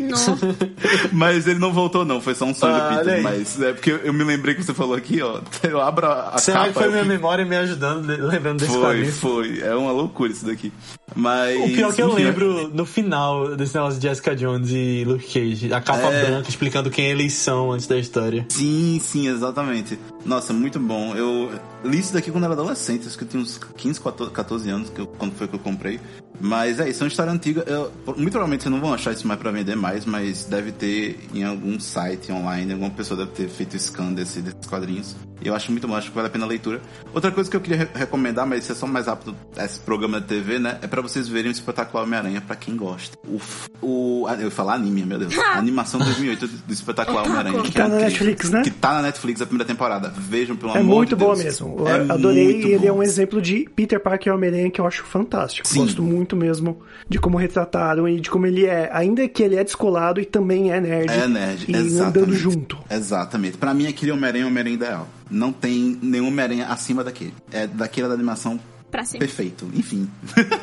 Não. 0.00 0.16
Mas 1.12 1.46
ele 1.46 1.58
não 1.58 1.72
voltou, 1.72 2.04
não. 2.04 2.20
Foi 2.20 2.34
só 2.34 2.44
um 2.46 2.54
sonho 2.54 2.74
Ah, 2.74 2.88
do 2.90 2.98
Peter. 3.04 3.22
Mas 3.22 3.60
é 3.60 3.72
porque 3.72 3.90
eu, 4.02 4.12
me 4.12 4.24
lembrei 4.24 4.54
que 4.54 4.62
você 4.62 4.72
falou 4.72 4.94
aqui, 4.96 5.20
ó. 5.20 5.40
Eu 5.62 5.80
abro 5.80 6.06
a, 6.06 6.38
Será 6.38 6.60
capa. 6.60 6.68
que 6.72 6.78
foi 6.78 6.88
minha 6.88 7.02
fico- 7.02 7.12
memória 7.14 7.44
me 7.44 7.56
ajudando, 7.56 8.06
le- 8.06 8.16
lembrando 8.16 8.60
desse 8.60 8.72
Foi, 8.72 8.80
quadrinho? 8.80 9.12
foi. 9.12 9.60
É 9.60 9.74
uma 9.74 9.92
loucura 9.92 10.32
isso 10.32 10.46
daqui. 10.46 10.72
Mas. 11.14 11.60
O 11.60 11.74
pior 11.74 11.92
que 11.94 12.00
eu 12.02 12.08
enfim, 12.10 12.24
lembro 12.24 12.68
no 12.72 12.86
final 12.86 13.54
desse 13.56 13.74
negócio 13.74 14.00
de 14.00 14.08
Jessica 14.08 14.34
Jones 14.34 14.70
e 14.70 15.04
Luke 15.06 15.26
Cage, 15.26 15.72
a 15.72 15.80
capa 15.80 16.06
É. 16.12 16.24
branca 16.30 16.48
explicando 16.48 16.90
quem 16.90 17.06
eles 17.06 17.34
são 17.34 17.70
antes 17.72 17.86
da 17.86 17.98
história. 17.98 18.46
Sim, 18.48 19.00
sim, 19.02 19.28
exatamente. 19.28 19.98
Nossa, 20.24 20.52
muito 20.52 20.78
bom. 20.80 21.14
Eu 21.14 21.52
li 21.84 21.98
isso 21.98 22.12
daqui 22.12 22.30
quando 22.30 22.44
era 22.44 22.54
adolescente, 22.54 23.06
acho 23.06 23.16
que 23.18 23.24
eu 23.24 23.28
tinha 23.28 23.42
uns 23.42 23.58
15, 23.76 24.00
14 24.00 24.32
14 24.32 24.70
anos, 24.70 24.90
que 24.90 25.00
eu- 25.00 25.06
quando 25.06 25.34
foi 25.34 25.46
que 25.46 25.54
eu 25.54 25.58
comprei. 25.60 26.00
Mas 26.40 26.80
é 26.80 26.88
isso, 26.88 27.02
é 27.02 27.04
uma 27.04 27.08
história 27.08 27.32
antiga. 27.32 27.62
Eu- 27.66 27.92
muito 28.16 28.30
provavelmente 28.32 28.62
vocês 28.64 28.72
não 28.72 28.80
vão 28.80 28.92
achar 28.92 29.12
isso 29.12 29.26
mais 29.26 29.38
pra 29.38 29.50
vender 29.52 29.76
mais, 29.76 30.04
mas 30.04 30.44
deve 30.46 30.72
ter 30.72 31.20
em 31.32 31.44
algum 31.44 31.78
site 31.78 32.32
online, 32.32 32.72
alguma 32.72 32.90
pessoa 32.90 33.18
deve 33.18 33.30
ter 33.30 33.48
feito 33.48 33.76
scan 33.78 34.12
desse, 34.12 34.40
desses 34.40 34.66
quadrinhos. 34.66 35.14
E 35.40 35.46
eu 35.46 35.54
acho 35.54 35.70
muito 35.70 35.86
bom, 35.86 35.94
acho 35.94 36.08
que 36.08 36.14
vale 36.14 36.26
a 36.26 36.30
pena 36.30 36.44
a 36.44 36.48
leitura. 36.48 36.80
Outra 37.12 37.30
coisa 37.30 37.48
que 37.50 37.56
eu 37.56 37.60
queria 37.60 37.78
re- 37.78 37.88
recomendar, 37.94 38.46
mas 38.46 38.64
isso 38.64 38.72
é 38.72 38.74
só 38.74 38.86
mais 38.86 39.06
rápido, 39.06 39.36
esse 39.56 39.78
programa 39.80 40.20
de 40.20 40.26
TV, 40.26 40.58
né? 40.58 40.78
É 40.82 40.86
pra 40.86 41.00
vocês 41.02 41.28
verem 41.28 41.50
o 41.50 41.52
espetacular 41.52 42.02
Homem-Aranha, 42.02 42.40
pra 42.40 42.56
quem 42.56 42.76
gosta. 42.76 43.16
O, 43.28 43.36
f- 43.38 43.68
o, 43.80 44.26
ah, 44.28 44.34
eu 44.34 44.46
ia 44.46 44.50
falar 44.50 44.74
anime, 44.74 45.04
meu 45.04 45.18
Deus. 45.18 45.34
A 45.38 45.58
animação 45.58 46.00
de 46.00 46.06
2008 46.06 46.46
do 46.48 46.72
espetacular. 46.72 47.24
Homem-Aranha. 47.26 47.62
Que 47.62 47.68
é 47.78 47.82
tá 47.82 47.88
na 47.88 47.94
incrível. 47.96 48.08
Netflix, 48.26 48.50
né? 48.50 48.62
Que 48.62 48.70
tá 48.70 48.94
na 48.94 49.02
Netflix 49.02 49.40
a 49.42 49.46
primeira 49.46 49.66
temporada. 49.66 50.13
Vejam, 50.16 50.56
pelo 50.56 50.72
É 50.76 50.78
amor 50.80 50.96
muito 50.96 51.08
de 51.10 51.14
boa 51.16 51.34
Deus. 51.34 51.44
mesmo. 51.44 51.76
É 51.88 52.12
adorei 52.12 52.44
muito 52.44 52.66
ele 52.68 52.86
é 52.86 52.90
bom. 52.90 52.98
um 52.98 53.02
exemplo 53.02 53.40
de 53.42 53.68
Peter 53.74 54.00
Parker 54.00 54.32
e 54.32 54.36
Homem-Aranha 54.36 54.70
que 54.70 54.80
eu 54.80 54.86
acho 54.86 55.04
fantástico. 55.04 55.66
Sim. 55.68 55.80
Gosto 55.80 56.02
muito 56.02 56.36
mesmo 56.36 56.78
de 57.08 57.18
como 57.18 57.36
retrataram 57.36 58.08
e 58.08 58.20
de 58.20 58.30
como 58.30 58.46
ele 58.46 58.66
é, 58.66 58.88
ainda 58.92 59.26
que 59.28 59.42
ele 59.42 59.56
é 59.56 59.64
descolado 59.64 60.20
e 60.20 60.24
também 60.24 60.72
é 60.72 60.80
nerd. 60.80 61.10
É 61.12 61.26
nerd, 61.28 61.64
E 61.68 61.74
exatamente. 61.76 62.18
andando 62.18 62.34
junto. 62.34 62.78
Exatamente. 62.90 63.56
Pra 63.58 63.74
mim, 63.74 63.86
aquele 63.86 64.12
Homem-Aranha 64.12 64.42
é 64.42 64.46
o 64.46 64.48
Homem-Aranha 64.48 64.74
ideal. 64.74 65.08
Não 65.30 65.52
tem 65.52 65.98
nenhum 66.02 66.28
Homem-Aranha 66.28 66.66
acima 66.66 67.02
daquele. 67.04 67.34
É 67.52 67.66
daquele 67.66 68.08
da 68.08 68.14
animação 68.14 68.58
perfeito. 68.90 69.66
Enfim. 69.74 70.08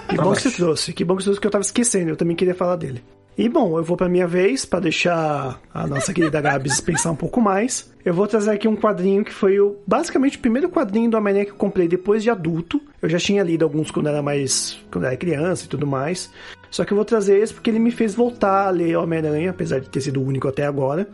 Que 0.07 0.15
bom 0.15 0.31
que 0.33 0.41
você 0.41 0.51
trouxe, 0.51 0.93
que 0.93 1.03
bom 1.03 1.15
que 1.17 1.21
você 1.23 1.25
trouxe 1.25 1.41
que 1.41 1.47
eu 1.47 1.51
tava 1.51 1.61
esquecendo, 1.63 2.09
eu 2.11 2.15
também 2.15 2.35
queria 2.35 2.55
falar 2.55 2.77
dele. 2.77 3.03
E 3.41 3.49
bom, 3.49 3.75
eu 3.75 3.83
vou 3.83 3.97
pra 3.97 4.07
minha 4.07 4.27
vez, 4.27 4.65
pra 4.65 4.79
deixar 4.79 5.59
a 5.73 5.87
nossa 5.87 6.13
querida 6.13 6.39
Gabs 6.39 6.79
pensar 6.85 7.09
um 7.09 7.15
pouco 7.15 7.41
mais. 7.41 7.91
Eu 8.05 8.13
vou 8.13 8.27
trazer 8.27 8.51
aqui 8.51 8.67
um 8.67 8.75
quadrinho 8.75 9.25
que 9.25 9.33
foi 9.33 9.59
o, 9.59 9.77
basicamente 9.87 10.37
o 10.37 10.41
primeiro 10.41 10.69
quadrinho 10.69 11.09
do 11.09 11.17
Homem-Aranha 11.17 11.45
que 11.45 11.51
eu 11.51 11.55
comprei 11.55 11.87
depois 11.87 12.21
de 12.21 12.29
adulto. 12.29 12.79
Eu 13.01 13.09
já 13.09 13.17
tinha 13.17 13.41
lido 13.41 13.63
alguns 13.63 13.89
quando 13.89 14.09
era 14.09 14.21
mais. 14.21 14.79
quando 14.91 15.05
era 15.05 15.17
criança 15.17 15.65
e 15.65 15.67
tudo 15.67 15.87
mais. 15.87 16.31
Só 16.69 16.85
que 16.85 16.93
eu 16.93 16.95
vou 16.95 17.03
trazer 17.03 17.39
esse 17.39 17.51
porque 17.51 17.71
ele 17.71 17.79
me 17.79 17.89
fez 17.89 18.13
voltar 18.13 18.67
a 18.67 18.69
ler 18.69 18.95
Homem-Aranha, 18.95 19.49
apesar 19.49 19.79
de 19.79 19.89
ter 19.89 20.01
sido 20.01 20.21
o 20.21 20.23
único 20.23 20.47
até 20.47 20.67
agora. 20.67 21.09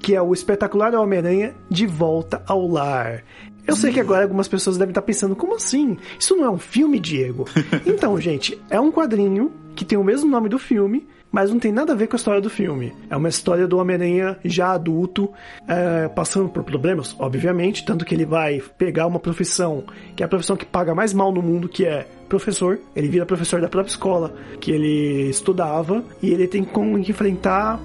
Que 0.00 0.16
é 0.16 0.20
o 0.20 0.34
espetacular 0.34 0.96
Homem-Aranha 0.96 1.54
de 1.70 1.86
volta 1.86 2.42
ao 2.48 2.66
lar. 2.66 3.22
Eu 3.64 3.76
sei 3.76 3.92
que 3.92 4.00
agora 4.00 4.24
algumas 4.24 4.48
pessoas 4.48 4.76
devem 4.76 4.90
estar 4.90 5.02
pensando, 5.02 5.36
como 5.36 5.54
assim? 5.54 5.96
Isso 6.18 6.34
não 6.34 6.44
é 6.44 6.50
um 6.50 6.58
filme, 6.58 6.98
Diego? 6.98 7.44
Então, 7.86 8.20
gente, 8.20 8.60
é 8.68 8.80
um 8.80 8.90
quadrinho 8.90 9.52
que 9.76 9.84
tem 9.84 9.96
o 9.96 10.02
mesmo 10.02 10.28
nome 10.28 10.48
do 10.48 10.58
filme, 10.58 11.06
mas 11.30 11.50
não 11.50 11.58
tem 11.58 11.72
nada 11.72 11.92
a 11.92 11.96
ver 11.96 12.06
com 12.06 12.16
a 12.16 12.18
história 12.18 12.40
do 12.40 12.50
filme. 12.50 12.92
É 13.10 13.16
uma 13.16 13.28
história 13.28 13.66
do 13.66 13.78
Homem-Aranha 13.78 14.38
já 14.44 14.72
adulto, 14.72 15.30
é, 15.66 16.08
passando 16.08 16.48
por 16.48 16.62
problemas, 16.64 17.14
obviamente, 17.18 17.84
tanto 17.84 18.04
que 18.04 18.14
ele 18.14 18.24
vai 18.24 18.62
pegar 18.76 19.06
uma 19.06 19.20
profissão, 19.20 19.84
que 20.16 20.22
é 20.22 20.26
a 20.26 20.28
profissão 20.28 20.56
que 20.56 20.66
paga 20.66 20.94
mais 20.94 21.12
mal 21.12 21.32
no 21.32 21.42
mundo, 21.42 21.68
que 21.68 21.84
é 21.84 22.06
professor. 22.28 22.78
Ele 22.94 23.08
vira 23.08 23.26
professor 23.26 23.60
da 23.60 23.68
própria 23.68 23.90
escola 23.90 24.34
que 24.60 24.70
ele 24.70 25.28
estudava, 25.28 26.02
e 26.22 26.30
ele 26.30 26.46
tem 26.46 26.64
que 26.64 27.10
enfrentar 27.10 27.80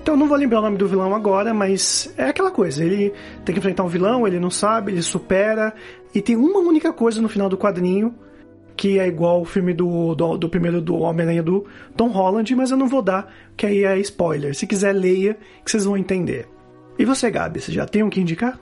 então 0.00 0.16
não 0.16 0.28
vou 0.28 0.36
lembrar 0.36 0.60
o 0.60 0.62
nome 0.62 0.76
do 0.76 0.86
vilão 0.86 1.14
agora, 1.14 1.52
mas 1.54 2.12
é 2.16 2.24
aquela 2.24 2.50
coisa. 2.50 2.84
Ele 2.84 3.12
tem 3.44 3.54
que 3.54 3.58
enfrentar 3.58 3.84
um 3.84 3.88
vilão, 3.88 4.26
ele 4.26 4.38
não 4.38 4.50
sabe, 4.50 4.92
ele 4.92 5.02
supera. 5.02 5.74
E 6.14 6.20
tem 6.20 6.36
uma 6.36 6.60
única 6.60 6.92
coisa 6.92 7.20
no 7.20 7.28
final 7.28 7.48
do 7.48 7.56
quadrinho 7.56 8.14
que 8.78 8.96
é 9.00 9.08
igual 9.08 9.42
o 9.42 9.44
filme 9.44 9.74
do, 9.74 10.14
do, 10.14 10.38
do 10.38 10.48
primeiro 10.48 10.80
do 10.80 10.94
Homem-Aranha 10.94 11.42
do 11.42 11.66
Tom 11.96 12.10
Holland, 12.10 12.54
mas 12.54 12.70
eu 12.70 12.76
não 12.76 12.86
vou 12.86 13.02
dar, 13.02 13.28
que 13.56 13.66
aí 13.66 13.82
é 13.82 13.98
spoiler. 13.98 14.54
Se 14.54 14.68
quiser, 14.68 14.92
leia, 14.92 15.36
que 15.64 15.70
vocês 15.70 15.84
vão 15.84 15.96
entender. 15.96 16.48
E 16.96 17.04
você, 17.04 17.28
Gabi, 17.28 17.60
você 17.60 17.72
já 17.72 17.84
tem 17.84 18.04
um 18.04 18.08
que 18.08 18.20
indicar? 18.20 18.56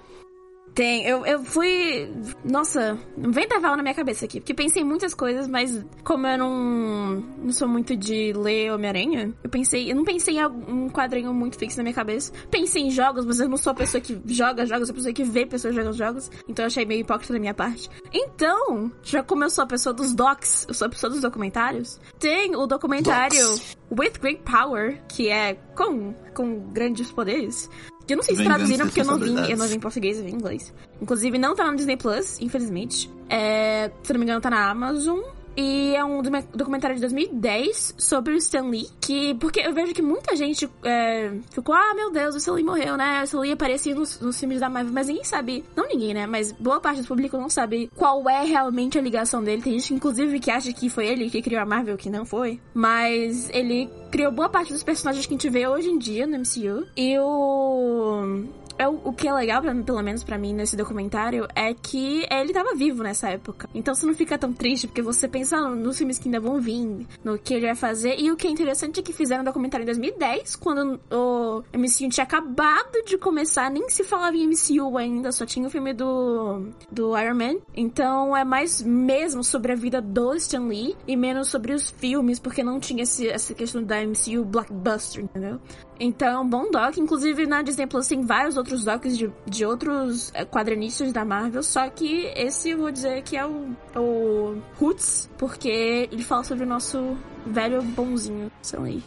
Tem. 0.77 1.07
Eu, 1.07 1.25
eu 1.25 1.43
fui. 1.43 2.13
Nossa, 2.45 2.99
um 3.17 3.31
vendaval 3.31 3.79
na 3.79 3.83
minha 3.83 3.95
cabeça 3.95 4.27
aqui. 4.27 4.41
Porque 4.41 4.53
pensei 4.53 4.83
em 4.83 4.85
muitas 4.85 5.15
coisas, 5.15 5.49
mas 5.49 5.83
como 6.05 6.27
eu 6.27 6.37
não, 6.37 7.25
não 7.39 7.51
sou 7.51 7.67
muito 7.67 7.97
de 7.97 8.35
ler 8.35 8.71
Homem-Aranha, 8.71 9.33
eu 9.43 9.49
pensei. 9.49 9.91
Eu 9.91 9.97
não 9.97 10.05
pensei 10.05 10.37
em 10.39 10.47
um 10.47 10.91
quadrinho 10.91 11.33
muito 11.33 11.59
fixo 11.59 11.79
na 11.79 11.83
minha 11.83 11.95
cabeça. 11.95 12.31
Pensei 12.51 12.83
em 12.83 12.91
jogos, 12.91 13.25
mas 13.25 13.41
eu 13.41 13.49
não 13.49 13.57
sou 13.57 13.71
a 13.71 13.75
pessoa 13.75 14.03
que 14.03 14.21
joga 14.27 14.67
jogos, 14.67 14.83
eu 14.83 14.87
sou 14.89 14.93
a 14.93 14.97
pessoa 14.97 15.15
que 15.15 15.25
vê 15.25 15.47
pessoas 15.47 15.75
jogando 15.75 15.97
jogos. 15.97 16.31
Então 16.47 16.65
eu 16.65 16.67
achei 16.67 16.85
meio 16.85 17.01
hipócrita 17.01 17.33
da 17.33 17.41
minha 17.41 17.55
parte. 17.55 17.89
Então, 18.13 18.93
já 19.03 19.23
como 19.23 19.45
eu 19.45 19.51
sou 19.51 19.65
a 19.65 19.67
pessoa 19.67 19.95
dos 19.95 20.15
docs, 20.15 20.67
eu 20.69 20.75
sou 20.75 20.89
a 20.89 20.91
pessoa 20.91 21.09
dos 21.09 21.23
documentários, 21.23 21.99
tem 22.19 22.55
o 22.55 22.67
documentário 22.67 23.49
Docs. 23.49 23.79
With 23.91 24.21
Great 24.21 24.43
Power, 24.43 25.03
que 25.09 25.31
é 25.31 25.55
com, 25.75 26.13
com 26.35 26.71
grandes 26.73 27.11
poderes 27.11 27.71
eu 28.13 28.17
não 28.17 28.23
sei 28.23 28.37
se 28.37 28.45
traduziram 28.45 28.87
porque 28.87 29.01
eu 29.01 29.05
não 29.05 29.19
vi, 29.19 29.51
eu 29.51 29.57
não 29.57 29.67
vi 29.67 29.75
em 29.77 29.81
português, 29.81 30.19
eu 30.19 30.25
vi 30.25 30.31
em 30.31 30.35
inglês. 30.35 30.73
Inclusive, 31.01 31.39
não 31.39 31.55
tá 31.55 31.71
no 31.71 31.77
Disney 31.77 31.97
Plus, 31.97 32.41
infelizmente. 32.41 33.11
É, 33.29 33.91
se 34.03 34.13
não 34.13 34.21
me 34.21 34.25
engano, 34.25 34.41
tá 34.41 34.51
na 34.51 34.71
Amazon. 34.71 35.21
E 35.57 35.95
é 35.97 36.05
um 36.05 36.21
documentário 36.55 36.97
de 36.97 37.01
2010 37.01 37.95
sobre 37.97 38.35
o 38.35 38.37
Stan 38.37 38.69
Lee. 38.69 38.89
Que, 39.01 39.35
porque 39.35 39.61
eu 39.61 39.73
vejo 39.73 39.95
que 39.95 40.03
muita 40.03 40.37
gente 40.37 40.69
é, 40.85 41.33
ficou, 41.51 41.75
ah, 41.75 41.95
meu 41.95 42.13
Deus, 42.13 42.35
o 42.35 42.39
Stan 42.39 42.53
Lee 42.53 42.65
morreu, 42.65 42.97
né? 42.97 43.21
O 43.23 43.25
Stan 43.25 43.41
Lee 43.41 43.53
aparecia 43.53 43.95
nos, 43.95 44.21
nos 44.21 44.39
filmes 44.39 44.61
da 44.61 44.69
Marvel, 44.69 44.93
mas 44.93 45.09
ninguém 45.09 45.25
sabe. 45.25 45.65
Não 45.75 45.89
ninguém, 45.89 46.13
né? 46.13 46.27
Mas 46.27 46.53
boa 46.53 46.81
parte 46.81 47.01
do 47.01 47.09
público 47.09 47.39
não 47.39 47.49
sabe 47.49 47.91
qual 47.97 48.29
é 48.29 48.45
realmente 48.45 48.99
a 48.99 49.03
ligação 49.03 49.43
dele. 49.43 49.63
Tem 49.63 49.73
gente, 49.79 49.95
inclusive, 49.95 50.39
que 50.39 50.51
acha 50.51 50.73
que 50.73 50.91
foi 50.91 51.07
ele 51.07 51.31
que 51.31 51.41
criou 51.41 51.63
a 51.63 51.67
Marvel, 51.67 51.97
que 51.97 52.11
não 52.11 52.27
foi. 52.27 52.61
Mas 52.75 53.49
ele 53.51 53.89
criou 54.11 54.31
boa 54.31 54.49
parte 54.49 54.73
dos 54.73 54.83
personagens 54.83 55.27
que 55.27 55.35
a 55.35 55.37
gente 55.37 55.49
vê 55.49 55.67
hoje 55.67 55.89
em 55.89 55.99
dia 55.99 56.27
no 56.27 56.39
MCU. 56.39 56.87
E 56.97 57.19
o 57.19 58.45
é, 58.79 58.89
o, 58.89 59.01
o 59.05 59.13
que 59.13 59.29
é 59.29 59.33
legal, 59.33 59.63
pelo 59.63 60.03
menos 60.03 60.23
para 60.25 60.39
mim, 60.39 60.53
nesse 60.53 60.77
documentário, 60.77 61.47
é 61.55 61.73
que 61.75 62.27
ele 62.31 62.53
tava 62.53 62.75
vivo 62.75 63.03
nessa 63.03 63.29
época. 63.29 63.69
Então 63.75 63.95
você 63.95 64.07
não 64.07 64.15
fica 64.15 64.39
tão 64.39 64.53
triste, 64.53 64.87
porque 64.87 65.03
você 65.03 65.29
pensa 65.29 65.61
nos 65.71 65.99
filmes 65.99 66.19
que 66.19 66.29
ainda 66.29 66.41
vão 66.41 66.61
vir, 66.61 67.07
no 67.25 67.39
que 67.39 67.55
ele 67.55 67.67
vai 67.67 67.75
fazer. 67.75 68.17
E 68.19 68.31
o 68.31 68.37
que 68.37 68.47
é 68.47 68.51
interessante 68.51 69.01
é 69.01 69.03
que 69.03 69.13
fizeram 69.13 69.43
um 69.43 69.45
documentário 69.45 69.85
em 69.85 69.87
2010, 69.87 70.57
quando 70.57 71.01
o 71.11 71.63
MCU 71.77 72.09
tinha 72.11 72.25
acabado 72.25 73.03
de 73.07 73.17
começar, 73.19 73.71
nem 73.71 73.89
se 73.89 74.05
falava 74.05 74.37
em 74.37 74.49
MCU 74.49 74.97
ainda, 74.97 75.33
só 75.33 75.47
tinha 75.47 75.67
o 75.67 75.71
filme 75.71 75.93
do, 75.93 76.69
do 76.91 77.19
Iron 77.19 77.35
Man. 77.35 77.57
Então 77.75 78.37
é 78.37 78.45
mais 78.45 78.83
mesmo 78.83 79.43
sobre 79.43 79.73
a 79.73 79.75
vida 79.75 80.01
do 80.01 80.35
Stan 80.35 80.67
Lee 80.67 80.97
e 81.07 81.17
menos 81.17 81.49
sobre 81.49 81.73
os 81.73 81.91
filmes, 81.91 82.39
porque 82.39 82.63
não 82.63 82.79
tinha 82.79 83.03
esse, 83.03 83.29
essa 83.29 83.55
questão 83.55 83.83
da 83.83 83.97
MCU 84.05 84.45
blockbuster, 84.45 85.25
entendeu? 85.25 85.61
Então, 85.99 86.49
bom 86.49 86.71
doc. 86.71 86.97
Inclusive, 86.99 87.47
na 87.47 87.63
Disney 87.63 87.87
Plus 87.87 88.07
tem 88.07 88.23
vários 88.23 88.57
outros 88.57 88.85
docs 88.85 89.17
de, 89.17 89.33
de 89.47 89.65
outros 89.65 90.31
é, 90.35 90.45
quadrinistas 90.45 91.13
da 91.13 91.25
Marvel. 91.25 91.63
Só 91.63 91.89
que 91.89 92.27
esse 92.35 92.71
eu 92.71 92.79
vou 92.79 92.91
dizer 92.91 93.23
que 93.23 93.37
é 93.37 93.47
o, 93.47 93.75
o 93.97 94.63
Roots, 94.79 95.29
porque 95.39 96.09
ele 96.11 96.23
fala 96.23 96.45
sobre 96.45 96.65
o 96.65 96.69
nosso 96.69 97.17
velho 97.47 97.83
bonzinho 97.83 98.51
Sam 98.63 98.81
Lee. 98.81 99.05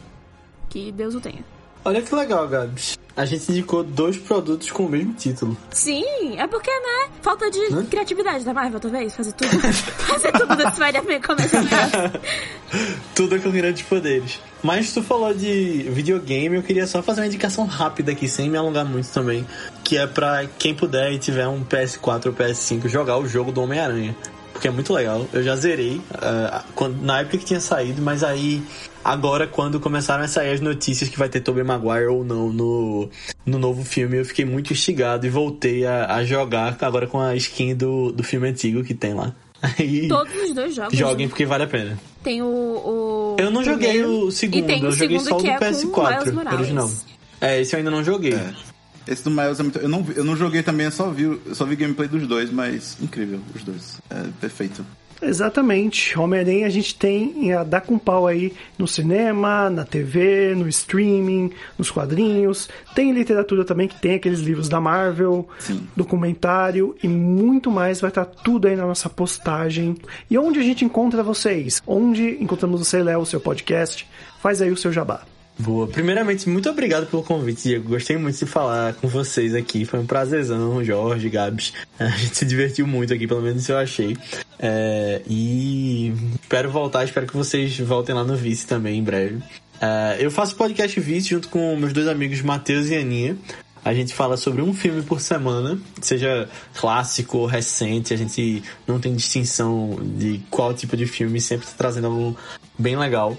Que 0.68 0.92
Deus 0.92 1.14
o 1.14 1.20
tenha. 1.20 1.44
Olha 1.84 2.02
que 2.02 2.14
legal, 2.14 2.46
Gabs. 2.46 2.99
A 3.16 3.24
gente 3.24 3.50
indicou 3.50 3.82
dois 3.82 4.16
produtos 4.16 4.70
com 4.70 4.86
o 4.86 4.88
mesmo 4.88 5.12
título. 5.14 5.56
Sim, 5.70 6.38
é 6.38 6.46
porque, 6.46 6.70
né? 6.70 7.10
Falta 7.22 7.50
de 7.50 7.86
criatividade 7.86 8.44
da 8.44 8.54
Marvel, 8.54 8.80
talvez. 8.80 9.14
Fazer 9.14 9.32
tudo. 9.32 9.50
fazer 9.82 10.32
tudo 10.32 10.56
do 10.56 10.70
Spider-Man 10.70 11.20
começar 11.20 12.12
Tudo 13.14 13.40
com 13.40 13.50
grandes 13.50 13.82
poderes. 13.82 14.38
Mas 14.62 14.92
tu 14.92 15.02
falou 15.02 15.34
de 15.34 15.86
videogame, 15.90 16.56
eu 16.56 16.62
queria 16.62 16.86
só 16.86 17.02
fazer 17.02 17.20
uma 17.20 17.26
indicação 17.26 17.66
rápida 17.66 18.12
aqui, 18.12 18.28
sem 18.28 18.48
me 18.48 18.56
alongar 18.56 18.84
muito 18.84 19.08
também. 19.08 19.46
Que 19.82 19.98
é 19.98 20.06
pra 20.06 20.46
quem 20.58 20.74
puder 20.74 21.12
e 21.12 21.18
tiver 21.18 21.48
um 21.48 21.64
PS4 21.64 22.26
ou 22.26 22.32
PS5 22.32 22.88
jogar 22.88 23.18
o 23.18 23.26
jogo 23.26 23.50
do 23.50 23.60
Homem-Aranha 23.62 24.14
porque 24.60 24.68
é 24.68 24.70
muito 24.70 24.92
legal. 24.92 25.26
Eu 25.32 25.42
já 25.42 25.56
zerei 25.56 25.96
uh, 25.96 26.62
quando, 26.74 27.00
na 27.00 27.20
época 27.20 27.38
que 27.38 27.46
tinha 27.46 27.60
saído, 27.60 28.02
mas 28.02 28.22
aí 28.22 28.62
agora 29.02 29.46
quando 29.46 29.80
começaram 29.80 30.22
a 30.22 30.28
sair 30.28 30.52
as 30.52 30.60
notícias 30.60 31.08
que 31.08 31.18
vai 31.18 31.30
ter 31.30 31.40
Tobey 31.40 31.64
Maguire 31.64 32.08
ou 32.08 32.22
não 32.22 32.52
no, 32.52 33.08
no 33.46 33.58
novo 33.58 33.82
filme, 33.82 34.18
eu 34.18 34.24
fiquei 34.26 34.44
muito 34.44 34.70
instigado 34.74 35.26
e 35.26 35.30
voltei 35.30 35.86
a, 35.86 36.14
a 36.14 36.24
jogar 36.24 36.76
agora 36.82 37.06
com 37.06 37.18
a 37.18 37.34
skin 37.36 37.74
do, 37.74 38.12
do 38.12 38.22
filme 38.22 38.48
antigo 38.48 38.84
que 38.84 38.92
tem 38.92 39.14
lá. 39.14 39.34
Aí, 39.78 40.08
Todos 40.08 40.34
os 40.34 40.54
dois 40.54 40.74
jogos. 40.74 40.98
Joguem 40.98 41.26
porque 41.26 41.46
vale 41.46 41.64
a 41.64 41.66
pena. 41.66 41.98
Tem 42.22 42.42
o. 42.42 42.46
o 42.46 43.36
eu 43.38 43.50
não 43.50 43.64
joguei 43.64 44.04
o 44.04 44.30
segundo, 44.30 44.70
eu 44.70 44.92
joguei 44.92 45.18
só 45.20 45.38
o 45.38 45.42
do 45.42 45.46
é 45.48 45.58
PS4 45.58 46.52
original. 46.52 46.90
É, 47.40 47.60
esse 47.62 47.74
eu 47.74 47.78
ainda 47.78 47.90
não 47.90 48.04
joguei. 48.04 48.34
É. 48.34 48.52
Esse 49.10 49.24
do 49.24 49.30
Miles 49.30 49.58
é 49.58 49.62
muito. 49.64 49.78
Eu 49.80 49.88
não, 49.88 50.06
eu 50.14 50.24
não 50.24 50.36
joguei 50.36 50.62
também, 50.62 50.86
eu 50.86 50.92
só 50.92 51.10
vi, 51.10 51.24
eu 51.24 51.40
só 51.52 51.64
vi 51.64 51.74
gameplay 51.74 52.08
dos 52.08 52.26
dois, 52.28 52.50
mas 52.50 52.96
incrível, 53.02 53.40
os 53.52 53.64
dois. 53.64 54.00
É 54.08 54.28
perfeito. 54.40 54.86
Exatamente. 55.22 56.18
Homem-Aranha 56.18 56.66
a 56.66 56.70
gente 56.70 56.94
tem 56.94 57.52
a 57.52 57.62
dar 57.62 57.82
com 57.82 57.98
pau 57.98 58.26
aí 58.26 58.54
no 58.78 58.88
cinema, 58.88 59.68
na 59.68 59.84
TV, 59.84 60.54
no 60.54 60.66
streaming, 60.68 61.50
nos 61.76 61.90
quadrinhos. 61.90 62.68
Tem 62.94 63.12
literatura 63.12 63.64
também 63.64 63.86
que 63.86 64.00
tem 64.00 64.14
aqueles 64.14 64.40
livros 64.40 64.68
da 64.68 64.80
Marvel, 64.80 65.46
Sim. 65.58 65.86
documentário 65.94 66.96
e 67.02 67.08
muito 67.08 67.70
mais. 67.70 68.00
Vai 68.00 68.10
estar 68.10 68.24
tudo 68.24 68.68
aí 68.68 68.76
na 68.76 68.86
nossa 68.86 69.10
postagem. 69.10 69.96
E 70.30 70.38
onde 70.38 70.58
a 70.58 70.62
gente 70.62 70.84
encontra 70.84 71.22
vocês? 71.22 71.82
Onde 71.86 72.42
encontramos 72.42 72.80
você, 72.80 73.02
Léo, 73.02 73.20
o 73.20 73.26
seu 73.26 73.40
podcast? 73.40 74.08
Faz 74.40 74.62
aí 74.62 74.70
o 74.70 74.76
seu 74.76 74.92
jabá. 74.92 75.22
Boa. 75.60 75.86
Primeiramente, 75.86 76.48
muito 76.48 76.70
obrigado 76.70 77.06
pelo 77.06 77.22
convite, 77.22 77.64
Diego. 77.64 77.90
Gostei 77.90 78.16
muito 78.16 78.38
de 78.38 78.46
falar 78.46 78.94
com 78.94 79.06
vocês 79.08 79.54
aqui. 79.54 79.84
Foi 79.84 80.00
um 80.00 80.06
prazerzão, 80.06 80.82
Jorge, 80.82 81.28
Gabs. 81.28 81.74
A 81.98 82.08
gente 82.08 82.36
se 82.36 82.46
divertiu 82.46 82.86
muito 82.86 83.12
aqui, 83.12 83.26
pelo 83.26 83.42
menos 83.42 83.68
eu 83.68 83.76
achei. 83.76 84.16
É, 84.58 85.20
e 85.28 86.14
espero 86.40 86.70
voltar, 86.70 87.04
espero 87.04 87.26
que 87.26 87.36
vocês 87.36 87.78
voltem 87.78 88.14
lá 88.14 88.24
no 88.24 88.36
Vice 88.36 88.66
também 88.66 88.98
em 88.98 89.04
breve. 89.04 89.42
É, 89.80 90.16
eu 90.18 90.30
faço 90.30 90.56
podcast 90.56 90.98
Vice 90.98 91.28
junto 91.28 91.48
com 91.48 91.76
meus 91.76 91.92
dois 91.92 92.08
amigos 92.08 92.40
Matheus 92.40 92.88
e 92.88 92.96
Aninha. 92.96 93.36
A 93.84 93.94
gente 93.94 94.14
fala 94.14 94.36
sobre 94.36 94.60
um 94.62 94.74
filme 94.74 95.02
por 95.02 95.20
semana, 95.20 95.78
seja 96.02 96.48
clássico 96.74 97.38
ou 97.38 97.46
recente, 97.46 98.12
a 98.12 98.16
gente 98.16 98.62
não 98.86 99.00
tem 99.00 99.14
distinção 99.14 99.98
de 100.16 100.40
qual 100.50 100.74
tipo 100.74 100.96
de 100.96 101.06
filme, 101.06 101.40
sempre 101.40 101.66
tá 101.66 101.72
trazendo 101.76 102.08
algo 102.08 102.36
bem 102.78 102.96
legal. 102.96 103.36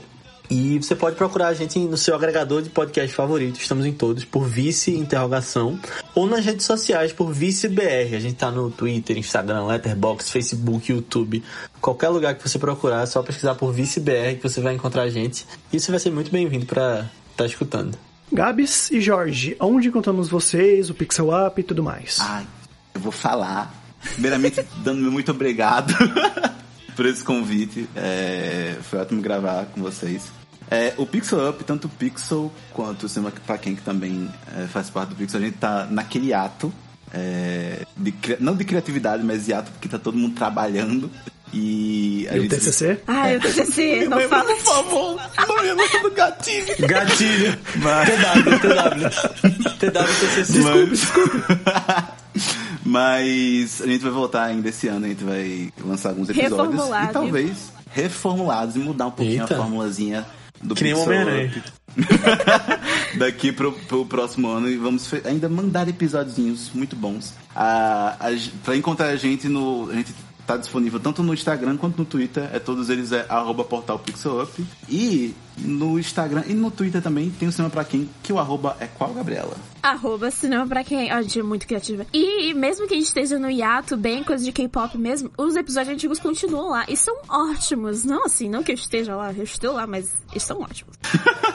E 0.52 0.78
você 0.80 0.98
pode 0.98 1.16
procurar 1.16 1.48
a 1.48 1.54
gente 1.54 1.80
no 1.80 1.96
seu 1.96 2.14
agregador 2.14 2.62
de 2.62 2.70
podcast 2.70 3.16
favorito, 3.16 3.58
estamos 3.58 3.86
em 3.86 3.94
todos, 3.94 4.26
por 4.26 4.44
Vice 4.44 4.94
Interrogação, 4.94 5.80
ou 6.14 6.28
nas 6.28 6.44
redes 6.44 6.66
sociais 6.66 7.14
por 7.14 7.32
Vice 7.32 7.70
BR. 7.70 8.14
A 8.14 8.20
gente 8.20 8.36
tá 8.36 8.52
no 8.52 8.70
Twitter, 8.70 9.18
Instagram, 9.18 9.66
Letterboxd, 9.68 10.30
Facebook, 10.30 10.92
YouTube. 10.92 11.42
Qualquer 11.80 12.10
lugar 12.10 12.36
que 12.36 12.46
você 12.46 12.60
procurar, 12.60 13.04
é 13.04 13.06
só 13.06 13.24
pesquisar 13.24 13.56
por 13.56 13.72
Vice 13.72 14.02
BR 14.02 14.36
que 14.36 14.44
você 14.44 14.60
vai 14.60 14.74
encontrar 14.74 15.04
a 15.04 15.10
gente. 15.10 15.48
E 15.72 15.80
você 15.80 15.90
vai 15.90 16.02
ser 16.02 16.12
muito 16.12 16.30
bem-vindo 16.30 16.66
para 16.66 16.96
estar 16.96 17.10
tá 17.38 17.46
escutando. 17.46 17.98
Gabs 18.30 18.92
e 18.92 19.00
Jorge, 19.00 19.56
onde 19.58 19.88
encontramos 19.88 20.28
vocês, 20.28 20.90
o 20.90 20.94
Pixel 20.94 21.30
Up 21.30 21.62
e 21.62 21.64
tudo 21.64 21.82
mais? 21.82 22.18
Ai, 22.20 22.46
eu 22.94 23.00
vou 23.00 23.14
falar. 23.14 23.74
Primeiramente, 24.16 24.66
dando 24.84 25.00
me 25.00 25.10
muito 25.10 25.32
obrigado 25.32 25.94
por 26.94 27.06
esse 27.06 27.24
convite. 27.24 27.88
É, 27.96 28.76
foi 28.82 29.00
ótimo 29.00 29.22
gravar 29.22 29.68
com 29.68 29.82
vocês. 29.82 30.41
É, 30.72 30.94
o 30.96 31.06
Pixel 31.06 31.50
Up, 31.50 31.62
tanto 31.66 31.88
o 31.88 31.90
Pixel 31.90 32.50
quanto 32.72 33.06
o 33.06 33.10
Cinema 33.10 33.34
pra 33.46 33.58
quem 33.58 33.76
que 33.76 33.82
também 33.82 34.30
é, 34.58 34.68
faz 34.68 34.90
parte 34.90 35.10
do 35.10 35.16
Pixel, 35.16 35.42
a 35.42 35.44
gente 35.44 35.58
tá 35.58 35.86
naquele 35.92 36.34
ato, 36.34 36.72
é, 37.14 37.86
de, 37.98 38.14
não 38.40 38.56
de 38.56 38.64
criatividade, 38.64 39.22
mas 39.22 39.46
de 39.46 39.54
ato 39.54 39.70
porque 39.70 39.90
tá 39.90 40.00
todo 40.00 40.18
mundo 40.18 40.34
trabalhando. 40.34 41.12
E 41.54 42.26
a 42.32 42.38
e 42.38 42.42
gente... 42.44 42.54
o 42.54 42.58
TCC? 42.58 43.02
Ah, 43.06 43.30
é 43.30 43.36
o 43.36 43.42
TCC, 43.42 44.08
não 44.10 44.22
fala. 44.30 44.46
Por 44.46 44.60
favor, 44.62 45.22
não 45.46 45.62
me 45.62 45.70
anota 45.72 46.00
do 46.00 46.12
gatilho. 46.12 46.76
Gatilho. 46.88 47.60
Mas... 47.76 48.10
TW, 48.10 48.60
TW. 48.62 49.78
TW, 49.78 50.06
TCC. 50.22 50.54
Desculpa, 50.54 50.86
desculpa. 50.88 52.18
Mas 52.86 53.82
a 53.82 53.88
gente 53.88 54.02
vai 54.02 54.12
voltar 54.12 54.44
ainda 54.46 54.70
esse 54.70 54.88
ano, 54.88 55.06
a 55.06 55.10
gente 55.10 55.24
vai 55.26 55.70
lançar 55.84 56.10
alguns 56.10 56.30
episódios. 56.30 56.82
E 56.86 57.08
talvez 57.12 57.74
reformulados 57.94 58.78
e 58.78 58.80
mudar 58.80 59.08
um 59.08 59.12
pouquinho 59.12 59.42
Eita. 59.42 59.54
a 59.54 59.58
formulazinha 59.58 60.26
do 60.64 60.76
Que 60.76 60.84
nem 60.84 60.94
o 60.94 60.98
Pixel 60.98 61.14
Homem-Aranha. 61.14 61.48
Up 61.58 61.82
daqui 63.18 63.52
pro, 63.52 63.74
pro 63.74 64.06
próximo 64.06 64.50
ano 64.50 64.70
e 64.70 64.78
vamos 64.78 65.12
ainda 65.26 65.50
mandar 65.50 65.88
episódios 65.88 66.72
muito 66.74 66.96
bons. 66.96 67.34
A, 67.56 68.16
a, 68.20 68.30
pra 68.64 68.76
encontrar 68.76 69.08
a 69.08 69.16
gente 69.16 69.48
no. 69.48 69.90
A 69.90 69.96
gente 69.96 70.14
tá 70.52 70.58
disponível 70.58 71.00
tanto 71.00 71.24
no 71.24 71.34
Instagram 71.34 71.78
quanto 71.78 71.98
no 71.98 72.06
Twitter. 72.06 72.50
É 72.54 72.60
todos 72.60 72.90
eles 72.90 73.12
é 73.12 73.26
arroba 73.30 73.64
portal 73.64 73.98
Pixel 73.98 74.42
Up. 74.42 74.66
E 74.90 75.34
no 75.58 75.98
Instagram 75.98 76.44
e 76.48 76.54
no 76.54 76.70
Twitter 76.70 77.02
também 77.02 77.30
tem 77.30 77.48
o 77.48 77.52
cinema 77.52 77.70
pra 77.70 77.86
quem, 77.86 78.10
que 78.22 78.34
o 78.34 78.40
arroba 78.40 78.76
é 78.80 78.88
qual, 78.88 79.14
Gabriela? 79.14 79.56
Arroba 79.82 80.30
cinema 80.30 80.68
pra 80.68 80.84
quem. 80.84 81.10
A 81.10 81.22
gente 81.22 81.40
é 81.40 81.44
muito 81.44 81.66
criativa. 81.66 82.06
E 82.14 82.54
mesmo 82.54 82.88
que 82.88 82.94
a 82.94 82.98
gente 82.98 83.08
esteja 83.08 83.40
no 83.40 83.50
hiato, 83.50 83.96
bem 83.96 84.24
coisa 84.24 84.44
de 84.44 84.52
K-pop 84.52 84.98
mesmo, 84.98 85.32
os 85.38 85.56
episódios 85.56 85.94
antigos 85.94 86.20
continuam 86.20 86.70
lá. 86.70 86.86
E 86.90 86.98
são 86.98 87.16
ótimos. 87.30 88.04
Não 88.04 88.26
assim, 88.26 88.50
não 88.50 88.64
que 88.64 88.72
eu 88.72 88.76
esteja 88.76 89.16
lá, 89.16 89.32
eu 89.32 89.44
estou 89.44 89.74
lá, 89.74 89.88
mas 89.88 90.12
eles 90.32 90.44
são 90.44 90.62
ótimos. 90.62 90.96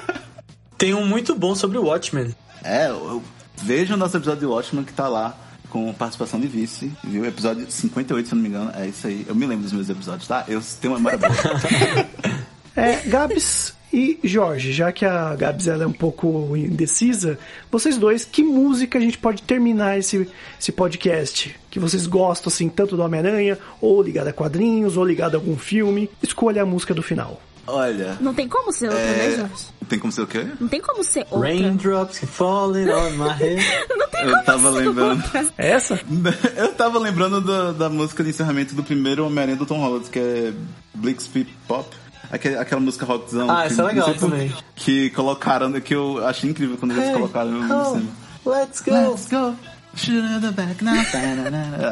Tem 0.78 0.94
um 0.94 1.06
muito 1.06 1.34
bom 1.34 1.54
sobre 1.54 1.78
o 1.78 1.84
Watchmen. 1.84 2.34
É, 2.62 2.88
eu, 2.88 2.96
eu 3.08 3.22
vejo 3.56 3.94
o 3.94 3.96
nosso 3.96 4.16
episódio 4.16 4.40
de 4.40 4.46
Watchmen 4.46 4.84
que 4.84 4.92
tá 4.92 5.08
lá 5.08 5.36
com 5.70 5.92
participação 5.92 6.40
de 6.40 6.46
vice, 6.46 6.92
viu? 7.04 7.24
Episódio 7.24 7.70
58, 7.70 8.28
se 8.28 8.34
eu 8.34 8.36
não 8.36 8.42
me 8.42 8.48
engano. 8.48 8.72
É 8.74 8.86
isso 8.86 9.06
aí. 9.06 9.24
Eu 9.28 9.34
me 9.34 9.46
lembro 9.46 9.64
dos 9.64 9.72
meus 9.72 9.88
episódios, 9.88 10.26
tá? 10.26 10.44
Eu 10.48 10.60
tenho 10.80 10.94
uma 10.94 10.98
memória 10.98 11.18
boa. 11.18 12.36
É, 12.78 13.00
Gabs 13.08 13.72
e 13.90 14.18
Jorge, 14.22 14.70
já 14.70 14.92
que 14.92 15.06
a 15.06 15.34
Gabs 15.34 15.66
ela 15.66 15.84
é 15.84 15.86
um 15.86 15.92
pouco 15.92 16.54
indecisa, 16.54 17.38
vocês 17.72 17.96
dois, 17.96 18.22
que 18.22 18.42
música 18.42 18.98
a 18.98 19.00
gente 19.00 19.16
pode 19.16 19.42
terminar 19.42 19.98
esse, 19.98 20.28
esse 20.60 20.70
podcast? 20.70 21.58
Que 21.70 21.80
vocês 21.80 22.06
gostam, 22.06 22.48
assim, 22.48 22.68
tanto 22.68 22.94
do 22.94 23.02
Homem-Aranha, 23.02 23.58
ou 23.80 24.02
ligado 24.02 24.28
a 24.28 24.32
quadrinhos, 24.34 24.98
ou 24.98 25.04
ligado 25.06 25.36
a 25.36 25.38
algum 25.38 25.56
filme? 25.56 26.10
Escolha 26.22 26.60
a 26.60 26.66
música 26.66 26.92
do 26.92 27.02
final. 27.02 27.40
Olha, 27.66 28.16
Não 28.20 28.32
tem 28.34 28.48
como 28.48 28.72
ser 28.72 28.86
outra, 28.88 29.00
É. 29.00 29.28
né, 29.30 29.36
Jorge? 29.36 29.64
tem 29.88 29.98
como 29.98 30.12
ser 30.12 30.22
o 30.22 30.26
quê? 30.26 30.46
Não 30.60 30.68
tem 30.68 30.80
como 30.80 31.02
ser 31.04 31.26
outra. 31.30 31.48
Raindrops 31.48 32.18
falling 32.18 32.88
on 32.90 33.10
my 33.12 33.30
head. 33.32 33.62
Não 33.96 34.08
tem 34.08 34.22
Eu 34.24 34.30
como 34.32 34.44
tava 34.44 34.72
ser 34.72 34.78
lembrando. 34.78 35.24
outra. 35.24 35.46
É 35.58 35.70
essa? 35.70 36.00
Eu 36.56 36.72
tava 36.74 36.98
lembrando 36.98 37.40
da, 37.40 37.72
da 37.72 37.88
música 37.88 38.22
de 38.24 38.30
encerramento 38.30 38.74
do 38.74 38.82
primeiro 38.82 39.24
Homem-Aranha 39.26 39.56
do 39.56 39.66
Tom 39.66 39.78
Holland, 39.80 40.08
que 40.10 40.18
é 40.18 40.52
Blixby 40.94 41.44
Pop. 41.68 41.88
Aquela, 42.30 42.60
aquela 42.62 42.80
música 42.80 43.06
rockzão. 43.06 43.48
Ah, 43.48 43.62
que, 43.62 43.72
essa 43.72 43.82
é 43.82 43.84
legal 43.86 44.14
também. 44.14 44.52
Que 44.74 45.10
colocaram, 45.10 45.72
que 45.80 45.94
eu 45.94 46.24
achei 46.26 46.50
incrível 46.50 46.76
quando 46.76 46.92
eles 46.92 47.12
colocaram 47.12 47.50
no 47.52 47.84
cinema. 47.84 48.10
let's 48.44 48.80
go. 48.80 48.90
Let's 48.92 49.28
go. 49.28 49.56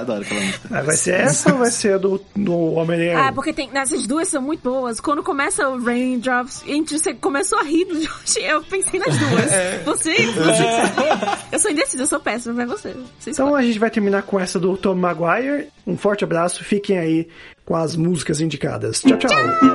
Adoro 0.00 0.22
aquela 0.22 0.40
música. 0.40 0.68
Ah, 0.70 0.82
vai 0.82 0.96
ser 0.96 1.14
essa 1.14 1.52
ou 1.52 1.58
vai 1.58 1.70
ser 1.70 1.98
do, 1.98 2.20
do 2.36 2.74
Homem-Aranha? 2.74 3.28
Ah, 3.28 3.32
porque 3.32 3.52
tem, 3.52 3.70
essas 3.74 4.06
duas 4.06 4.28
são 4.28 4.42
muito 4.42 4.62
boas. 4.62 5.00
Quando 5.00 5.22
começa 5.22 5.68
o 5.68 5.82
Raindrops, 5.82 6.62
gente 6.66 6.98
você 6.98 7.14
começou 7.14 7.58
a 7.58 7.62
rir 7.62 7.84
do 7.86 7.94
Jorge. 7.94 8.40
Eu 8.42 8.62
pensei 8.62 9.00
nas 9.00 9.16
duas. 9.16 9.44
Você, 9.84 10.14
você 10.26 11.52
Eu 11.52 11.58
sou 11.58 11.70
indecisa, 11.70 12.02
eu 12.02 12.06
sou 12.06 12.20
péssima, 12.20 12.54
mas 12.54 12.68
você. 12.68 12.94
você 13.18 13.30
Então 13.30 13.46
escolhe. 13.46 13.64
a 13.64 13.66
gente 13.66 13.78
vai 13.78 13.90
terminar 13.90 14.22
com 14.22 14.38
essa 14.38 14.58
do 14.58 14.76
Tom 14.76 14.94
Maguire. 14.94 15.68
Um 15.86 15.96
forte 15.96 16.24
abraço, 16.24 16.62
fiquem 16.64 16.98
aí 16.98 17.28
com 17.64 17.74
as 17.76 17.96
músicas 17.96 18.40
indicadas. 18.40 19.00
Tchau, 19.00 19.16
tchau. 19.18 19.30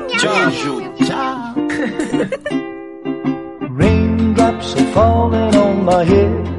Beijo. 0.07 0.81
Tchau. 1.05 1.55
Raindrops 3.79 4.75
are 4.75 4.91
falling 4.93 5.55
on 5.55 5.85
my 5.85 6.03
head. 6.03 6.58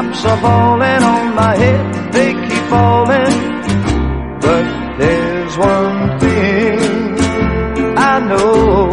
Raindrops 0.00 0.24
are 0.24 0.40
falling 0.40 1.02
on 1.02 1.34
my 1.34 1.56
head. 1.56 2.12
They 2.12 2.32
keep 2.32 2.64
falling. 2.70 3.34
But 4.40 4.96
there's 4.98 5.58
one 5.58 6.18
thing 6.20 7.18
I 7.98 8.20
know. 8.20 8.89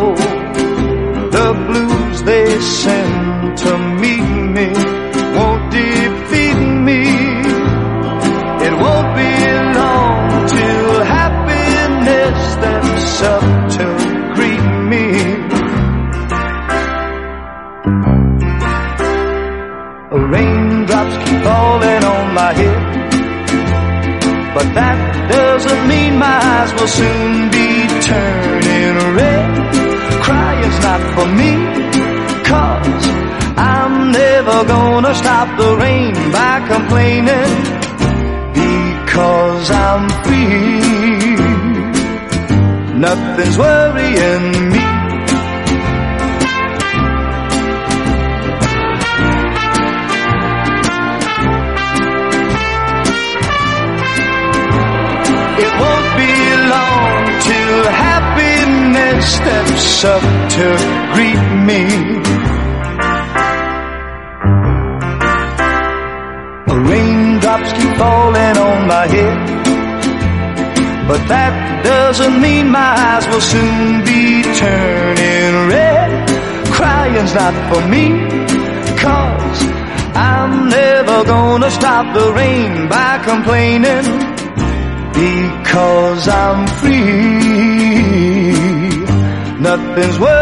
Gonna 82.14 82.20
the 82.20 82.34
rain 82.34 82.89
by 82.89 83.20
complaining. 83.24 84.05
Because 85.14 86.28
I'm 86.28 86.68
free, 86.80 86.99
nothing's 89.60 90.20
worrying 90.20 90.36